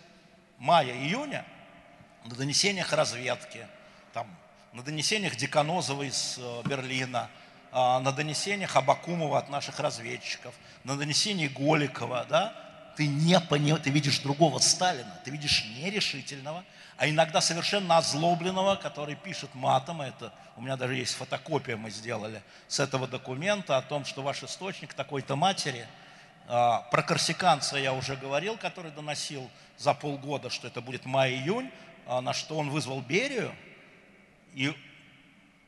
мая-июня, 0.58 1.44
на 2.24 2.34
донесениях 2.34 2.92
разведки, 2.92 3.66
там, 4.12 4.26
на 4.72 4.82
донесениях 4.82 5.36
Деканозова 5.36 6.02
из 6.02 6.36
э, 6.38 6.62
Берлина, 6.68 7.30
а, 7.72 8.00
на 8.00 8.12
донесениях 8.12 8.76
Абакумова 8.76 9.38
от 9.38 9.48
наших 9.48 9.80
разведчиков, 9.80 10.54
на 10.84 10.96
донесении 10.96 11.48
Голикова, 11.48 12.26
да, 12.28 12.92
ты 12.96 13.06
не 13.06 13.40
понимаешь, 13.40 13.84
ты 13.84 13.90
видишь 13.90 14.18
другого 14.18 14.58
Сталина, 14.58 15.20
ты 15.24 15.30
видишь 15.30 15.64
нерешительного, 15.76 16.64
а 16.98 17.08
иногда 17.08 17.40
совершенно 17.40 17.98
озлобленного, 17.98 18.76
который 18.76 19.16
пишет 19.16 19.54
матом, 19.54 20.00
это 20.00 20.32
у 20.56 20.62
меня 20.62 20.76
даже 20.76 20.94
есть 20.94 21.14
фотокопия, 21.14 21.76
мы 21.76 21.90
сделали 21.90 22.42
с 22.68 22.80
этого 22.80 23.06
документа 23.06 23.76
о 23.76 23.82
том, 23.82 24.04
что 24.04 24.22
ваш 24.22 24.42
источник 24.42 24.94
такой-то 24.94 25.36
матери– 25.36 25.86
а, 26.48 26.82
про 26.90 27.02
корсиканца 27.02 27.76
я 27.76 27.92
уже 27.92 28.16
говорил, 28.16 28.56
который 28.56 28.92
доносил 28.92 29.50
за 29.78 29.94
полгода, 29.94 30.48
что 30.48 30.68
это 30.68 30.80
будет 30.80 31.04
май-июнь, 31.04 31.70
а, 32.06 32.20
на 32.20 32.32
что 32.32 32.56
он 32.56 32.70
вызвал 32.70 33.00
Берию 33.00 33.54
и 34.54 34.72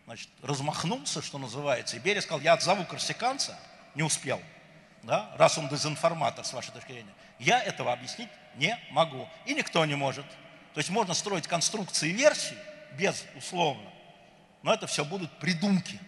значит, 0.07 0.29
размахнулся, 0.43 1.21
что 1.21 1.39
называется. 1.39 1.97
И 1.97 1.99
Берия 1.99 2.21
сказал, 2.21 2.41
я 2.41 2.53
отзову 2.53 2.85
корсиканца, 2.85 3.59
не 3.97 4.05
успел, 4.05 4.41
да, 5.03 5.31
раз 5.37 5.59
он 5.59 5.69
дезинформатор, 5.69 6.45
с 6.45 6.53
вашей 6.53 6.71
точки 6.71 6.93
зрения. 6.93 7.15
Я 7.41 7.61
этого 7.61 7.93
объяснить 7.93 8.29
не 8.55 8.79
могу, 8.91 9.29
и 9.47 9.55
никто 9.55 9.85
не 9.85 9.97
может. 9.97 10.27
То 10.79 10.81
есть 10.81 10.91
можно 10.91 11.13
строить 11.13 11.49
конструкции 11.49 12.11
версий, 12.11 12.57
безусловно, 12.97 13.91
но 14.63 14.73
это 14.73 14.87
все 14.87 15.05
будут 15.05 15.37
придумки. 15.41 15.99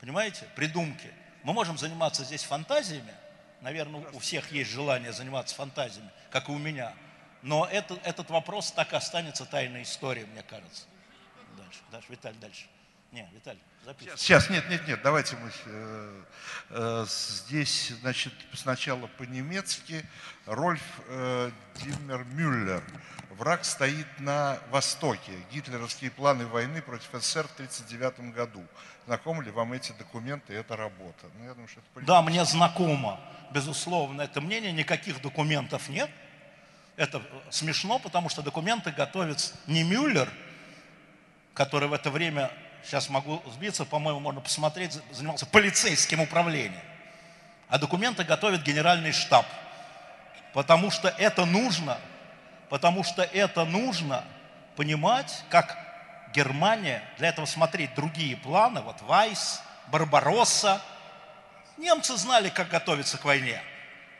Понимаете? 0.00 0.44
Придумки. 0.56 1.08
Мы 1.44 1.52
можем 1.52 1.78
заниматься 1.78 2.24
здесь 2.24 2.42
фантазиями, 2.42 3.14
Наверное, 3.60 4.10
у 4.12 4.18
всех 4.18 4.50
есть 4.50 4.72
желание 4.72 5.12
заниматься 5.12 5.54
фантазиями, 5.54 6.10
как 6.30 6.48
и 6.48 6.52
у 6.52 6.58
меня. 6.58 6.94
Но 7.42 7.64
это, 7.64 7.94
этот 8.02 8.28
вопрос 8.30 8.72
так 8.72 8.92
и 8.92 8.96
останется 8.96 9.44
тайной 9.44 9.82
историей, 9.82 10.26
мне 10.26 10.42
кажется. 10.42 10.86
Дальше, 11.56 11.80
дальше, 11.92 12.06
Виталий, 12.10 12.38
дальше. 12.40 12.66
Не, 13.12 13.28
Виталий, 13.32 13.60
записывай. 13.84 14.18
Сейчас, 14.18 14.50
нет, 14.50 14.68
нет, 14.70 14.86
нет, 14.86 15.00
давайте 15.02 15.36
мы 15.36 15.50
э, 15.66 16.22
э, 16.70 17.06
здесь, 17.08 17.92
значит, 18.00 18.32
сначала 18.54 19.08
по-немецки. 19.08 20.04
Рольф 20.46 20.82
э, 21.08 21.50
Диммер 21.76 22.24
Мюллер. 22.24 22.82
Враг 23.30 23.64
стоит 23.64 24.06
на 24.20 24.58
востоке. 24.70 25.32
Гитлеровские 25.50 26.10
планы 26.12 26.46
войны 26.46 26.82
против 26.82 27.08
СССР 27.12 27.48
в 27.48 27.52
1939 27.54 28.32
году. 28.32 28.64
Знакомы 29.06 29.42
ли 29.42 29.50
вам 29.50 29.72
эти 29.72 29.90
документы 29.92 30.52
и 30.52 30.56
эта 30.56 30.76
работа? 30.76 31.26
Ну, 31.38 31.44
я 31.44 31.54
думаю, 31.54 31.66
что 31.66 31.80
это 31.80 32.06
да, 32.06 32.22
мне 32.22 32.44
знакомо, 32.44 33.18
безусловно, 33.50 34.22
это 34.22 34.40
мнение. 34.40 34.70
Никаких 34.70 35.20
документов 35.20 35.88
нет. 35.88 36.10
Это 36.96 37.22
смешно, 37.50 37.98
потому 37.98 38.28
что 38.28 38.42
документы 38.42 38.92
готовит 38.92 39.54
не 39.66 39.82
Мюллер, 39.82 40.30
который 41.54 41.88
в 41.88 41.92
это 41.92 42.10
время, 42.10 42.52
сейчас 42.84 43.08
могу 43.08 43.42
сбиться, 43.52 43.84
по-моему, 43.84 44.20
можно 44.20 44.40
посмотреть, 44.40 44.98
занимался 45.10 45.46
полицейским 45.46 46.20
управлением. 46.20 46.82
А 47.68 47.78
документы 47.78 48.24
готовит 48.24 48.62
генеральный 48.62 49.12
штаб. 49.12 49.46
Потому 50.52 50.90
что 50.90 51.08
это 51.08 51.44
нужно, 51.44 51.98
потому 52.68 53.04
что 53.04 53.22
это 53.22 53.64
нужно 53.64 54.24
понимать, 54.76 55.44
как 55.48 55.78
Германия, 56.32 57.02
для 57.18 57.28
этого 57.28 57.46
смотреть 57.46 57.94
другие 57.94 58.36
планы, 58.36 58.80
вот 58.80 59.00
Вайс, 59.02 59.62
Барбаросса. 59.88 60.80
Немцы 61.76 62.16
знали, 62.16 62.48
как 62.48 62.68
готовиться 62.68 63.18
к 63.18 63.24
войне. 63.24 63.60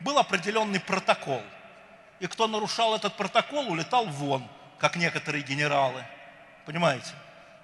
Был 0.01 0.19
определенный 0.19 0.81
протокол. 0.81 1.43
И 2.19 2.27
кто 2.27 2.47
нарушал 2.47 2.95
этот 2.95 3.17
протокол, 3.17 3.71
улетал 3.71 4.07
вон, 4.07 4.47
как 4.79 4.97
некоторые 4.97 5.43
генералы. 5.43 6.05
Понимаете? 6.67 7.11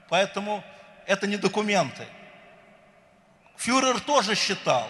Поэтому 0.08 0.62
это 1.06 1.26
не 1.26 1.36
документы. 1.36 2.06
Фюрер 3.56 4.00
тоже 4.00 4.34
считал, 4.34 4.88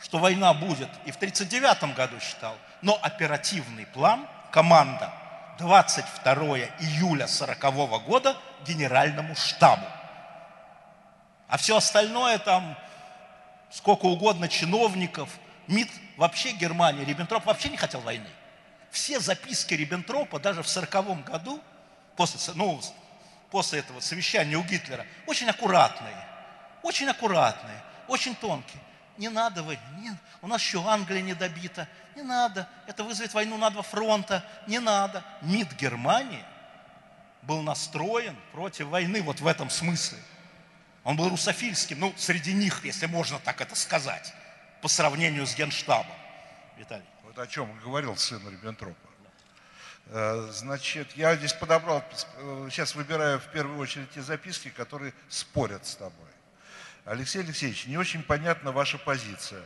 что 0.00 0.18
война 0.18 0.54
будет, 0.54 0.90
и 1.04 1.10
в 1.10 1.16
1939 1.16 1.96
году 1.96 2.20
считал. 2.20 2.56
Но 2.82 2.98
оперативный 3.02 3.86
план, 3.86 4.26
команда– 4.50 5.12
22 5.58 6.58
июля 6.80 7.26
40 7.26 8.04
года 8.04 8.36
генеральному 8.66 9.34
штабу. 9.34 9.86
А 11.48 11.56
все 11.56 11.76
остальное 11.76 12.38
там 12.38 12.76
сколько 13.70 14.06
угодно 14.06 14.48
чиновников. 14.48 15.30
МИД 15.66 15.90
вообще 16.16 16.52
Германия, 16.52 17.04
Риббентроп 17.04 17.44
вообще 17.46 17.68
не 17.68 17.76
хотел 17.76 18.00
войны. 18.00 18.28
Все 18.90 19.18
записки 19.20 19.74
Риббентропа 19.74 20.38
даже 20.38 20.62
в 20.62 20.68
1940 20.68 21.24
году, 21.24 21.60
после, 22.16 22.54
ну, 22.54 22.80
после 23.50 23.80
этого 23.80 24.00
совещания 24.00 24.56
у 24.56 24.62
Гитлера, 24.62 25.06
очень 25.26 25.48
аккуратные, 25.48 26.16
очень 26.82 27.08
аккуратные, 27.08 27.82
очень 28.08 28.34
тонкие. 28.34 28.82
Не 29.18 29.28
надо 29.28 29.62
вы, 29.62 29.78
не, 29.98 30.14
у 30.42 30.46
нас 30.46 30.60
еще 30.60 30.86
Англия 30.86 31.22
не 31.22 31.34
добита, 31.34 31.88
не 32.14 32.22
надо, 32.22 32.68
это 32.86 33.02
вызовет 33.02 33.32
войну 33.32 33.56
на 33.56 33.70
два 33.70 33.82
фронта, 33.82 34.44
не 34.66 34.78
надо. 34.78 35.24
МИД 35.42 35.72
Германии 35.74 36.44
был 37.42 37.62
настроен 37.62 38.36
против 38.52 38.88
войны 38.88 39.22
вот 39.22 39.40
в 39.40 39.46
этом 39.46 39.70
смысле. 39.70 40.18
Он 41.04 41.16
был 41.16 41.28
русофильским, 41.28 42.00
ну, 42.00 42.12
среди 42.16 42.52
них, 42.52 42.84
если 42.84 43.06
можно 43.06 43.38
так 43.38 43.60
это 43.60 43.74
сказать, 43.76 44.34
по 44.82 44.88
сравнению 44.88 45.46
с 45.46 45.54
Генштабом. 45.54 46.16
Виталий. 46.76 47.04
Вот 47.22 47.38
о 47.38 47.46
чем 47.46 47.78
говорил 47.80 48.16
сын 48.16 48.46
Риббентропа. 48.48 49.05
Э, 50.08 50.48
значит, 50.52 51.12
я 51.16 51.34
здесь 51.36 51.52
подобрал, 51.52 52.04
э, 52.36 52.68
сейчас 52.70 52.94
выбираю 52.94 53.40
в 53.40 53.46
первую 53.50 53.78
очередь 53.78 54.10
те 54.10 54.22
записки, 54.22 54.68
которые 54.68 55.12
спорят 55.28 55.84
с 55.86 55.96
тобой. 55.96 56.28
Алексей 57.04 57.42
Алексеевич, 57.42 57.86
не 57.86 57.96
очень 57.96 58.22
понятна 58.22 58.72
ваша 58.72 58.98
позиция. 58.98 59.62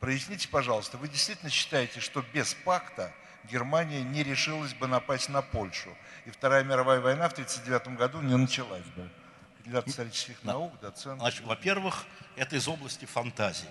Проясните, 0.00 0.48
пожалуйста, 0.48 0.98
вы 0.98 1.08
действительно 1.08 1.50
считаете, 1.50 2.00
что 2.00 2.24
без 2.32 2.54
пакта 2.54 3.12
Германия 3.44 4.02
не 4.02 4.22
решилась 4.22 4.74
бы 4.74 4.86
напасть 4.86 5.28
на 5.28 5.42
Польшу, 5.42 5.96
и 6.26 6.30
Вторая 6.30 6.62
мировая 6.62 7.00
война 7.00 7.28
в 7.28 7.32
1939 7.32 7.98
году 7.98 8.20
не 8.20 8.36
началась 8.36 8.84
бы? 8.96 9.08
Кандидат 9.58 9.88
исторических 9.88 10.36
да. 10.42 10.52
наук, 10.52 10.78
доцент. 10.80 11.20
Значит, 11.20 11.44
во-первых, 11.44 12.04
это 12.36 12.56
из 12.56 12.66
области 12.66 13.04
фантазии. 13.04 13.70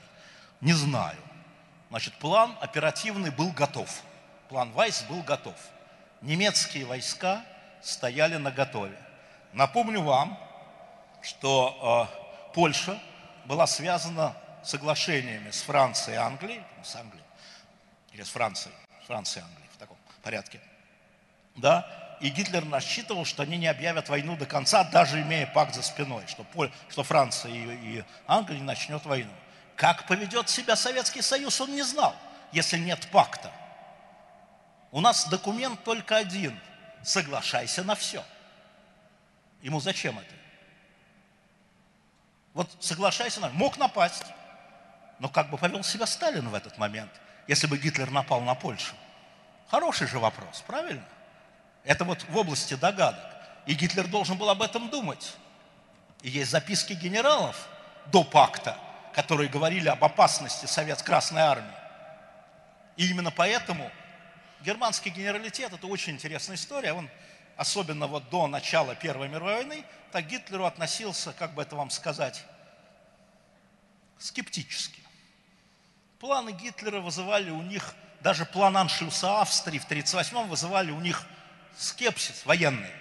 Не 0.60 0.74
знаю. 0.74 1.18
Значит, 1.90 2.14
план 2.20 2.58
оперативный 2.62 3.32
был 3.32 3.52
готов. 3.52 3.90
План 4.48 4.72
Вайс 4.72 5.04
был 5.04 5.22
готов. 5.24 5.56
Немецкие 6.22 6.86
войска 6.86 7.44
стояли 7.82 8.38
на 8.38 8.52
готове. 8.52 8.98
Напомню 9.54 10.02
вам, 10.02 10.38
что 11.22 12.08
э, 12.12 12.54
Польша 12.54 13.00
была 13.46 13.66
связана 13.68 14.36
соглашениями 14.64 15.50
с 15.50 15.62
Францией 15.62 16.16
и 16.16 16.20
Англией, 16.20 16.64
с 16.84 16.96
Англией, 16.96 17.26
или 18.14 18.24
с 18.24 18.30
Францией, 18.30 18.76
с 19.04 19.08
Францией 19.08 19.44
и 19.44 19.48
Англией 19.48 19.70
в 19.74 19.78
таком 19.78 19.98
порядке. 20.22 20.62
Да, 21.56 22.18
и 22.22 22.30
Гитлер 22.30 22.70
рассчитывал, 22.70 23.26
что 23.26 23.42
они 23.42 23.58
не 23.58 23.68
объявят 23.68 24.08
войну 24.08 24.38
до 24.38 24.46
конца, 24.46 24.84
даже 24.84 25.22
имея 25.22 25.48
пакт 25.48 25.74
за 25.74 25.82
спиной, 25.82 26.24
что, 26.28 26.46
что 26.90 27.04
Франция 27.04 27.52
и, 27.52 27.98
и 27.98 28.04
Англия 28.28 28.60
не 28.60 28.66
начнет 28.66 29.04
войну. 29.06 29.34
Как 29.76 30.06
поведет 30.06 30.48
себя 30.50 30.76
Советский 30.76 31.24
Союз, 31.24 31.60
он 31.60 31.72
не 31.72 31.82
знал, 31.82 32.16
если 32.52 32.78
нет 32.78 33.08
пакта. 33.12 33.52
У 34.92 35.00
нас 35.00 35.28
документ 35.28 35.84
только 35.84 36.18
один. 36.18 36.60
Соглашайся 37.04 37.84
на 37.84 37.96
все. 37.96 38.24
Ему 39.62 39.80
зачем 39.80 40.20
это? 40.20 40.34
Вот 42.54 42.70
соглашайся 42.80 43.40
на... 43.40 43.50
Мог 43.50 43.78
напасть. 43.78 44.26
Но 45.20 45.30
как 45.30 45.50
бы 45.50 45.58
повел 45.58 45.84
себя 45.84 46.06
Сталин 46.06 46.50
в 46.50 46.56
этот 46.56 46.78
момент, 46.78 47.12
если 47.48 47.68
бы 47.68 47.78
Гитлер 47.78 48.10
напал 48.10 48.42
на 48.42 48.56
Польшу? 48.56 48.96
Хороший 49.70 50.08
же 50.08 50.20
вопрос, 50.20 50.64
правильно? 50.68 51.06
Это 51.84 52.04
вот 52.04 52.24
в 52.28 52.36
области 52.36 52.74
догадок. 52.74 53.24
И 53.66 53.74
Гитлер 53.74 54.08
должен 54.08 54.38
был 54.38 54.50
об 54.50 54.62
этом 54.62 54.90
думать. 54.90 55.36
И 56.22 56.30
есть 56.30 56.52
записки 56.52 56.94
генералов 56.94 57.68
до 58.08 58.24
пакта, 58.24 58.78
которые 59.14 59.50
говорили 59.50 59.88
об 59.88 60.04
опасности 60.04 60.66
Совет 60.66 61.02
Красной 61.02 61.42
Армии. 61.42 61.76
И 62.98 63.10
именно 63.10 63.32
поэтому 63.32 63.92
германский 64.64 65.10
генералитет– 65.10 65.74
это 65.74 65.88
очень 65.88 66.14
интересная 66.14 66.56
история. 66.56 66.94
Он, 66.94 67.10
особенно 67.58 68.08
вот 68.08 68.30
до 68.30 68.48
начала 68.48 68.96
Первой 68.96 69.28
мировой 69.28 69.56
войны, 69.56 69.86
так 70.12 70.28
Гитлеру 70.28 70.66
относился, 70.66 71.34
как 71.34 71.54
бы 71.54 71.62
это 71.62 71.76
вам 71.76 71.90
сказать, 71.90 72.44
скептически. 74.18 75.02
Планы 76.20 76.52
Гитлера 76.52 77.00
вызывали 77.00 77.50
у 77.50 77.62
них, 77.62 77.96
даже 78.22 78.46
план 78.46 78.78
Аншлюса 78.78 79.42
Австрии 79.42 79.80
в 79.80 79.86
1938 79.86 80.50
вызывали 80.50 80.92
у 80.92 81.00
них 81.00 81.26
скепсис 81.76 82.46
военный. 82.46 82.92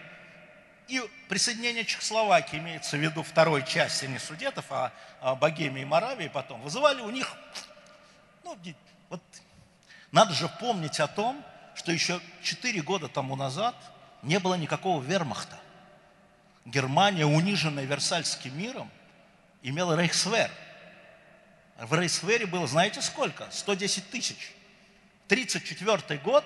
И 0.89 1.01
присоединение 1.29 1.85
Чехословакии, 1.85 2.57
имеется 2.57 2.97
в 2.97 3.01
виду 3.01 3.23
второй 3.23 3.65
части 3.65 4.07
не 4.07 4.19
Судетов, 4.19 4.65
а, 4.71 4.93
а 5.21 5.35
Богемии 5.37 5.83
и 5.83 5.85
Моравии 5.85 6.29
потом, 6.29 6.61
вызывали 6.63 7.01
у 7.03 7.11
них, 7.11 7.37
ну, 8.43 8.59
вот, 9.09 9.23
надо 10.11 10.33
же 10.33 10.49
помнить 10.49 10.99
о 10.99 11.07
том, 11.07 11.45
что 11.81 11.93
еще 11.93 12.21
четыре 12.43 12.81
года 12.83 13.09
тому 13.09 13.35
назад 13.37 13.75
не 14.23 14.39
было 14.39 14.55
никакого 14.55 15.03
вермахта. 15.03 15.59
Германия, 16.65 17.27
униженная 17.27 17.85
Версальским 17.85 18.57
миром, 18.57 18.89
имела 19.63 19.97
рейхсвер– 19.99 20.51
в 21.81 21.95
Рейсвере 21.95 22.47
было, 22.47 22.67
знаете 22.67 23.01
сколько? 23.01 23.47
110 23.51 24.11
тысяч. 24.11 24.53
1934 25.27 26.21
год, 26.21 26.45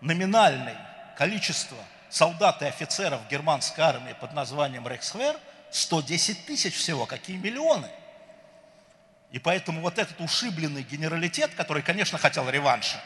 номинальное 0.00 0.78
количество 1.16 1.76
солдат 2.08 2.62
и 2.62 2.64
офицеров 2.64 3.20
германской 3.28 3.84
армии 3.84 4.14
под 4.18 4.32
названием 4.32 4.88
Рейхсвер 4.88 5.36
110 5.70 6.46
тысяч 6.46 6.74
всего, 6.74 7.04
какие 7.04 7.36
миллионы. 7.36 7.90
И 9.32 9.38
поэтому 9.38 9.82
вот 9.82 9.98
этот 9.98 10.18
ушибленный 10.20 10.82
генералитет, 10.82 11.54
который, 11.54 11.82
конечно, 11.82 12.16
хотел 12.16 12.48
реванша, 12.48 13.02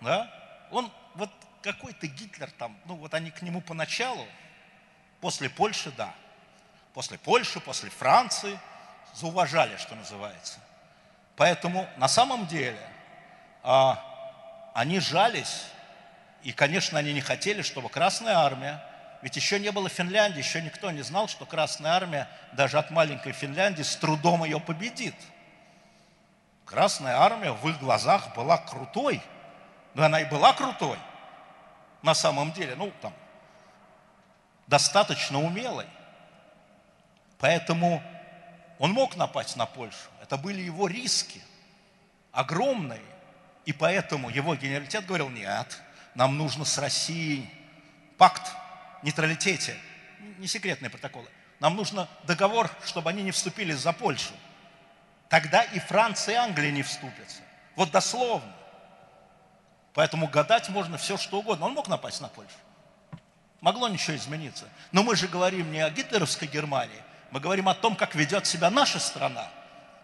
да, 0.00 0.30
он 0.70 0.90
вот 1.14 1.30
какой-то 1.62 2.06
Гитлер 2.06 2.50
там, 2.52 2.76
ну 2.86 2.94
вот 2.96 3.14
они 3.14 3.30
к 3.30 3.42
нему 3.42 3.60
поначалу, 3.60 4.26
после 5.20 5.50
Польши, 5.50 5.92
да, 5.92 6.14
после 6.94 7.18
Польши, 7.18 7.60
после 7.60 7.90
Франции– 7.90 8.58
зауважали, 9.14 9.76
что 9.76 9.94
называется. 9.94 10.58
Поэтому 11.36 11.88
на 11.96 12.08
самом 12.08 12.46
деле 12.46 12.78
а, 13.62 14.02
они 14.74 15.00
жались, 15.00 15.64
и, 16.42 16.52
конечно, 16.52 16.98
они 16.98 17.12
не 17.12 17.20
хотели, 17.20 17.62
чтобы 17.62 17.88
Красная 17.88 18.36
Армия, 18.36 18.82
ведь 19.22 19.36
еще 19.36 19.58
не 19.58 19.70
было 19.70 19.88
Финляндии, 19.88 20.38
еще 20.38 20.62
никто 20.62 20.90
не 20.90 21.02
знал, 21.02 21.28
что 21.28 21.44
Красная 21.44 21.92
Армия 21.92 22.28
даже 22.52 22.78
от 22.78 22.90
маленькой 22.90 23.32
Финляндии 23.32 23.82
с 23.82 23.96
трудом 23.96 24.44
ее 24.44 24.60
победит. 24.60 25.14
Красная 26.64 27.16
Армия 27.16 27.52
в 27.52 27.68
их 27.68 27.78
глазах 27.80 28.34
была 28.34 28.56
крутой, 28.58 29.20
но 29.94 30.04
она 30.04 30.20
и 30.20 30.24
была 30.24 30.52
крутой 30.52 30.98
на 32.02 32.14
самом 32.14 32.52
деле, 32.52 32.74
ну 32.76 32.92
там, 33.00 33.12
достаточно 34.66 35.40
умелой. 35.40 35.86
Поэтому 37.38 38.02
он 38.78 38.92
мог 38.92 39.16
напасть 39.16 39.56
на 39.56 39.66
Польшу. 39.66 40.08
Это 40.22 40.36
были 40.36 40.60
его 40.60 40.86
риски, 40.86 41.40
огромные. 42.32 43.02
И 43.66 43.72
поэтому 43.72 44.30
его 44.30 44.54
генералитет 44.54 45.06
говорил, 45.06 45.28
нет, 45.28 45.80
нам 46.14 46.38
нужно 46.38 46.64
с 46.64 46.78
Россией 46.78 47.48
пакт 48.16 48.50
нейтралитете, 49.02 49.76
не 50.38 50.46
секретные 50.46 50.90
протоколы. 50.90 51.28
Нам 51.58 51.76
нужно 51.76 52.08
договор, 52.24 52.70
чтобы 52.84 53.10
они 53.10 53.22
не 53.22 53.30
вступили 53.32 53.72
за 53.72 53.92
Польшу. 53.92 54.32
Тогда 55.28 55.62
и 55.62 55.78
Франция, 55.78 56.34
и 56.34 56.38
Англия 56.38 56.70
не 56.70 56.82
вступятся. 56.82 57.42
Вот 57.76 57.90
дословно. 57.90 58.52
Поэтому 59.94 60.28
гадать 60.28 60.68
можно 60.68 60.98
все, 60.98 61.16
что 61.16 61.38
угодно. 61.38 61.66
Он 61.66 61.72
мог 61.72 61.88
напасть 61.88 62.20
на 62.20 62.28
Польшу. 62.28 62.54
Могло 63.60 63.88
ничего 63.88 64.16
измениться. 64.16 64.66
Но 64.92 65.02
мы 65.02 65.16
же 65.16 65.28
говорим 65.28 65.70
не 65.70 65.80
о 65.80 65.90
гитлеровской 65.90 66.48
Германии, 66.48 67.02
мы 67.30 67.40
говорим 67.40 67.68
о 67.68 67.74
том, 67.74 67.94
как 67.94 68.14
ведет 68.14 68.46
себя 68.46 68.70
наша 68.70 68.98
страна. 68.98 69.48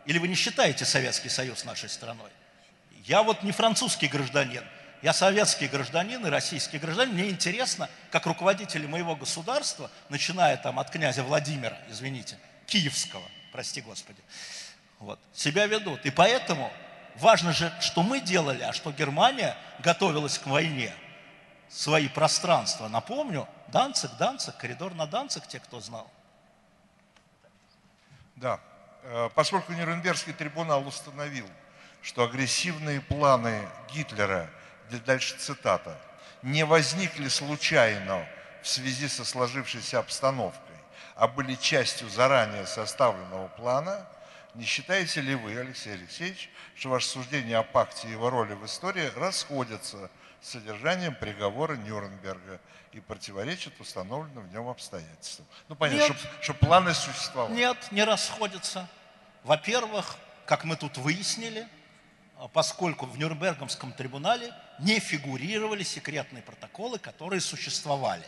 Или 0.05 0.19
вы 0.19 0.29
не 0.29 0.35
считаете 0.35 0.85
Советский 0.85 1.29
Союз 1.29 1.65
нашей 1.65 1.89
страной? 1.89 2.31
Я 3.05 3.23
вот 3.23 3.43
не 3.43 3.53
французский 3.53 4.09
гражданин, 4.09 4.63
я 5.03 5.13
советский 5.13 5.69
гражданин 5.69 6.25
и 6.27 6.31
российский 6.31 6.79
гражданин. 6.79 7.15
Мне 7.15 7.31
интересно, 7.31 7.89
как 8.11 8.27
руководители 8.27 8.87
моего 8.87 9.17
государства, 9.17 9.91
начиная 10.09 10.57
там 10.57 10.79
от 10.79 10.91
князя 10.91 11.23
Владимира, 11.23 11.77
извините, 11.91 12.39
киевского, 12.67 13.23
прости 13.53 13.81
Господи, 13.81 14.21
вот, 14.99 15.19
себя 15.35 15.67
ведут. 15.67 16.05
И 16.05 16.11
поэтому 16.11 16.73
важно 17.21 17.53
же, 17.53 17.73
что 17.81 18.03
мы 18.03 18.21
делали, 18.21 18.63
а 18.63 18.73
что 18.73 18.93
Германия 18.93 19.57
готовилась 19.81 20.39
к 20.39 20.47
войне, 20.47 20.95
свои 21.69 22.09
пространства. 22.09 22.89
Напомню, 22.89 23.49
Данцик, 23.69 24.13
Данцик, 24.19 24.57
коридор 24.57 24.95
на 24.95 25.07
Данцик, 25.07 25.47
те, 25.47 25.59
кто 25.61 25.81
знал. 25.81 26.11
Да, 28.37 28.61
э, 29.03 29.31
поскольку 29.35 29.73
Нюрнбергский 29.73 30.33
трибунал 30.33 30.87
установил, 30.87 31.49
что 32.03 32.23
агрессивные 32.23 33.01
планы 33.01 33.69
Гитлера, 33.93 34.49
дальше 35.05 35.37
цитата, 35.39 35.99
не 36.43 36.65
возникли 36.65 37.29
случайно 37.29 38.27
в 38.63 38.69
связи 38.69 39.09
со 39.09 39.25
сложившейся 39.25 39.99
обстановкой, 39.99 40.77
а 41.17 41.27
были 41.27 41.55
частью 41.55 42.09
заранее 42.09 42.67
составленного 42.67 43.49
плана, 43.49 44.07
Не 44.57 44.65
считаете 44.65 45.21
ли 45.21 45.35
вы, 45.35 45.55
Алексей 45.59 45.93
Алексеевич, 45.93 46.49
что 46.75 46.89
ваши 46.89 47.07
суждения 47.09 47.59
о 47.59 47.63
пакте 47.63 48.09
и 48.09 48.13
его 48.13 48.31
роли 48.31 48.55
в 48.55 48.65
истории 48.65 49.13
расходятся 49.15 50.11
с 50.41 50.49
содержанием 50.49 51.15
приговора 51.15 51.77
Нюрнберга 51.77 52.59
и 52.93 53.01
противоречат 53.01 53.79
установленным 53.81 54.49
в 54.49 54.53
нем 54.53 54.69
обстоятельствам? 54.69 55.47
Ну, 55.69 55.75
понятно, 55.77 56.09
Нет. 56.09 56.19
что, 56.19 56.43
что 56.43 56.55
планы 56.55 56.95
существовали. 56.95 57.53
Нет, 57.53 57.77
не 57.91 58.03
расходятся. 58.03 58.89
Во-первых, 59.45 60.17
как 60.47 60.65
мы 60.65 60.77
тут 60.77 60.97
выяснили, 60.97 61.69
а, 62.39 62.49
поскольку 62.49 63.05
в 63.05 63.19
Нюрнбергском 63.19 63.93
трибунале 63.93 64.55
не 64.79 65.01
фигурировали 65.01 65.83
секретные 65.83 66.43
протоколы, 66.43 66.99
которые 66.99 67.43
существовали. 67.43 68.25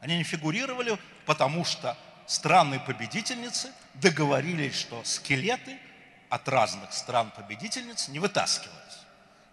Они 0.00 0.16
не 0.16 0.24
фигурировали, 0.24 0.96
потому 1.26 1.66
что 1.66 1.94
страны-победительницы 2.26 3.72
договорились, 3.94 4.74
что 4.74 5.02
скелеты 5.04 5.78
от 6.28 6.48
разных 6.48 6.92
стран-победительниц 6.92 8.08
не 8.08 8.18
вытаскивались. 8.18 8.78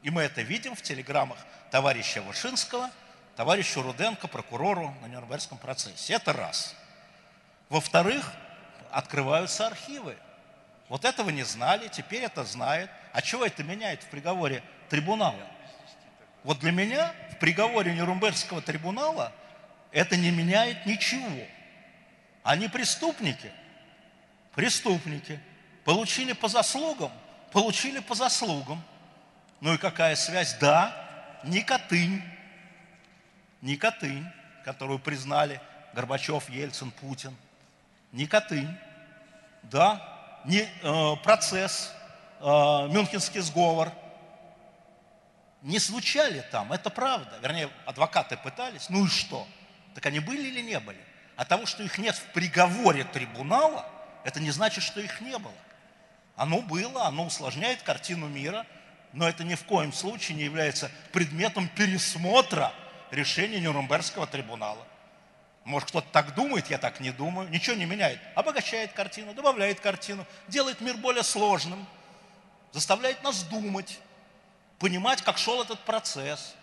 И 0.02 0.10
мы 0.10 0.22
это 0.22 0.42
видим 0.42 0.76
в 0.76 0.82
телеграммах 0.82 1.38
товарища 1.72 2.22
Вышинского, 2.22 2.90
товарищу 3.36 3.82
Руденко, 3.82 4.28
прокурору 4.28 4.96
на 5.02 5.08
Нюрнбергском 5.08 5.58
процессе. 5.58 6.14
Это 6.14 6.34
раз. 6.34 6.76
Во-вторых, 7.68 8.32
открываются 8.92 9.68
архивы. 9.68 10.16
Вот 10.88 11.06
этого 11.06 11.30
не 11.30 11.44
знали, 11.44 11.88
теперь 11.90 12.24
это 12.24 12.44
знает. 12.44 12.90
А 13.14 13.22
чего 13.22 13.46
это 13.46 13.64
меняет 13.64 14.04
в 14.04 14.08
приговоре 14.08 14.64
трибунала? 14.90 15.48
Вот 16.44 16.60
для 16.60 16.72
меня 16.72 17.14
в 17.32 17.38
приговоре 17.38 17.94
Нюрнбергского 17.94 18.62
трибунала 18.62 19.32
это 19.92 20.16
не 20.16 20.32
меняет 20.32 20.86
ничего. 20.86 21.46
Они 22.44 22.68
преступники. 22.68 23.52
Преступники. 24.54 25.40
Получили 25.86 26.34
по 26.34 26.48
заслугам. 26.48 27.12
Получили 27.52 28.00
по 28.00 28.16
заслугам. 28.16 28.84
Ну 29.62 29.74
и 29.74 29.78
какая 29.78 30.16
связь? 30.16 30.58
Да. 30.60 31.10
Не 31.44 31.64
Катынь, 31.64 32.24
которую 34.64 35.00
признали 35.00 35.62
Горбачев, 35.94 36.50
Ельцин, 36.50 36.92
Путин. 36.92 37.36
Не 38.12 38.28
Катынь. 38.28 38.78
Да, 39.64 40.42
не 40.46 40.62
э, 40.62 41.16
процесс, 41.24 41.94
э, 42.40 42.44
Мюнхенский 42.44 43.42
сговор. 43.42 43.92
Не 45.62 45.80
звучали 45.80 46.42
там, 46.52 46.72
это 46.72 46.90
правда. 46.90 47.38
Вернее, 47.42 47.70
адвокаты 47.86 48.38
пытались, 48.38 48.90
ну 48.90 49.06
и 49.06 49.10
что? 49.10 49.46
Так 49.94 50.06
они 50.06 50.20
были 50.20 50.48
или 50.48 50.62
не 50.62 50.80
были? 50.80 51.00
А 51.40 51.46
того, 51.46 51.66
что 51.66 51.84
их 51.84 51.98
нет 51.98 52.18
в 52.18 52.34
приговоре 52.34 53.06
трибунала, 53.06 53.90
это 54.26 54.42
не 54.42 54.52
значит, 54.52 54.84
что 54.84 55.00
их 55.00 55.22
не 55.22 55.38
было. 55.38 55.54
Оно 56.36 56.62
было, 56.62 57.06
оно 57.06 57.28
усложняет 57.28 57.82
картину 57.82 58.28
мира, 58.28 58.66
но 59.14 59.26
это 59.26 59.46
ни 59.46 59.56
в 59.56 59.64
коем 59.64 59.94
случае 59.94 60.36
не 60.36 60.44
является 60.44 60.92
предметом 61.14 61.70
пересмотра 61.70 62.74
решения 63.10 63.62
Нюрнбергского 63.62 64.28
трибунала. 64.28 64.86
Может, 65.64 65.88
кто-то 65.88 66.10
так 66.12 66.36
думает, 66.36 66.70
я 66.70 66.78
так 66.78 67.00
не 67.00 67.12
думаю. 67.12 67.48
Ничего 67.48 67.78
не 67.78 67.86
меняет. 67.86 68.20
Обогащает 68.36 68.92
картину, 68.92 69.34
добавляет 69.34 69.80
картину, 69.80 70.26
делает 70.50 70.82
мир 70.82 70.98
более 70.98 71.24
сложным, 71.24 71.88
заставляет 72.74 73.24
нас 73.24 73.44
думать, 73.44 73.98
понимать, 74.78 75.22
как 75.22 75.38
шел 75.38 75.64
этот 75.64 75.80
процесс. 75.86 76.54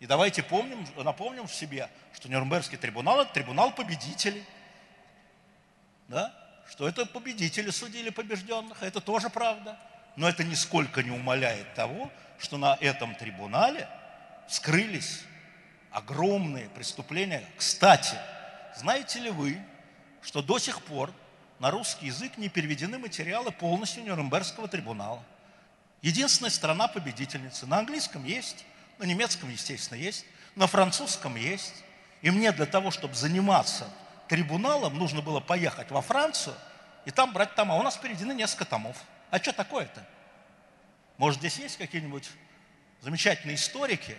И 0.00 0.06
давайте 0.06 0.42
помним, 0.42 0.86
напомним 0.96 1.46
в 1.46 1.54
себе, 1.54 1.90
что 2.14 2.28
Нюрнбергский 2.28 2.78
трибунал– 2.78 3.20
это 3.22 3.32
трибунал 3.32 3.72
победителей. 3.72 4.44
Да? 6.06 6.32
Что 6.70 6.88
это 6.88 7.04
победители 7.06 7.70
судили 7.70 8.10
побежденных, 8.10 8.82
это 8.82 9.00
тоже 9.00 9.28
правда. 9.28 9.78
Но 10.16 10.28
это 10.28 10.44
нисколько 10.44 11.02
не 11.02 11.10
умаляет 11.10 11.74
того, 11.74 12.10
что 12.38 12.58
на 12.58 12.76
этом 12.80 13.14
трибунале 13.14 13.88
скрылись 14.48 15.22
огромные 15.90 16.68
преступления. 16.68 17.44
Кстати, 17.56 18.16
знаете 18.76 19.18
ли 19.18 19.30
вы, 19.30 19.60
что 20.22 20.42
до 20.42 20.58
сих 20.58 20.82
пор 20.82 21.12
на 21.58 21.70
русский 21.70 22.06
язык 22.06 22.36
не 22.36 22.48
переведены 22.48 22.98
материалы 22.98 23.50
полностью 23.50 24.04
Нюрнбергского 24.04 24.68
трибунала? 24.68 25.22
Единственная 26.02 26.50
страна-победительница. 26.50 27.66
На 27.66 27.78
английском 27.78 28.24
есть, 28.24 28.64
на 28.98 29.04
немецком, 29.04 29.50
естественно, 29.50 29.98
есть, 29.98 30.24
на 30.54 30.66
французском 30.66 31.36
есть. 31.36 31.74
И 32.20 32.30
мне 32.30 32.52
для 32.52 32.66
того, 32.66 32.90
чтобы 32.90 33.14
заниматься 33.14 33.88
трибуналом, 34.28 34.98
нужно 34.98 35.22
было 35.22 35.40
поехать 35.40 35.90
во 35.90 36.02
Францию 36.02 36.56
и 37.04 37.10
там 37.10 37.32
брать 37.32 37.54
тома. 37.54 37.76
У 37.76 37.82
нас 37.82 37.96
переведены 37.96 38.32
несколько 38.32 38.64
томов. 38.64 38.96
А 39.30 39.38
что 39.38 39.52
такое-то? 39.52 40.04
Может, 41.16 41.40
здесь 41.40 41.58
есть 41.58 41.76
какие-нибудь 41.78 42.28
замечательные 43.00 43.54
историки, 43.54 44.16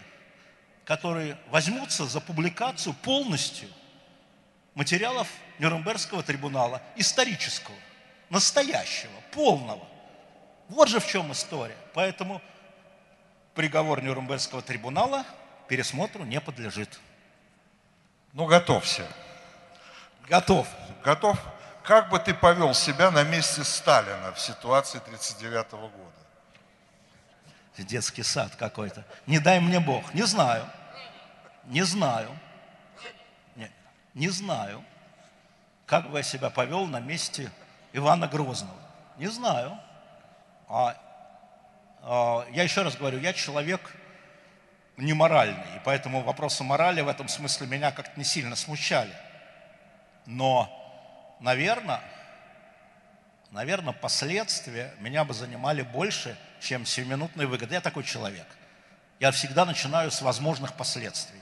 которые 0.85 1.37
возьмутся 1.49 2.05
за 2.05 2.19
публикацию 2.19 2.93
полностью 2.95 3.69
материалов 4.75 5.27
Нюрнбергского 5.59 6.23
трибунала, 6.23 6.81
исторического, 6.95 7.75
настоящего, 8.29 9.11
полного. 9.31 9.85
Вот 10.69 10.87
же 10.87 10.99
в 10.99 11.07
чем 11.07 11.31
история. 11.31 11.77
Поэтому 11.93 12.41
приговор 13.59 14.01
Нюрнбергского 14.01 14.61
трибунала 14.61 15.25
пересмотру 15.67 16.23
не 16.23 16.39
подлежит. 16.39 16.97
Ну, 18.31 18.45
готовься. 18.45 19.05
Готов. 20.29 20.65
Готов? 21.03 21.37
Как 21.83 22.07
бы 22.07 22.19
ты 22.19 22.33
повел 22.33 22.73
себя 22.73 23.11
на 23.11 23.23
месте 23.23 23.65
Сталина 23.65 24.31
в 24.31 24.39
ситуации 24.39 24.99
1939 24.99 25.71
года? 25.71 25.93
Детский 27.79 28.23
сад 28.23 28.55
какой-то. 28.55 29.03
Не 29.27 29.39
дай 29.39 29.59
мне 29.59 29.81
Бог. 29.81 30.13
Не 30.13 30.23
знаю. 30.23 30.65
Не 31.65 31.81
знаю. 31.81 32.29
Не, 33.57 33.69
не 34.13 34.29
знаю. 34.29 34.81
Как 35.85 36.09
бы 36.09 36.19
я 36.19 36.23
себя 36.23 36.49
повел 36.49 36.85
на 36.85 37.01
месте 37.01 37.51
Ивана 37.91 38.29
Грозного. 38.29 38.79
Не 39.17 39.27
знаю. 39.27 39.77
А, 40.69 40.95
я 42.03 42.63
еще 42.63 42.81
раз 42.81 42.95
говорю, 42.95 43.19
я 43.19 43.33
человек 43.33 43.81
неморальный, 44.97 45.75
и 45.75 45.81
поэтому 45.83 46.21
вопросы 46.21 46.63
морали 46.63 47.01
в 47.01 47.07
этом 47.07 47.27
смысле 47.27 47.67
меня 47.67 47.91
как-то 47.91 48.17
не 48.17 48.25
сильно 48.25 48.55
смущали. 48.55 49.13
Но, 50.25 51.37
наверное, 51.39 52.01
наверное, 53.51 53.93
последствия 53.93 54.93
меня 54.99 55.23
бы 55.23 55.33
занимали 55.33 55.81
больше, 55.81 56.37
чем 56.59 56.85
сиюминутные 56.85 57.47
выгоды. 57.47 57.75
Я 57.75 57.81
такой 57.81 58.03
человек. 58.03 58.47
Я 59.19 59.31
всегда 59.31 59.65
начинаю 59.65 60.11
с 60.11 60.21
возможных 60.21 60.75
последствий, 60.75 61.41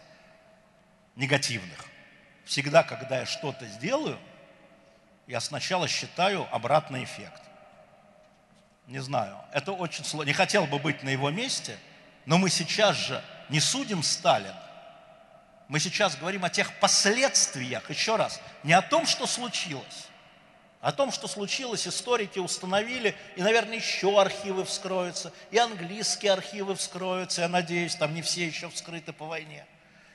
негативных. 1.16 1.86
Всегда, 2.46 2.82
когда 2.84 3.20
я 3.20 3.26
что-то 3.26 3.68
сделаю, 3.68 4.18
я 5.28 5.40
сначала 5.42 5.88
считаю 5.88 6.48
обратный 6.52 7.04
эффект. 7.04 7.42
Не 8.88 9.00
знаю, 9.00 9.38
это 9.52 9.74
очень 9.74 10.06
сложно. 10.06 10.28
Не 10.28 10.34
хотел 10.34 10.66
бы 10.66 10.80
быть 10.80 11.04
на 11.04 11.10
его 11.10 11.30
месте, 11.30 11.78
но 12.26 12.38
мы 12.38 12.50
сейчас 12.50 12.96
же 12.96 13.22
не 13.50 13.60
судим 13.60 14.02
Сталина. 14.02 14.64
Мы 15.68 15.82
сейчас 15.82 16.16
говорим 16.16 16.46
о 16.46 16.50
тех 16.50 16.80
последствиях, 16.80 17.90
еще 17.90 18.16
раз, 18.16 18.40
не 18.64 18.72
о 18.72 18.82
том, 18.82 19.06
что 19.06 19.28
случилось. 19.28 20.08
О 20.80 20.94
том, 20.94 21.12
что 21.12 21.28
случилось, 21.28 21.86
историки 21.86 22.40
установили, 22.40 23.14
и, 23.36 23.42
наверное, 23.42 23.76
еще 23.76 24.22
архивы 24.22 24.64
вскроются, 24.64 25.34
и 25.52 25.58
английские 25.58 26.32
архивы 26.32 26.76
вскроются, 26.76 27.42
я 27.42 27.50
надеюсь, 27.50 27.96
там 27.96 28.14
не 28.14 28.22
все 28.22 28.46
еще 28.46 28.70
вскрыты 28.70 29.12
по 29.12 29.26
войне. 29.26 29.66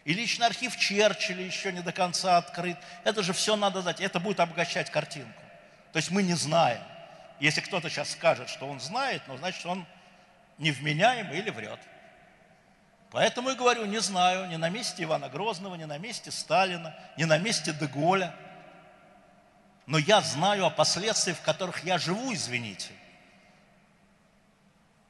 И 0.04 0.14
личный 0.14 0.46
архив 0.46 0.78
Черчилля 0.78 1.44
еще 1.44 1.72
не 1.72 1.82
до 1.82 1.92
конца 1.92 2.38
открыт. 2.38 2.78
Это 3.04 3.22
же 3.22 3.32
все 3.34 3.54
надо 3.56 3.82
дать, 3.82 4.00
это 4.00 4.18
будет 4.18 4.40
обогащать 4.40 4.90
картинку. 4.90 5.40
То 5.92 5.98
есть 5.98 6.10
мы 6.10 6.22
не 6.22 6.34
знаем. 6.34 6.80
Если 7.42 7.60
кто-то 7.60 7.90
сейчас 7.90 8.12
скажет, 8.12 8.48
что 8.48 8.68
он 8.68 8.78
знает, 8.78 9.20
ну, 9.26 9.36
значит, 9.36 9.66
он 9.66 9.84
невменяемый 10.58 11.38
или 11.40 11.50
врет. 11.50 11.80
Поэтому 13.10 13.50
и 13.50 13.56
говорю, 13.56 13.84
не 13.84 13.98
знаю, 14.00 14.48
ни 14.48 14.54
на 14.54 14.68
месте 14.68 15.02
Ивана 15.02 15.28
Грозного, 15.28 15.74
ни 15.74 15.82
на 15.82 15.98
месте 15.98 16.30
Сталина, 16.30 16.94
ни 17.16 17.24
на 17.24 17.38
месте 17.38 17.72
Деголя. 17.72 18.32
Но 19.86 19.98
я 19.98 20.20
знаю 20.20 20.66
о 20.66 20.70
последствиях, 20.70 21.36
в 21.36 21.42
которых 21.42 21.82
я 21.82 21.98
живу, 21.98 22.32
извините. 22.32 22.92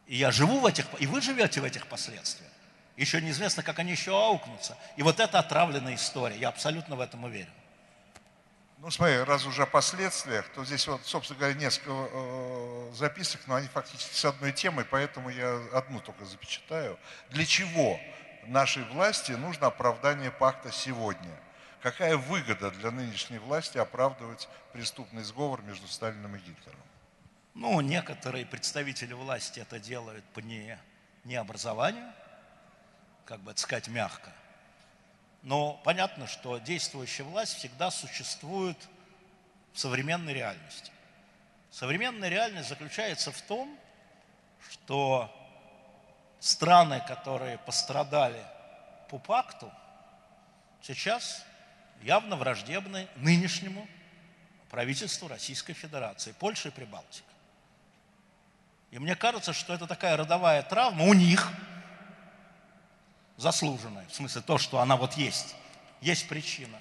И 0.07 0.17
я 0.17 0.31
живу 0.31 0.61
в 0.61 0.65
этих, 0.65 0.87
и 1.01 1.07
вы 1.07 1.21
живете 1.21 1.61
в 1.61 1.65
этих 1.65 1.87
последствиях. 1.87 2.51
Еще 2.97 3.21
неизвестно, 3.21 3.63
как 3.63 3.79
они 3.79 3.91
еще 3.91 4.13
аукнутся. 4.13 4.79
И 4.97 5.03
вот 5.03 5.21
это 5.21 5.39
отравленная 5.39 5.97
история. 5.97 6.39
Я 6.39 6.49
абсолютно 6.49 6.97
в 6.97 7.01
этом 7.01 7.25
уверен. 7.25 7.53
Ну, 8.83 8.91
смотри, 8.91 9.19
раз 9.19 9.47
уже 9.47 9.63
о 9.63 9.67
последствиях, 9.67 10.49
то 10.49 10.65
здесь 10.65 10.89
вот, 10.89 11.03
собственно 11.05 11.39
говоря, 11.39 11.55
несколько 11.55 11.93
э, 11.93 12.91
записок, 12.93 13.41
но 13.47 13.55
они 13.55 13.69
фактически 13.69 14.13
с 14.13 14.25
одной 14.25 14.51
темой, 14.51 14.85
поэтому 14.85 15.31
я 15.31 15.63
одну 15.73 16.01
только 16.01 16.25
запечатаю. 16.25 16.99
Для 17.31 17.47
чего 17.47 18.01
нашей 18.49 18.83
власти 18.87 19.31
нужно 19.33 19.69
оправдание 19.69 20.33
пакта 20.33 20.73
сегодня? 20.73 21.31
Какая 21.81 22.17
выгода 22.17 22.73
для 22.73 22.91
нынешней 22.91 23.39
власти 23.39 23.79
оправдывать 23.79 24.49
преступный 24.73 25.23
сговор 25.23 25.63
между 25.63 25.87
Сталиным 25.87 26.35
и 26.35 26.41
Гитлером? 26.41 26.81
Ну, 27.55 27.81
некоторые 27.83 28.45
представители 28.45 29.13
власти 29.13 29.61
это 29.61 29.79
делают 29.79 30.25
по 30.35 30.41
не, 30.41 30.77
необразованию, 31.23 32.13
как 33.27 33.39
бы 33.43 33.53
сказать 33.55 33.87
мягко. 33.87 34.33
Но 35.43 35.75
понятно, 35.85 36.27
что 36.27 36.59
действующая 36.59 37.25
власть 37.25 37.57
всегда 37.57 37.91
существует 37.91 38.77
в 39.73 39.79
современной 39.79 40.35
реальности. 40.35 40.93
Современная 41.71 42.29
реальность 42.29 42.69
заключается 42.69 43.33
в 43.33 43.43
том, 43.43 43.79
что 44.71 45.31
страны, 46.39 47.03
которые 47.07 47.59
пострадали 47.59 48.43
по 49.09 49.19
пакту, 49.19 49.73
сейчас 50.83 51.45
явно 52.03 52.37
враждебны 52.37 53.09
нынешнему 53.17 53.89
правительству 54.71 55.29
Российской 55.29 55.75
Федерации, 55.75 56.33
Польши 56.33 56.69
и 56.69 56.71
Прибалтика. 56.71 57.29
И 58.91 58.99
мне 58.99 59.17
кажется, 59.17 59.53
что 59.53 59.75
это 59.75 59.87
такая 59.87 60.17
родовая 60.17 60.63
травма 60.63 61.05
у 61.05 61.15
них, 61.15 61.51
заслуженная, 63.37 64.07
в 64.09 64.15
смысле 64.15 64.43
то, 64.43 64.59
что 64.59 64.81
она 64.81 64.97
вот 64.97 65.15
есть, 65.15 65.55
есть 66.01 66.29
причина. 66.29 66.79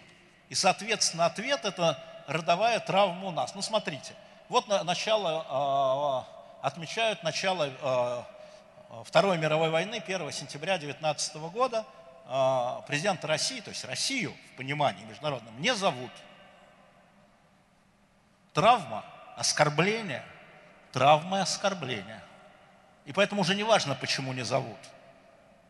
И, 0.50 0.56
соответственно, 0.56 1.26
ответ– 1.26 1.62
это 1.66 2.02
родовая 2.28 2.80
травма 2.80 3.28
у 3.28 3.32
нас. 3.32 3.56
Ну, 3.56 3.62
смотрите, 3.62 4.14
вот 4.50 4.68
начало, 4.68 6.26
э, 6.62 6.66
отмечают 6.66 7.24
начало 7.24 7.70
э, 7.70 8.24
Второй 9.06 9.38
мировой 9.38 9.70
войны, 9.70 10.04
1 10.06 10.32
сентября 10.32 10.78
19 10.78 11.36
года. 11.54 11.86
Э, 12.28 12.82
президент 12.88 13.24
России, 13.26 13.62
то 13.62 13.70
есть 13.70 13.86
Россию 13.86 14.34
в 14.54 14.58
понимании 14.58 15.04
международном, 15.06 15.60
не 15.62 15.74
зовут– 15.74 16.12
Травма, 18.54 19.06
оскорбление, 19.38 20.26
травма 20.92 21.38
и 21.38 21.42
оскорбление. 21.42 22.22
И 23.06 23.14
поэтому 23.14 23.42
уже 23.42 23.56
не 23.56 23.64
важно, 23.64 23.96
почему 23.96 24.34
не 24.34 24.44
зовут. 24.44 24.78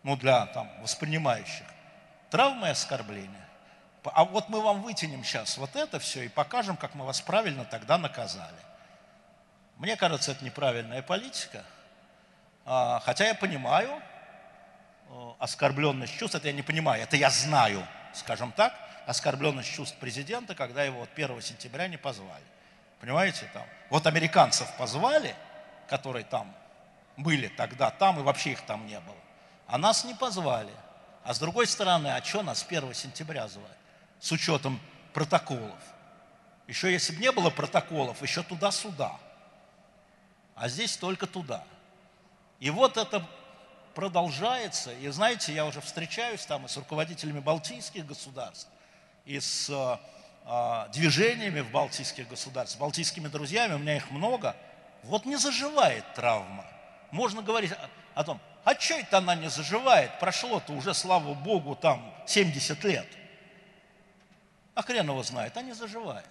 Ну, 0.04 0.16
для 0.16 0.46
там, 0.48 0.70
воспринимающих. 0.82 1.66
Травма 2.30 2.68
и 2.68 2.72
оскорбление. 2.72 3.48
А 4.04 4.26
вот 4.26 4.50
мы 4.50 4.62
вам 4.62 4.82
вытянем 4.82 5.24
сейчас 5.24 5.58
вот 5.58 5.76
это 5.76 6.00
все 6.00 6.24
и 6.24 6.28
покажем, 6.28 6.76
как 6.76 6.96
мы 6.96 7.06
вас 7.06 7.22
правильно 7.22 7.66
тогда 7.66 7.98
наказали. 7.98 8.58
Мне 9.78 9.96
кажется, 9.96 10.32
это 10.32 10.44
неправильная 10.44 11.02
политика. 11.02 11.64
А, 12.66 13.00
хотя 13.06 13.28
я 13.28 13.36
понимаю 13.36 14.02
э, 15.10 15.32
оскорбленность 15.40 16.18
чувств, 16.18 16.36
это 16.36 16.48
я 16.48 16.54
не 16.54 16.62
понимаю, 16.62 17.04
это 17.04 17.16
я 17.16 17.30
знаю, 17.30 17.86
скажем 18.14 18.52
так, 18.52 18.74
оскорбленность 19.06 19.72
чувств 19.72 19.98
президента, 19.98 20.56
когда 20.56 20.84
его 20.84 21.02
вот 21.02 21.10
1 21.16 21.42
сентября 21.42 21.88
не 21.88 21.98
позвали. 21.98 22.44
Понимаете, 23.00 23.50
там. 23.54 23.66
Вот 23.90 24.06
американцев 24.08 24.72
позвали, 24.78 25.36
которые 25.88 26.24
там 26.24 26.56
были 27.18 27.48
тогда 27.48 27.90
там, 27.90 28.20
и 28.20 28.24
вообще 28.24 28.52
их 28.52 28.62
там 28.62 28.86
не 28.88 29.00
было. 29.00 29.18
А 29.72 29.78
нас 29.78 30.04
не 30.04 30.14
позвали. 30.14 30.74
А 31.24 31.34
с 31.34 31.40
другой 31.40 31.66
стороны, 31.66 32.10
а 32.10 32.22
что 32.22 32.44
нас 32.44 32.66
1 32.68 32.94
сентября 32.94 33.48
звать? 33.48 33.78
С 34.20 34.30
учетом 34.34 34.82
протоколов. 35.14 35.80
Еще 36.68 36.92
если 36.92 37.16
бы 37.16 37.22
не 37.22 37.32
было 37.32 37.50
протоколов, 37.50 38.22
еще 38.22 38.44
туда-сюда. 38.44 39.18
А 40.56 40.68
здесь 40.68 40.98
только 40.98 41.26
туда. 41.26 41.64
И 42.60 42.70
вот 42.70 42.98
это 42.98 43.26
продолжается. 43.96 44.92
И 44.92 45.08
знаете, 45.08 45.54
я 45.54 45.66
уже 45.66 45.80
встречаюсь 45.80 46.46
там 46.46 46.66
и 46.66 46.68
с 46.68 46.76
руководителями 46.76 47.40
балтийских 47.40 48.06
государств, 48.06 48.70
и 49.24 49.40
с 49.40 49.70
а, 50.46 50.90
движениями 50.90 51.62
в 51.62 51.72
балтийских 51.72 52.28
государствах, 52.28 52.78
с 52.78 52.82
балтийскими 52.82 53.30
друзьями, 53.30 53.76
у 53.76 53.78
меня 53.78 53.96
их 53.96 54.12
много, 54.12 54.54
вот 55.04 55.26
не 55.26 55.38
заживает 55.38 56.04
травма. 56.14 56.66
Можно 57.12 57.42
говорить 57.42 57.72
о 58.16 58.24
том, 58.26 58.42
а 58.64 58.76
что 58.80 58.96
это 58.96 59.18
она 59.18 59.36
не 59.36 59.50
заживает? 59.50 60.20
Прошло-то 60.20 60.74
уже, 60.74 60.94
слава 60.94 61.34
Богу, 61.34 61.76
там 61.76 62.14
70 62.28 62.84
лет. 62.84 63.08
А 64.76 64.84
хрен 64.84 65.08
его 65.08 65.24
знает, 65.24 65.58
а 65.58 65.62
не 65.62 65.74
заживает. 65.74 66.26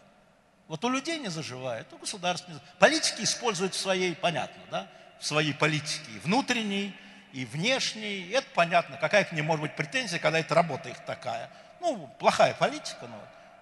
Вот 0.69 0.85
у 0.85 0.89
людей 0.89 1.19
не 1.19 1.29
заживает, 1.29 1.93
у 1.93 1.99
государств 1.99 2.47
не 2.49 2.55
заживает. 2.55 2.79
Политики 2.79 3.23
используют 3.23 3.75
в 3.75 3.79
своей, 3.79 4.15
понятно, 4.15 4.63
да, 4.71 4.87
в 5.19 5.27
своей 5.27 5.53
политике 5.53 6.11
и 6.15 6.19
внутренней, 6.21 6.97
и 7.33 7.45
внешней. 7.45 8.21
И 8.23 8.31
это 8.31 8.47
понятно, 8.55 8.97
какая 8.97 9.25
к 9.25 9.33
ним 9.33 9.47
может 9.47 9.63
быть 9.63 9.77
претензия, 9.77 10.19
когда 10.19 10.39
это 10.39 10.55
работа 10.55 10.89
их 10.89 11.05
такая. 11.05 11.51
Ну, 11.81 12.09
плохая 12.19 12.55
политика, 12.55 13.07
но 13.07 13.21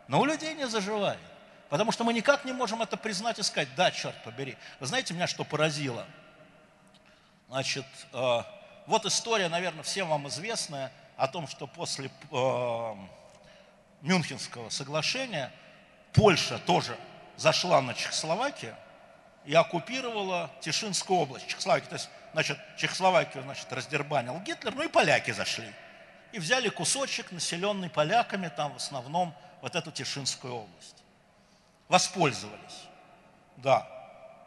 но 0.09 0.21
у 0.21 0.25
людей 0.25 0.55
не 0.55 0.67
заживает. 0.67 1.21
Потому 1.69 1.93
что 1.93 2.03
мы 2.03 2.15
никак 2.15 2.47
не 2.47 2.53
можем 2.53 2.81
это 2.81 2.97
признать 2.97 3.39
и 3.39 3.43
сказать, 3.43 3.69
да, 3.77 3.91
черт 3.91 4.21
побери. 4.25 4.57
Вы 4.81 4.87
знаете, 4.87 5.13
меня 5.13 5.27
что 5.27 5.45
поразило? 5.45 6.07
Значит, 7.49 7.85
э, 8.15 8.43
вот 8.89 9.05
история, 9.05 9.51
наверное, 9.51 9.83
всем 9.83 10.09
вам 10.09 10.29
известная 10.29 10.91
о 11.19 11.29
том, 11.29 11.47
что 11.47 11.67
после 11.67 12.11
э, 12.33 12.95
Мюнхенского 14.01 14.71
соглашения 14.71 15.53
Польша 16.15 16.59
тоже 16.59 16.97
зашла 17.37 17.83
на 17.83 17.93
Чехословакию 17.93 18.75
и 19.45 19.53
оккупировала 19.53 20.51
Тишинскую 20.63 21.21
область. 21.21 21.47
Чехословакия, 21.47 21.89
то 21.91 21.97
есть, 21.97 22.09
значит, 22.33 22.59
Чехословакию, 22.79 23.43
значит, 23.43 23.71
раздербанил 23.71 24.41
Гитлер, 24.41 24.75
ну 24.75 24.85
и 24.85 24.89
поляки 24.89 25.33
зашли. 25.33 25.71
И 26.33 26.39
взяли 26.39 26.71
кусочек, 26.71 27.31
населенный 27.31 27.91
поляками, 27.91 28.49
там 28.49 28.73
в 28.73 28.77
основном 28.77 29.35
вот 29.61 29.77
эту 29.77 29.93
Тишинскую 29.93 30.55
область. 30.55 30.97
Воспользовались. 31.89 32.89
Да, 33.59 33.87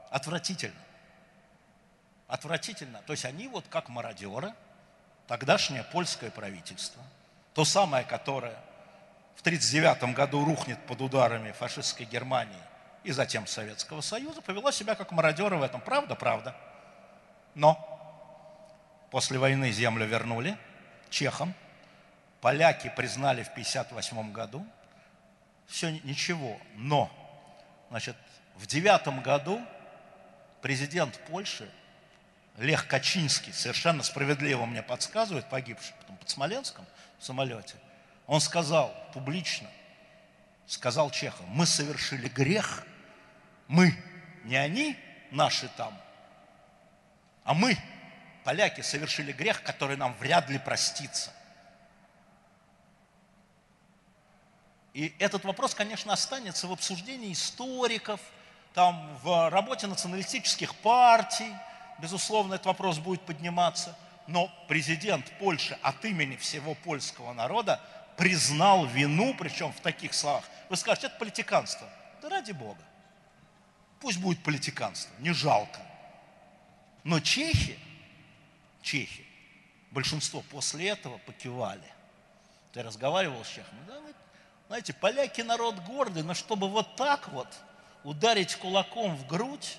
отвратительно. 0.09 0.73
Отвратительно. 2.31 3.01
То 3.05 3.11
есть 3.11 3.25
они 3.25 3.49
вот 3.49 3.65
как 3.69 3.89
мародеры, 3.89 4.53
тогдашнее 5.27 5.83
польское 5.83 6.31
правительство, 6.31 7.03
то 7.53 7.65
самое, 7.65 8.05
которое 8.05 8.55
в 9.35 9.41
1939 9.41 10.15
году 10.15 10.45
рухнет 10.45 10.79
под 10.85 11.01
ударами 11.01 11.51
фашистской 11.51 12.05
Германии 12.05 12.61
и 13.03 13.11
затем 13.11 13.47
Советского 13.47 13.99
Союза, 13.99 14.41
повело 14.41 14.71
себя 14.71 14.95
как 14.95 15.11
мародеры 15.11 15.57
в 15.57 15.61
этом. 15.61 15.81
Правда? 15.81 16.15
Правда. 16.15 16.55
Но 17.53 17.77
после 19.11 19.37
войны 19.37 19.69
землю 19.73 20.05
вернули 20.05 20.57
чехам, 21.09 21.53
поляки 22.39 22.93
признали 22.95 23.43
в 23.43 23.49
1958 23.49 24.31
году, 24.31 24.65
все 25.67 25.91
ничего. 25.91 26.57
Но, 26.75 27.11
значит, 27.89 28.15
в 28.55 28.67
девятом 28.67 29.21
году 29.21 29.61
президент 30.61 31.19
Польши 31.25 31.69
Лех 32.57 32.87
Качинский, 32.87 33.53
совершенно 33.53 34.03
справедливо 34.03 34.65
мне 34.65 34.83
подсказывает, 34.83 35.49
погибший 35.49 35.93
потом 35.99 36.17
под 36.17 36.29
Смоленском 36.29 36.85
в 37.19 37.23
самолете, 37.23 37.75
он 38.27 38.41
сказал 38.41 38.93
публично, 39.13 39.69
сказал 40.67 41.11
чехам, 41.11 41.45
мы 41.49 41.65
совершили 41.65 42.27
грех, 42.27 42.85
мы, 43.67 43.97
не 44.43 44.57
они, 44.57 44.97
наши 45.31 45.69
там, 45.77 45.99
а 47.43 47.53
мы, 47.53 47.77
поляки, 48.43 48.81
совершили 48.81 49.31
грех, 49.31 49.63
который 49.63 49.97
нам 49.97 50.13
вряд 50.19 50.49
ли 50.49 50.59
простится. 50.59 51.31
И 54.93 55.15
этот 55.19 55.45
вопрос, 55.45 55.73
конечно, 55.73 56.11
останется 56.13 56.67
в 56.67 56.71
обсуждении 56.73 57.31
историков, 57.31 58.19
там, 58.73 59.17
в 59.23 59.49
работе 59.49 59.87
националистических 59.87 60.75
партий, 60.75 61.53
безусловно, 62.01 62.55
этот 62.55 62.67
вопрос 62.67 62.99
будет 62.99 63.21
подниматься. 63.21 63.95
Но 64.27 64.51
президент 64.67 65.31
Польши 65.39 65.77
от 65.81 66.03
имени 66.05 66.35
всего 66.35 66.75
польского 66.75 67.33
народа 67.33 67.81
признал 68.17 68.85
вину, 68.85 69.33
причем 69.37 69.73
в 69.73 69.79
таких 69.81 70.13
словах. 70.13 70.43
Вы 70.69 70.75
скажете, 70.75 71.07
это 71.07 71.17
политиканство. 71.17 71.87
Да 72.21 72.29
ради 72.29 72.51
Бога. 72.51 72.81
Пусть 73.99 74.19
будет 74.19 74.43
политиканство, 74.43 75.13
не 75.19 75.31
жалко. 75.31 75.79
Но 77.03 77.19
чехи, 77.19 77.77
чехи, 78.81 79.25
большинство 79.91 80.41
после 80.41 80.89
этого 80.89 81.17
покивали. 81.19 81.83
Ты 82.73 82.83
разговаривал 82.83 83.43
с 83.43 83.47
чехами? 83.47 83.79
Да, 83.87 83.99
знаете, 84.67 84.93
поляки 84.93 85.41
народ 85.41 85.75
гордый, 85.79 86.23
но 86.23 86.33
чтобы 86.33 86.69
вот 86.69 86.95
так 86.95 87.27
вот 87.33 87.47
ударить 88.05 88.55
кулаком 88.55 89.17
в 89.17 89.27
грудь, 89.27 89.77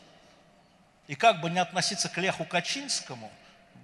и 1.13 1.15
как 1.15 1.43
бы 1.43 1.51
не 1.51 1.59
относиться 1.59 2.09
к 2.09 2.17
Леху 2.17 2.47
Качинскому, 2.47 3.31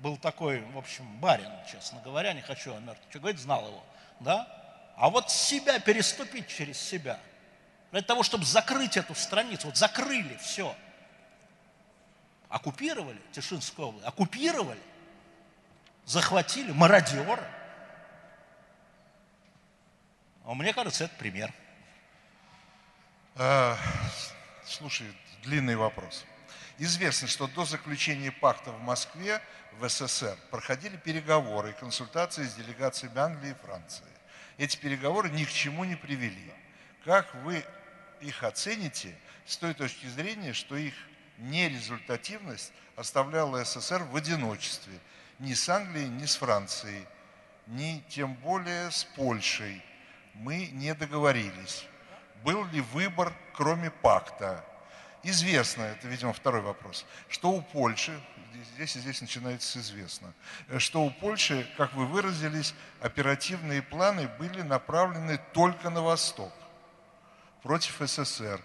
был 0.00 0.16
такой, 0.16 0.62
в 0.62 0.78
общем, 0.78 1.04
барин, 1.18 1.52
честно 1.70 2.00
говоря, 2.00 2.32
не 2.32 2.40
хочу 2.40 2.74
о 2.74 2.80
мертвом, 2.80 3.04
что 3.10 3.18
говорить, 3.18 3.38
знал 3.38 3.66
его, 3.66 3.84
да? 4.20 4.48
А 4.96 5.10
вот 5.10 5.30
себя 5.30 5.78
переступить 5.78 6.48
через 6.48 6.80
себя, 6.80 7.20
для 7.92 8.00
того, 8.00 8.22
чтобы 8.22 8.46
закрыть 8.46 8.96
эту 8.96 9.14
страницу, 9.14 9.66
вот 9.66 9.76
закрыли 9.76 10.38
все. 10.38 10.74
Оккупировали 12.48 13.20
Тишинскую 13.32 13.88
область, 13.88 14.06
оккупировали, 14.06 14.80
захватили, 16.06 16.72
мародеры. 16.72 17.44
А 20.46 20.54
мне 20.54 20.72
кажется, 20.72 21.04
это 21.04 21.14
пример. 21.16 21.52
А, 23.34 23.76
слушай, 24.64 25.14
длинный 25.42 25.76
вопрос. 25.76 26.24
Известно, 26.78 27.26
что 27.26 27.48
до 27.48 27.64
заключения 27.64 28.30
пакта 28.30 28.70
в 28.70 28.80
Москве, 28.80 29.42
в 29.72 29.88
СССР, 29.88 30.38
проходили 30.50 30.96
переговоры 30.96 31.70
и 31.70 31.74
консультации 31.74 32.44
с 32.44 32.54
делегациями 32.54 33.18
Англии 33.18 33.50
и 33.50 33.66
Франции. 33.66 34.06
Эти 34.58 34.76
переговоры 34.76 35.28
ни 35.30 35.44
к 35.44 35.50
чему 35.50 35.84
не 35.84 35.96
привели. 35.96 36.52
Как 37.04 37.34
вы 37.42 37.64
их 38.20 38.44
оцените 38.44 39.16
с 39.44 39.56
той 39.56 39.74
точки 39.74 40.06
зрения, 40.06 40.52
что 40.52 40.76
их 40.76 40.94
нерезультативность 41.38 42.72
оставляла 42.94 43.64
СССР 43.64 44.04
в 44.04 44.14
одиночестве 44.14 44.98
ни 45.40 45.54
с 45.54 45.68
Англией, 45.68 46.08
ни 46.08 46.26
с 46.26 46.36
Францией, 46.36 47.06
ни 47.66 48.04
тем 48.08 48.34
более 48.34 48.90
с 48.90 49.04
Польшей. 49.04 49.82
Мы 50.34 50.68
не 50.68 50.94
договорились. 50.94 51.86
Был 52.44 52.64
ли 52.66 52.80
выбор, 52.80 53.32
кроме 53.52 53.90
пакта? 53.90 54.64
Известно, 55.22 55.82
это, 55.82 56.06
видимо, 56.06 56.32
второй 56.32 56.60
вопрос, 56.62 57.04
что 57.28 57.50
у 57.50 57.60
Польши, 57.60 58.18
здесь 58.74 58.96
и 58.96 59.00
здесь 59.00 59.20
начинается 59.20 59.80
известно, 59.80 60.32
что 60.78 61.02
у 61.02 61.10
Польши, 61.10 61.66
как 61.76 61.92
вы 61.94 62.06
выразились, 62.06 62.74
оперативные 63.00 63.82
планы 63.82 64.28
были 64.38 64.62
направлены 64.62 65.40
только 65.52 65.90
на 65.90 66.02
восток, 66.02 66.52
против 67.62 67.96
СССР. 68.00 68.60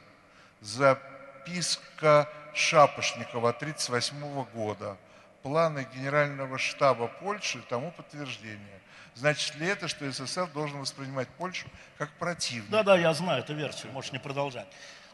Записка 0.62 2.30
Шапошникова 2.54 3.50
1938 3.50 4.44
года, 4.54 4.98
планы 5.42 5.88
Генерального 5.94 6.58
штаба 6.58 7.08
Польши 7.08 7.62
тому 7.68 7.92
подтверждение. 7.92 8.80
Значит 9.16 9.56
ли 9.56 9.68
это, 9.68 9.88
что 9.88 10.10
СССР 10.10 10.48
должен 10.54 10.80
воспринимать 10.80 11.28
Польшу 11.30 11.68
как 11.98 12.12
противник? 12.14 12.70
Да, 12.70 12.84
да, 12.84 12.98
я 12.98 13.14
знаю 13.14 13.44
эту 13.44 13.54
версию, 13.54 13.92
можешь 13.92 14.12
не 14.12 14.20
продолжать. 14.20 14.68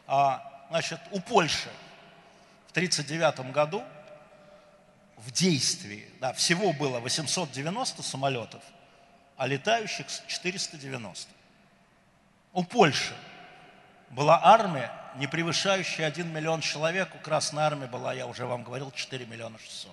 А, 0.06 0.49
значит, 0.70 1.00
у 1.10 1.20
Польши 1.20 1.68
в 2.68 2.70
1939 2.70 3.52
году 3.52 3.82
в 5.16 5.30
действии, 5.32 6.08
да, 6.20 6.32
всего 6.32 6.72
было 6.72 7.00
890 7.00 8.02
самолетов, 8.02 8.62
а 9.36 9.46
летающих 9.46 10.06
490. 10.28 11.28
У 12.52 12.64
Польши 12.64 13.14
была 14.10 14.40
армия, 14.42 14.92
не 15.16 15.26
превышающая 15.26 16.06
1 16.06 16.32
миллион 16.32 16.60
человек. 16.60 17.14
У 17.14 17.18
Красной 17.18 17.64
Армии 17.64 17.86
была, 17.86 18.14
я 18.14 18.26
уже 18.26 18.46
вам 18.46 18.62
говорил, 18.62 18.90
4 18.92 19.26
миллиона 19.26 19.58
600. 19.58 19.90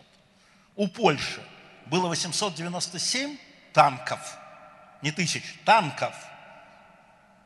У 0.76 0.88
Польши 0.88 1.42
было 1.88 2.08
897 2.08 3.38
танков, 3.74 4.38
не 5.02 5.12
тысяч, 5.12 5.44
танков. 5.66 6.16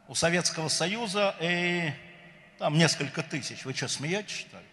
У 0.07 0.15
Советского 0.15 0.67
Союза 0.67 1.35
и 1.39 1.93
там 2.61 2.77
несколько 2.77 3.23
тысяч. 3.23 3.65
Вы 3.65 3.73
что, 3.73 3.87
смеетесь, 3.87 4.41
что 4.41 4.55
ли? 4.55 4.65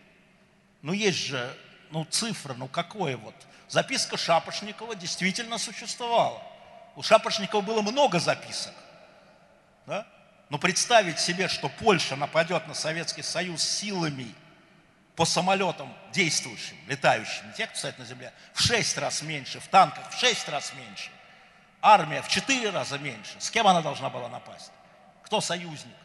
Ну, 0.83 0.93
есть 0.93 1.17
же, 1.17 1.57
ну, 1.91 2.05
цифра, 2.05 2.53
ну, 2.53 2.69
какое 2.69 3.17
вот. 3.17 3.35
Записка 3.67 4.19
Шапошникова 4.19 4.95
действительно 4.95 5.57
существовала. 5.57 6.43
У 6.97 7.03
Шапошникова 7.03 7.63
было 7.63 7.81
много 7.81 8.21
записок. 8.21 8.75
Да? 9.87 10.07
Но 10.51 10.59
представить 10.59 11.19
себе, 11.19 11.49
что 11.49 11.71
Польша 11.71 12.15
нападет 12.15 12.69
на 12.69 12.75
Советский 12.75 13.23
Союз 13.23 13.63
силами 13.63 14.35
по 15.17 15.25
самолетам 15.25 15.91
действующим, 16.13 16.77
летающим, 16.89 17.51
тех, 17.57 17.71
кто 17.71 17.79
стоит 17.79 17.99
на 17.99 18.05
земле, 18.05 18.35
в 18.53 18.61
шесть 18.61 18.99
раз 18.99 19.23
меньше, 19.23 19.61
в 19.61 19.69
танках 19.69 20.11
в 20.11 20.19
шесть 20.19 20.47
раз 20.51 20.75
меньше, 20.75 21.09
армия 21.81 22.21
в 22.21 22.29
четыре 22.29 22.69
раза 22.69 22.99
меньше. 22.99 23.37
С 23.39 23.51
кем 23.51 23.67
она 23.67 23.81
должна 23.81 24.11
была 24.11 24.29
напасть? 24.29 24.73
Кто 25.23 25.41
союзник? 25.41 25.97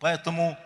Поэтому 0.00 0.56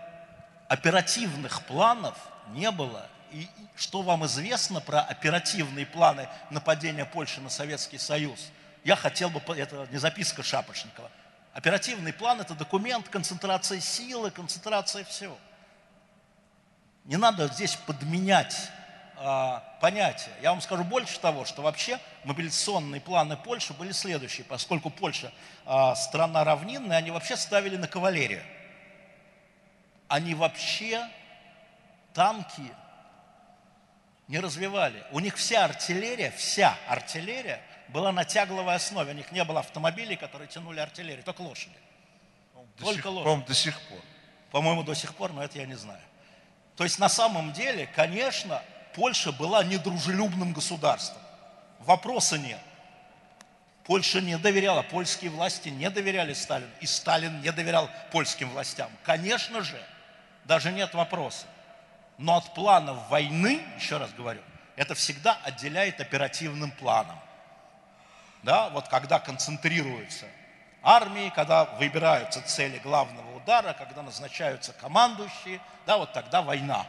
оперативных 0.69 1.63
планов 1.67 2.17
не 2.49 2.71
было. 2.71 3.07
И 3.33 3.49
что 3.77 4.03
вам 4.03 4.27
известно 4.27 4.81
про 4.81 5.01
оперативные 5.01 5.87
планы 5.87 6.29
нападения 6.51 7.05
Польши 7.05 7.41
на 7.41 7.49
Советский 7.49 7.99
Союз? 7.99 8.51
Я 8.83 8.97
хотел 8.97 9.31
бы, 9.31 9.41
это 9.57 9.87
не 9.91 9.99
записка 9.99 10.43
Шапошникова, 10.43 11.11
Оперативный 11.53 12.13
план– 12.13 12.41
это 12.43 12.55
документ 12.55 13.09
концентрации 13.09 13.81
силы, 13.81 14.31
концентрации 14.31 15.03
всего. 15.03 15.37
Не 17.05 17.17
надо 17.17 17.49
здесь 17.49 17.75
подменять 17.75 18.71
э, 19.19 19.61
понятия. 19.81 20.31
Я 20.43 20.53
вам 20.53 20.61
скажу 20.61 20.85
больше 20.85 21.19
того, 21.19 21.45
что 21.45 21.63
вообще 21.63 21.99
мобилизационные 22.23 23.01
планы 23.01 23.37
Польши 23.37 23.75
были 23.75 23.91
следующие. 23.91 24.45
Поскольку 24.45 24.91
Польша 24.91 25.33
э, 25.67 25.95
страна 25.97 26.45
равнинная, 26.45 26.99
они 26.99 27.11
вообще 27.11 27.37
ставили 27.37 27.77
на 27.77 27.89
кавалерию. 27.89 28.45
Они 30.11 30.35
вообще 30.35 31.09
танки 32.15 32.75
не 34.27 34.41
развивали. 34.41 35.05
У 35.13 35.21
них 35.21 35.37
вся 35.37 35.65
артиллерия, 35.65 36.33
вся 36.33 36.77
артиллерия 36.89 37.63
была 37.87 38.11
на 38.11 38.25
тягловой 38.25 38.75
основе. 38.75 39.13
У 39.13 39.15
них 39.15 39.31
не 39.31 39.45
было 39.45 39.61
автомобилей, 39.61 40.17
которые 40.17 40.49
тянули 40.49 40.81
артиллерию, 40.81 41.23
только 41.23 41.43
лошади. 41.43 41.77
До 42.77 42.87
только 42.87 43.03
сих, 43.03 43.07
лошади. 43.07 43.25
По-моему, 43.25 43.47
до 43.47 43.55
сих 43.55 43.81
пор. 43.83 43.99
По-моему, 44.51 44.83
до 44.83 44.95
сих 44.95 45.15
пор, 45.15 45.33
но 45.33 45.45
это 45.45 45.59
я 45.59 45.67
не 45.67 45.77
знаю. 45.77 46.03
То 46.75 46.83
есть 46.83 46.99
на 46.99 47.09
самом 47.09 47.53
деле, 47.53 47.87
конечно, 47.95 48.65
Польша 48.97 49.31
была 49.31 49.63
недружелюбным 49.63 50.53
государством. 50.53 51.23
Вопроса 51.79 52.37
нет. 52.37 52.59
Польша 53.85 54.21
не 54.21 54.37
доверяла, 54.39 54.83
польские 54.83 55.31
власти 55.31 55.69
не 55.69 55.89
доверяли 55.89 56.33
Сталину, 56.33 56.73
и 56.81 56.87
Сталин 56.87 57.41
не 57.43 57.53
доверял 57.53 57.89
польским 58.11 58.51
властям. 58.51 58.91
Конечно 59.05 59.63
же, 59.63 59.81
даже 60.51 60.73
нет 60.73 60.93
вопроса. 60.95 61.47
Но 62.19 62.37
от 62.37 62.55
планов 62.55 63.09
войны, 63.09 63.63
еще 63.77 63.97
раз 63.97 64.13
говорю, 64.13 64.43
это 64.77 64.95
всегда 64.95 65.39
отделяет 65.45 66.01
оперативным 66.01 66.73
планом 66.73 67.19
да, 68.43 68.69
вот 68.71 68.89
когда 68.89 69.19
концентрируются 69.19 70.27
армии, 70.83 71.31
когда 71.35 71.65
выбираются 71.65 72.41
цели 72.43 72.79
главного 72.79 73.37
удара, 73.37 73.75
когда 73.75 74.03
назначаются 74.03 74.73
командующие, 74.73 75.61
да, 75.87 75.99
вот 75.99 76.13
тогда 76.13 76.41
война. 76.43 76.87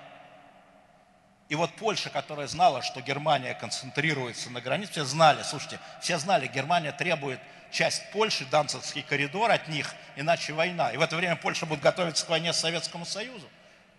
И 1.49 1.55
вот 1.55 1.69
Польша, 1.75 2.09
которая 2.09 2.47
знала, 2.47 2.81
что 2.81 3.01
Германия 3.01 3.53
концентрируется 3.53 4.49
на 4.49 4.61
границе, 4.61 4.91
все 4.93 5.03
знали, 5.03 5.43
слушайте, 5.43 5.79
все 5.99 6.17
знали, 6.17 6.47
Германия 6.47 6.93
требует 6.93 7.39
часть 7.71 8.11
Польши, 8.11 8.45
Данцевский 8.45 9.01
коридор 9.01 9.49
от 9.51 9.67
них, 9.67 9.93
иначе 10.15 10.53
война. 10.53 10.91
И 10.91 10.97
в 10.97 11.01
это 11.01 11.15
время 11.15 11.35
Польша 11.35 11.65
будет 11.65 11.81
готовиться 11.81 12.25
к 12.25 12.29
войне 12.29 12.53
с 12.53 12.59
Советским 12.59 13.05
Союзом. 13.05 13.49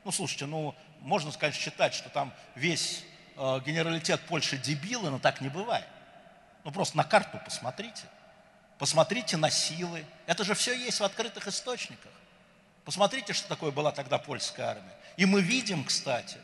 Ну, 0.04 0.12
слушайте, 0.12 0.46
ну, 0.46 0.74
можно, 1.00 1.32
конечно, 1.32 1.60
считать, 1.60 1.94
что 1.94 2.08
там 2.08 2.32
весь 2.54 3.04
э, 3.36 3.60
генералитет 3.64 4.20
Польши 4.22 4.56
дебилы, 4.56 5.10
но 5.10 5.18
так 5.18 5.40
не 5.40 5.48
бывает. 5.48 5.86
Ну 6.64 6.70
просто 6.70 6.96
на 6.96 7.04
карту 7.04 7.40
посмотрите. 7.44 8.02
Посмотрите 8.78 9.36
на 9.36 9.50
силы. 9.50 10.04
Это 10.26 10.44
же 10.44 10.54
все 10.54 10.74
есть 10.74 11.00
в 11.00 11.04
открытых 11.04 11.46
источниках. 11.46 12.10
Посмотрите, 12.84 13.32
что 13.32 13.48
такое 13.48 13.70
была 13.70 13.92
тогда 13.92 14.18
польская 14.18 14.66
армия. 14.66 14.96
И 15.16 15.24
мы 15.24 15.40
видим, 15.40 15.84
кстати, 15.84 16.38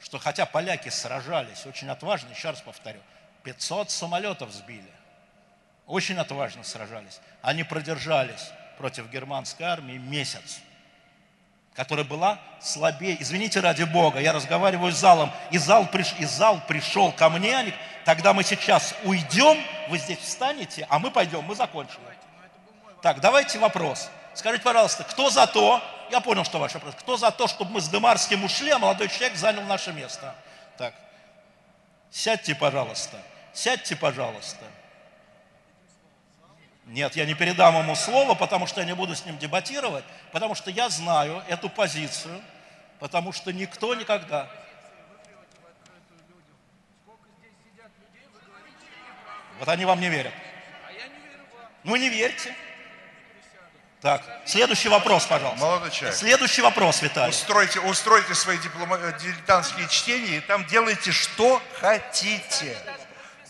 что 0.00 0.18
хотя 0.18 0.46
поляки 0.46 0.88
сражались 0.88 1.66
очень 1.66 1.88
отважно, 1.88 2.30
еще 2.30 2.50
раз 2.50 2.60
повторю, 2.60 3.00
500 3.42 3.90
самолетов 3.90 4.52
сбили. 4.52 4.90
Очень 5.86 6.18
отважно 6.18 6.64
сражались. 6.64 7.20
Они 7.42 7.62
продержались 7.64 8.50
против 8.78 9.10
германской 9.10 9.66
армии 9.66 9.98
месяц 9.98 10.60
которая 11.76 12.06
была 12.06 12.38
слабее. 12.58 13.18
Извините 13.20 13.60
ради 13.60 13.82
Бога, 13.84 14.18
я 14.18 14.32
разговариваю 14.32 14.92
с 14.92 14.96
залом, 14.96 15.30
и 15.50 15.58
зал, 15.58 15.86
приш, 15.86 16.14
и 16.18 16.24
зал 16.24 16.60
пришел 16.66 17.12
ко 17.12 17.28
мне, 17.28 17.74
тогда 18.06 18.32
мы 18.32 18.42
сейчас 18.42 18.94
уйдем, 19.04 19.62
вы 19.90 19.98
здесь 19.98 20.18
встанете, 20.18 20.86
а 20.88 20.98
мы 20.98 21.10
пойдем, 21.10 21.44
мы 21.44 21.54
закончим. 21.54 21.98
Так, 23.02 23.20
давайте 23.20 23.58
вопрос. 23.58 24.10
Скажите, 24.34 24.64
пожалуйста, 24.64 25.04
кто 25.04 25.28
за 25.28 25.46
то, 25.46 25.82
я 26.10 26.20
понял, 26.20 26.44
что 26.44 26.58
ваш 26.58 26.72
вопрос, 26.74 26.94
кто 26.94 27.18
за 27.18 27.30
то, 27.30 27.46
чтобы 27.46 27.72
мы 27.72 27.80
с 27.80 27.88
Демарским 27.88 28.42
ушли, 28.42 28.70
а 28.70 28.78
молодой 28.78 29.08
человек 29.08 29.36
занял 29.36 29.62
наше 29.62 29.92
место? 29.92 30.34
Так, 30.78 30.94
сядьте, 32.10 32.54
пожалуйста, 32.54 33.18
сядьте, 33.52 33.96
пожалуйста. 33.96 34.64
Нет, 36.86 37.16
я 37.16 37.26
не 37.26 37.34
передам 37.34 37.76
ему 37.76 37.96
слово, 37.96 38.34
потому 38.34 38.66
что 38.68 38.80
я 38.80 38.86
не 38.86 38.94
буду 38.94 39.16
с 39.16 39.24
ним 39.24 39.38
дебатировать, 39.38 40.04
потому 40.30 40.54
что 40.54 40.70
я 40.70 40.88
знаю 40.88 41.42
эту 41.48 41.68
позицию, 41.68 42.40
потому 43.00 43.32
что 43.32 43.52
никто 43.52 43.94
никогда... 43.94 44.48
Вот 49.58 49.68
они 49.68 49.84
вам 49.84 50.00
не 50.00 50.10
верят. 50.10 50.32
Ну 51.82 51.96
не 51.96 52.08
верьте. 52.08 52.54
Так, 54.02 54.22
следующий 54.44 54.88
вопрос, 54.88 55.24
пожалуйста. 55.26 55.64
Молодой 55.64 55.90
человек. 55.90 56.16
Следующий 56.16 56.62
вопрос, 56.62 57.02
Виталий. 57.02 57.30
Устройте, 57.30 57.80
устройте 57.80 58.34
свои 58.34 58.58
диплома... 58.58 58.98
дилетантские 58.98 59.88
чтения 59.88 60.36
и 60.36 60.40
там 60.40 60.64
делайте, 60.66 61.10
что 61.10 61.60
хотите. 61.80 62.76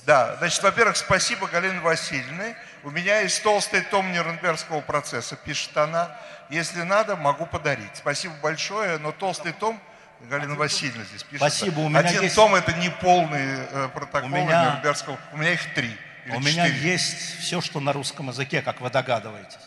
Да, 0.06 0.36
значит, 0.36 0.62
во-первых, 0.62 0.96
спасибо 0.96 1.48
Галине 1.48 1.80
Васильевне. 1.80 2.56
У 2.86 2.90
меня 2.92 3.18
есть 3.18 3.42
толстый 3.42 3.80
том 3.80 4.12
Нюрнбергского 4.12 4.80
процесса, 4.80 5.34
пишет 5.34 5.76
она. 5.76 6.16
Если 6.50 6.82
надо, 6.82 7.16
могу 7.16 7.44
подарить. 7.44 7.90
Спасибо 7.96 8.32
большое, 8.40 8.98
но 8.98 9.10
толстый 9.10 9.52
том 9.52 9.80
Галина 10.20 10.54
Васильевна 10.54 11.02
здесь 11.02 11.24
пишет. 11.24 11.38
Спасибо, 11.38 11.80
у 11.80 11.88
меня 11.88 11.98
Один 11.98 12.22
есть- 12.22 12.36
том 12.36 12.54
это 12.54 12.72
не 12.74 12.90
полные 12.90 13.66
э, 13.72 13.88
протоколы 13.92 14.32
У 14.40 14.44
меня- 14.44 14.66
Нюрнбергского. 14.66 15.18
У 15.32 15.36
меня 15.36 15.54
их 15.54 15.74
три. 15.74 15.98
У 16.28 16.38
меня 16.38 16.68
четыре. 16.68 16.92
есть 16.92 17.40
все, 17.40 17.60
что 17.60 17.80
на 17.80 17.92
русском 17.92 18.28
языке, 18.28 18.62
как 18.62 18.80
вы 18.80 18.88
догадываетесь. 18.88 19.58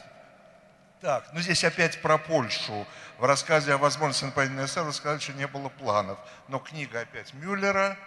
Так, 1.02 1.26
ну 1.34 1.42
здесь 1.42 1.66
опять 1.66 2.02
про 2.02 2.18
Польшу. 2.18 2.88
В 3.18 3.26
рассказе 3.26 3.74
о 3.74 3.78
возможности 3.78 4.24
нападения 4.24 4.62
на 4.62 4.68
СССР 4.68 4.94
сказали, 4.94 5.20
что 5.20 5.34
не 5.34 5.48
было 5.48 5.68
планов. 5.68 6.18
Но 6.48 6.60
книга 6.60 7.02
опять 7.02 7.34
Мюллера, 7.34 7.98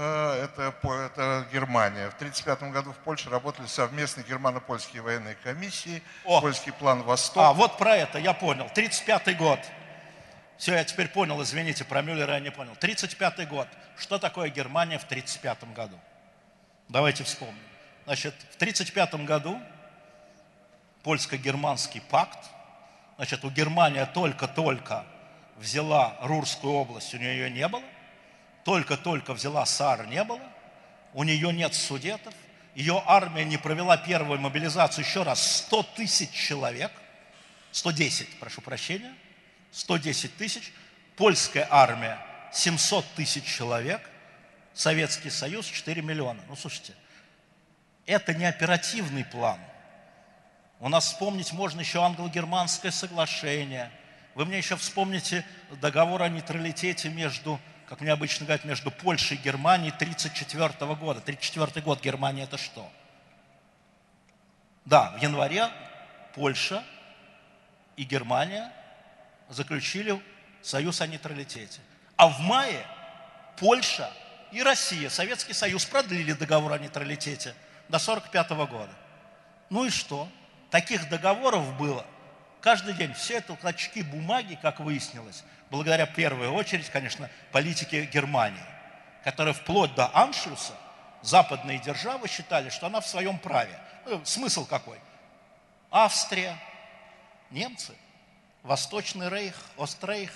это, 0.00 0.72
по- 0.82 0.94
это 0.94 1.46
Германия. 1.52 2.10
В 2.10 2.14
1935 2.14 2.72
году 2.72 2.92
в 2.92 2.96
Польше 2.98 3.30
работали 3.30 3.66
совместные 3.66 4.24
германо-польские 4.26 5.02
военные 5.02 5.36
комиссии. 5.36 6.02
О! 6.24 6.40
Польский 6.40 6.72
план 6.72 7.02
«Восток». 7.02 7.42
А, 7.42 7.52
вот 7.52 7.78
про 7.78 7.96
это 7.96 8.18
я 8.18 8.32
понял. 8.34 8.66
35-й 8.74 9.34
год. 9.34 9.60
Все, 10.58 10.74
я 10.74 10.84
теперь 10.84 11.08
понял, 11.08 11.42
извините, 11.42 11.84
про 11.84 12.02
Мюллера 12.02 12.34
я 12.34 12.40
не 12.40 12.50
понял. 12.50 12.72
35-й 12.80 13.46
год. 13.46 13.68
Что 13.96 14.18
такое 14.18 14.48
Германия 14.48 14.98
в 14.98 15.06
35-м 15.06 15.74
году? 15.74 15.98
Давайте 16.88 17.24
вспомним. 17.24 17.58
Значит, 18.04 18.34
в 18.56 18.62
35-м 18.62 19.26
году 19.26 19.60
польско-германский 21.02 22.00
пакт. 22.00 22.38
Значит, 23.16 23.44
у 23.44 23.50
Германии 23.50 24.06
только-только 24.12 25.04
взяла 25.56 26.16
Рурскую 26.20 26.74
область, 26.74 27.14
у 27.14 27.18
нее 27.18 27.32
ее 27.38 27.50
не 27.50 27.66
было. 27.68 27.82
Только-только 28.66 29.32
взяла 29.32 29.64
Саар, 29.64 30.08
не 30.08 30.24
было. 30.24 30.40
У 31.14 31.22
нее 31.22 31.52
нет 31.52 31.72
судетов. 31.72 32.34
Ее 32.74 33.00
армия 33.06 33.44
не 33.44 33.58
провела 33.58 33.96
первую 33.96 34.40
мобилизацию. 34.40 35.04
Еще 35.04 35.22
раз, 35.22 35.58
100 35.58 35.82
тысяч 35.94 36.32
человек. 36.32 36.90
110, 37.70 38.40
прошу 38.40 38.62
прощения. 38.62 39.14
110 39.70 40.36
тысяч. 40.36 40.72
Польская 41.14 41.68
армия 41.70 42.18
700 42.52 43.06
тысяч 43.14 43.44
человек. 43.44 44.00
Советский 44.74 45.30
Союз 45.30 45.66
4 45.66 46.02
миллиона. 46.02 46.42
Ну, 46.48 46.56
слушайте, 46.56 46.94
это 48.04 48.34
не 48.34 48.46
оперативный 48.46 49.24
план. 49.24 49.60
У 50.80 50.88
нас 50.88 51.06
вспомнить 51.06 51.52
можно 51.52 51.78
еще 51.78 52.02
англо-германское 52.02 52.90
соглашение. 52.90 53.92
Вы 54.34 54.44
мне 54.44 54.58
еще 54.58 54.74
вспомните 54.74 55.46
договор 55.80 56.22
о 56.22 56.28
нейтралитете 56.28 57.10
между, 57.10 57.60
как 57.88 58.00
мне 58.00 58.12
обычно 58.12 58.46
говорят, 58.46 58.64
между 58.64 58.90
Польшей 58.90 59.36
и 59.36 59.40
Германией 59.40 59.92
1934 59.92 60.94
года. 60.94 61.20
1934 61.20 61.84
год 61.84 62.02
Германия 62.02 62.42
это 62.44 62.58
что? 62.58 62.90
Да, 64.84 65.12
в 65.12 65.22
январе 65.22 65.68
Польша 66.34 66.82
и 67.96 68.04
Германия 68.04 68.72
заключили 69.48 70.20
союз 70.62 71.00
о 71.00 71.06
нейтралитете. 71.06 71.80
А 72.16 72.28
в 72.28 72.40
мае 72.40 72.84
Польша 73.56 74.12
и 74.52 74.62
Россия, 74.62 75.08
Советский 75.08 75.52
Союз 75.52 75.84
продлили 75.84 76.32
договор 76.32 76.72
о 76.72 76.78
нейтралитете 76.78 77.54
до 77.88 77.98
1945 77.98 78.50
года. 78.68 78.92
Ну 79.70 79.84
и 79.84 79.90
что? 79.90 80.28
Таких 80.70 81.08
договоров 81.08 81.76
было 81.78 82.04
каждый 82.60 82.94
день. 82.94 83.12
Все 83.14 83.38
это 83.38 83.54
клочки 83.56 84.02
бумаги, 84.02 84.58
как 84.60 84.80
выяснилось, 84.80 85.44
благодаря 85.70 86.06
в 86.06 86.14
первую 86.14 86.52
очередь, 86.52 86.88
конечно, 86.90 87.30
политике 87.52 88.04
Германии, 88.06 88.62
которая 89.24 89.54
вплоть 89.54 89.94
до 89.94 90.10
Аншлюса 90.16 90.74
западные 91.22 91.78
державы 91.78 92.28
считали, 92.28 92.70
что 92.70 92.86
она 92.86 93.00
в 93.00 93.06
своем 93.06 93.38
праве. 93.38 93.78
Ну, 94.04 94.24
смысл 94.24 94.66
какой? 94.66 94.98
Австрия, 95.90 96.56
немцы, 97.50 97.94
Восточный 98.62 99.28
Рейх, 99.28 99.54
Острейх, 99.76 100.30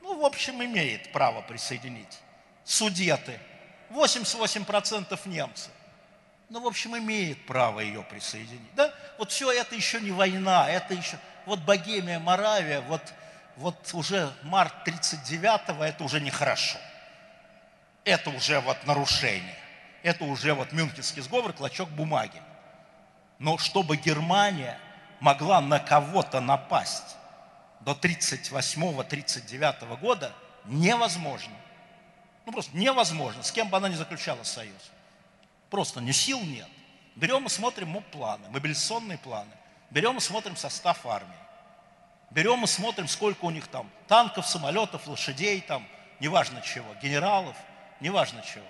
ну, 0.00 0.20
в 0.20 0.24
общем, 0.24 0.62
имеет 0.62 1.12
право 1.12 1.42
присоединить. 1.42 2.18
Судеты, 2.64 3.38
88% 3.90 5.18
немцы. 5.28 5.70
Ну, 6.52 6.60
в 6.60 6.66
общем, 6.66 6.94
имеет 6.98 7.46
право 7.46 7.80
ее 7.80 8.02
присоединить. 8.02 8.74
Да? 8.74 8.92
Вот 9.16 9.32
все 9.32 9.50
это 9.50 9.74
еще 9.74 10.02
не 10.02 10.10
война, 10.10 10.68
это 10.68 10.92
еще... 10.92 11.16
Вот 11.46 11.60
Богемия, 11.60 12.18
Моравия, 12.18 12.82
вот, 12.82 13.00
вот 13.56 13.88
уже 13.94 14.30
март 14.42 14.86
39-го, 14.86 15.82
это 15.82 16.04
уже 16.04 16.20
нехорошо. 16.20 16.76
Это 18.04 18.28
уже 18.28 18.60
вот 18.60 18.76
нарушение. 18.84 19.56
Это 20.02 20.24
уже 20.24 20.52
вот 20.52 20.72
Мюнхенский 20.72 21.22
сговор, 21.22 21.54
клочок 21.54 21.88
бумаги. 21.88 22.42
Но 23.38 23.56
чтобы 23.56 23.96
Германия 23.96 24.78
могла 25.20 25.62
на 25.62 25.78
кого-то 25.78 26.42
напасть 26.42 27.16
до 27.80 27.92
38-39 27.92 29.96
года, 29.96 30.34
невозможно. 30.66 31.54
Ну, 32.44 32.52
просто 32.52 32.76
невозможно, 32.76 33.42
с 33.42 33.50
кем 33.50 33.70
бы 33.70 33.78
она 33.78 33.88
ни 33.88 33.94
заключала 33.94 34.42
союз. 34.42 34.90
Просто 35.72 36.02
ни 36.02 36.12
сил 36.12 36.38
нет. 36.42 36.68
Берем 37.16 37.46
и 37.46 37.48
смотрим 37.48 37.88
МОП-планы, 37.88 38.46
мобилизационные 38.50 39.16
планы. 39.16 39.50
Берем 39.88 40.18
и 40.18 40.20
смотрим 40.20 40.54
состав 40.54 41.06
армии. 41.06 41.32
Берем 42.30 42.62
и 42.64 42.66
смотрим, 42.66 43.08
сколько 43.08 43.46
у 43.46 43.50
них 43.50 43.66
там 43.68 43.88
танков, 44.06 44.46
самолетов, 44.46 45.06
лошадей, 45.06 45.62
там, 45.62 45.88
неважно 46.20 46.60
чего, 46.60 46.94
генералов, 47.02 47.56
неважно 48.00 48.42
чего. 48.42 48.66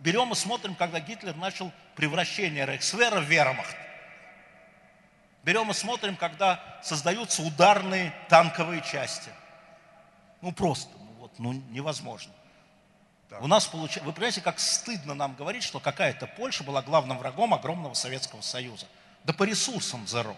Берем 0.00 0.32
и 0.32 0.34
смотрим, 0.34 0.74
когда 0.74 0.98
Гитлер 0.98 1.36
начал 1.36 1.70
превращение 1.94 2.66
Рейхсвера 2.66 3.20
в 3.20 3.24
вермахт. 3.26 3.76
Берем 5.44 5.70
и 5.70 5.74
смотрим, 5.74 6.16
когда 6.16 6.60
создаются 6.82 7.40
ударные 7.40 8.12
танковые 8.28 8.82
части. 8.82 9.30
Ну 10.40 10.50
просто, 10.50 10.90
ну 10.98 11.12
вот, 11.20 11.38
ну 11.38 11.52
невозможно. 11.52 12.32
У 13.40 13.46
нас 13.46 13.66
получается, 13.66 14.04
вы 14.04 14.12
понимаете, 14.12 14.40
как 14.40 14.58
стыдно 14.58 15.14
нам 15.14 15.34
говорить, 15.34 15.62
что 15.62 15.80
какая-то 15.80 16.26
Польша 16.26 16.64
была 16.64 16.82
главным 16.82 17.18
врагом 17.18 17.54
огромного 17.54 17.94
Советского 17.94 18.40
Союза. 18.40 18.86
Да 19.24 19.32
по 19.32 19.44
ресурсам 19.44 20.06
зеро. 20.06 20.36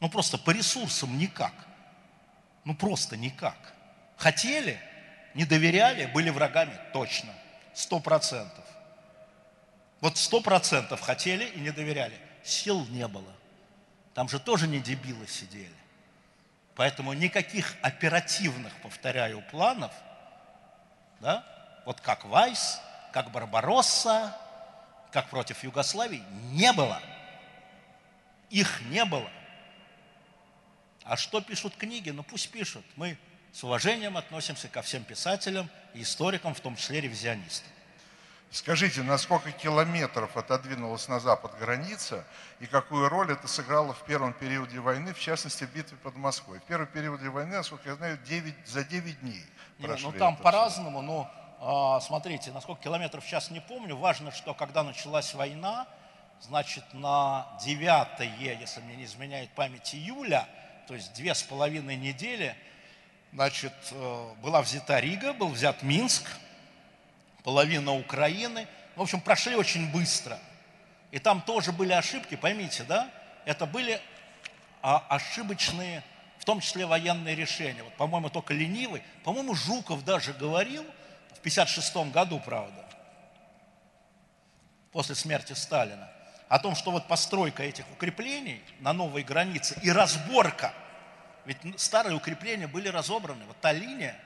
Ну 0.00 0.08
просто 0.08 0.38
по 0.38 0.50
ресурсам 0.50 1.16
никак. 1.18 1.54
Ну 2.64 2.74
просто 2.74 3.16
никак. 3.16 3.56
Хотели, 4.16 4.80
не 5.34 5.44
доверяли, 5.44 6.06
были 6.06 6.30
врагами 6.30 6.78
точно. 6.92 7.32
Сто 7.74 8.00
процентов. 8.00 8.64
Вот 10.00 10.16
сто 10.16 10.40
процентов 10.40 11.00
хотели 11.00 11.44
и 11.44 11.60
не 11.60 11.70
доверяли. 11.70 12.18
Сил 12.42 12.86
не 12.86 13.06
было. 13.06 13.32
Там 14.14 14.28
же 14.28 14.38
тоже 14.40 14.66
не 14.66 14.80
дебилы 14.80 15.26
сидели. 15.26 15.70
Поэтому 16.74 17.12
никаких 17.12 17.76
оперативных, 17.82 18.72
повторяю, 18.82 19.42
планов, 19.50 19.92
да, 21.20 21.44
вот 21.84 22.00
как 22.00 22.24
Вайс, 22.24 22.80
как 23.12 23.30
Барбаросса, 23.30 24.36
как 25.12 25.28
против 25.28 25.62
Югославии, 25.62 26.22
не 26.52 26.72
было. 26.72 27.00
Их 28.48 28.80
не 28.82 29.04
было. 29.04 29.30
А 31.04 31.16
что 31.16 31.40
пишут 31.40 31.76
книги? 31.76 32.10
Ну 32.10 32.22
пусть 32.22 32.50
пишут. 32.50 32.84
Мы 32.96 33.18
с 33.52 33.64
уважением 33.64 34.16
относимся 34.16 34.68
ко 34.68 34.82
всем 34.82 35.04
писателям 35.04 35.68
и 35.94 36.02
историкам, 36.02 36.54
в 36.54 36.60
том 36.60 36.76
числе 36.76 37.00
ревизионистам. 37.00 37.68
Скажите, 38.52 39.02
на 39.02 39.16
сколько 39.16 39.52
километров 39.52 40.36
отодвинулась 40.36 41.06
на 41.06 41.20
запад 41.20 41.56
граница 41.60 42.24
и 42.58 42.66
какую 42.66 43.08
роль 43.08 43.30
это 43.30 43.46
сыграло 43.46 43.94
в 43.94 44.04
первом 44.04 44.32
периоде 44.32 44.80
войны, 44.80 45.14
в 45.14 45.20
частности, 45.20 45.62
в 45.64 45.72
битве 45.72 45.96
под 45.98 46.16
Москвой? 46.16 46.58
В 46.58 46.64
первом 46.64 46.88
периоде 46.88 47.28
войны, 47.28 47.56
насколько 47.56 47.90
я 47.90 47.94
знаю, 47.94 48.18
9, 48.18 48.54
за 48.66 48.82
9 48.82 49.20
дней 49.20 49.44
Не, 49.80 49.86
прошли. 49.86 50.06
ну 50.06 50.12
там 50.12 50.36
по-разному, 50.36 51.02
но 51.02 51.30
а, 51.60 52.00
смотрите, 52.00 52.52
на 52.52 52.60
сколько 52.60 52.82
километров 52.82 53.24
сейчас 53.24 53.50
не 53.50 53.60
помню. 53.60 53.96
Важно, 53.96 54.30
что 54.30 54.54
когда 54.54 54.82
началась 54.82 55.34
война, 55.34 55.86
значит, 56.40 56.84
на 56.92 57.46
9, 57.64 58.60
если 58.60 58.80
мне 58.80 58.96
не 58.96 59.04
изменяет 59.04 59.50
память, 59.50 59.94
июля, 59.94 60.46
то 60.86 60.94
есть 60.94 61.12
две 61.14 61.34
с 61.34 61.42
половиной 61.42 61.96
недели, 61.96 62.54
значит, 63.32 63.72
э, 63.90 64.34
была 64.42 64.62
взята 64.62 65.00
Рига, 65.00 65.32
был 65.32 65.48
взят 65.48 65.82
Минск, 65.82 66.24
половина 67.42 67.94
Украины. 67.94 68.66
В 68.96 69.02
общем, 69.02 69.20
прошли 69.20 69.54
очень 69.54 69.90
быстро. 69.90 70.38
И 71.10 71.18
там 71.18 71.40
тоже 71.40 71.72
были 71.72 71.92
ошибки, 71.92 72.36
поймите, 72.36 72.84
да? 72.84 73.10
Это 73.44 73.66
были 73.66 74.00
а, 74.82 75.04
ошибочные, 75.08 76.02
в 76.40 76.44
том 76.46 76.60
числе 76.60 76.86
военные 76.86 77.36
решения. 77.36 77.82
Вот, 77.82 77.92
по-моему, 77.94 78.30
только 78.30 78.54
ленивый. 78.54 79.02
По-моему, 79.24 79.54
Жуков 79.54 80.04
даже 80.06 80.32
говорил, 80.32 80.84
в 81.34 81.40
56 81.40 81.96
году, 82.10 82.40
правда, 82.40 82.84
после 84.90 85.14
смерти 85.14 85.52
Сталина, 85.52 86.08
о 86.48 86.58
том, 86.58 86.74
что 86.74 86.92
вот 86.92 87.06
постройка 87.06 87.62
этих 87.62 87.84
укреплений 87.92 88.62
на 88.80 88.94
новой 88.94 89.22
границе 89.22 89.78
и 89.82 89.90
разборка, 89.92 90.72
ведь 91.44 91.58
старые 91.76 92.16
укрепления 92.16 92.66
были 92.66 92.88
разобраны, 92.88 93.44
вот 93.44 93.60
та 93.60 93.72
линия 93.72 94.18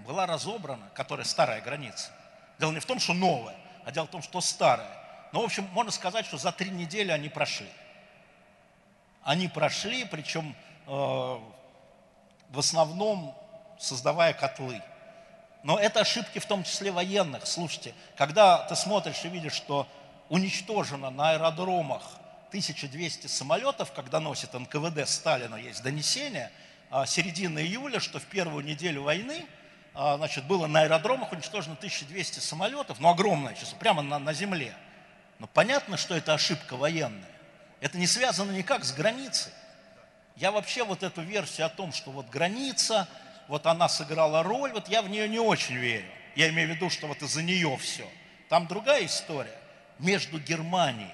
была 0.00 0.26
разобрана, 0.26 0.90
которая 0.94 1.24
старая 1.24 1.60
граница. 1.60 2.10
Дело 2.58 2.72
не 2.72 2.80
в 2.80 2.86
том, 2.86 2.98
что 2.98 3.14
новая, 3.14 3.54
а 3.84 3.92
дело 3.92 4.06
в 4.06 4.10
том, 4.10 4.22
что 4.22 4.40
старая. 4.40 4.98
Но, 5.32 5.42
в 5.42 5.44
общем, 5.44 5.68
можно 5.72 5.92
сказать, 5.92 6.26
что 6.26 6.36
за 6.36 6.50
три 6.50 6.70
недели 6.70 7.12
они 7.12 7.28
прошли. 7.28 7.70
Они 9.22 9.46
прошли, 9.46 10.04
причем 10.04 10.56
э, 10.86 11.38
в 12.50 12.58
основном 12.58 13.36
создавая 13.78 14.32
котлы. 14.32 14.82
Но 15.62 15.78
это 15.78 16.00
ошибки 16.00 16.38
в 16.38 16.46
том 16.46 16.64
числе 16.64 16.90
военных. 16.90 17.46
Слушайте, 17.46 17.94
когда 18.16 18.58
ты 18.58 18.76
смотришь 18.76 19.24
и 19.24 19.28
видишь, 19.28 19.52
что 19.52 19.86
уничтожено 20.28 21.10
на 21.10 21.30
аэродромах 21.30 22.02
1200 22.48 23.26
самолетов, 23.26 23.92
когда 23.92 24.20
носит 24.20 24.52
НКВД 24.54 25.08
Сталина, 25.08 25.56
есть 25.56 25.82
донесение, 25.82 26.50
а, 26.90 27.06
середины 27.06 27.60
июля, 27.60 28.00
что 28.00 28.18
в 28.18 28.24
первую 28.24 28.64
неделю 28.64 29.02
войны 29.02 29.46
а, 29.94 30.16
значит, 30.16 30.44
было 30.44 30.66
на 30.66 30.82
аэродромах 30.82 31.32
уничтожено 31.32 31.74
1200 31.74 32.38
самолетов, 32.38 33.00
ну 33.00 33.08
огромное 33.08 33.54
число, 33.54 33.76
прямо 33.78 34.02
на, 34.02 34.18
на 34.18 34.32
земле. 34.32 34.74
Но 35.38 35.46
понятно, 35.46 35.96
что 35.96 36.14
это 36.14 36.34
ошибка 36.34 36.76
военная. 36.76 37.28
Это 37.80 37.98
не 37.98 38.06
связано 38.06 38.52
никак 38.52 38.84
с 38.84 38.92
границей. 38.92 39.52
Я 40.40 40.52
вообще 40.52 40.84
вот 40.84 41.02
эту 41.02 41.20
версию 41.20 41.66
о 41.66 41.68
том, 41.68 41.92
что 41.92 42.10
вот 42.10 42.30
граница, 42.30 43.06
вот 43.46 43.66
она 43.66 43.90
сыграла 43.90 44.42
роль, 44.42 44.72
вот 44.72 44.88
я 44.88 45.02
в 45.02 45.10
нее 45.10 45.28
не 45.28 45.38
очень 45.38 45.76
верю. 45.76 46.06
Я 46.34 46.48
имею 46.48 46.70
в 46.70 46.74
виду, 46.74 46.88
что 46.88 47.08
вот 47.08 47.20
из-за 47.20 47.42
нее 47.42 47.76
все. 47.76 48.08
Там 48.48 48.66
другая 48.66 49.04
история. 49.04 49.54
Между 49.98 50.40
Германией 50.40 51.12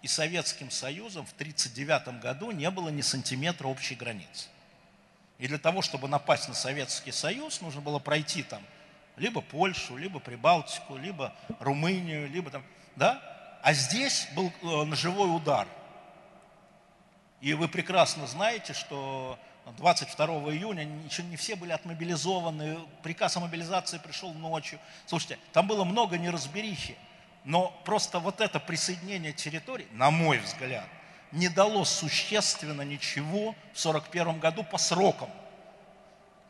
и 0.00 0.08
Советским 0.08 0.70
Союзом 0.70 1.26
в 1.26 1.34
1939 1.34 2.22
году 2.22 2.50
не 2.50 2.70
было 2.70 2.88
ни 2.88 3.02
сантиметра 3.02 3.68
общей 3.68 3.94
границы. 3.94 4.48
И 5.38 5.46
для 5.46 5.58
того, 5.58 5.82
чтобы 5.82 6.08
напасть 6.08 6.48
на 6.48 6.54
Советский 6.54 7.12
Союз, 7.12 7.60
нужно 7.60 7.82
было 7.82 7.98
пройти 7.98 8.42
там 8.42 8.62
либо 9.18 9.42
Польшу, 9.42 9.98
либо 9.98 10.18
Прибалтику, 10.18 10.96
либо 10.96 11.34
Румынию, 11.58 12.26
либо 12.30 12.50
там, 12.50 12.64
да? 12.96 13.20
А 13.62 13.74
здесь 13.74 14.28
был 14.34 14.50
э, 14.62 14.84
ножевой 14.84 15.36
удар. 15.36 15.68
И 17.40 17.54
вы 17.54 17.68
прекрасно 17.68 18.26
знаете, 18.26 18.74
что 18.74 19.38
22 19.78 20.26
июня 20.52 20.86
еще 21.04 21.22
не 21.22 21.36
все 21.36 21.56
были 21.56 21.72
отмобилизованы, 21.72 22.78
приказ 23.02 23.36
о 23.36 23.40
мобилизации 23.40 23.98
пришел 23.98 24.32
ночью. 24.34 24.78
Слушайте, 25.06 25.38
там 25.52 25.66
было 25.66 25.84
много 25.84 26.18
неразберихи, 26.18 26.96
но 27.44 27.70
просто 27.84 28.18
вот 28.18 28.40
это 28.40 28.60
присоединение 28.60 29.32
территорий, 29.32 29.86
на 29.92 30.10
мой 30.10 30.38
взгляд, 30.38 30.86
не 31.32 31.48
дало 31.48 31.84
существенно 31.84 32.82
ничего 32.82 33.54
в 33.72 33.86
1941 33.86 34.40
году 34.40 34.64
по 34.64 34.78
срокам. 34.78 35.30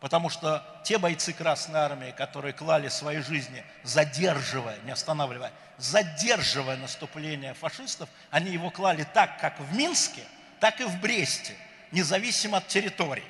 Потому 0.01 0.31
что 0.31 0.65
те 0.83 0.97
бойцы 0.97 1.35
Красной 1.35 1.81
Армии, 1.81 2.11
которые 2.13 2.55
клали 2.55 2.89
свои 2.89 3.19
жизни, 3.19 3.63
задерживая, 3.83 4.79
не 4.85 4.93
останавливая, 4.93 5.53
задерживая 5.77 6.79
наступление 6.79 7.53
фашистов, 7.53 8.09
они 8.31 8.51
его 8.51 8.71
клали 8.71 9.07
так, 9.13 9.39
как 9.39 9.61
в 9.61 9.77
Минске, 9.77 10.23
так 10.61 10.81
и 10.81 10.85
в 10.85 11.01
Бресте, 11.01 11.57
независимо 11.91 12.59
от 12.59 12.69
территории. 12.69 13.25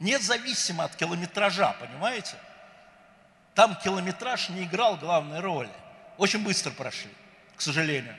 Независимо 0.00 0.84
от 0.84 0.96
километража, 0.96 1.74
понимаете? 1.80 2.34
Там 3.54 3.76
километраж 3.76 4.48
не 4.48 4.64
играл 4.64 4.96
главной 4.96 5.40
роли. 5.40 5.70
Очень 6.18 6.42
быстро 6.44 6.70
прошли, 6.72 7.10
к 7.56 7.60
сожалению. 7.60 8.16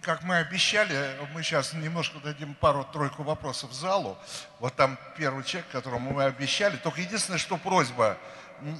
как 0.00 0.22
мы 0.22 0.36
обещали, 0.36 1.16
мы 1.32 1.42
сейчас 1.42 1.72
немножко 1.72 2.18
дадим 2.18 2.54
пару-тройку 2.54 3.22
вопросов 3.22 3.70
в 3.70 3.74
залу. 3.74 4.16
Вот 4.60 4.74
там 4.76 4.98
первый 5.16 5.44
человек, 5.44 5.70
которому 5.70 6.12
мы 6.12 6.24
обещали. 6.24 6.76
Только 6.76 7.00
единственное, 7.00 7.38
что 7.38 7.56
просьба, 7.56 8.16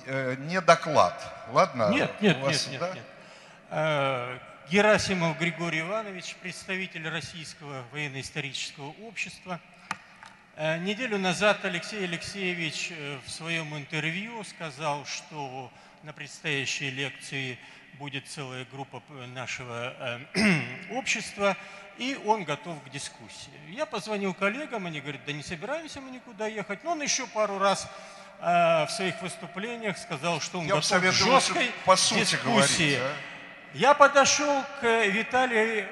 э, 0.07 0.37
не 0.39 0.61
доклад. 0.61 1.21
Ладно? 1.51 1.91
Нет, 1.91 2.21
нет, 2.21 2.39
вас, 2.39 2.69
нет, 2.69 2.81
да? 2.81 2.93
нет, 2.95 3.05
нет. 3.73 4.43
Э, 4.67 4.71
Герасимов 4.71 5.39
Григорий 5.39 5.81
Иванович, 5.81 6.37
представитель 6.43 7.09
Российского 7.09 7.85
военно-исторического 7.93 8.95
общества. 9.03 9.61
Э, 10.57 10.79
неделю 10.79 11.19
назад 11.19 11.65
Алексей 11.65 12.05
Алексеевич 12.05 12.93
в 13.25 13.31
своем 13.31 13.77
интервью 13.77 14.43
сказал, 14.45 15.05
что 15.07 15.71
на 16.03 16.13
предстоящей 16.13 16.91
лекции– 16.91 17.59
будет 17.99 18.29
целая 18.29 18.67
группа 18.71 19.03
нашего 19.35 20.21
э, 20.35 20.61
общества, 20.93 21.57
и 21.99 22.19
он 22.27 22.45
готов 22.45 22.83
к 22.85 22.91
дискуссии. 22.91 23.51
Я 23.69 23.87
позвонил 23.87 24.35
коллегам, 24.35 24.87
они 24.87 25.01
говорят, 25.01 25.23
да 25.27 25.33
не 25.33 25.43
собираемся 25.43 26.01
мы 26.01 26.11
никуда 26.11 26.47
ехать. 26.47 26.85
Но 26.85 26.93
он 26.93 27.03
еще 27.03 27.27
пару 27.27 27.59
раз 27.59 27.89
э, 28.41 28.87
в 28.87 28.89
своих 28.91 29.21
выступлениях 29.23 29.97
сказал, 29.99 30.41
что 30.41 30.59
он 30.59 30.67
Я 30.67 30.75
готов 30.75 31.01
к 31.01 31.13
жесткой 31.13 31.71
по 31.85 31.97
сути 31.97 32.21
дискуссии. 32.21 32.97
Говорить, 32.97 32.99
а? 33.01 33.36
Я 33.75 33.95
подошел 33.95 34.65
к 34.81 35.07
Виталию 35.07 35.87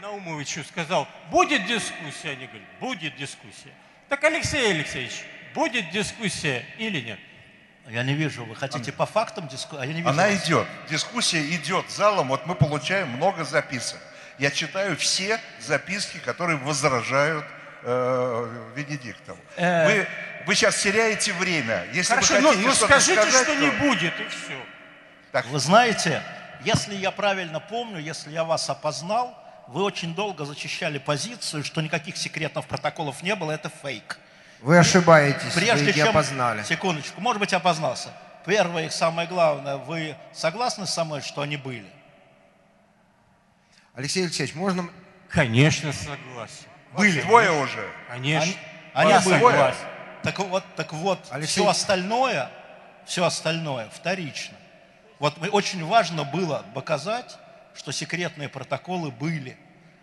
Наумовичу, 0.00 0.64
сказал, 0.64 1.08
будет 1.30 1.66
дискуссия? 1.66 2.30
Они 2.30 2.46
говорят, 2.46 2.68
будет 2.80 3.16
дискуссия. 3.16 3.72
Так, 4.08 4.24
Алексей 4.24 4.70
Алексеевич, 4.70 5.24
будет 5.54 5.90
дискуссия 5.90 6.64
или 6.78 7.00
нет? 7.00 7.18
Я 7.88 8.02
не 8.02 8.14
вижу. 8.14 8.44
Вы 8.44 8.54
хотите 8.54 8.92
по 8.92 9.06
фактам 9.06 9.48
дискуссии? 9.48 9.82
А 9.82 9.86
я 9.86 9.92
не 9.92 10.00
вижу. 10.00 10.10
Она 10.10 10.28
вас. 10.28 10.46
идет. 10.46 10.66
Дискуссия 10.90 11.42
идет 11.54 11.90
залом. 11.90 12.28
Вот 12.28 12.46
мы 12.46 12.54
получаем 12.54 13.08
много 13.08 13.44
записок. 13.44 13.98
Я 14.38 14.50
читаю 14.50 14.96
все 14.96 15.40
записки, 15.58 16.18
которые 16.18 16.58
возражают 16.58 17.44
э, 17.82 18.72
Венедиктову. 18.76 19.38
Э... 19.56 19.86
Вы, 19.86 20.08
вы 20.46 20.54
сейчас 20.54 20.80
теряете 20.80 21.32
время. 21.32 21.86
Если 21.92 22.12
Хорошо, 22.12 22.34
вы 22.34 22.42
хотите 22.42 22.62
ну, 22.62 22.68
ну 22.68 22.74
скажите, 22.74 23.22
сказать, 23.22 23.44
что 23.44 23.54
то... 23.54 23.60
не 23.60 23.70
будет, 23.70 24.20
и 24.20 24.28
все. 24.28 24.66
Так. 25.32 25.46
Вы 25.46 25.58
знаете, 25.58 26.22
если 26.64 26.94
я 26.94 27.10
правильно 27.10 27.60
помню, 27.60 27.98
если 27.98 28.30
я 28.30 28.44
вас 28.44 28.68
опознал, 28.70 29.36
вы 29.68 29.82
очень 29.82 30.14
долго 30.14 30.44
зачищали 30.44 30.98
позицию, 30.98 31.62
что 31.62 31.80
никаких 31.80 32.16
секретных 32.16 32.66
протоколов 32.66 33.22
не 33.22 33.34
было, 33.34 33.52
это 33.52 33.70
фейк. 33.82 34.18
Вы 34.60 34.78
ошибаетесь, 34.78 35.52
Прежде 35.54 35.86
вы 35.86 35.92
чем... 35.92 36.04
не 36.04 36.10
опознали. 36.10 36.62
Секундочку, 36.64 37.20
может 37.20 37.38
быть, 37.38 37.52
опознался. 37.52 38.10
Первое 38.44 38.86
и 38.86 38.90
самое 38.90 39.28
главное, 39.28 39.76
вы 39.76 40.16
согласны 40.32 40.86
со 40.86 41.04
мной, 41.04 41.20
что 41.20 41.42
они 41.42 41.56
были? 41.56 41.86
Алексей 43.94 44.24
Алексеевич, 44.24 44.54
можно... 44.54 44.88
Конечно, 45.28 45.92
согласен. 45.92 46.64
Были. 46.96 47.20
Двое 47.20 47.50
уже. 47.50 47.86
Конечно. 48.08 48.54
Они, 48.94 49.12
они 49.12 49.24
были. 49.24 49.34
Согласен. 49.38 49.78
Так 50.22 50.38
вот, 50.38 50.64
так 50.76 50.92
вот 50.92 51.18
Алексей... 51.30 51.60
все 51.60 51.68
остальное, 51.68 52.50
все 53.04 53.24
остальное 53.24 53.88
вторично. 53.90 54.56
Вот 55.18 55.34
очень 55.52 55.84
важно 55.84 56.24
было 56.24 56.64
показать, 56.74 57.38
что 57.74 57.92
секретные 57.92 58.48
протоколы 58.48 59.10
были. 59.10 59.56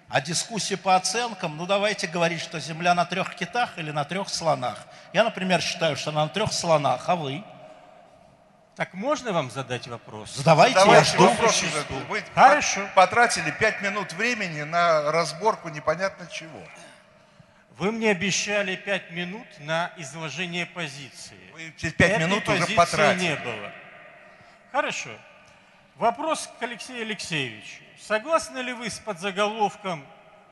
А 0.07 0.21
дискуссии 0.21 0.75
по 0.75 0.95
оценкам, 0.95 1.57
ну 1.57 1.65
давайте 1.65 2.07
говорить, 2.07 2.41
что 2.41 2.59
Земля 2.59 2.93
на 2.93 3.05
трех 3.05 3.35
китах 3.35 3.77
или 3.77 3.91
на 3.91 4.05
трех 4.05 4.29
слонах. 4.29 4.87
Я, 5.13 5.23
например, 5.23 5.61
считаю, 5.61 5.95
что 5.97 6.11
она 6.11 6.25
на 6.25 6.29
трех 6.29 6.53
слонах, 6.53 7.09
а 7.09 7.15
вы? 7.15 7.43
Так 8.75 8.93
можно 8.93 9.31
вам 9.31 9.49
задать 9.49 9.87
вопрос? 9.87 10.35
Задавайте, 10.35 10.77
Задавайте 10.77 11.17
я 11.17 11.29
вопрос. 11.29 11.63
Вы 12.09 12.23
Хорошо. 12.33 12.87
потратили 12.93 13.49
пять 13.51 13.81
минут 13.81 14.11
времени 14.13 14.63
на 14.63 15.11
разборку 15.11 15.69
непонятно 15.69 16.27
чего. 16.27 16.61
Вы 17.77 17.91
мне 17.91 18.11
обещали 18.11 18.75
пять 18.75 19.11
минут 19.11 19.47
на 19.59 19.91
изложение 19.97 20.65
позиции. 20.65 21.39
Вы 21.53 21.71
пять 21.91 22.19
минут 22.19 22.47
уже 22.47 22.67
потратили. 22.67 23.29
не 23.29 23.35
было. 23.37 23.71
Хорошо. 24.75 25.11
Вопрос 25.95 26.49
к 26.59 26.63
Алексею 26.63 27.03
Алексеевичу. 27.03 27.81
Согласны 27.97 28.57
ли 28.57 28.73
вы 28.73 28.89
с 28.89 28.99
подзаголовком 28.99 30.05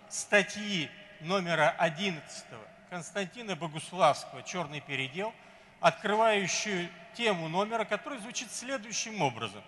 статьи 0.07 0.89
номера 1.19 1.75
11 1.77 2.45
Константина 2.89 3.57
Богуславского 3.57 4.41
«Черный 4.43 4.79
передел», 4.79 5.33
открывающую 5.81 6.87
тему 7.17 7.49
номера, 7.49 7.83
который 7.83 8.17
звучит 8.19 8.49
следующим 8.49 9.21
образом. 9.21 9.61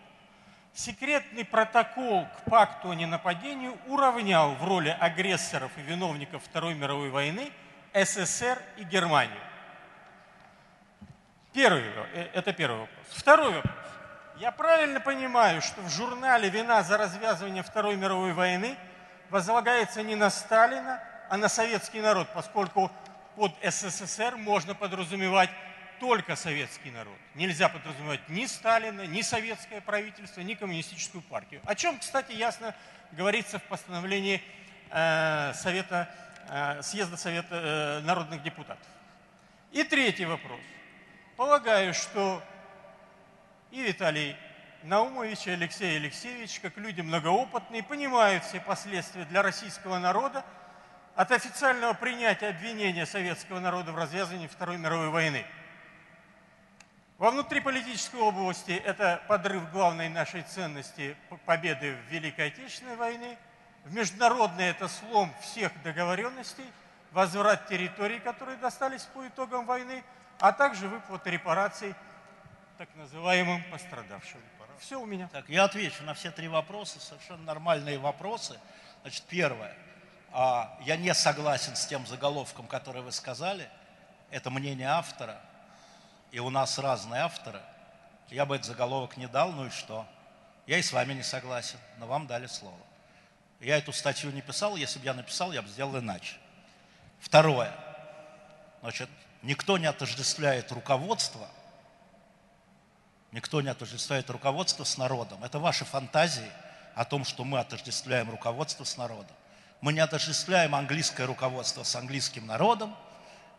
Секретный 0.74 1.44
протокол 1.44 2.26
к 2.38 2.50
пакту 2.50 2.92
о 2.92 2.96
ненападении 2.96 3.72
уравнял 3.88 4.56
в 4.56 4.64
роли 4.64 4.96
агрессоров 4.98 5.70
и 5.76 5.82
виновников 5.82 6.42
Второй 6.42 6.76
мировой 6.76 7.10
войны 7.10 7.52
СССР 7.94 8.58
и 8.78 8.86
Германию. 8.86 9.36
Первый, 11.52 11.84
э, 12.14 12.30
это 12.32 12.54
первый 12.54 12.80
вопрос. 12.80 13.06
Второй 13.10 13.54
вопрос. 13.56 13.95
Я 14.38 14.52
правильно 14.52 15.00
понимаю, 15.00 15.62
что 15.62 15.80
в 15.82 15.90
журнале 15.90 16.50
«Вина 16.50 16.84
за 16.84 16.98
развязывание 16.98 17.64
Второй 17.64 17.96
мировой 17.96 18.34
войны» 18.34 18.76
возлагается 19.30 20.04
не 20.04 20.16
на 20.16 20.30
Сталина, 20.30 21.02
а 21.30 21.38
на 21.38 21.48
советский 21.48 22.02
народ, 22.02 22.28
поскольку 22.34 22.92
под 23.38 23.54
СССР 23.64 24.36
можно 24.36 24.76
подразумевать 24.76 25.50
только 26.02 26.36
советский 26.36 26.92
народ. 26.92 27.16
Нельзя 27.34 27.70
подразумевать 27.70 28.28
ни 28.28 28.46
Сталина, 28.46 29.08
ни 29.08 29.22
советское 29.22 29.80
правительство, 29.80 30.42
ни 30.42 30.54
коммунистическую 30.54 31.22
партию. 31.22 31.62
О 31.64 31.74
чем, 31.74 31.98
кстати, 31.98 32.34
ясно 32.34 32.76
говорится 33.14 33.58
в 33.58 33.64
постановлении 33.64 34.44
э, 34.92 35.54
Совета, 35.54 36.10
э, 36.50 36.82
съезда 36.82 37.16
Совета 37.16 37.56
э, 37.56 38.00
народных 38.02 38.44
депутатов. 38.44 38.86
И 39.72 39.84
третий 39.86 40.26
вопрос. 40.26 40.60
Полагаю, 41.38 41.94
что 41.94 42.44
и 43.76 43.84
Виталий 43.84 44.38
Наумович, 44.84 45.48
и 45.48 45.52
Алексей 45.52 45.98
Алексеевич, 45.98 46.62
как 46.62 46.78
люди 46.78 47.02
многоопытные, 47.02 47.84
понимают 47.84 48.46
все 48.46 48.62
последствия 48.62 49.26
для 49.26 49.42
российского 49.42 50.00
народа 50.00 50.46
от 51.16 51.32
официального 51.32 51.94
принятия 51.94 52.48
обвинения 52.48 53.06
советского 53.06 53.60
народа 53.60 53.92
в 53.92 53.98
развязывании 53.98 54.48
Второй 54.48 54.78
мировой 54.78 55.10
войны. 55.10 55.46
Во 57.18 57.32
внутриполитической 57.32 58.22
области 58.22 58.72
это 58.72 59.22
подрыв 59.28 59.70
главной 59.72 60.08
нашей 60.08 60.44
ценности 60.44 61.18
победы 61.46 61.98
в 62.08 62.14
Великой 62.14 62.48
Отечественной 62.48 62.96
войне. 62.96 63.38
В 63.84 63.94
международной 63.94 64.70
это 64.70 64.88
слом 64.88 65.34
всех 65.42 65.72
договоренностей, 65.84 66.66
возврат 67.12 67.68
территорий, 67.68 68.20
которые 68.20 68.58
достались 68.58 69.04
по 69.04 69.28
итогам 69.28 69.66
войны, 69.66 70.02
а 70.40 70.54
также 70.54 70.88
выплата 70.88 71.30
репараций 71.30 71.94
так 72.78 72.94
называемым 72.96 73.64
пострадавшим. 73.72 74.42
Все 74.80 75.00
у 75.00 75.06
меня. 75.06 75.30
Так, 75.32 75.48
я 75.48 75.64
отвечу 75.64 76.04
на 76.04 76.14
все 76.14 76.30
три 76.32 76.50
вопроса, 76.50 77.00
совершенно 77.00 77.44
нормальные 77.44 77.98
вопросы. 77.98 78.60
Значит, 79.02 79.24
первое. 79.30 79.74
А, 80.34 80.78
я 80.82 80.98
не 80.98 81.14
согласен 81.14 81.76
с 81.76 81.86
тем 81.86 82.06
заголовком, 82.06 82.68
который 82.68 83.02
вы 83.02 83.14
сказали. 83.14 83.70
Это 84.30 84.50
мнение 84.50 84.90
автора. 84.90 85.40
И 86.32 86.40
у 86.40 86.50
нас 86.50 86.78
разные 86.78 87.22
авторы. 87.22 87.62
Я 88.30 88.46
бы 88.46 88.56
этот 88.56 88.68
заголовок 88.68 89.16
не 89.16 89.28
дал, 89.28 89.54
ну 89.54 89.68
и 89.68 89.70
что? 89.70 90.06
Я 90.68 90.78
и 90.78 90.82
с 90.82 90.92
вами 90.92 91.14
не 91.14 91.24
согласен, 91.24 91.80
но 91.98 92.08
вам 92.08 92.28
дали 92.28 92.48
слово. 92.48 92.78
Я 93.62 93.78
эту 93.78 93.94
статью 93.94 94.32
не 94.32 94.42
писал, 94.42 94.76
если 94.76 95.00
бы 95.00 95.06
я 95.06 95.14
написал, 95.14 95.54
я 95.54 95.62
бы 95.62 95.70
сделал 95.70 95.98
иначе. 95.98 96.36
Второе. 97.20 97.72
Значит, 98.82 99.10
никто 99.44 99.78
не 99.78 99.86
отождествляет 99.86 100.70
руководство– 100.74 101.48
Никто 103.36 103.60
не 103.60 103.68
отождествляет 103.68 104.30
руководство 104.30 104.86
с 104.86 104.98
народом. 104.98 105.44
Это 105.44 105.60
ваши 105.60 105.84
фантазии 105.84 106.50
о 106.96 107.04
том, 107.04 107.26
что 107.26 107.44
мы 107.44 107.60
отождествляем 107.60 108.32
руководство 108.32 108.86
с 108.86 108.96
народом. 108.96 109.36
Мы 109.82 109.92
не 109.92 110.00
отождествляем 110.00 110.74
английское 110.74 111.26
руководство 111.26 111.84
с 111.84 111.98
английским 111.98 112.48
народом, 112.48 112.96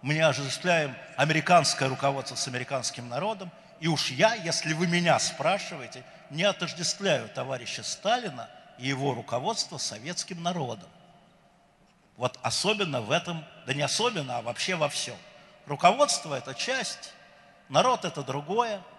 мы 0.00 0.14
не 0.14 0.20
отождествляем 0.20 0.96
американское 1.18 1.90
руководство 1.90 2.36
с 2.36 2.48
американским 2.48 3.06
народом. 3.10 3.50
И 3.78 3.86
уж 3.86 4.10
я, 4.12 4.34
если 4.34 4.72
вы 4.72 4.86
меня 4.86 5.18
спрашиваете, 5.18 6.02
не 6.30 6.44
отождествляю 6.44 7.28
товарища 7.28 7.82
Сталина 7.82 8.48
и 8.78 8.88
его 8.88 9.12
руководство 9.12 9.76
советским 9.76 10.42
народом. 10.42 10.88
Вот 12.16 12.38
особенно 12.40 13.02
в 13.02 13.10
этом, 13.10 13.44
да 13.66 13.74
не 13.74 13.82
особенно, 13.82 14.38
а 14.38 14.42
вообще 14.42 14.74
во 14.74 14.88
всем. 14.88 15.18
Руководство– 15.66 16.34
это 16.38 16.54
часть, 16.54 17.12
народ– 17.68 18.04
это 18.06 18.22
другое– 18.22 18.80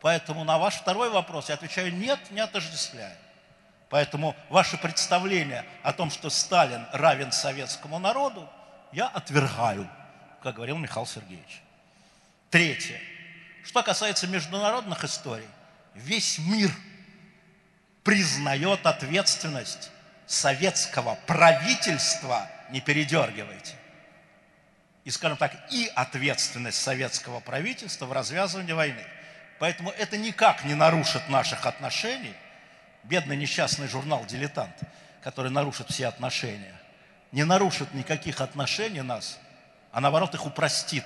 Поэтому 0.00 0.44
на 0.44 0.58
ваш 0.58 0.76
второй 0.76 1.10
вопрос 1.10 1.48
я 1.48 1.54
отвечаю 1.54 1.94
нет, 1.94 2.18
не 2.30 2.40
отождествляю. 2.40 3.14
Поэтому 3.90 4.34
ваше 4.48 4.78
представление 4.78 5.64
о 5.82 5.92
том, 5.92 6.10
что 6.10 6.30
Сталин 6.30 6.86
равен 6.92 7.32
советскому 7.32 7.98
народу, 7.98 8.48
я 8.92 9.08
отвергаю, 9.08 9.88
как 10.42 10.56
говорил 10.56 10.78
Михаил 10.78 11.06
Сергеевич. 11.06 11.62
Третье. 12.50 13.00
Что 13.64 13.82
касается 13.82 14.26
международных 14.26 15.04
историй, 15.04 15.48
весь 15.94 16.38
мир 16.38 16.70
признает 18.02 18.86
ответственность 18.86 19.90
советского 20.26 21.16
правительства, 21.26 22.48
не 22.70 22.80
передергивайте, 22.80 23.74
и, 25.04 25.10
скажем 25.10 25.36
так, 25.36 25.52
и 25.72 25.90
ответственность 25.94 26.80
советского 26.80 27.40
правительства 27.40 28.06
в 28.06 28.12
развязывании 28.12 28.72
войны– 28.72 29.04
Поэтому 29.60 29.90
это 29.90 30.16
никак 30.16 30.64
не 30.64 30.74
нарушит 30.74 31.28
наших 31.28 31.66
отношений. 31.66 32.34
Бедный 33.02 33.36
несчастный 33.36 33.88
журнал 33.88 34.24
«Дилетант», 34.24 34.74
который 35.22 35.50
нарушит 35.50 35.90
все 35.90 36.06
отношения, 36.06 36.74
не 37.30 37.44
нарушит 37.44 37.92
никаких 37.92 38.40
отношений 38.40 39.02
нас, 39.02 39.38
а 39.92 40.00
наоборот 40.00 40.34
их 40.34 40.46
упростит. 40.46 41.04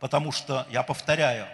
Потому 0.00 0.32
что, 0.32 0.66
я 0.68 0.82
повторяю, 0.82 1.48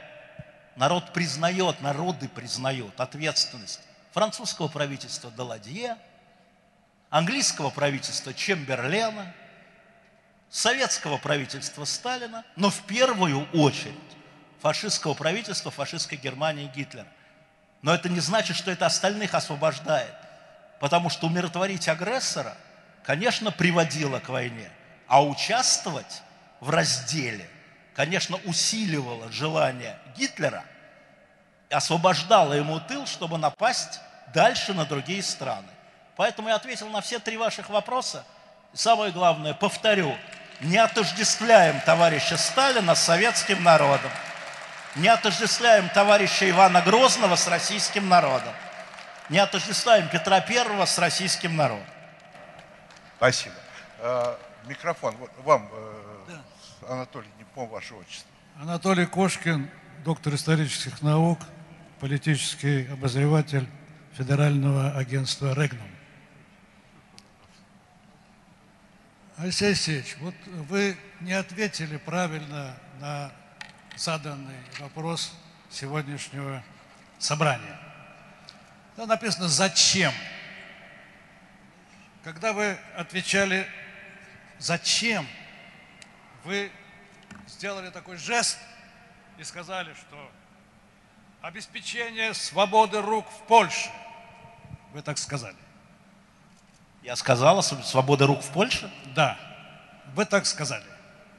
народ 0.75 1.13
признает, 1.13 1.81
народы 1.81 2.29
признают 2.29 3.01
ответственность 3.01 3.81
французского 4.11 4.67
правительства 4.67 5.31
Даладье, 5.31 5.97
английского 7.11 7.71
правительства 7.71 8.35
Чемберлена, 8.35 9.33
советского 10.49 11.19
правительства 11.19 11.85
Сталина, 11.85 12.45
но 12.57 12.71
в 12.71 12.83
первую 12.87 13.49
очередь 13.53 13.95
фашистского 14.61 15.15
правительства, 15.15 15.71
фашистской 15.71 16.19
Германии 16.19 16.71
Гитлера. 16.75 17.07
Но 17.83 17.95
это 17.95 18.09
не 18.09 18.21
значит, 18.21 18.57
что 18.57 18.71
это 18.71 18.87
остальных 18.87 19.35
освобождает. 19.35 20.15
Потому 20.81 21.11
что 21.11 21.27
умиротворить 21.27 21.89
агрессора, 21.89 22.57
конечно, 23.05 23.51
приводило 23.51 24.19
к 24.21 24.29
войне. 24.29 24.71
А 25.09 25.25
участвовать 25.25 26.23
в 26.61 26.71
разделе, 26.71 27.49
конечно, 27.95 28.39
усиливало 28.45 29.31
желание 29.33 29.99
Гитлера, 30.17 30.65
освобождало 31.71 32.53
ему 32.53 32.81
тыл, 32.81 33.07
чтобы 33.07 33.39
напасть 33.39 34.01
дальше 34.35 34.75
на 34.75 34.85
другие 34.85 35.23
страны. 35.23 35.69
Поэтому 36.17 36.49
я 36.49 36.57
ответил 36.57 36.89
на 36.89 37.01
все 37.01 37.19
три 37.19 37.37
ваших 37.37 37.71
вопроса. 37.71 38.25
И 38.75 38.77
самое 38.77 39.11
главное, 39.11 39.55
повторю, 39.55 40.15
не 40.61 40.77
отождествляем 40.77 41.81
товарища 41.81 42.37
Сталина 42.37 42.95
с 42.95 43.03
советским 43.03 43.63
народом 43.63 44.11
не 44.97 45.09
отождествляем 45.09 45.89
товарища 45.91 46.49
Ивана 46.49 46.83
Грозного 46.83 47.37
с 47.37 47.47
российским 47.47 48.09
народом. 48.09 48.53
Не 49.29 49.39
отождествляем 49.39 50.09
Петра 50.09 50.41
Первого 50.41 50.85
с 50.85 50.99
российским 50.99 51.57
народом. 51.57 51.87
Спасибо. 53.17 53.55
Э, 53.99 54.37
микрофон 54.67 55.15
вам, 55.45 55.69
э, 55.73 56.17
да. 56.29 56.93
Анатолий, 56.93 57.29
не 57.39 57.45
помню 57.45 57.71
ваше 57.71 57.95
отчество. 57.95 58.29
Анатолий 58.61 59.07
Кошкин, 59.07 59.71
доктор 60.05 60.35
исторических 60.35 61.03
наук, 61.03 61.39
политический 62.01 62.89
обозреватель 62.91 63.69
Федерального 64.15 64.97
агентства 64.97 65.55
«Регнум». 65.55 65.89
Алексей 69.37 69.69
Алексеевич, 69.69 70.17
вот 70.21 70.35
вы 70.69 70.97
не 71.21 71.33
ответили 71.33 71.97
правильно 71.97 72.75
на 73.01 73.33
заданный 74.01 74.57
вопрос 74.79 75.31
сегодняшнего 75.69 76.63
собрания. 77.19 77.79
Там 78.97 79.09
написано 79.09 79.47
«Зачем?». 79.47 80.13
Когда 82.25 82.55
вы 82.55 82.79
отвечали 82.97 83.69
«Зачем?», 84.59 85.27
вы 86.45 86.73
сделали 87.47 87.91
такой 87.91 88.17
жест 88.17 88.59
и 89.37 89.45
сказали, 89.45 89.93
что 89.93 90.31
обеспечение 91.43 92.33
свободы 92.33 93.03
рук 93.03 93.29
в 93.29 93.47
Польше. 93.47 93.91
Вы 94.95 95.03
так 95.03 95.19
сказали. 95.19 95.57
Я 97.03 97.17
сказала 97.17 97.61
свобода 97.61 98.27
рук 98.27 98.43
в 98.43 98.51
Польше? 98.51 98.91
Да, 99.15 99.39
вы 100.15 100.25
так 100.25 100.47
сказали. 100.47 100.87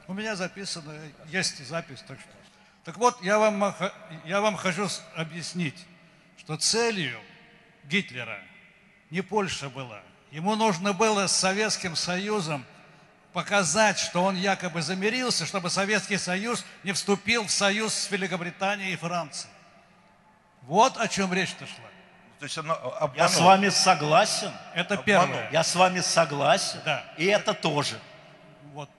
У 0.06 0.14
меня 0.14 0.36
записано, 0.36 0.92
есть 1.26 1.66
запись, 1.66 2.04
так 2.06 2.20
что 2.20 2.41
так 2.84 2.96
вот, 2.96 3.22
я 3.22 3.38
вам, 3.38 3.74
я 4.24 4.40
вам 4.40 4.56
хочу 4.56 4.88
объяснить, 5.14 5.76
что 6.36 6.56
целью 6.56 7.20
Гитлера 7.84 8.40
не 9.10 9.22
Польша 9.22 9.68
была. 9.68 10.00
Ему 10.30 10.56
нужно 10.56 10.92
было 10.92 11.26
с 11.26 11.32
Советским 11.32 11.94
Союзом 11.94 12.64
показать, 13.32 13.98
что 13.98 14.24
он 14.24 14.36
якобы 14.36 14.82
замирился, 14.82 15.46
чтобы 15.46 15.70
Советский 15.70 16.16
Союз 16.16 16.64
не 16.82 16.92
вступил 16.92 17.44
в 17.44 17.50
союз 17.50 17.94
с 17.94 18.10
Великобританией 18.10 18.94
и 18.94 18.96
Францией. 18.96 19.52
Вот 20.62 20.96
о 20.96 21.08
чем 21.08 21.32
речь-то 21.32 21.66
шла. 21.66 21.88
То 22.38 22.46
есть 22.46 22.58
оно 22.58 23.12
Я 23.16 23.28
с 23.28 23.40
вами 23.40 23.68
согласен. 23.68 24.52
Это 24.74 24.96
первое. 24.96 25.48
Я 25.52 25.62
с 25.62 25.74
вами 25.76 26.00
согласен. 26.00 26.80
Да. 26.84 27.04
И 27.16 27.26
это 27.26 27.54
тоже. 27.54 27.98
Вот. 28.72 28.90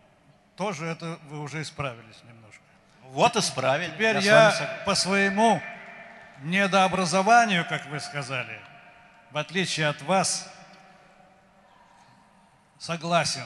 Тоже 0.55 0.85
это 0.85 1.19
вы 1.29 1.41
уже 1.41 1.61
исправились 1.61 2.21
немного. 2.23 2.42
Вот 3.13 3.35
исправили. 3.35 3.91
Теперь 3.91 4.17
я, 4.17 4.21
я 4.21 4.83
по 4.87 4.95
своему 4.95 5.61
недообразованию, 6.41 7.63
как 7.63 7.85
вы 7.85 7.99
сказали, 7.99 8.59
в 9.29 9.37
отличие 9.37 9.87
от 9.87 10.01
вас, 10.01 10.51
согласен 12.79 13.45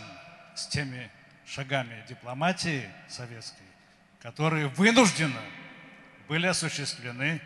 с 0.55 0.67
теми 0.67 1.11
шагами 1.45 2.01
дипломатии 2.07 2.89
советской, 3.09 3.67
которые 4.21 4.67
вынужденно 4.67 5.41
были 6.29 6.47
осуществлены 6.47 7.41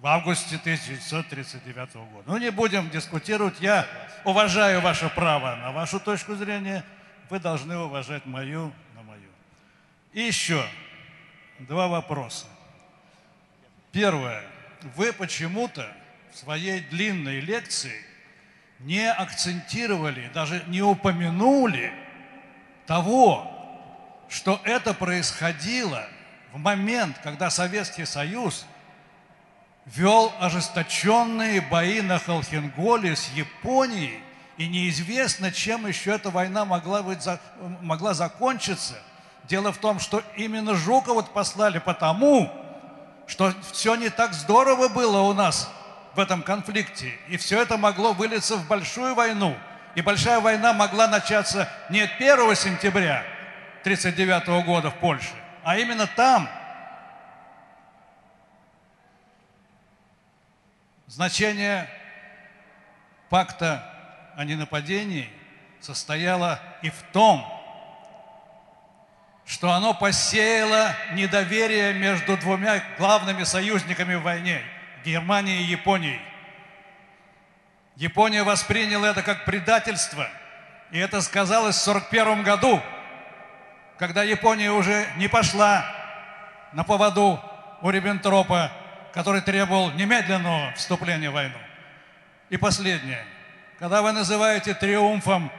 в 0.00 0.06
августе 0.06 0.56
1939 0.56 1.94
года. 1.94 2.24
Ну, 2.24 2.38
не 2.38 2.50
будем 2.50 2.88
дискутировать. 2.88 3.60
Я 3.60 3.86
уважаю 4.24 4.80
ваше 4.80 5.10
право 5.10 5.56
на 5.56 5.72
вашу 5.72 6.00
точку 6.00 6.36
зрения. 6.36 6.82
Вы 7.28 7.38
должны 7.38 7.76
уважать 7.76 8.24
мою 8.24 8.72
и 10.14 10.22
еще 10.22 10.66
два 11.58 11.88
вопроса. 11.88 12.46
Первое. 13.92 14.42
Вы 14.96 15.12
почему-то 15.12 15.86
в 16.32 16.38
своей 16.38 16.80
длинной 16.80 17.40
лекции 17.40 17.94
не 18.80 19.10
акцентировали, 19.10 20.30
даже 20.32 20.62
не 20.68 20.82
упомянули 20.82 21.92
того, 22.86 23.50
что 24.28 24.60
это 24.64 24.94
происходило 24.94 26.08
в 26.52 26.58
момент, 26.58 27.18
когда 27.22 27.50
Советский 27.50 28.04
Союз 28.04 28.66
вел 29.86 30.32
ожесточенные 30.38 31.60
бои 31.60 32.00
на 32.00 32.18
Холхенголе 32.18 33.16
с 33.16 33.28
Японией, 33.30 34.20
и 34.56 34.68
неизвестно, 34.68 35.50
чем 35.50 35.86
еще 35.86 36.12
эта 36.12 36.30
война 36.30 36.64
могла, 36.64 37.02
быть, 37.02 37.26
могла 37.80 38.14
закончиться. 38.14 39.02
Дело 39.44 39.72
в 39.72 39.78
том, 39.78 39.98
что 39.98 40.22
именно 40.36 40.74
Жукова 40.74 41.22
послали 41.22 41.78
потому, 41.78 42.50
что 43.26 43.52
все 43.72 43.94
не 43.94 44.08
так 44.08 44.32
здорово 44.32 44.88
было 44.88 45.20
у 45.20 45.34
нас 45.34 45.70
в 46.14 46.20
этом 46.20 46.42
конфликте. 46.42 47.12
И 47.28 47.36
все 47.36 47.60
это 47.60 47.76
могло 47.76 48.12
вылиться 48.12 48.56
в 48.56 48.66
большую 48.66 49.14
войну. 49.14 49.56
И 49.94 50.02
большая 50.02 50.40
война 50.40 50.72
могла 50.72 51.06
начаться 51.06 51.68
не 51.90 52.00
1 52.00 52.56
сентября 52.56 53.24
1939 53.82 54.64
года 54.64 54.90
в 54.90 54.94
Польше, 54.94 55.30
а 55.62 55.76
именно 55.76 56.06
там. 56.06 56.48
Значение 61.06 61.88
пакта 63.28 63.84
о 64.36 64.44
ненападении 64.44 65.30
состояло 65.80 66.58
и 66.82 66.90
в 66.90 67.02
том, 67.12 67.46
что 69.46 69.72
оно 69.72 69.92
посеяло 69.92 70.94
недоверие 71.12 71.92
между 71.94 72.36
двумя 72.36 72.82
главными 72.98 73.44
союзниками 73.44 74.14
в 74.14 74.22
войне– 74.22 74.62
Германией 75.04 75.64
и 75.64 75.66
Японией. 75.66 76.20
Япония 77.96 78.42
восприняла 78.42 79.10
это 79.10 79.22
как 79.22 79.44
предательство, 79.44 80.28
и 80.90 80.98
это 80.98 81.20
сказалось 81.20 81.76
в 81.76 81.88
1941 81.88 82.42
году, 82.42 82.82
когда 83.98 84.22
Япония 84.22 84.72
уже 84.72 85.06
не 85.16 85.28
пошла 85.28 85.84
на 86.72 86.84
поводу 86.84 87.38
у 87.82 87.90
Риббентропа, 87.90 88.72
который 89.12 89.42
требовал 89.42 89.90
немедленного 89.92 90.72
вступления 90.72 91.30
в 91.30 91.34
войну. 91.34 91.58
И 92.48 92.56
последнее. 92.56 93.24
Когда 93.78 94.00
вы 94.00 94.12
называете 94.12 94.72
триумфом 94.72 95.52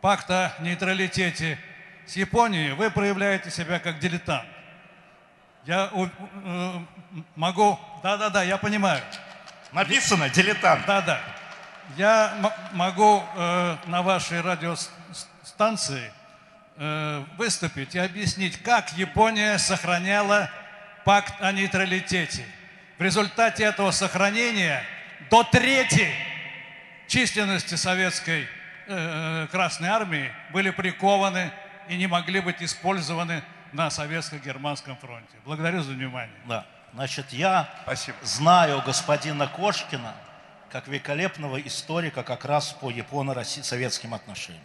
пакта 0.00 0.54
нейтралитете– 0.60 1.58
с 2.06 2.16
Японией 2.16 2.72
вы 2.72 2.90
проявляете 2.90 3.50
себя 3.50 3.78
как 3.78 3.98
дилетант. 3.98 4.46
Я 5.64 5.90
э, 5.94 6.72
могу... 7.36 7.78
Да-да-да, 8.02 8.42
я 8.42 8.58
понимаю. 8.58 9.00
Написано 9.72 10.28
дилетант. 10.28 10.84
Да-да. 10.86 11.20
Я 11.96 12.34
могу 12.72 13.22
э, 13.34 13.76
на 13.86 14.02
вашей 14.02 14.40
радиостанции 14.40 16.12
э, 16.76 17.24
выступить 17.38 17.94
и 17.94 17.98
объяснить, 17.98 18.62
как 18.62 18.92
Япония 18.92 19.58
сохраняла 19.58 20.50
пакт 21.04 21.34
о 21.40 21.52
нейтралитете. 21.52 22.44
В 22.98 23.02
результате 23.02 23.64
этого 23.64 23.90
сохранения 23.90 24.82
до 25.30 25.44
трети 25.44 26.08
численности 27.08 27.74
советской 27.74 28.48
э, 28.86 29.46
Красной 29.50 29.88
Армии 29.88 30.30
были 30.52 30.70
прикованы 30.70 31.50
и 31.88 31.96
не 31.96 32.06
могли 32.06 32.40
быть 32.40 32.62
использованы 32.62 33.42
на 33.72 33.90
советско-германском 33.90 34.96
фронте. 34.96 35.36
Благодарю 35.44 35.82
за 35.82 35.92
внимание. 35.92 36.36
Да. 36.46 36.66
Значит, 36.94 37.32
я 37.32 37.68
Спасибо. 37.82 38.16
знаю 38.22 38.82
господина 38.86 39.48
Кошкина 39.48 40.14
как 40.70 40.86
великолепного 40.86 41.60
историка 41.60 42.22
как 42.22 42.44
раз 42.44 42.72
по 42.72 42.90
японо-советским 42.90 44.14
отношениям. 44.14 44.62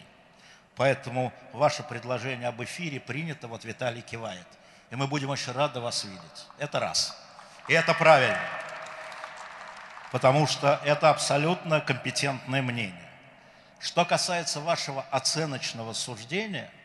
Поэтому 0.76 1.34
ваше 1.54 1.84
предложение 1.84 2.48
об 2.48 2.64
эфире 2.64 3.00
принято, 3.00 3.48
вот 3.48 3.66
Виталий 3.66 4.02
кивает. 4.02 4.48
И 4.92 4.96
мы 4.96 5.08
будем 5.08 5.30
очень 5.30 5.54
рады 5.54 5.80
вас 5.80 6.04
видеть. 6.04 6.48
Это 6.58 6.80
раз. 6.80 7.18
И 7.68 7.74
это 7.74 7.94
правильно. 7.94 8.40
Потому 10.12 10.48
что 10.48 10.80
это 10.84 11.10
абсолютно 11.10 11.82
компетентное 11.82 12.62
мнение. 12.62 13.10
Что 13.80 14.06
касается 14.06 14.60
вашего 14.60 15.04
оценочного 15.12 15.94
суждения– 15.94 16.70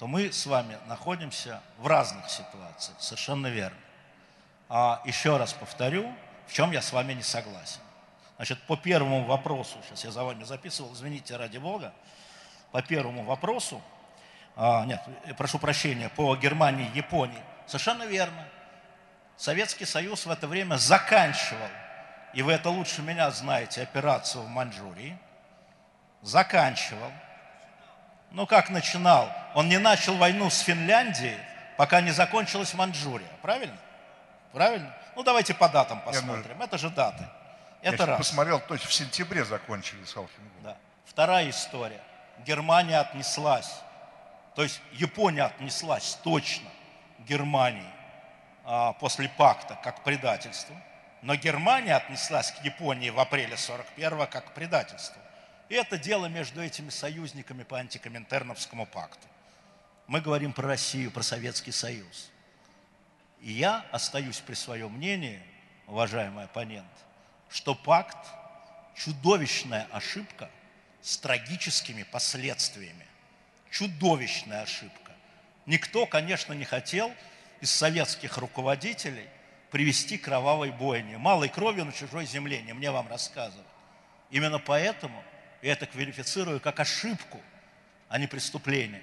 то 0.00 0.06
мы 0.06 0.32
с 0.32 0.46
вами 0.46 0.78
находимся 0.86 1.60
в 1.76 1.86
разных 1.86 2.30
ситуациях, 2.30 2.96
совершенно 2.98 3.48
верно. 3.48 3.76
А 4.70 5.02
еще 5.04 5.36
раз 5.36 5.52
повторю, 5.52 6.10
в 6.46 6.54
чем 6.54 6.70
я 6.70 6.80
с 6.80 6.90
вами 6.94 7.12
не 7.12 7.22
согласен. 7.22 7.82
Значит, 8.36 8.62
по 8.62 8.78
первому 8.78 9.26
вопросу, 9.26 9.76
сейчас 9.86 10.06
я 10.06 10.10
за 10.10 10.24
вами 10.24 10.44
записывал, 10.44 10.94
извините, 10.94 11.36
ради 11.36 11.58
Бога, 11.58 11.92
по 12.72 12.80
первому 12.80 13.24
вопросу, 13.24 13.82
а, 14.56 14.86
нет, 14.86 15.02
прошу 15.36 15.58
прощения, 15.58 16.08
по 16.08 16.34
Германии, 16.34 16.90
Японии, 16.94 17.42
совершенно 17.66 18.04
верно. 18.04 18.48
Советский 19.36 19.84
Союз 19.84 20.24
в 20.24 20.30
это 20.30 20.48
время 20.48 20.76
заканчивал, 20.76 21.68
и 22.32 22.40
вы 22.40 22.52
это 22.52 22.70
лучше 22.70 23.02
меня 23.02 23.30
знаете, 23.32 23.82
операцию 23.82 24.44
в 24.44 24.48
Маньчжурии, 24.48 25.18
заканчивал– 26.22 27.12
ну 28.30 28.46
как 28.46 28.70
начинал? 28.70 29.32
Он 29.54 29.68
не 29.68 29.78
начал 29.78 30.16
войну 30.16 30.50
с 30.50 30.60
Финляндией, 30.60 31.38
пока 31.76 32.00
не 32.00 32.10
закончилась 32.10 32.74
Манчжурия. 32.74 33.28
Правильно? 33.42 33.76
Правильно? 34.52 34.94
Ну 35.16 35.22
давайте 35.22 35.54
по 35.54 35.68
датам 35.68 36.00
посмотрим. 36.00 36.56
Я, 36.58 36.64
Это 36.64 36.78
же 36.78 36.90
даты. 36.90 37.26
Это 37.82 38.02
я 38.02 38.06
раз. 38.06 38.18
посмотрел, 38.18 38.60
то 38.60 38.74
есть 38.74 38.86
в 38.86 38.92
сентябре 38.92 39.44
закончили 39.44 40.04
Салхингу. 40.04 40.60
Да. 40.62 40.76
Вторая 41.04 41.48
история. 41.50 42.00
Германия 42.44 42.98
отнеслась, 42.98 43.80
то 44.54 44.62
есть 44.62 44.80
Япония 44.92 45.44
отнеслась 45.44 46.18
точно 46.22 46.68
к 47.18 47.22
Германии 47.28 47.90
а, 48.64 48.94
после 48.94 49.28
пакта 49.28 49.78
как 49.82 50.00
к 50.00 50.04
предательству, 50.04 50.74
но 51.22 51.34
Германия 51.34 51.96
отнеслась 51.96 52.50
к 52.52 52.64
Японии 52.64 53.10
в 53.10 53.20
апреле 53.20 53.56
41 53.56 54.26
как 54.26 54.46
к 54.46 54.50
предательству. 54.52 55.20
И 55.70 55.74
это 55.74 55.96
дело 55.96 56.26
между 56.26 56.60
этими 56.60 56.90
союзниками 56.90 57.62
по 57.62 57.78
антикоминтерновскому 57.78 58.86
пакту. 58.86 59.26
Мы 60.08 60.20
говорим 60.20 60.52
про 60.52 60.66
Россию, 60.66 61.12
про 61.12 61.22
Советский 61.22 61.70
Союз. 61.70 62.28
И 63.40 63.52
я 63.52 63.86
остаюсь 63.92 64.40
при 64.40 64.54
своем 64.54 64.92
мнении, 64.92 65.40
уважаемый 65.86 66.46
оппонент, 66.46 66.90
что 67.48 67.76
пакт– 67.76 68.18
чудовищная 68.96 69.86
ошибка 69.92 70.50
с 71.02 71.16
трагическими 71.18 72.02
последствиями. 72.02 73.06
Чудовищная 73.70 74.62
ошибка. 74.62 75.12
Никто, 75.66 76.04
конечно, 76.04 76.52
не 76.52 76.64
хотел 76.64 77.14
из 77.60 77.70
советских 77.70 78.38
руководителей 78.38 79.28
привести 79.70 80.18
кровавой 80.18 80.72
бойни. 80.72 81.14
Малой 81.14 81.48
кровью 81.48 81.84
на 81.84 81.92
чужой 81.92 82.26
земле, 82.26 82.60
не 82.62 82.72
мне 82.72 82.90
вам 82.90 83.06
рассказывать. 83.06 83.66
Именно 84.30 84.58
поэтому 84.58 85.22
и 85.62 85.68
это 85.68 85.86
квалифицирую 85.86 86.60
как 86.60 86.80
ошибку, 86.80 87.40
а 88.08 88.18
не 88.18 88.26
преступление. 88.26 89.02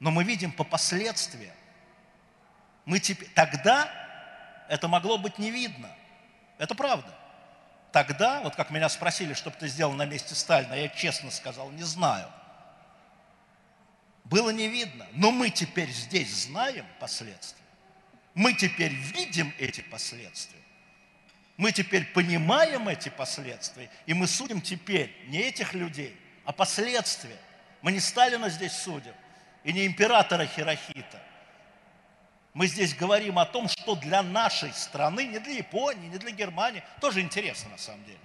Но 0.00 0.10
мы 0.10 0.24
видим 0.24 0.52
по 0.52 0.64
последствиям. 0.64 1.54
Мы 2.84 2.98
теперь, 3.00 3.28
тогда 3.34 3.92
это 4.68 4.88
могло 4.88 5.18
быть 5.18 5.38
не 5.38 5.50
видно. 5.50 5.90
Это 6.56 6.74
правда. 6.74 7.14
Тогда, 7.92 8.40
вот 8.42 8.54
как 8.54 8.70
меня 8.70 8.88
спросили, 8.88 9.34
что 9.34 9.50
бы 9.50 9.56
ты 9.56 9.68
сделал 9.68 9.92
на 9.92 10.04
месте 10.04 10.34
Сталина, 10.34 10.74
я 10.74 10.88
честно 10.88 11.30
сказал, 11.30 11.70
не 11.70 11.84
знаю. 11.84 12.30
Было 14.24 14.50
не 14.50 14.68
видно. 14.68 15.06
Но 15.12 15.30
мы 15.30 15.50
теперь 15.50 15.90
здесь 15.90 16.44
знаем 16.44 16.86
последствия. 17.00 17.64
Мы 18.34 18.52
теперь 18.54 18.92
видим 18.92 19.52
эти 19.58 19.80
последствия. 19.80 20.60
Мы 21.58 21.72
теперь 21.72 22.06
понимаем 22.06 22.88
эти 22.88 23.08
последствия, 23.08 23.90
и 24.06 24.14
мы 24.14 24.28
судим 24.28 24.60
теперь 24.60 25.12
не 25.26 25.38
этих 25.38 25.74
людей, 25.74 26.16
а 26.44 26.52
последствия. 26.52 27.36
Мы 27.82 27.90
не 27.90 27.98
Сталина 27.98 28.48
здесь 28.48 28.72
судим, 28.72 29.12
и 29.64 29.72
не 29.72 29.84
императора 29.84 30.46
Хирохита. 30.46 31.20
Мы 32.54 32.68
здесь 32.68 32.94
говорим 32.94 33.40
о 33.40 33.44
том, 33.44 33.68
что 33.68 33.96
для 33.96 34.22
нашей 34.22 34.72
страны, 34.72 35.26
не 35.26 35.40
для 35.40 35.54
Японии, 35.54 36.06
не 36.06 36.18
для 36.18 36.30
Германии, 36.30 36.84
тоже 37.00 37.20
интересно 37.20 37.70
на 37.70 37.78
самом 37.78 38.04
деле. 38.04 38.18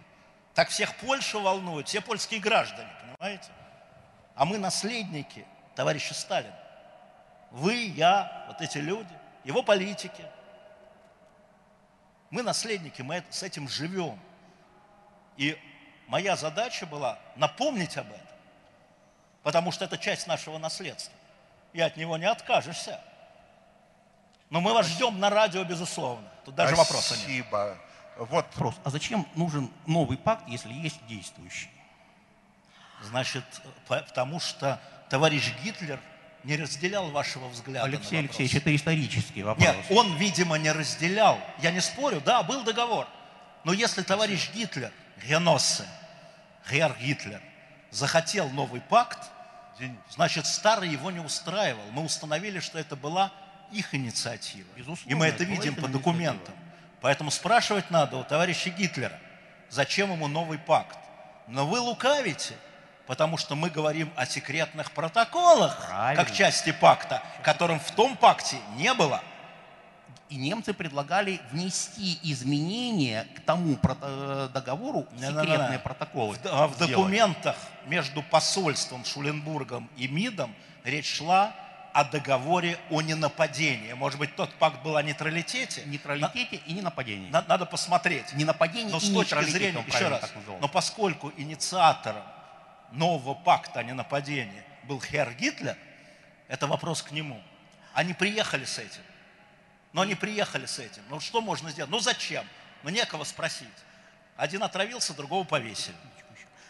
Так 0.54 0.70
всех 0.70 0.96
Польша 0.98 1.40
волнует, 1.40 1.88
все 1.88 2.02
польские 2.02 2.40
граждане, 2.40 2.90
понимаете? 3.02 3.50
А 4.36 4.46
мы 4.46 4.60
наследники 4.60 5.44
товарища 5.76 6.14
Сталина. 6.14 6.56
Вы, 7.50 7.94
я, 7.96 8.46
вот 8.48 8.62
эти 8.62 8.78
люди, 8.78 9.14
его 9.44 9.64
политики– 9.64 10.24
мы 12.34 12.42
наследники, 12.42 13.04
мы 13.04 13.24
с 13.30 13.44
этим 13.44 13.70
живем. 13.70 14.20
И 15.38 15.56
моя 16.08 16.36
задача 16.36 16.88
была 16.88 17.20
напомнить 17.36 17.96
об 17.96 18.08
этом, 18.08 18.28
потому 19.44 19.72
что 19.72 19.86
это 19.86 20.00
часть 20.00 20.26
нашего 20.26 20.58
наследства. 20.58 21.14
И 21.74 21.80
от 21.80 21.96
него 21.96 22.18
не 22.18 22.26
откажешься. 22.26 23.00
Но 24.50 24.62
мы 24.62 24.74
вас 24.74 24.88
ждем 24.88 25.20
на 25.20 25.30
радио, 25.30 25.64
безусловно. 25.64 26.28
Тут 26.44 26.56
даже 26.56 26.74
Спасибо. 26.76 26.88
вопроса 26.88 27.14
нет. 27.18 27.46
Спасибо. 27.48 27.78
Вот 28.18 28.30
Вопрос. 28.32 28.76
А 28.84 28.90
зачем 28.90 29.28
нужен 29.36 29.72
новый 29.86 30.18
пакт, 30.18 30.48
если 30.48 30.74
есть 30.74 31.06
действующий? 31.06 31.70
Значит, 33.04 33.44
по- 33.88 34.00
потому 34.02 34.40
что 34.40 34.80
товарищ 35.10 35.54
Гитлер 35.64 36.00
не 36.44 36.56
разделял 36.58 37.10
вашего 37.10 37.48
взгляда 37.48 37.86
Алексей. 37.86 38.20
Алексеевич, 38.20 38.56
это 38.56 38.76
исторический 38.76 39.44
вопрос. 39.44 39.66
Нет, 39.66 39.76
он, 39.90 40.16
видимо, 40.18 40.58
не 40.58 40.72
разделял. 40.72 41.40
Я 41.60 41.72
не 41.72 41.82
спорю, 41.82 42.22
да, 42.22 42.44
был 42.44 42.64
договор. 42.64 43.08
Но 43.64 43.74
если 43.74 44.02
товарищ 44.02 44.52
Гитлер, 44.54 44.92
Геноссе, 45.26 45.86
Герр 46.70 46.96
Гитлер, 47.00 47.42
захотел 47.92 48.50
новый 48.50 48.82
пакт, 48.82 49.20
значит, 50.10 50.46
старый 50.46 50.90
его 50.90 51.12
не 51.12 51.20
устраивал. 51.20 51.84
Мы 51.92 52.04
установили, 52.04 52.60
что 52.60 52.78
это 52.78 52.96
была 52.96 53.32
их 53.72 53.96
инициатива. 53.96 54.68
Безусловно, 54.76 55.12
И 55.12 55.16
мы 55.16 55.28
это 55.28 55.44
видим 55.44 55.76
по 55.76 55.88
документам. 55.88 56.54
Поэтому 57.02 57.32
спрашивать 57.32 57.90
надо 57.90 58.18
у 58.18 58.24
товарища 58.24 58.70
Гитлера, 58.70 59.20
зачем 59.70 60.12
ему 60.12 60.28
новый 60.28 60.58
пакт. 60.58 60.98
Но 61.48 61.68
вы 61.68 61.80
лукавите, 61.80 62.54
потому 63.08 63.38
что 63.38 63.56
мы 63.56 63.70
говорим 63.70 64.12
о 64.16 64.26
секретных 64.26 64.92
протоколах, 64.92 65.88
Правильно. 65.88 66.24
как 66.24 66.34
части 66.34 66.72
пакта, 66.72 67.22
которым 67.44 67.80
в 67.80 67.92
том 67.92 68.16
пакте 68.16 68.58
не 68.76 68.94
было. 68.94 69.22
И 70.30 70.36
немцы 70.36 70.74
предлагали 70.74 71.40
внести 71.52 72.18
изменения 72.24 73.28
к 73.36 73.42
тому 73.42 73.78
э, 73.84 74.50
договору, 74.52 75.06
секретные 75.20 75.78
протоколы. 75.78 76.36
В, 76.38 76.46
а 76.46 76.68
в 76.68 76.74
сделать. 76.74 76.92
документах 76.92 77.56
между 77.86 78.24
посольством 78.24 79.06
Шуленбургом 79.06 79.90
и 79.96 80.08
МИДом 80.08 80.56
речь 80.84 81.18
шла 81.18 81.54
о 81.94 82.04
договоре 82.04 82.80
о 82.90 83.02
ненападении. 83.04 83.94
Может 83.94 84.18
быть, 84.18 84.36
тот 84.36 84.52
пакт 84.56 84.82
был 84.82 84.98
о 84.98 85.04
нейтралитете? 85.04 85.84
Нейтралитете 85.86 86.56
и 86.66 86.74
не 86.74 86.82
нападении. 86.82 87.30
На- 87.30 87.46
надо 87.48 87.68
посмотреть. 87.68 88.34
Не 88.34 88.46
нападение 88.46 88.92
Но 88.92 88.98
и 88.98 89.02
с 89.02 89.14
точки 89.14 89.44
зрения, 89.44 89.84
еще 89.86 90.08
раз, 90.08 90.32
но 90.60 90.68
поскольку 90.68 91.32
инициатором 91.38 92.24
нового 92.94 93.34
пакта 93.34 93.80
о 93.80 93.84
ненападении 93.84 94.64
был 94.84 95.02
Херр 95.02 95.34
Гитлер, 95.34 95.78
это 96.48 96.68
вопрос 96.68 97.02
к 97.02 97.12
нему. 97.12 97.42
Они 97.94 98.14
приехали 98.14 98.66
с 98.66 98.78
этим. 98.80 99.02
Но 99.92 100.02
они 100.02 100.16
приехали 100.16 100.66
с 100.66 100.80
этим. 100.80 101.04
Ну 101.10 101.20
что 101.20 101.42
можно 101.42 101.70
сделать? 101.70 101.92
Ну 101.92 102.00
зачем? 102.00 102.46
Ну 102.84 102.90
некого 102.90 103.24
спросить. 103.24 103.68
Один 104.36 104.64
отравился, 104.64 105.14
другого 105.14 105.44
повесили. 105.44 105.96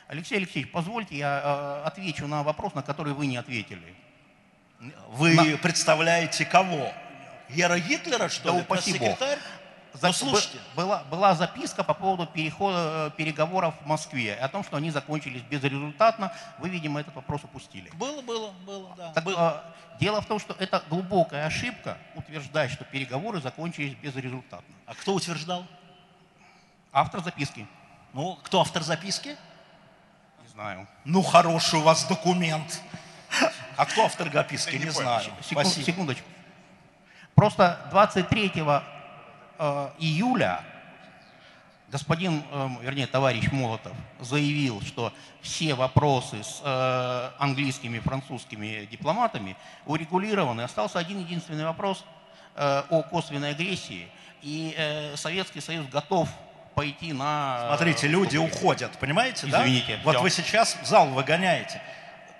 Алексей 0.08 0.36
Алексеевич, 0.38 0.72
позвольте 0.72 1.18
я 1.18 1.42
э, 1.44 1.88
отвечу 1.88 2.28
на 2.28 2.44
вопрос, 2.44 2.74
на 2.76 2.84
который 2.84 3.14
вы 3.14 3.26
не 3.26 3.38
ответили. 3.38 3.96
Вы 5.08 5.34
На- 5.34 5.58
представляете 5.58 6.46
кого? 6.46 6.94
Гера 7.50 7.80
Гитлера, 7.80 8.28
что 8.30 8.52
Да 8.52 8.58
ли? 8.58 8.62
упаси 8.64 8.98
бог. 9.00 9.18
За- 9.94 10.08
Ну, 10.08 10.14
слушайте. 10.14 10.58
Была, 10.76 11.04
была 11.04 11.36
записка 11.36 11.84
по 11.84 11.94
поводу 11.94 12.26
перехода, 12.26 13.08
э, 13.14 13.18
переговоров 13.18 13.76
в 13.84 13.86
Москве, 13.86 14.34
о 14.36 14.48
том, 14.50 14.64
что 14.64 14.78
они 14.78 14.90
закончились 14.92 15.42
безрезультатно. 15.44 16.32
Вы, 16.58 16.70
видимо, 16.70 17.00
этот 17.00 17.16
вопрос 17.16 17.44
упустили. 17.44 17.90
Было, 17.94 18.22
было, 18.22 18.52
было, 18.66 18.96
да. 18.98 19.12
Так, 19.14 19.24
было. 19.24 19.64
э, 19.96 20.00
дело 20.00 20.22
в 20.22 20.26
том, 20.26 20.40
что 20.40 20.56
это 20.58 20.84
глубокая 20.90 21.46
ошибка 21.46 21.98
утверждать, 22.16 22.72
что 22.72 22.84
переговоры 22.86 23.40
закончились 23.40 23.94
безрезультатно. 23.96 24.76
А 24.88 24.96
кто 24.96 25.14
утверждал? 25.14 25.64
Автор 26.92 27.22
записки? 27.24 27.68
Ну, 28.14 28.38
кто 28.44 28.62
автор 28.62 28.82
записки? 28.84 29.30
Не 30.42 30.48
знаю. 30.50 30.88
Ну, 31.06 31.22
хороший 31.22 31.80
у 31.80 31.84
вас 31.84 32.06
документ. 32.06 32.82
А 33.78 33.86
кто 33.86 34.06
автор 34.06 34.32
записки? 34.32 34.76
Не 34.76 34.90
знаю. 34.90 35.22
Секунд- 35.42 35.68
Спасибо. 35.68 35.86
секундочку. 35.86 36.28
Просто 37.36 37.80
23 37.92 38.52
э, 38.56 38.82
июля 40.00 40.64
господин, 41.94 42.44
э, 42.52 42.70
вернее, 42.82 43.06
товарищ 43.06 43.52
Молотов 43.52 43.94
заявил, 44.20 44.82
что 44.82 45.14
все 45.42 45.76
вопросы 45.76 46.44
с 46.44 46.60
э, 46.64 47.30
английскими 47.38 47.98
и 47.98 48.00
французскими 48.00 48.88
дипломатами 48.92 49.56
урегулированы. 49.86 50.62
Остался 50.62 50.98
один 50.98 51.20
единственный 51.20 51.66
вопрос 51.66 52.04
э, 52.56 52.84
о 52.90 53.04
косвенной 53.04 53.52
агрессии. 53.52 54.08
И 54.42 54.74
э, 54.76 55.16
Советский 55.16 55.62
Союз 55.62 55.86
готов 55.88 56.28
пойти 56.74 57.14
на... 57.14 57.68
Смотрите, 57.68 58.08
люди 58.08 58.38
уходят, 58.38 58.92
понимаете, 58.98 59.46
да? 59.46 59.62
Извините, 59.62 60.00
Вот 60.04 60.20
вы 60.20 60.32
сейчас 60.32 60.76
зал 60.84 61.10
выгоняете. 61.10 61.80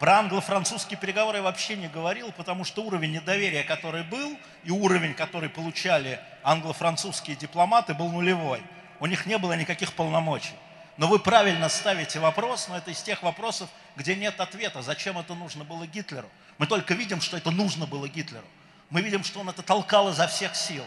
Про 0.04 0.20
англо-французские 0.20 1.00
переговоры 1.00 1.38
я 1.38 1.44
вообще 1.44 1.78
не 1.78 1.88
говорил, 1.88 2.34
потому 2.34 2.66
что 2.66 2.84
уровень 2.84 3.14
недоверия, 3.14 3.64
который 3.64 4.04
был, 4.04 4.38
и 4.66 4.70
уровень, 4.70 5.14
который 5.14 5.48
получали 5.48 6.20
англо-французские 6.44 7.38
дипломаты, 7.38 7.94
был 7.94 8.10
нулевой. 8.10 8.62
У 9.00 9.06
них 9.06 9.26
не 9.26 9.38
было 9.38 9.54
никаких 9.54 9.94
полномочий. 9.94 10.56
Но 10.98 11.08
вы 11.08 11.20
правильно 11.20 11.70
ставите 11.70 12.20
вопрос, 12.20 12.68
но 12.68 12.76
это 12.76 12.92
из 12.92 13.02
тех 13.02 13.24
вопросов, 13.24 13.70
где 13.96 14.14
нет 14.18 14.42
ответа, 14.42 14.82
зачем 14.82 15.18
это 15.18 15.36
нужно 15.36 15.64
было 15.64 15.88
Гитлеру. 15.88 16.30
Мы 16.58 16.68
только 16.68 16.96
видим, 16.96 17.22
что 17.22 17.38
это 17.38 17.52
нужно 17.52 17.88
было 17.88 18.10
Гитлеру. 18.10 18.46
Мы 18.90 19.00
видим, 19.00 19.24
что 19.24 19.40
он 19.40 19.48
это 19.48 19.62
толкал 19.62 20.10
изо 20.10 20.28
всех 20.28 20.58
сил. 20.58 20.84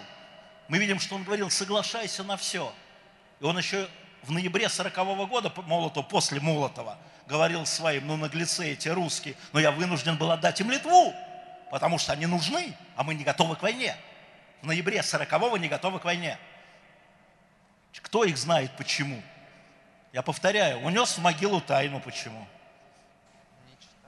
Мы 0.68 0.76
видим, 0.76 1.00
что 1.00 1.14
он 1.14 1.22
говорил, 1.22 1.48
соглашайся 1.48 2.22
на 2.22 2.36
все. 2.36 2.70
И 3.40 3.44
он 3.44 3.56
еще 3.56 3.88
в 4.24 4.30
ноябре 4.30 4.68
40 4.68 5.26
года, 5.26 5.48
по- 5.48 5.62
Молотов, 5.62 6.06
после 6.08 6.38
Молотова, 6.38 6.98
говорил 7.26 7.66
своим, 7.66 8.06
ну 8.06 8.16
наглецы 8.16 8.72
эти 8.72 8.88
русские, 8.88 9.34
но 9.52 9.60
я 9.60 9.70
вынужден 9.70 10.16
был 10.16 10.30
отдать 10.30 10.60
им 10.60 10.70
Литву, 10.70 11.14
потому 11.70 11.98
что 11.98 12.12
они 12.12 12.26
нужны, 12.26 12.76
а 12.96 13.02
мы 13.02 13.14
не 13.14 13.24
готовы 13.24 13.56
к 13.56 13.62
войне. 13.62 13.96
В 14.62 14.66
ноябре 14.66 15.02
40 15.02 15.58
не 15.58 15.68
готовы 15.68 16.00
к 16.00 16.04
войне. 16.04 16.38
Кто 18.02 18.24
их 18.24 18.36
знает 18.36 18.70
почему? 18.76 19.22
Я 20.12 20.22
повторяю, 20.22 20.80
унес 20.80 21.18
в 21.18 21.20
могилу 21.20 21.60
тайну 21.60 22.00
почему. 22.00 22.46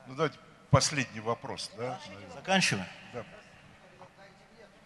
Ну, 0.07 0.15
давайте 0.15 0.39
последний 0.71 1.21
вопрос, 1.21 1.71
да? 1.77 1.99
Заканчиваем. 2.35 2.87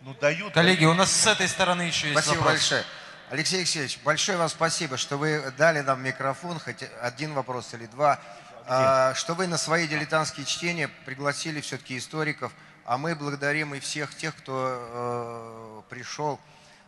Ну, 0.01 0.15
дают. 0.15 0.53
Коллеги, 0.53 0.85
у 0.85 0.95
нас 0.95 1.13
с 1.13 1.27
этой 1.27 1.47
стороны 1.47 1.83
еще 1.83 2.09
есть 2.09 2.21
Спасибо 2.21 2.41
вопрос. 2.41 2.55
большое. 2.55 2.85
Алексей 3.33 3.61
Алексеевич, 3.61 3.99
большое 4.05 4.37
вам 4.37 4.51
спасибо, 4.51 4.99
что 4.99 5.17
вы 5.17 5.43
дали 5.57 5.81
нам 5.81 6.05
микрофон, 6.05 6.59
хоть 6.61 6.85
один 7.01 7.33
вопрос 7.33 7.73
или 7.73 7.87
два, 7.87 8.21
А, 8.67 9.15
что 9.15 9.33
вы 9.33 9.47
на 9.47 9.57
свои 9.57 9.89
дилетантские 9.89 10.45
чтения 10.45 10.89
пригласили 11.07 11.63
все-таки 11.63 11.97
историков, 11.97 12.53
а 12.85 12.99
мы 12.99 13.15
благодарим 13.15 13.75
и 13.75 13.81
всех 13.81 14.15
тех, 14.15 14.37
кто 14.37 14.77
э, 14.77 15.83
пришел. 15.89 16.39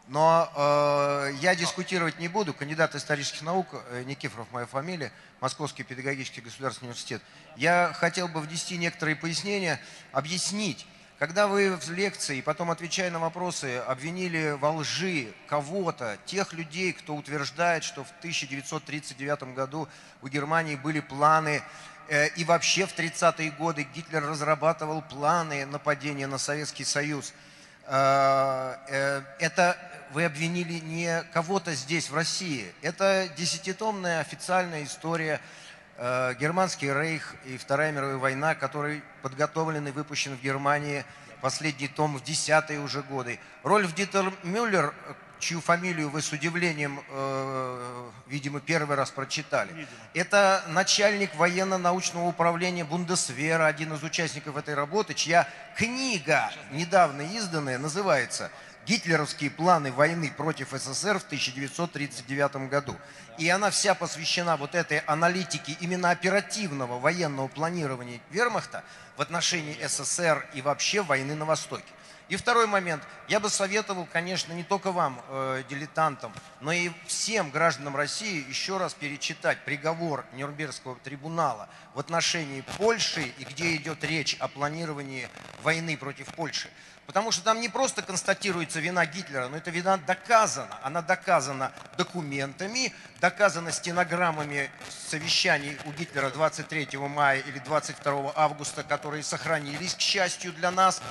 Но 0.08 0.52
э, 0.54 1.30
я 1.40 1.56
дискутировать 1.56 2.18
не 2.18 2.28
буду. 2.28 2.52
Кандидат 2.52 2.94
исторических 2.94 3.40
наук, 3.40 3.66
э, 3.72 4.02
Никифоров 4.04 4.46
моя 4.52 4.66
фамилия, 4.66 5.12
Московский 5.40 5.82
педагогический 5.82 6.42
государственный 6.42 6.88
университет. 6.88 7.22
Я 7.56 7.90
хотел 7.94 8.28
бы 8.28 8.40
внести 8.40 8.76
некоторые 8.76 9.16
пояснения, 9.16 9.80
объяснить, 10.12 10.86
когда 11.18 11.46
вы 11.46 11.76
в 11.76 11.90
лекции, 11.90 12.40
потом 12.40 12.70
отвечая 12.70 13.10
на 13.10 13.18
вопросы, 13.18 13.78
обвинили 13.86 14.56
во 14.58 14.72
лжи 14.72 15.32
кого-то, 15.46 16.18
тех 16.26 16.52
людей, 16.52 16.92
кто 16.92 17.14
утверждает, 17.14 17.84
что 17.84 18.02
в 18.02 18.10
1939 18.18 19.54
году 19.54 19.88
у 20.22 20.28
Германии 20.28 20.74
были 20.74 21.00
планы, 21.00 21.62
э, 22.08 22.28
и 22.30 22.44
вообще 22.44 22.86
в 22.86 22.94
30-е 22.98 23.52
годы 23.52 23.86
Гитлер 23.94 24.26
разрабатывал 24.26 25.02
планы 25.02 25.66
нападения 25.66 26.26
на 26.26 26.38
Советский 26.38 26.84
Союз, 26.84 27.32
э, 27.86 28.76
э, 28.88 29.22
это 29.38 29.78
вы 30.12 30.24
обвинили 30.24 30.80
не 30.80 31.22
кого-то 31.32 31.74
здесь, 31.74 32.10
в 32.10 32.14
России. 32.14 32.72
Это 32.82 33.28
десятитомная 33.36 34.20
официальная 34.20 34.84
история 34.84 35.40
Германский 35.96 36.92
рейх 36.92 37.34
и 37.44 37.56
Вторая 37.56 37.92
мировая 37.92 38.16
война, 38.16 38.54
который 38.54 39.02
подготовлен 39.22 39.86
и 39.86 39.90
выпущен 39.92 40.36
в 40.36 40.42
Германии, 40.42 41.04
последний 41.44 41.88
том 41.88 42.16
в 42.16 42.24
десятые 42.24 42.80
уже 42.80 43.02
годы. 43.02 43.38
Рольф 43.62 43.94
Дитер 43.94 44.32
Мюллер, 44.44 44.94
э, 45.06 45.14
чью 45.38 45.60
фамилию 45.60 46.08
вы 46.08 46.22
с 46.22 46.32
удивлением, 46.32 47.00
э, 47.10 48.10
видимо, 48.26 48.60
первый 48.60 48.96
раз 48.96 49.10
прочитали, 49.10 49.86
это 50.14 50.64
начальник 50.68 51.34
военно-научного 51.36 52.26
управления 52.26 52.84
Бундесвера, 52.84 53.66
один 53.66 53.92
из 53.92 54.02
участников 54.02 54.56
этой 54.56 54.74
работы, 54.74 55.12
чья 55.12 55.46
книга, 55.76 56.50
недавно 56.70 57.20
изданная, 57.20 57.76
называется 57.76 58.50
«Гитлеровские 58.86 59.50
планы 59.50 59.92
войны 59.92 60.32
против 60.36 60.70
СССР 60.70 61.18
в 61.18 61.24
1939 61.24 62.68
году». 62.68 62.96
И 63.38 63.48
она 63.48 63.70
вся 63.70 63.94
посвящена 63.94 64.56
вот 64.56 64.74
этой 64.74 64.98
аналитике 64.98 65.76
именно 65.80 66.10
оперативного 66.10 66.98
военного 66.98 67.48
планирования 67.48 68.20
вермахта 68.30 68.84
в 69.16 69.22
отношении 69.22 69.78
СССР 69.84 70.46
и 70.54 70.62
вообще 70.62 71.02
войны 71.02 71.34
на 71.34 71.44
Востоке. 71.44 71.84
И 72.28 72.36
второй 72.36 72.66
момент. 72.66 73.02
Я 73.28 73.38
бы 73.38 73.50
советовал, 73.50 74.08
конечно, 74.10 74.52
не 74.54 74.62
только 74.62 74.92
вам, 74.92 75.22
э, 75.28 75.62
дилетантам, 75.68 76.32
но 76.60 76.72
и 76.72 76.90
всем 77.06 77.50
гражданам 77.50 77.96
России 77.96 78.48
еще 78.48 78.78
раз 78.78 78.94
перечитать 78.94 79.62
приговор 79.64 80.24
Нюрнбергского 80.32 80.96
трибунала 81.04 81.68
в 81.94 82.00
отношении 82.00 82.62
Польши 82.78 83.32
и 83.38 83.44
где 83.44 83.76
идет 83.76 84.02
речь 84.04 84.36
о 84.40 84.48
планировании 84.48 85.28
войны 85.62 85.98
против 85.98 86.28
Польши. 86.34 86.70
Потому 87.06 87.32
что 87.32 87.44
там 87.44 87.60
не 87.60 87.68
просто 87.68 88.02
констатируется 88.02 88.80
вина 88.80 89.04
Гитлера, 89.04 89.48
но 89.48 89.58
эта 89.58 89.70
вина 89.70 89.98
доказана. 89.98 90.78
Она 90.82 91.02
доказана 91.02 91.72
документами, 91.98 92.92
доказана 93.20 93.72
стенограммами 93.72 94.70
совещаний 94.88 95.76
у 95.84 95.92
Гитлера 95.92 96.30
23 96.30 96.96
мая 96.98 97.40
или 97.40 97.58
22 97.58 98.32
августа, 98.34 98.82
которые 98.82 99.22
сохранились, 99.22 99.94
к 99.94 100.00
счастью 100.00 100.52
для 100.54 100.70
нас. 100.70 101.02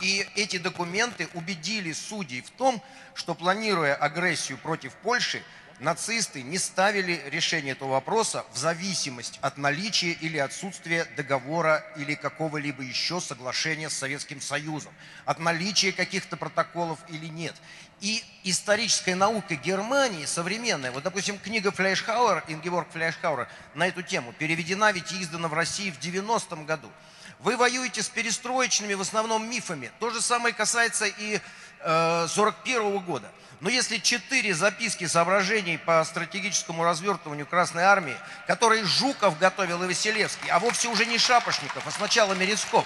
И 0.00 0.28
эти 0.34 0.58
документы 0.58 1.28
убедили 1.34 1.92
судей 1.92 2.42
в 2.42 2.50
том, 2.50 2.82
что 3.14 3.34
планируя 3.34 3.94
агрессию 3.94 4.58
против 4.58 4.92
Польши, 4.94 5.42
нацисты 5.78 6.42
не 6.42 6.58
ставили 6.58 7.22
решение 7.26 7.72
этого 7.72 7.90
вопроса 7.90 8.44
в 8.52 8.56
зависимость 8.56 9.38
от 9.42 9.58
наличия 9.58 10.12
или 10.12 10.38
отсутствия 10.38 11.06
договора 11.16 11.84
или 11.96 12.14
какого-либо 12.14 12.82
еще 12.82 13.20
соглашения 13.20 13.90
с 13.90 13.94
Советским 13.94 14.40
Союзом, 14.40 14.92
от 15.24 15.38
наличия 15.38 15.92
каких-то 15.92 16.36
протоколов 16.36 16.98
или 17.08 17.26
нет. 17.26 17.54
И 18.00 18.22
историческая 18.44 19.14
наука 19.14 19.54
Германии 19.54 20.26
современная, 20.26 20.92
вот, 20.92 21.02
допустим, 21.02 21.38
книга 21.38 21.70
Фляйшхауэр, 21.70 22.44
Ингеборг 22.48 22.90
Фляйшхауэр 22.92 23.48
на 23.74 23.88
эту 23.88 24.02
тему 24.02 24.32
переведена 24.32 24.92
ведь 24.92 25.12
издана 25.12 25.48
в 25.48 25.54
России 25.54 25.90
в 25.90 25.98
90-м 25.98 26.66
году. 26.66 26.90
Вы 27.38 27.56
воюете 27.56 28.02
с 28.02 28.08
перестроечными 28.08 28.94
в 28.94 29.02
основном 29.02 29.48
мифами. 29.48 29.90
То 30.00 30.10
же 30.10 30.22
самое 30.22 30.54
касается 30.54 31.06
и 31.06 31.40
э, 31.86 32.26
41 32.28 32.82
-го 32.82 33.00
года. 33.00 33.30
Но 33.60 33.70
если 33.70 33.96
четыре 33.96 34.54
записки 34.54 35.06
соображений 35.06 35.78
по 35.78 36.04
стратегическому 36.04 36.84
развертыванию 36.84 37.46
Красной 37.46 37.84
Армии, 37.84 38.16
которые 38.46 38.84
Жуков 38.84 39.38
готовил 39.38 39.82
и 39.82 39.86
Василевский, 39.86 40.50
а 40.50 40.58
вовсе 40.58 40.88
уже 40.88 41.06
не 41.06 41.16
Шапошников, 41.16 41.86
а 41.86 41.90
сначала 41.90 42.34
Мерецков, 42.34 42.84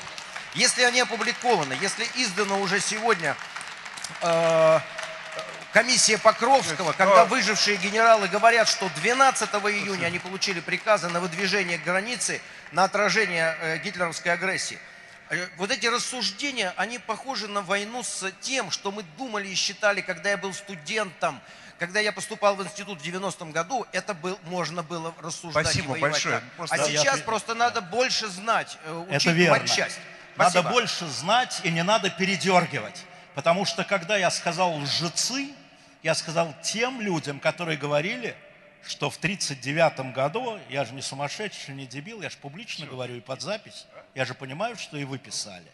если 0.54 0.82
они 0.82 1.00
опубликованы, 1.00 1.76
если 1.80 2.06
издано 2.14 2.60
уже 2.60 2.78
сегодня 2.78 3.36
э, 4.20 4.80
комиссия 5.72 6.18
Покровского, 6.18 6.92
когда 6.92 7.24
выжившие 7.24 7.76
генералы 7.76 8.28
говорят, 8.28 8.68
что 8.68 8.88
12 8.96 9.48
июня 9.50 10.06
они 10.06 10.18
получили 10.18 10.60
приказы 10.60 11.08
на 11.08 11.20
выдвижение 11.20 11.78
границы, 11.78 12.40
на 12.70 12.84
отражение 12.84 13.56
э, 13.60 13.78
гитлеровской 13.78 14.32
агрессии. 14.32 14.78
Э, 15.30 15.46
вот 15.56 15.70
эти 15.70 15.86
рассуждения, 15.86 16.74
они 16.76 16.98
похожи 16.98 17.46
на 17.46 17.62
войну 17.62 18.02
с 18.02 18.30
тем, 18.40 18.70
что 18.72 18.90
мы 18.90 19.04
думали 19.16 19.46
и 19.48 19.54
считали, 19.54 20.00
когда 20.00 20.30
я 20.30 20.36
был 20.36 20.52
студентом, 20.52 21.40
когда 21.78 22.00
я 22.00 22.12
поступал 22.12 22.56
в 22.56 22.62
институт 22.64 23.00
в 23.00 23.04
90-м 23.04 23.52
году, 23.52 23.86
это 23.92 24.12
был, 24.12 24.38
можно 24.44 24.82
было 24.82 25.14
рассуждать 25.20 25.66
Спасибо 25.66 25.86
и 25.96 26.00
воевать 26.00 26.12
большое. 26.12 26.34
так. 26.34 26.44
Просто 26.56 26.74
а 26.74 26.78
я- 26.78 26.84
сейчас 27.00 27.18
я- 27.18 27.24
просто 27.24 27.54
надо 27.54 27.80
больше 27.80 28.26
знать, 28.28 28.76
э, 28.84 29.04
учить 29.08 29.26
Это 29.26 29.30
верно. 29.30 29.58
Надо 30.36 30.50
Спасибо. 30.50 30.70
больше 30.70 31.06
знать 31.06 31.60
и 31.62 31.70
не 31.70 31.82
надо 31.84 32.10
передергивать. 32.10 33.04
Потому 33.34 33.64
что 33.64 33.84
когда 33.84 34.16
я 34.16 34.30
сказал 34.30 34.74
лжецы, 34.76 35.50
я 36.02 36.14
сказал 36.14 36.54
тем 36.62 37.00
людям, 37.00 37.38
которые 37.38 37.78
говорили, 37.78 38.34
что 38.86 39.10
в 39.10 39.16
1939 39.16 40.12
году, 40.12 40.58
я 40.68 40.84
же 40.84 40.92
не 40.92 41.02
сумасшедший, 41.02 41.74
не 41.74 41.86
дебил, 41.86 42.20
я 42.20 42.30
же 42.30 42.36
публично 42.38 42.86
говорю 42.86 43.16
и 43.16 43.20
под 43.20 43.42
запись, 43.42 43.86
я 44.14 44.24
же 44.24 44.34
понимаю, 44.34 44.76
что 44.76 44.96
и 44.96 45.04
вы 45.04 45.18
писали. 45.18 45.66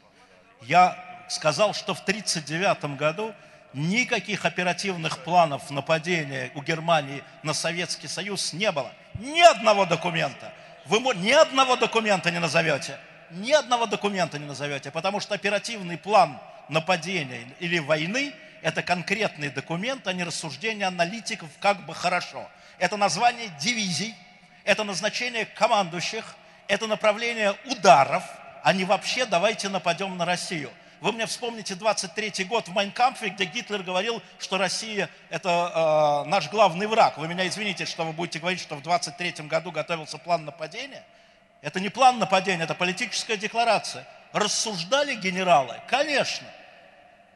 Я 0.62 0.98
сказал, 1.28 1.74
что 1.74 1.94
в 1.94 2.00
1939 2.00 2.96
году 2.96 3.34
никаких 3.72 4.44
оперативных 4.44 5.22
планов 5.24 5.70
нападения 5.70 6.50
у 6.54 6.62
Германии 6.62 7.22
на 7.42 7.52
Советский 7.52 8.08
Союз 8.08 8.52
не 8.52 8.70
было. 8.72 8.92
Ни 9.14 9.40
одного 9.40 9.86
документа. 9.86 10.52
Вы 10.86 10.98
ни 11.16 11.32
одного 11.32 11.76
документа 11.76 12.30
не 12.30 12.38
назовете. 12.38 12.98
Ни 13.30 13.52
одного 13.52 13.86
документа 13.86 14.38
не 14.38 14.46
назовете, 14.46 14.90
потому 14.90 15.18
что 15.20 15.34
оперативный 15.34 15.98
план 15.98 16.38
нападения 16.68 17.46
или 17.58 17.78
войны– 17.78 18.32
это 18.62 18.82
конкретный 18.82 19.48
документ, 19.48 20.06
а 20.06 20.12
не 20.12 20.24
рассуждение 20.24 20.86
аналитиков, 20.86 21.48
как 21.60 21.84
бы 21.86 21.94
хорошо. 21.94 22.48
Это 22.78 22.96
название 22.96 23.48
дивизий, 23.60 24.14
это 24.64 24.84
назначение 24.84 25.44
командующих, 25.44 26.36
это 26.68 26.86
направление 26.86 27.54
ударов, 27.64 28.22
а 28.62 28.72
не 28.72 28.84
вообще 28.84 29.26
давайте 29.26 29.68
нападем 29.68 30.16
на 30.16 30.24
Россию. 30.24 30.70
Вы 31.00 31.12
мне 31.12 31.26
вспомните 31.26 31.74
23 31.74 32.44
год 32.44 32.68
в 32.68 32.72
Майнкампфе, 32.72 33.28
где 33.28 33.44
Гитлер 33.44 33.82
говорил, 33.82 34.22
что 34.38 34.56
Россия– 34.56 35.10
это 35.30 36.24
э, 36.24 36.28
наш 36.28 36.48
главный 36.48 36.86
враг. 36.86 37.18
Вы 37.18 37.28
меня 37.28 37.46
извините, 37.46 37.84
что 37.84 38.04
вы 38.04 38.12
будете 38.12 38.38
говорить, 38.38 38.60
что 38.60 38.76
в 38.76 38.82
23 38.82 39.46
году 39.46 39.70
готовился 39.70 40.16
план 40.16 40.46
нападения. 40.46 41.04
Это 41.60 41.80
не 41.80 41.90
план 41.90 42.18
нападения, 42.18 42.64
это 42.64 42.74
политическая 42.74 43.36
декларация. 43.36 44.06
Рассуждали 44.32 45.14
генералы? 45.14 45.80
Конечно. 45.86 46.46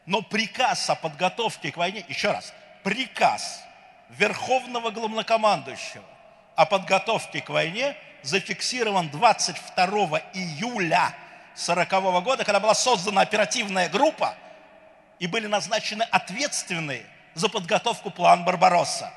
Но 0.06 0.22
приказ 0.22 0.88
о 0.88 0.94
подготовке 0.94 1.70
к 1.70 1.76
войне, 1.76 2.04
еще 2.08 2.30
раз, 2.30 2.54
приказ 2.82 3.62
Верховного 4.08 4.90
Главнокомандующего 4.90 6.04
о 6.56 6.66
подготовке 6.66 7.40
к 7.40 7.50
войне 7.50 7.96
зафиксирован 8.22 9.08
22 9.10 10.20
июля 10.34 11.14
1940 11.54 12.24
года, 12.24 12.44
когда 12.44 12.60
была 12.60 12.74
создана 12.74 13.20
оперативная 13.20 13.88
группа 13.88 14.34
и 15.18 15.26
были 15.26 15.46
назначены 15.46 16.02
ответственные 16.04 17.04
за 17.34 17.48
подготовку 17.48 18.10
план 18.10 18.44
Барбаросса. 18.44 19.12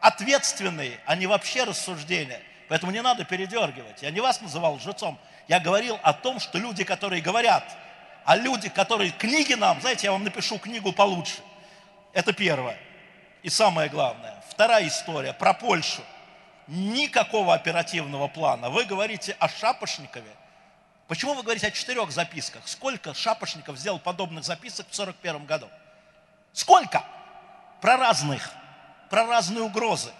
Ответственные, 0.00 1.00
а 1.06 1.16
не 1.16 1.26
вообще 1.26 1.64
рассуждения. 1.64 2.40
Поэтому 2.68 2.92
не 2.92 3.02
надо 3.02 3.24
передергивать. 3.24 4.02
Я 4.02 4.10
не 4.10 4.20
вас 4.20 4.40
называл 4.40 4.74
лжецом. 4.74 5.18
Я 5.48 5.58
говорил 5.58 5.98
о 6.02 6.12
том, 6.12 6.38
что 6.38 6.58
люди, 6.58 6.84
которые 6.84 7.22
говорят, 7.22 7.64
а 8.24 8.36
люди, 8.36 8.68
которые 8.68 9.10
книги 9.10 9.54
нам, 9.54 9.80
знаете, 9.80 10.06
я 10.06 10.12
вам 10.12 10.22
напишу 10.22 10.58
книгу 10.58 10.92
получше. 10.92 11.38
Это 12.12 12.32
первое. 12.32 12.76
И 13.42 13.48
самое 13.48 13.88
главное. 13.88 14.42
Вторая 14.50 14.86
история 14.86 15.32
про 15.32 15.54
Польшу. 15.54 16.02
Никакого 16.68 17.54
оперативного 17.54 18.28
плана. 18.28 18.68
Вы 18.68 18.84
говорите 18.84 19.34
о 19.40 19.48
Шапошникове. 19.48 20.30
Почему 21.06 21.32
вы 21.32 21.42
говорите 21.42 21.66
о 21.66 21.70
четырех 21.70 22.10
записках? 22.10 22.68
Сколько 22.68 23.14
Шапошников 23.14 23.78
сделал 23.78 23.98
подобных 23.98 24.44
записок 24.44 24.86
в 24.88 24.92
1941 24.92 25.46
году? 25.46 25.68
Сколько? 26.52 27.02
Про 27.80 27.96
разных, 27.96 28.52
про 29.08 29.26
разные 29.26 29.62
угрозы. 29.62 30.10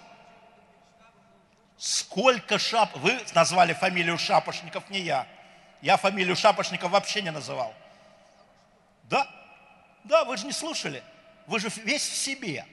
Сколько 1.77 2.59
шап... 2.59 2.97
Вы 2.97 3.20
назвали 3.35 3.75
фамилию 3.75 4.16
Шапошников, 4.16 4.89
не 4.89 5.01
я. 5.01 5.27
Я 5.83 5.97
фамилию 5.99 6.35
Шапошников 6.35 6.91
вообще 6.91 7.20
не 7.20 7.31
называл. 7.31 7.75
Да, 9.05 9.29
да, 10.05 10.25
вы 10.25 10.37
же 10.39 10.47
не 10.47 10.53
слушали. 10.53 11.03
Вы 11.47 11.61
же 11.61 11.69
весь 11.85 12.09
в 12.09 12.16
себе. 12.16 12.66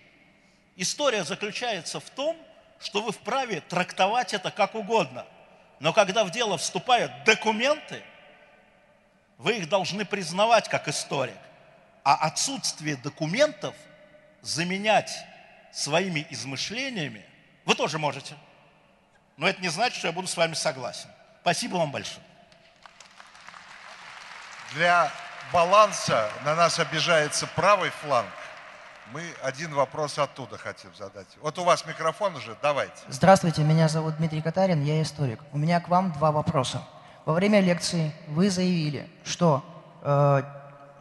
История 0.78 1.24
заключается 1.24 2.00
в 2.00 2.10
том, 2.10 2.38
что 2.80 3.02
вы 3.02 3.12
вправе 3.12 3.62
трактовать 3.62 4.34
это 4.34 4.52
как 4.52 4.76
угодно. 4.76 5.26
Но 5.80 5.94
когда 5.94 6.24
в 6.24 6.32
дело 6.32 6.58
вступают 6.58 7.12
документы, 7.24 8.04
вы 9.38 9.58
их 9.58 9.70
должны 9.70 10.06
признавать 10.06 10.70
как 10.70 10.88
историк. 10.88 11.38
А 12.04 12.16
отсутствие 12.16 12.96
документов 12.96 13.76
заменять 14.42 15.12
своими 15.72 16.26
измышлениями 16.30 17.26
вы 17.66 17.76
тоже 17.76 17.98
можете. 17.98 18.36
Но 19.38 19.48
это 19.48 19.62
не 19.62 19.70
значит, 19.70 19.98
что 19.98 20.08
я 20.08 20.14
буду 20.14 20.28
с 20.28 20.38
вами 20.38 20.54
согласен. 20.54 21.10
Спасибо 21.42 21.78
вам 21.78 21.92
большое. 21.92 22.22
Для 24.74 25.12
баланса 25.52 26.32
на 26.44 26.56
нас 26.56 26.80
обижается 26.80 27.48
правый 27.48 27.90
фланг. 27.90 28.32
Мы 29.14 29.22
один 29.44 29.74
вопрос 29.74 30.18
оттуда 30.18 30.58
хотим 30.58 30.90
задать. 30.96 31.28
Вот 31.42 31.60
у 31.60 31.64
вас 31.64 31.86
микрофон 31.86 32.36
уже, 32.36 32.58
давайте. 32.62 32.94
Здравствуйте, 33.08 33.62
меня 33.62 33.88
зовут 33.88 34.18
Дмитрий 34.18 34.42
Катарин, 34.42 34.84
я 34.84 35.02
историк. 35.02 35.40
У 35.52 35.60
меня 35.60 35.80
к 35.80 35.90
вам 35.90 36.12
два 36.14 36.32
вопроса. 36.32 36.82
Во 37.26 37.34
время 37.34 37.60
лекции 37.60 38.12
вы 38.28 38.50
заявили, 38.50 39.08
что 39.24 39.64
э, 40.02 40.42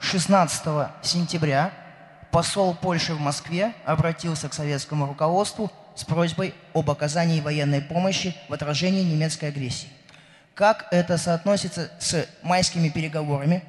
16 0.00 0.88
сентября 1.02 1.72
посол 2.30 2.74
Польши 2.74 3.14
в 3.14 3.20
Москве 3.20 3.74
обратился 3.86 4.50
к 4.50 4.54
советскому 4.54 5.06
руководству 5.06 5.72
с 5.94 6.04
просьбой 6.04 6.54
об 6.74 6.90
оказании 6.90 7.40
военной 7.40 7.80
помощи 7.80 8.36
в 8.48 8.52
отражении 8.52 9.02
немецкой 9.02 9.46
агрессии. 9.46 9.88
Как 10.54 10.86
это 10.90 11.16
соотносится 11.16 11.90
с 11.98 12.26
майскими 12.42 12.90
переговорами 12.90 13.64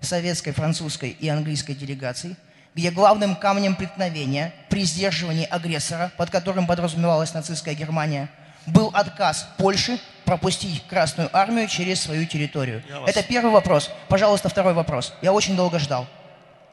советской, 0.00 0.52
французской 0.52 1.10
и 1.10 1.28
английской 1.28 1.74
делегаций, 1.74 2.36
где 2.78 2.92
главным 2.92 3.34
камнем 3.34 3.74
преткновения 3.74 4.52
при 4.68 4.84
сдерживании 4.84 5.44
агрессора, 5.46 6.12
под 6.16 6.30
которым 6.30 6.64
подразумевалась 6.68 7.34
нацистская 7.34 7.74
Германия, 7.74 8.28
был 8.66 8.92
отказ 8.94 9.48
Польши 9.56 9.98
пропустить 10.24 10.86
Красную 10.86 11.28
Армию 11.36 11.66
через 11.66 12.00
свою 12.00 12.24
территорию. 12.24 12.84
Я 12.88 13.00
вас- 13.00 13.10
Это 13.10 13.24
первый 13.24 13.50
вопрос. 13.50 13.90
Пожалуйста, 14.08 14.48
второй 14.48 14.74
вопрос. 14.74 15.12
Я 15.22 15.32
очень 15.32 15.56
долго 15.56 15.80
ждал. 15.80 16.06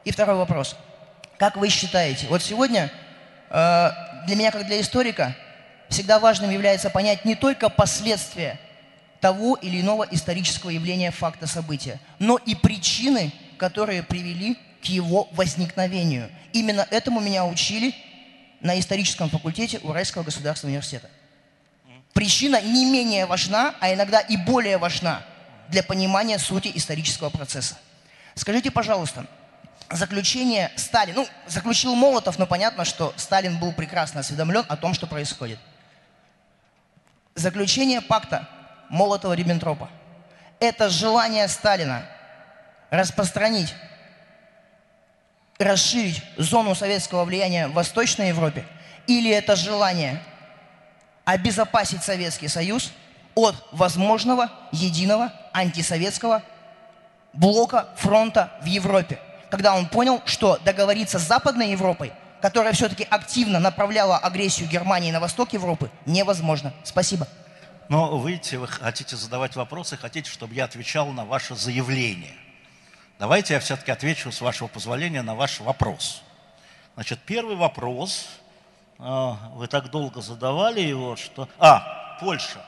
И 0.04 0.12
второй 0.12 0.36
вопрос. 0.36 0.76
Как 1.38 1.56
вы 1.56 1.68
считаете, 1.70 2.28
вот 2.28 2.40
сегодня 2.40 2.88
э, 3.50 3.90
для 4.28 4.36
меня, 4.36 4.52
как 4.52 4.64
для 4.66 4.80
историка, 4.80 5.34
всегда 5.88 6.20
важным 6.20 6.50
является 6.50 6.88
понять 6.88 7.24
не 7.24 7.34
только 7.34 7.68
последствия 7.68 8.60
того 9.20 9.56
или 9.56 9.80
иного 9.80 10.04
исторического 10.08 10.70
явления, 10.70 11.10
факта, 11.10 11.48
события, 11.48 11.98
но 12.20 12.36
и 12.36 12.54
причины, 12.54 13.32
которые 13.58 14.04
привели 14.04 14.56
его 14.88 15.28
возникновению. 15.32 16.30
Именно 16.52 16.86
этому 16.90 17.20
меня 17.20 17.44
учили 17.44 17.94
на 18.60 18.78
историческом 18.78 19.28
факультете 19.30 19.78
Уральского 19.78 20.22
государственного 20.22 20.72
университета. 20.72 21.10
Причина 22.12 22.60
не 22.62 22.90
менее 22.90 23.26
важна, 23.26 23.74
а 23.80 23.92
иногда 23.92 24.20
и 24.20 24.36
более 24.36 24.78
важна 24.78 25.22
для 25.68 25.82
понимания 25.82 26.38
сути 26.38 26.72
исторического 26.74 27.28
процесса. 27.28 27.76
Скажите, 28.34 28.70
пожалуйста, 28.70 29.26
заключение 29.90 30.72
Сталина, 30.76 31.20
ну, 31.20 31.28
заключил 31.46 31.94
Молотов, 31.94 32.38
но 32.38 32.46
понятно, 32.46 32.84
что 32.84 33.12
Сталин 33.16 33.58
был 33.58 33.72
прекрасно 33.72 34.20
осведомлен 34.20 34.64
о 34.68 34.76
том, 34.76 34.94
что 34.94 35.06
происходит. 35.06 35.58
Заключение 37.34 38.00
пакта 38.00 38.48
Молотова-Риббентропа– 38.90 39.88
это 40.60 40.88
желание 40.88 41.48
Сталина 41.48 42.06
распространить, 42.90 43.74
расширить 45.58 46.22
зону 46.36 46.74
советского 46.74 47.24
влияния 47.24 47.68
в 47.68 47.72
Восточной 47.72 48.28
Европе, 48.28 48.64
или 49.06 49.30
это 49.30 49.56
желание 49.56 50.22
обезопасить 51.24 52.02
Советский 52.02 52.48
Союз 52.48 52.92
от 53.34 53.54
возможного 53.72 54.50
единого 54.72 55.32
антисоветского 55.52 56.42
блока 57.32 57.88
фронта 57.96 58.52
в 58.62 58.66
Европе, 58.66 59.18
когда 59.50 59.74
он 59.74 59.88
понял, 59.88 60.22
что 60.24 60.58
договориться 60.64 61.18
с 61.18 61.22
Западной 61.22 61.70
Европой, 61.72 62.12
которая 62.40 62.72
все-таки 62.72 63.06
активно 63.08 63.58
направляла 63.58 64.18
агрессию 64.18 64.68
Германии 64.68 65.10
на 65.10 65.20
восток 65.20 65.52
Европы, 65.52 65.90
невозможно. 66.06 66.72
Спасибо. 66.84 67.26
Но 67.88 68.20
видите, 68.24 68.58
вы 68.58 68.66
хотите 68.66 69.16
задавать 69.16 69.54
вопросы, 69.54 69.96
хотите, 69.96 70.30
чтобы 70.30 70.54
я 70.54 70.64
отвечал 70.64 71.08
на 71.08 71.24
ваше 71.24 71.54
заявление. 71.54 72.34
Давайте 73.18 73.54
я 73.54 73.60
все-таки 73.60 73.90
отвечу, 73.90 74.30
с 74.30 74.42
вашего 74.42 74.68
позволения, 74.68 75.22
на 75.22 75.34
ваш 75.34 75.60
вопрос. 75.60 76.22
Значит, 76.94 77.18
первый 77.20 77.56
вопрос, 77.56 78.28
а, 78.98 79.52
вы 79.54 79.68
так 79.68 79.90
долго 79.90 80.20
задавали 80.20 80.80
его, 80.80 81.16
что... 81.16 81.48
А, 81.58 82.18
Польша. 82.20 82.62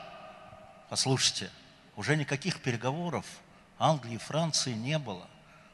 Послушайте, 0.89 1.51
уже 1.95 2.15
никаких 2.15 2.61
переговоров 2.61 3.25
Англии 3.77 4.15
и 4.15 4.17
Франции 4.17 4.73
не 4.73 4.97
было. 4.97 5.27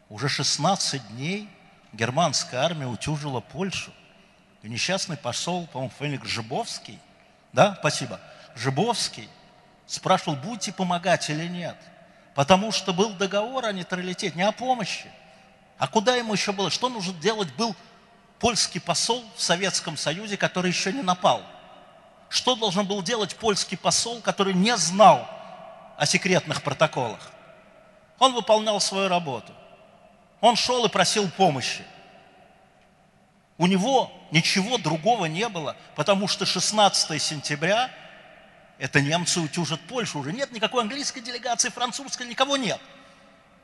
Уже 0.09 0.27
16 0.27 1.07
дней 1.09 1.49
германская 1.93 2.61
армия 2.61 2.87
утюжила 2.87 3.39
Польшу. 3.39 3.91
И 4.61 4.67
несчастный 4.67 5.15
посол, 5.15 5.67
по-моему, 5.67 5.93
Феликс 5.97 6.27
Жибовский, 6.27 6.99
да, 7.53 7.77
спасибо, 7.79 8.19
Жибовский 8.55 9.29
спрашивал, 9.85 10.35
будете 10.35 10.73
помогать 10.73 11.29
или 11.29 11.47
нет. 11.47 11.77
Потому 12.35 12.73
что 12.73 12.93
был 12.93 13.11
договор 13.13 13.65
о 13.65 13.71
нейтралитете, 13.71 14.35
не 14.35 14.43
о 14.43 14.51
помощи. 14.51 15.09
А 15.77 15.87
куда 15.87 16.15
ему 16.15 16.33
еще 16.33 16.51
было? 16.51 16.69
Что 16.69 16.89
нужно 16.89 17.13
делать? 17.13 17.51
Был 17.55 17.73
польский 18.39 18.81
посол 18.81 19.23
в 19.35 19.41
Советском 19.41 19.95
Союзе, 19.95 20.35
который 20.35 20.69
еще 20.69 20.91
не 20.91 21.01
напал. 21.01 21.41
Что 22.29 22.55
должен 22.55 22.85
был 22.85 23.01
делать 23.01 23.37
польский 23.37 23.77
посол, 23.77 24.19
который 24.19 24.53
не 24.53 24.75
знал 24.75 25.27
о 25.97 26.05
секретных 26.05 26.61
протоколах? 26.61 27.31
Он 28.19 28.33
выполнял 28.33 28.81
свою 28.81 29.07
работу. 29.07 29.53
Он 30.41 30.57
шел 30.57 30.85
и 30.85 30.89
просил 30.89 31.29
помощи. 31.29 31.85
У 33.57 33.67
него 33.67 34.11
ничего 34.31 34.77
другого 34.77 35.25
не 35.25 35.47
было, 35.47 35.77
потому 35.95 36.27
что 36.27 36.45
16 36.45 37.21
сентября– 37.21 37.89
это 38.77 39.01
немцы 39.01 39.39
утюжат 39.39 39.79
Польшу. 39.81 40.19
Уже 40.19 40.33
нет 40.33 40.51
никакой 40.51 40.83
английской 40.83 41.21
делегации, 41.21 41.69
французской, 41.69 42.27
никого 42.27 42.57
нет. 42.57 42.79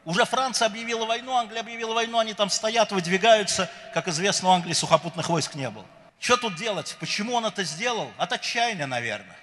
Уже 0.06 0.26
Франция 0.26 0.68
объявила 0.68 1.06
войну, 1.06 1.36
Англия 1.36 1.62
объявила 1.62 1.94
войну, 1.94 2.18
они 2.18 2.34
там 2.34 2.50
стоят, 2.50 2.92
выдвигаются. 2.92 3.70
Как 3.94 4.08
известно, 4.08 4.50
у 4.50 4.52
Англии 4.52 4.74
сухопутных 4.74 5.30
войск 5.30 5.56
не 5.56 5.70
было. 5.70 5.86
Что 6.20 6.38
тут 6.38 6.56
делать? 6.56 6.96
Почему 7.00 7.34
он 7.34 7.46
это 7.46 7.64
сделал? 7.64 8.12
От 8.18 8.32
отчаяния, 8.32 8.88
наверное. 8.88 9.38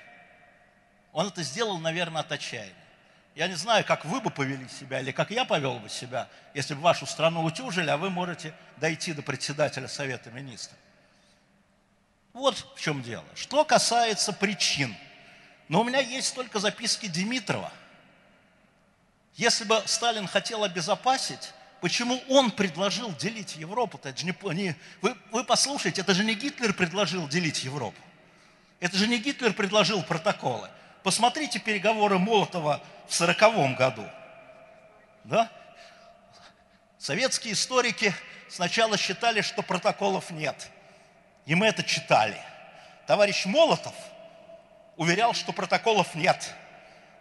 Он 1.12 1.28
это 1.28 1.42
сделал, 1.42 1.78
наверное, 1.78 2.22
от 2.22 2.32
отчаяния. 2.32 2.74
Я 3.34 3.46
не 3.46 3.54
знаю, 3.54 3.84
как 3.84 4.04
вы 4.04 4.20
бы 4.20 4.30
повели 4.30 4.68
себя, 4.68 5.00
или 5.00 5.12
как 5.12 5.30
я 5.30 5.44
повел 5.44 5.78
бы 5.78 5.88
себя, 5.88 6.28
если 6.54 6.74
бы 6.74 6.80
вашу 6.80 7.06
страну 7.06 7.44
утюжили, 7.44 7.90
а 7.90 7.97
вы 7.97 8.10
можете 8.10 8.52
дойти 8.78 9.12
до 9.12 9.22
председателя 9.22 9.86
Совета 9.86 10.30
Министров. 10.30 10.76
Вот 12.32 12.56
в 12.74 12.80
чем 12.80 13.02
дело. 13.02 13.24
Что 13.34 13.64
касается 13.64 14.32
причин– 14.32 14.97
но 15.68 15.82
у 15.82 15.84
меня 15.84 16.00
есть 16.00 16.34
только 16.34 16.58
записки 16.58 17.06
Димитрова. 17.06 17.70
Если 19.34 19.64
бы 19.64 19.80
Сталин 19.86 20.26
хотел 20.26 20.64
обезопасить, 20.64 21.52
почему 21.80 22.20
он 22.28 22.50
предложил 22.50 23.14
делить 23.14 23.56
Европу? 23.56 24.00
Это 24.02 24.18
же 24.18 24.26
не, 24.26 24.34
не, 24.55 24.76
вы, 25.02 25.14
вы 25.30 25.44
послушайте, 25.44 26.00
это 26.00 26.14
же 26.14 26.24
не 26.24 26.34
Гитлер 26.34 26.72
предложил 26.72 27.28
делить 27.28 27.62
Европу. 27.62 28.00
Это 28.80 28.97
же 28.97 29.06
не 29.06 29.18
Гитлер 29.18 29.52
предложил 29.52 30.02
протоколы. 30.02 30.68
Посмотрите 31.02 31.58
переговоры 31.58 32.18
Молотова 32.18 32.82
в 33.06 33.14
сороковом 33.14 33.74
году. 33.76 34.06
Да? 35.24 35.50
Советские 36.98 37.52
историки 37.52 38.14
сначала 38.48 38.97
считали, 38.97 39.42
что 39.42 39.62
протоколов 39.62 40.30
нет. 40.30 40.68
И 41.47 41.55
мы 41.55 41.66
это 41.66 41.82
читали. 41.82 42.40
Товарищ 43.06 43.44
Молотов– 43.47 43.94
уверял, 44.99 45.33
что 45.33 45.52
протоколов 45.52 46.15
нет. 46.15 46.55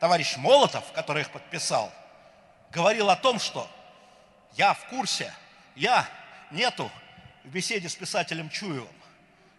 Товарищ 0.01 0.35
Молотов, 0.35 0.91
который 0.91 1.21
их 1.21 1.31
подписал, 1.31 1.93
говорил 2.71 3.09
о 3.09 3.15
том, 3.15 3.39
что 3.39 3.69
я 4.55 4.73
в 4.73 4.85
курсе, 4.87 5.31
я 5.75 6.05
нету 6.51 6.91
в 7.45 7.49
беседе 7.49 7.87
с 7.87 7.95
писателем 7.95 8.49
Чуевым. 8.49 8.89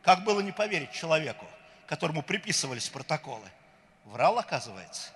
Как 0.02 0.24
было 0.24 0.40
не 0.40 0.52
поверить 0.52 0.92
человеку, 0.92 1.46
которому 1.86 2.22
приписывались 2.22 2.88
протоколы? 2.88 3.48
Врал, 4.04 4.38
оказывается. 4.38 5.10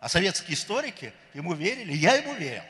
А 0.00 0.08
советские 0.08 0.54
историки 0.54 1.12
ему 1.34 1.52
верили, 1.52 1.92
я 1.92 2.14
ему 2.14 2.32
верил. 2.34 2.62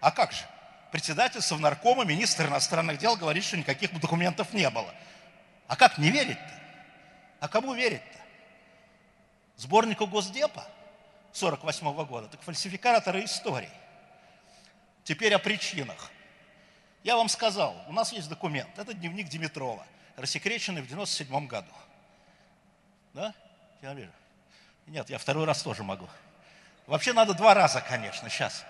А 0.00 0.10
как 0.12 0.32
же? 0.32 0.44
Председатель 0.92 1.40
Совнаркома, 1.40 2.04
министр 2.04 2.46
иностранных 2.46 2.98
дел 2.98 3.16
говорит, 3.16 3.42
что 3.42 3.56
никаких 3.56 3.98
документов 3.98 4.52
не 4.52 4.68
было. 4.70 4.94
А 5.66 5.74
как 5.74 5.98
не 5.98 6.10
верить-то? 6.10 6.60
А 7.40 7.48
кому 7.48 7.74
верить-то? 7.74 8.23
Сборнику 9.56 10.06
Госдепа 10.06 10.66
48 11.32 12.04
года, 12.04 12.28
так 12.28 12.42
фальсификаторы 12.42 13.24
истории. 13.24 13.70
Теперь 15.02 15.34
о 15.34 15.38
причинах. 15.38 16.10
Я 17.02 17.16
вам 17.16 17.28
сказал, 17.28 17.76
у 17.88 17.92
нас 17.92 18.12
есть 18.12 18.28
документ, 18.28 18.78
это 18.78 18.94
дневник 18.94 19.28
Димитрова, 19.28 19.86
рассекреченный 20.16 20.80
в 20.80 20.86
97 20.86 21.46
году. 21.46 21.72
Да? 23.12 23.34
Я 23.82 23.94
вижу. 23.94 24.12
Нет, 24.86 25.10
я 25.10 25.18
второй 25.18 25.44
раз 25.44 25.62
тоже 25.62 25.82
могу. 25.82 26.08
Вообще 26.86 27.12
надо 27.12 27.34
два 27.34 27.54
раза, 27.54 27.80
конечно, 27.80 28.28
сейчас. 28.30 28.64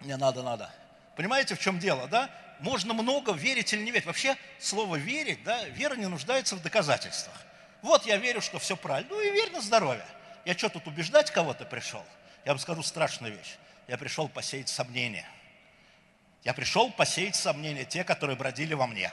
Мне 0.00 0.16
надо, 0.16 0.42
надо. 0.42 0.70
Понимаете, 1.16 1.54
в 1.54 1.60
чем 1.60 1.78
дело, 1.78 2.06
да? 2.06 2.30
Можно 2.60 2.94
много 2.94 3.32
верить 3.32 3.72
или 3.72 3.82
не 3.82 3.90
верить. 3.90 4.06
Вообще 4.06 4.36
слово 4.58 4.96
верить, 4.96 5.42
да, 5.44 5.64
вера 5.64 5.94
не 5.94 6.06
нуждается 6.06 6.56
в 6.56 6.62
доказательствах. 6.62 7.34
Вот 7.82 8.06
я 8.06 8.16
верю, 8.16 8.40
что 8.40 8.58
все 8.58 8.76
правильно. 8.76 9.10
Ну 9.10 9.20
и 9.20 9.30
верь 9.30 9.52
на 9.52 9.60
здоровье. 9.60 10.04
Я 10.44 10.56
что, 10.56 10.68
тут 10.68 10.86
убеждать 10.86 11.30
кого-то 11.30 11.64
пришел? 11.64 12.04
Я 12.44 12.52
вам 12.52 12.58
скажу 12.58 12.82
страшную 12.82 13.36
вещь. 13.36 13.56
Я 13.86 13.98
пришел 13.98 14.28
посеять 14.28 14.68
сомнения. 14.68 15.26
Я 16.44 16.54
пришел 16.54 16.90
посеять 16.90 17.36
сомнения, 17.36 17.84
те, 17.84 18.04
которые 18.04 18.36
бродили 18.36 18.74
во 18.74 18.86
мне. 18.86 19.12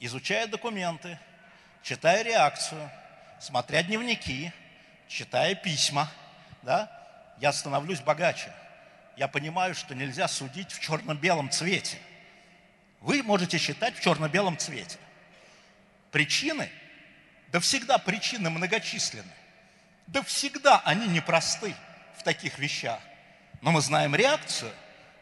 Изучая 0.00 0.46
документы, 0.46 1.18
читая 1.82 2.22
реакцию, 2.22 2.90
смотря 3.40 3.82
дневники, 3.82 4.52
читая 5.08 5.54
письма, 5.54 6.10
да, 6.62 6.90
я 7.40 7.52
становлюсь 7.52 8.00
богаче. 8.00 8.52
Я 9.16 9.26
понимаю, 9.26 9.74
что 9.74 9.94
нельзя 9.94 10.28
судить 10.28 10.70
в 10.70 10.80
черно-белом 10.80 11.50
цвете. 11.50 11.98
Вы 13.00 13.22
можете 13.22 13.58
считать 13.58 13.96
в 13.96 14.00
черно-белом 14.00 14.56
цвете. 14.58 14.98
Причины 16.12 16.70
да 17.48 17.60
всегда 17.60 17.98
причины 17.98 18.50
многочисленны. 18.50 19.32
Да 20.06 20.22
всегда 20.22 20.80
они 20.84 21.06
непросты 21.08 21.74
в 22.16 22.22
таких 22.22 22.58
вещах. 22.58 23.00
Но 23.60 23.72
мы 23.72 23.80
знаем 23.80 24.14
реакцию, 24.14 24.72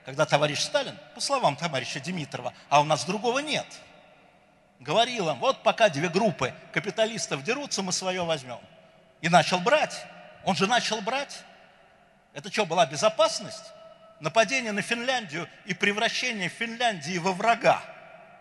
когда 0.04 0.26
товарищ 0.26 0.60
Сталин, 0.60 0.96
по 1.14 1.20
словам 1.20 1.56
товарища 1.56 2.00
Димитрова, 2.00 2.52
а 2.68 2.80
у 2.80 2.84
нас 2.84 3.04
другого 3.04 3.40
нет, 3.40 3.66
говорил 4.78 5.30
им, 5.30 5.38
вот 5.38 5.62
пока 5.62 5.88
две 5.88 6.08
группы 6.08 6.54
капиталистов 6.72 7.42
дерутся, 7.42 7.82
мы 7.82 7.92
свое 7.92 8.24
возьмем. 8.24 8.60
И 9.22 9.28
начал 9.28 9.60
брать. 9.60 10.06
Он 10.44 10.54
же 10.54 10.66
начал 10.66 11.00
брать. 11.00 11.42
Это 12.34 12.52
что, 12.52 12.66
была 12.66 12.86
безопасность? 12.86 13.64
нападение 14.20 14.72
на 14.72 14.82
Финляндию 14.82 15.48
и 15.64 15.74
превращение 15.74 16.48
Финляндии 16.48 17.18
во 17.18 17.32
врага 17.32 17.82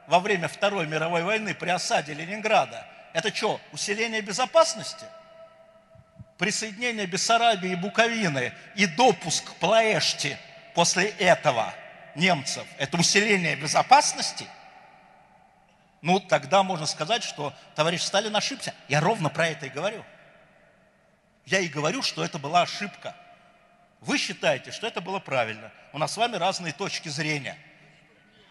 во 0.08 0.20
время 0.20 0.48
Второй 0.48 0.88
мировой 0.88 1.24
войны 1.24 1.54
при 1.54 1.70
осаде 1.70 2.14
Ленинграда, 2.14 2.86
это 3.16 3.34
что, 3.34 3.62
усиление 3.72 4.20
безопасности? 4.20 5.06
Присоединение 6.38 7.06
Бессарабии 7.06 7.72
и 7.72 7.76
Буковины 7.76 8.52
и 8.76 8.88
допуск 8.88 9.46
к 9.46 9.54
Плоэшти 9.56 10.38
после 10.74 11.12
этого 11.12 11.74
немцев– 12.16 12.68
это 12.78 12.98
усиление 12.98 13.56
безопасности? 13.56 14.46
Ну, 16.02 16.20
тогда 16.20 16.62
можно 16.62 16.86
сказать, 16.86 17.24
что 17.24 17.54
товарищ 17.74 18.02
Сталин 18.02 18.36
ошибся. 18.36 18.74
Я 18.90 19.00
ровно 19.00 19.30
про 19.30 19.48
это 19.48 19.68
и 19.68 19.70
говорю. 19.70 20.04
Я 21.46 21.60
и 21.60 21.70
говорю, 21.70 22.02
что 22.02 22.22
это 22.22 22.38
была 22.38 22.64
ошибка. 22.64 23.16
Вы 24.02 24.18
считаете, 24.18 24.72
что 24.72 24.88
это 24.88 25.00
было 25.00 25.20
правильно. 25.20 25.72
У 25.94 26.00
нас 26.00 26.12
с 26.12 26.18
вами 26.18 26.36
разные 26.36 26.74
точки 26.74 27.08
зрения. 27.08 27.58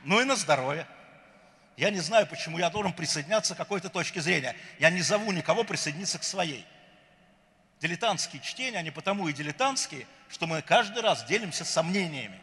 Ну 0.05 0.23
и 0.23 0.25
на 0.25 0.37
здоровье. 0.37 0.87
Я 1.77 1.91
не 1.91 2.01
знаю, 2.01 2.27
почему 2.27 2.59
я 2.59 2.71
должен 2.71 2.93
присоединяться 2.93 3.55
к 3.55 3.59
какой-то 3.59 3.89
точке 3.89 4.21
зрения. 4.21 4.55
Я 4.79 4.91
не 4.91 5.03
зову 5.03 5.33
никого 5.33 5.65
присоединиться 5.65 6.19
к 6.19 6.25
своей. 6.25 6.65
Дилетантские 7.81 8.41
чтения, 8.41 8.79
они 8.79 8.91
потому 8.91 9.29
и 9.29 9.33
дилетантские, 9.33 10.07
что 10.29 10.47
мы 10.47 10.63
каждый 10.63 11.03
раз 11.03 11.25
делимся 11.25 11.65
сомнениями. 11.65 12.41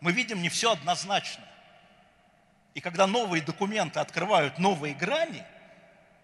Мы 0.00 0.12
видим 0.12 0.42
не 0.42 0.48
все 0.48 0.72
однозначно. 0.72 1.44
И 2.74 2.80
когда 2.80 3.06
новые 3.06 3.42
документы 3.42 4.00
открывают 4.00 4.58
новые 4.58 4.94
грани, 4.94 5.44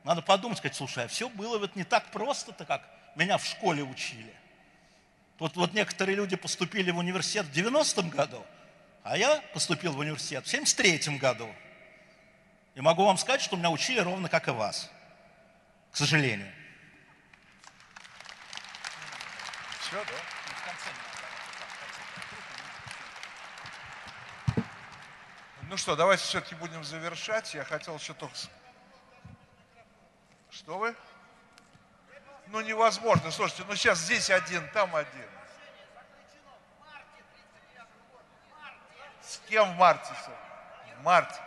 надо 0.05 0.21
подумать, 0.21 0.59
сказать, 0.59 0.77
слушай, 0.77 1.05
а 1.05 1.09
все 1.09 1.29
было 1.29 1.59
вот 1.59 1.77
не 1.77 1.85
так 1.85 2.11
просто-то, 2.11 2.65
как 2.65 2.83
меня 3.15 3.39
в 3.39 3.47
школе 3.47 3.85
учили. 3.85 4.35
Вот, 5.39 5.57
вот 5.57 5.73
некоторые 5.73 6.17
люди 6.17 6.37
поступили 6.37 6.91
в 6.91 6.99
университет 6.99 7.47
в 7.47 7.53
90-м 7.53 8.11
году, 8.11 8.45
а 9.03 9.17
я 9.17 9.43
поступил 9.55 9.93
в 9.93 9.99
университет 9.99 10.47
в 10.47 10.53
73-м 10.53 11.19
году. 11.19 11.49
И 12.75 12.81
могу 12.81 13.05
вам 13.05 13.19
сказать, 13.19 13.43
что 13.43 13.57
меня 13.57 13.71
учили 13.71 14.01
ровно 14.01 14.29
как 14.29 14.49
и 14.49 14.51
вас. 14.51 14.91
К 15.91 15.97
сожалению. 15.97 16.51
Все, 19.81 20.03
да? 20.05 20.15
Ну 25.69 25.77
что, 25.77 25.97
давайте 25.97 26.23
все-таки 26.25 26.55
будем 26.55 26.85
завершать. 26.85 27.55
Я 27.55 27.65
хотел 27.65 27.97
еще 27.97 28.15
только... 28.15 28.37
Что 30.51 30.79
вы? 30.79 30.95
Ну 32.49 32.61
невозможно, 32.61 33.31
слушайте, 33.31 33.65
ну 33.67 33.75
сейчас 33.75 33.99
здесь 33.99 34.29
один, 34.29 34.69
там 34.73 34.95
один. 34.95 35.27
С 39.23 39.39
кем 39.49 39.73
в 39.73 39.79
марте? 39.79 40.13
В 40.99 41.03
марте. 41.03 41.41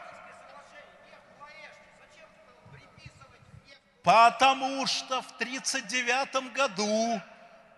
Потому 4.06 4.86
что 4.86 5.24
в 5.24 5.32
1939 5.32 6.54
году, 6.54 7.20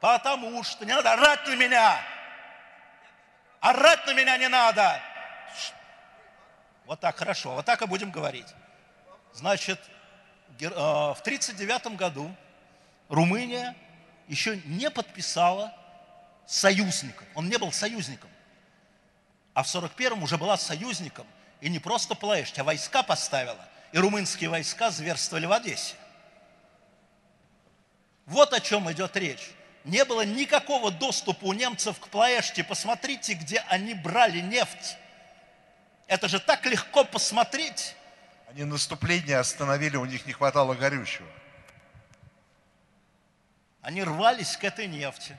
потому 0.02 0.62
что, 0.62 0.86
не 0.86 0.92
надо 0.92 1.14
орать 1.14 1.48
на 1.48 1.56
меня, 1.56 2.02
орать 3.62 4.06
на 4.06 4.14
меня 4.14 4.38
не 4.38 4.50
надо. 4.50 5.02
Вот 6.86 7.00
так, 7.00 7.16
хорошо, 7.18 7.54
вот 7.54 7.66
так 7.66 7.82
и 7.82 7.86
будем 7.86 8.12
говорить. 8.12 8.48
Значит, 9.32 9.80
э, 10.60 10.68
в 10.68 11.22
1939 11.22 11.96
году 11.96 12.30
Румыния 13.08 13.74
еще 14.28 14.58
не 14.66 14.90
подписала 14.90 15.74
союзником. 16.46 17.26
Он 17.36 17.48
не 17.48 17.58
был 17.58 17.72
союзником. 17.72 18.30
А 19.54 19.64
в 19.64 19.68
41-м 19.68 20.24
уже 20.24 20.38
была 20.38 20.58
союзником. 20.58 21.26
И 21.62 21.70
не 21.70 21.80
просто 21.80 22.16
Плаэшт, 22.16 22.60
а 22.60 22.66
войска 22.66 23.02
поставила. 23.02 23.66
И 23.94 23.98
румынские 23.98 24.50
войска 24.50 24.92
зверствовали 24.92 25.46
в 25.46 25.54
Одессе. 25.54 25.96
Вот 28.28 28.54
о 28.54 28.60
чем 28.60 28.92
идет 28.92 29.16
речь. 29.16 29.52
Не 29.86 30.04
было 30.04 30.26
никакого 30.26 30.92
доступа 30.92 31.46
у 31.46 31.54
немцев 31.54 31.98
к 32.00 32.10
Плаэште. 32.10 32.64
Посмотрите, 32.64 33.34
где 33.34 33.60
они 33.70 33.94
брали 33.94 34.42
нефть. 34.42 34.98
Это 36.08 36.28
же 36.28 36.40
так 36.40 36.66
легко 36.66 37.06
посмотреть. 37.06 37.96
Они 38.50 38.66
наступление 38.66 39.38
остановили, 39.40 39.96
у 39.98 40.06
них 40.06 40.26
не 40.26 40.34
хватало 40.34 40.74
горючего. 40.74 41.28
Они 43.82 44.04
рвались 44.04 44.58
к 44.58 44.64
этой 44.66 44.88
нефти 44.88 45.38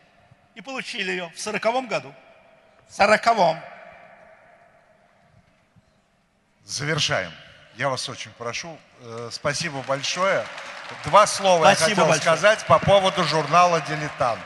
и 0.54 0.62
получили 0.62 1.10
ее 1.10 1.30
в 1.34 1.40
сороковом 1.40 1.86
году. 1.88 2.14
В 2.88 2.94
сороковом. 2.94 3.60
Завершаем. 6.64 7.32
Я 7.76 7.90
вас 7.90 8.08
очень 8.08 8.30
прошу. 8.32 8.78
Э, 9.00 9.28
спасибо 9.30 9.82
большое. 9.82 10.46
Два 11.04 11.26
слова 11.26 11.64
Спасибо 11.64 11.88
я 11.88 11.88
хотел 11.88 12.04
большое. 12.06 12.20
сказать 12.20 12.66
по 12.66 12.78
поводу 12.78 13.24
журнала 13.24 13.80
«Дилетант». 13.82 14.40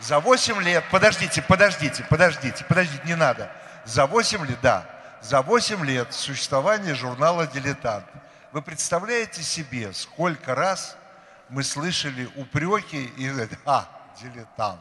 За 0.00 0.20
8 0.20 0.62
лет, 0.62 0.84
подождите, 0.90 1.40
подождите, 1.40 2.04
подождите, 2.04 2.64
подождите, 2.64 3.02
не 3.04 3.14
надо. 3.14 3.50
За 3.84 4.06
8 4.06 4.44
лет, 4.46 4.58
да, 4.60 4.84
за 5.22 5.40
8 5.40 5.84
лет 5.84 6.12
существования 6.12 6.94
журнала 6.94 7.46
«Дилетант». 7.46 8.04
Вы 8.52 8.62
представляете 8.62 9.42
себе, 9.42 9.92
сколько 9.92 10.54
раз 10.54 10.96
мы 11.48 11.62
слышали 11.62 12.28
упреки 12.36 13.04
и 13.04 13.28
говорят, 13.28 13.50
а, 13.64 13.88
дилетант. 14.20 14.80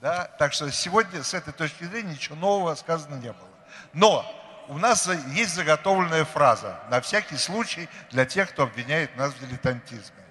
Да? 0.00 0.24
Так 0.38 0.52
что 0.52 0.70
сегодня 0.72 1.22
с 1.22 1.34
этой 1.34 1.52
точки 1.52 1.84
зрения 1.84 2.12
ничего 2.12 2.36
нового 2.36 2.74
сказано 2.74 3.16
не 3.16 3.32
было. 3.32 3.48
Но 3.92 4.24
у 4.68 4.78
нас 4.78 5.08
есть 5.28 5.54
заготовленная 5.54 6.24
фраза, 6.24 6.80
на 6.90 7.00
всякий 7.00 7.36
случай 7.36 7.88
для 8.10 8.24
тех, 8.24 8.50
кто 8.50 8.64
обвиняет 8.64 9.16
нас 9.16 9.32
в 9.32 9.40
дилетантизме. 9.40 10.22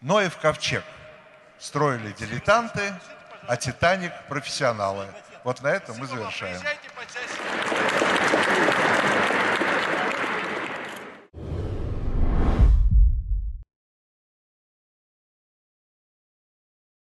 Ноев 0.00 0.36
ковчег 0.38 0.84
строили 1.58 2.12
дилетанты, 2.12 2.94
а 3.46 3.56
Титаник 3.56 4.12
профессионалы. 4.28 5.06
Вот 5.44 5.62
на 5.62 5.68
этом 5.68 5.98
мы 5.98 6.06
завершаем. 6.06 6.60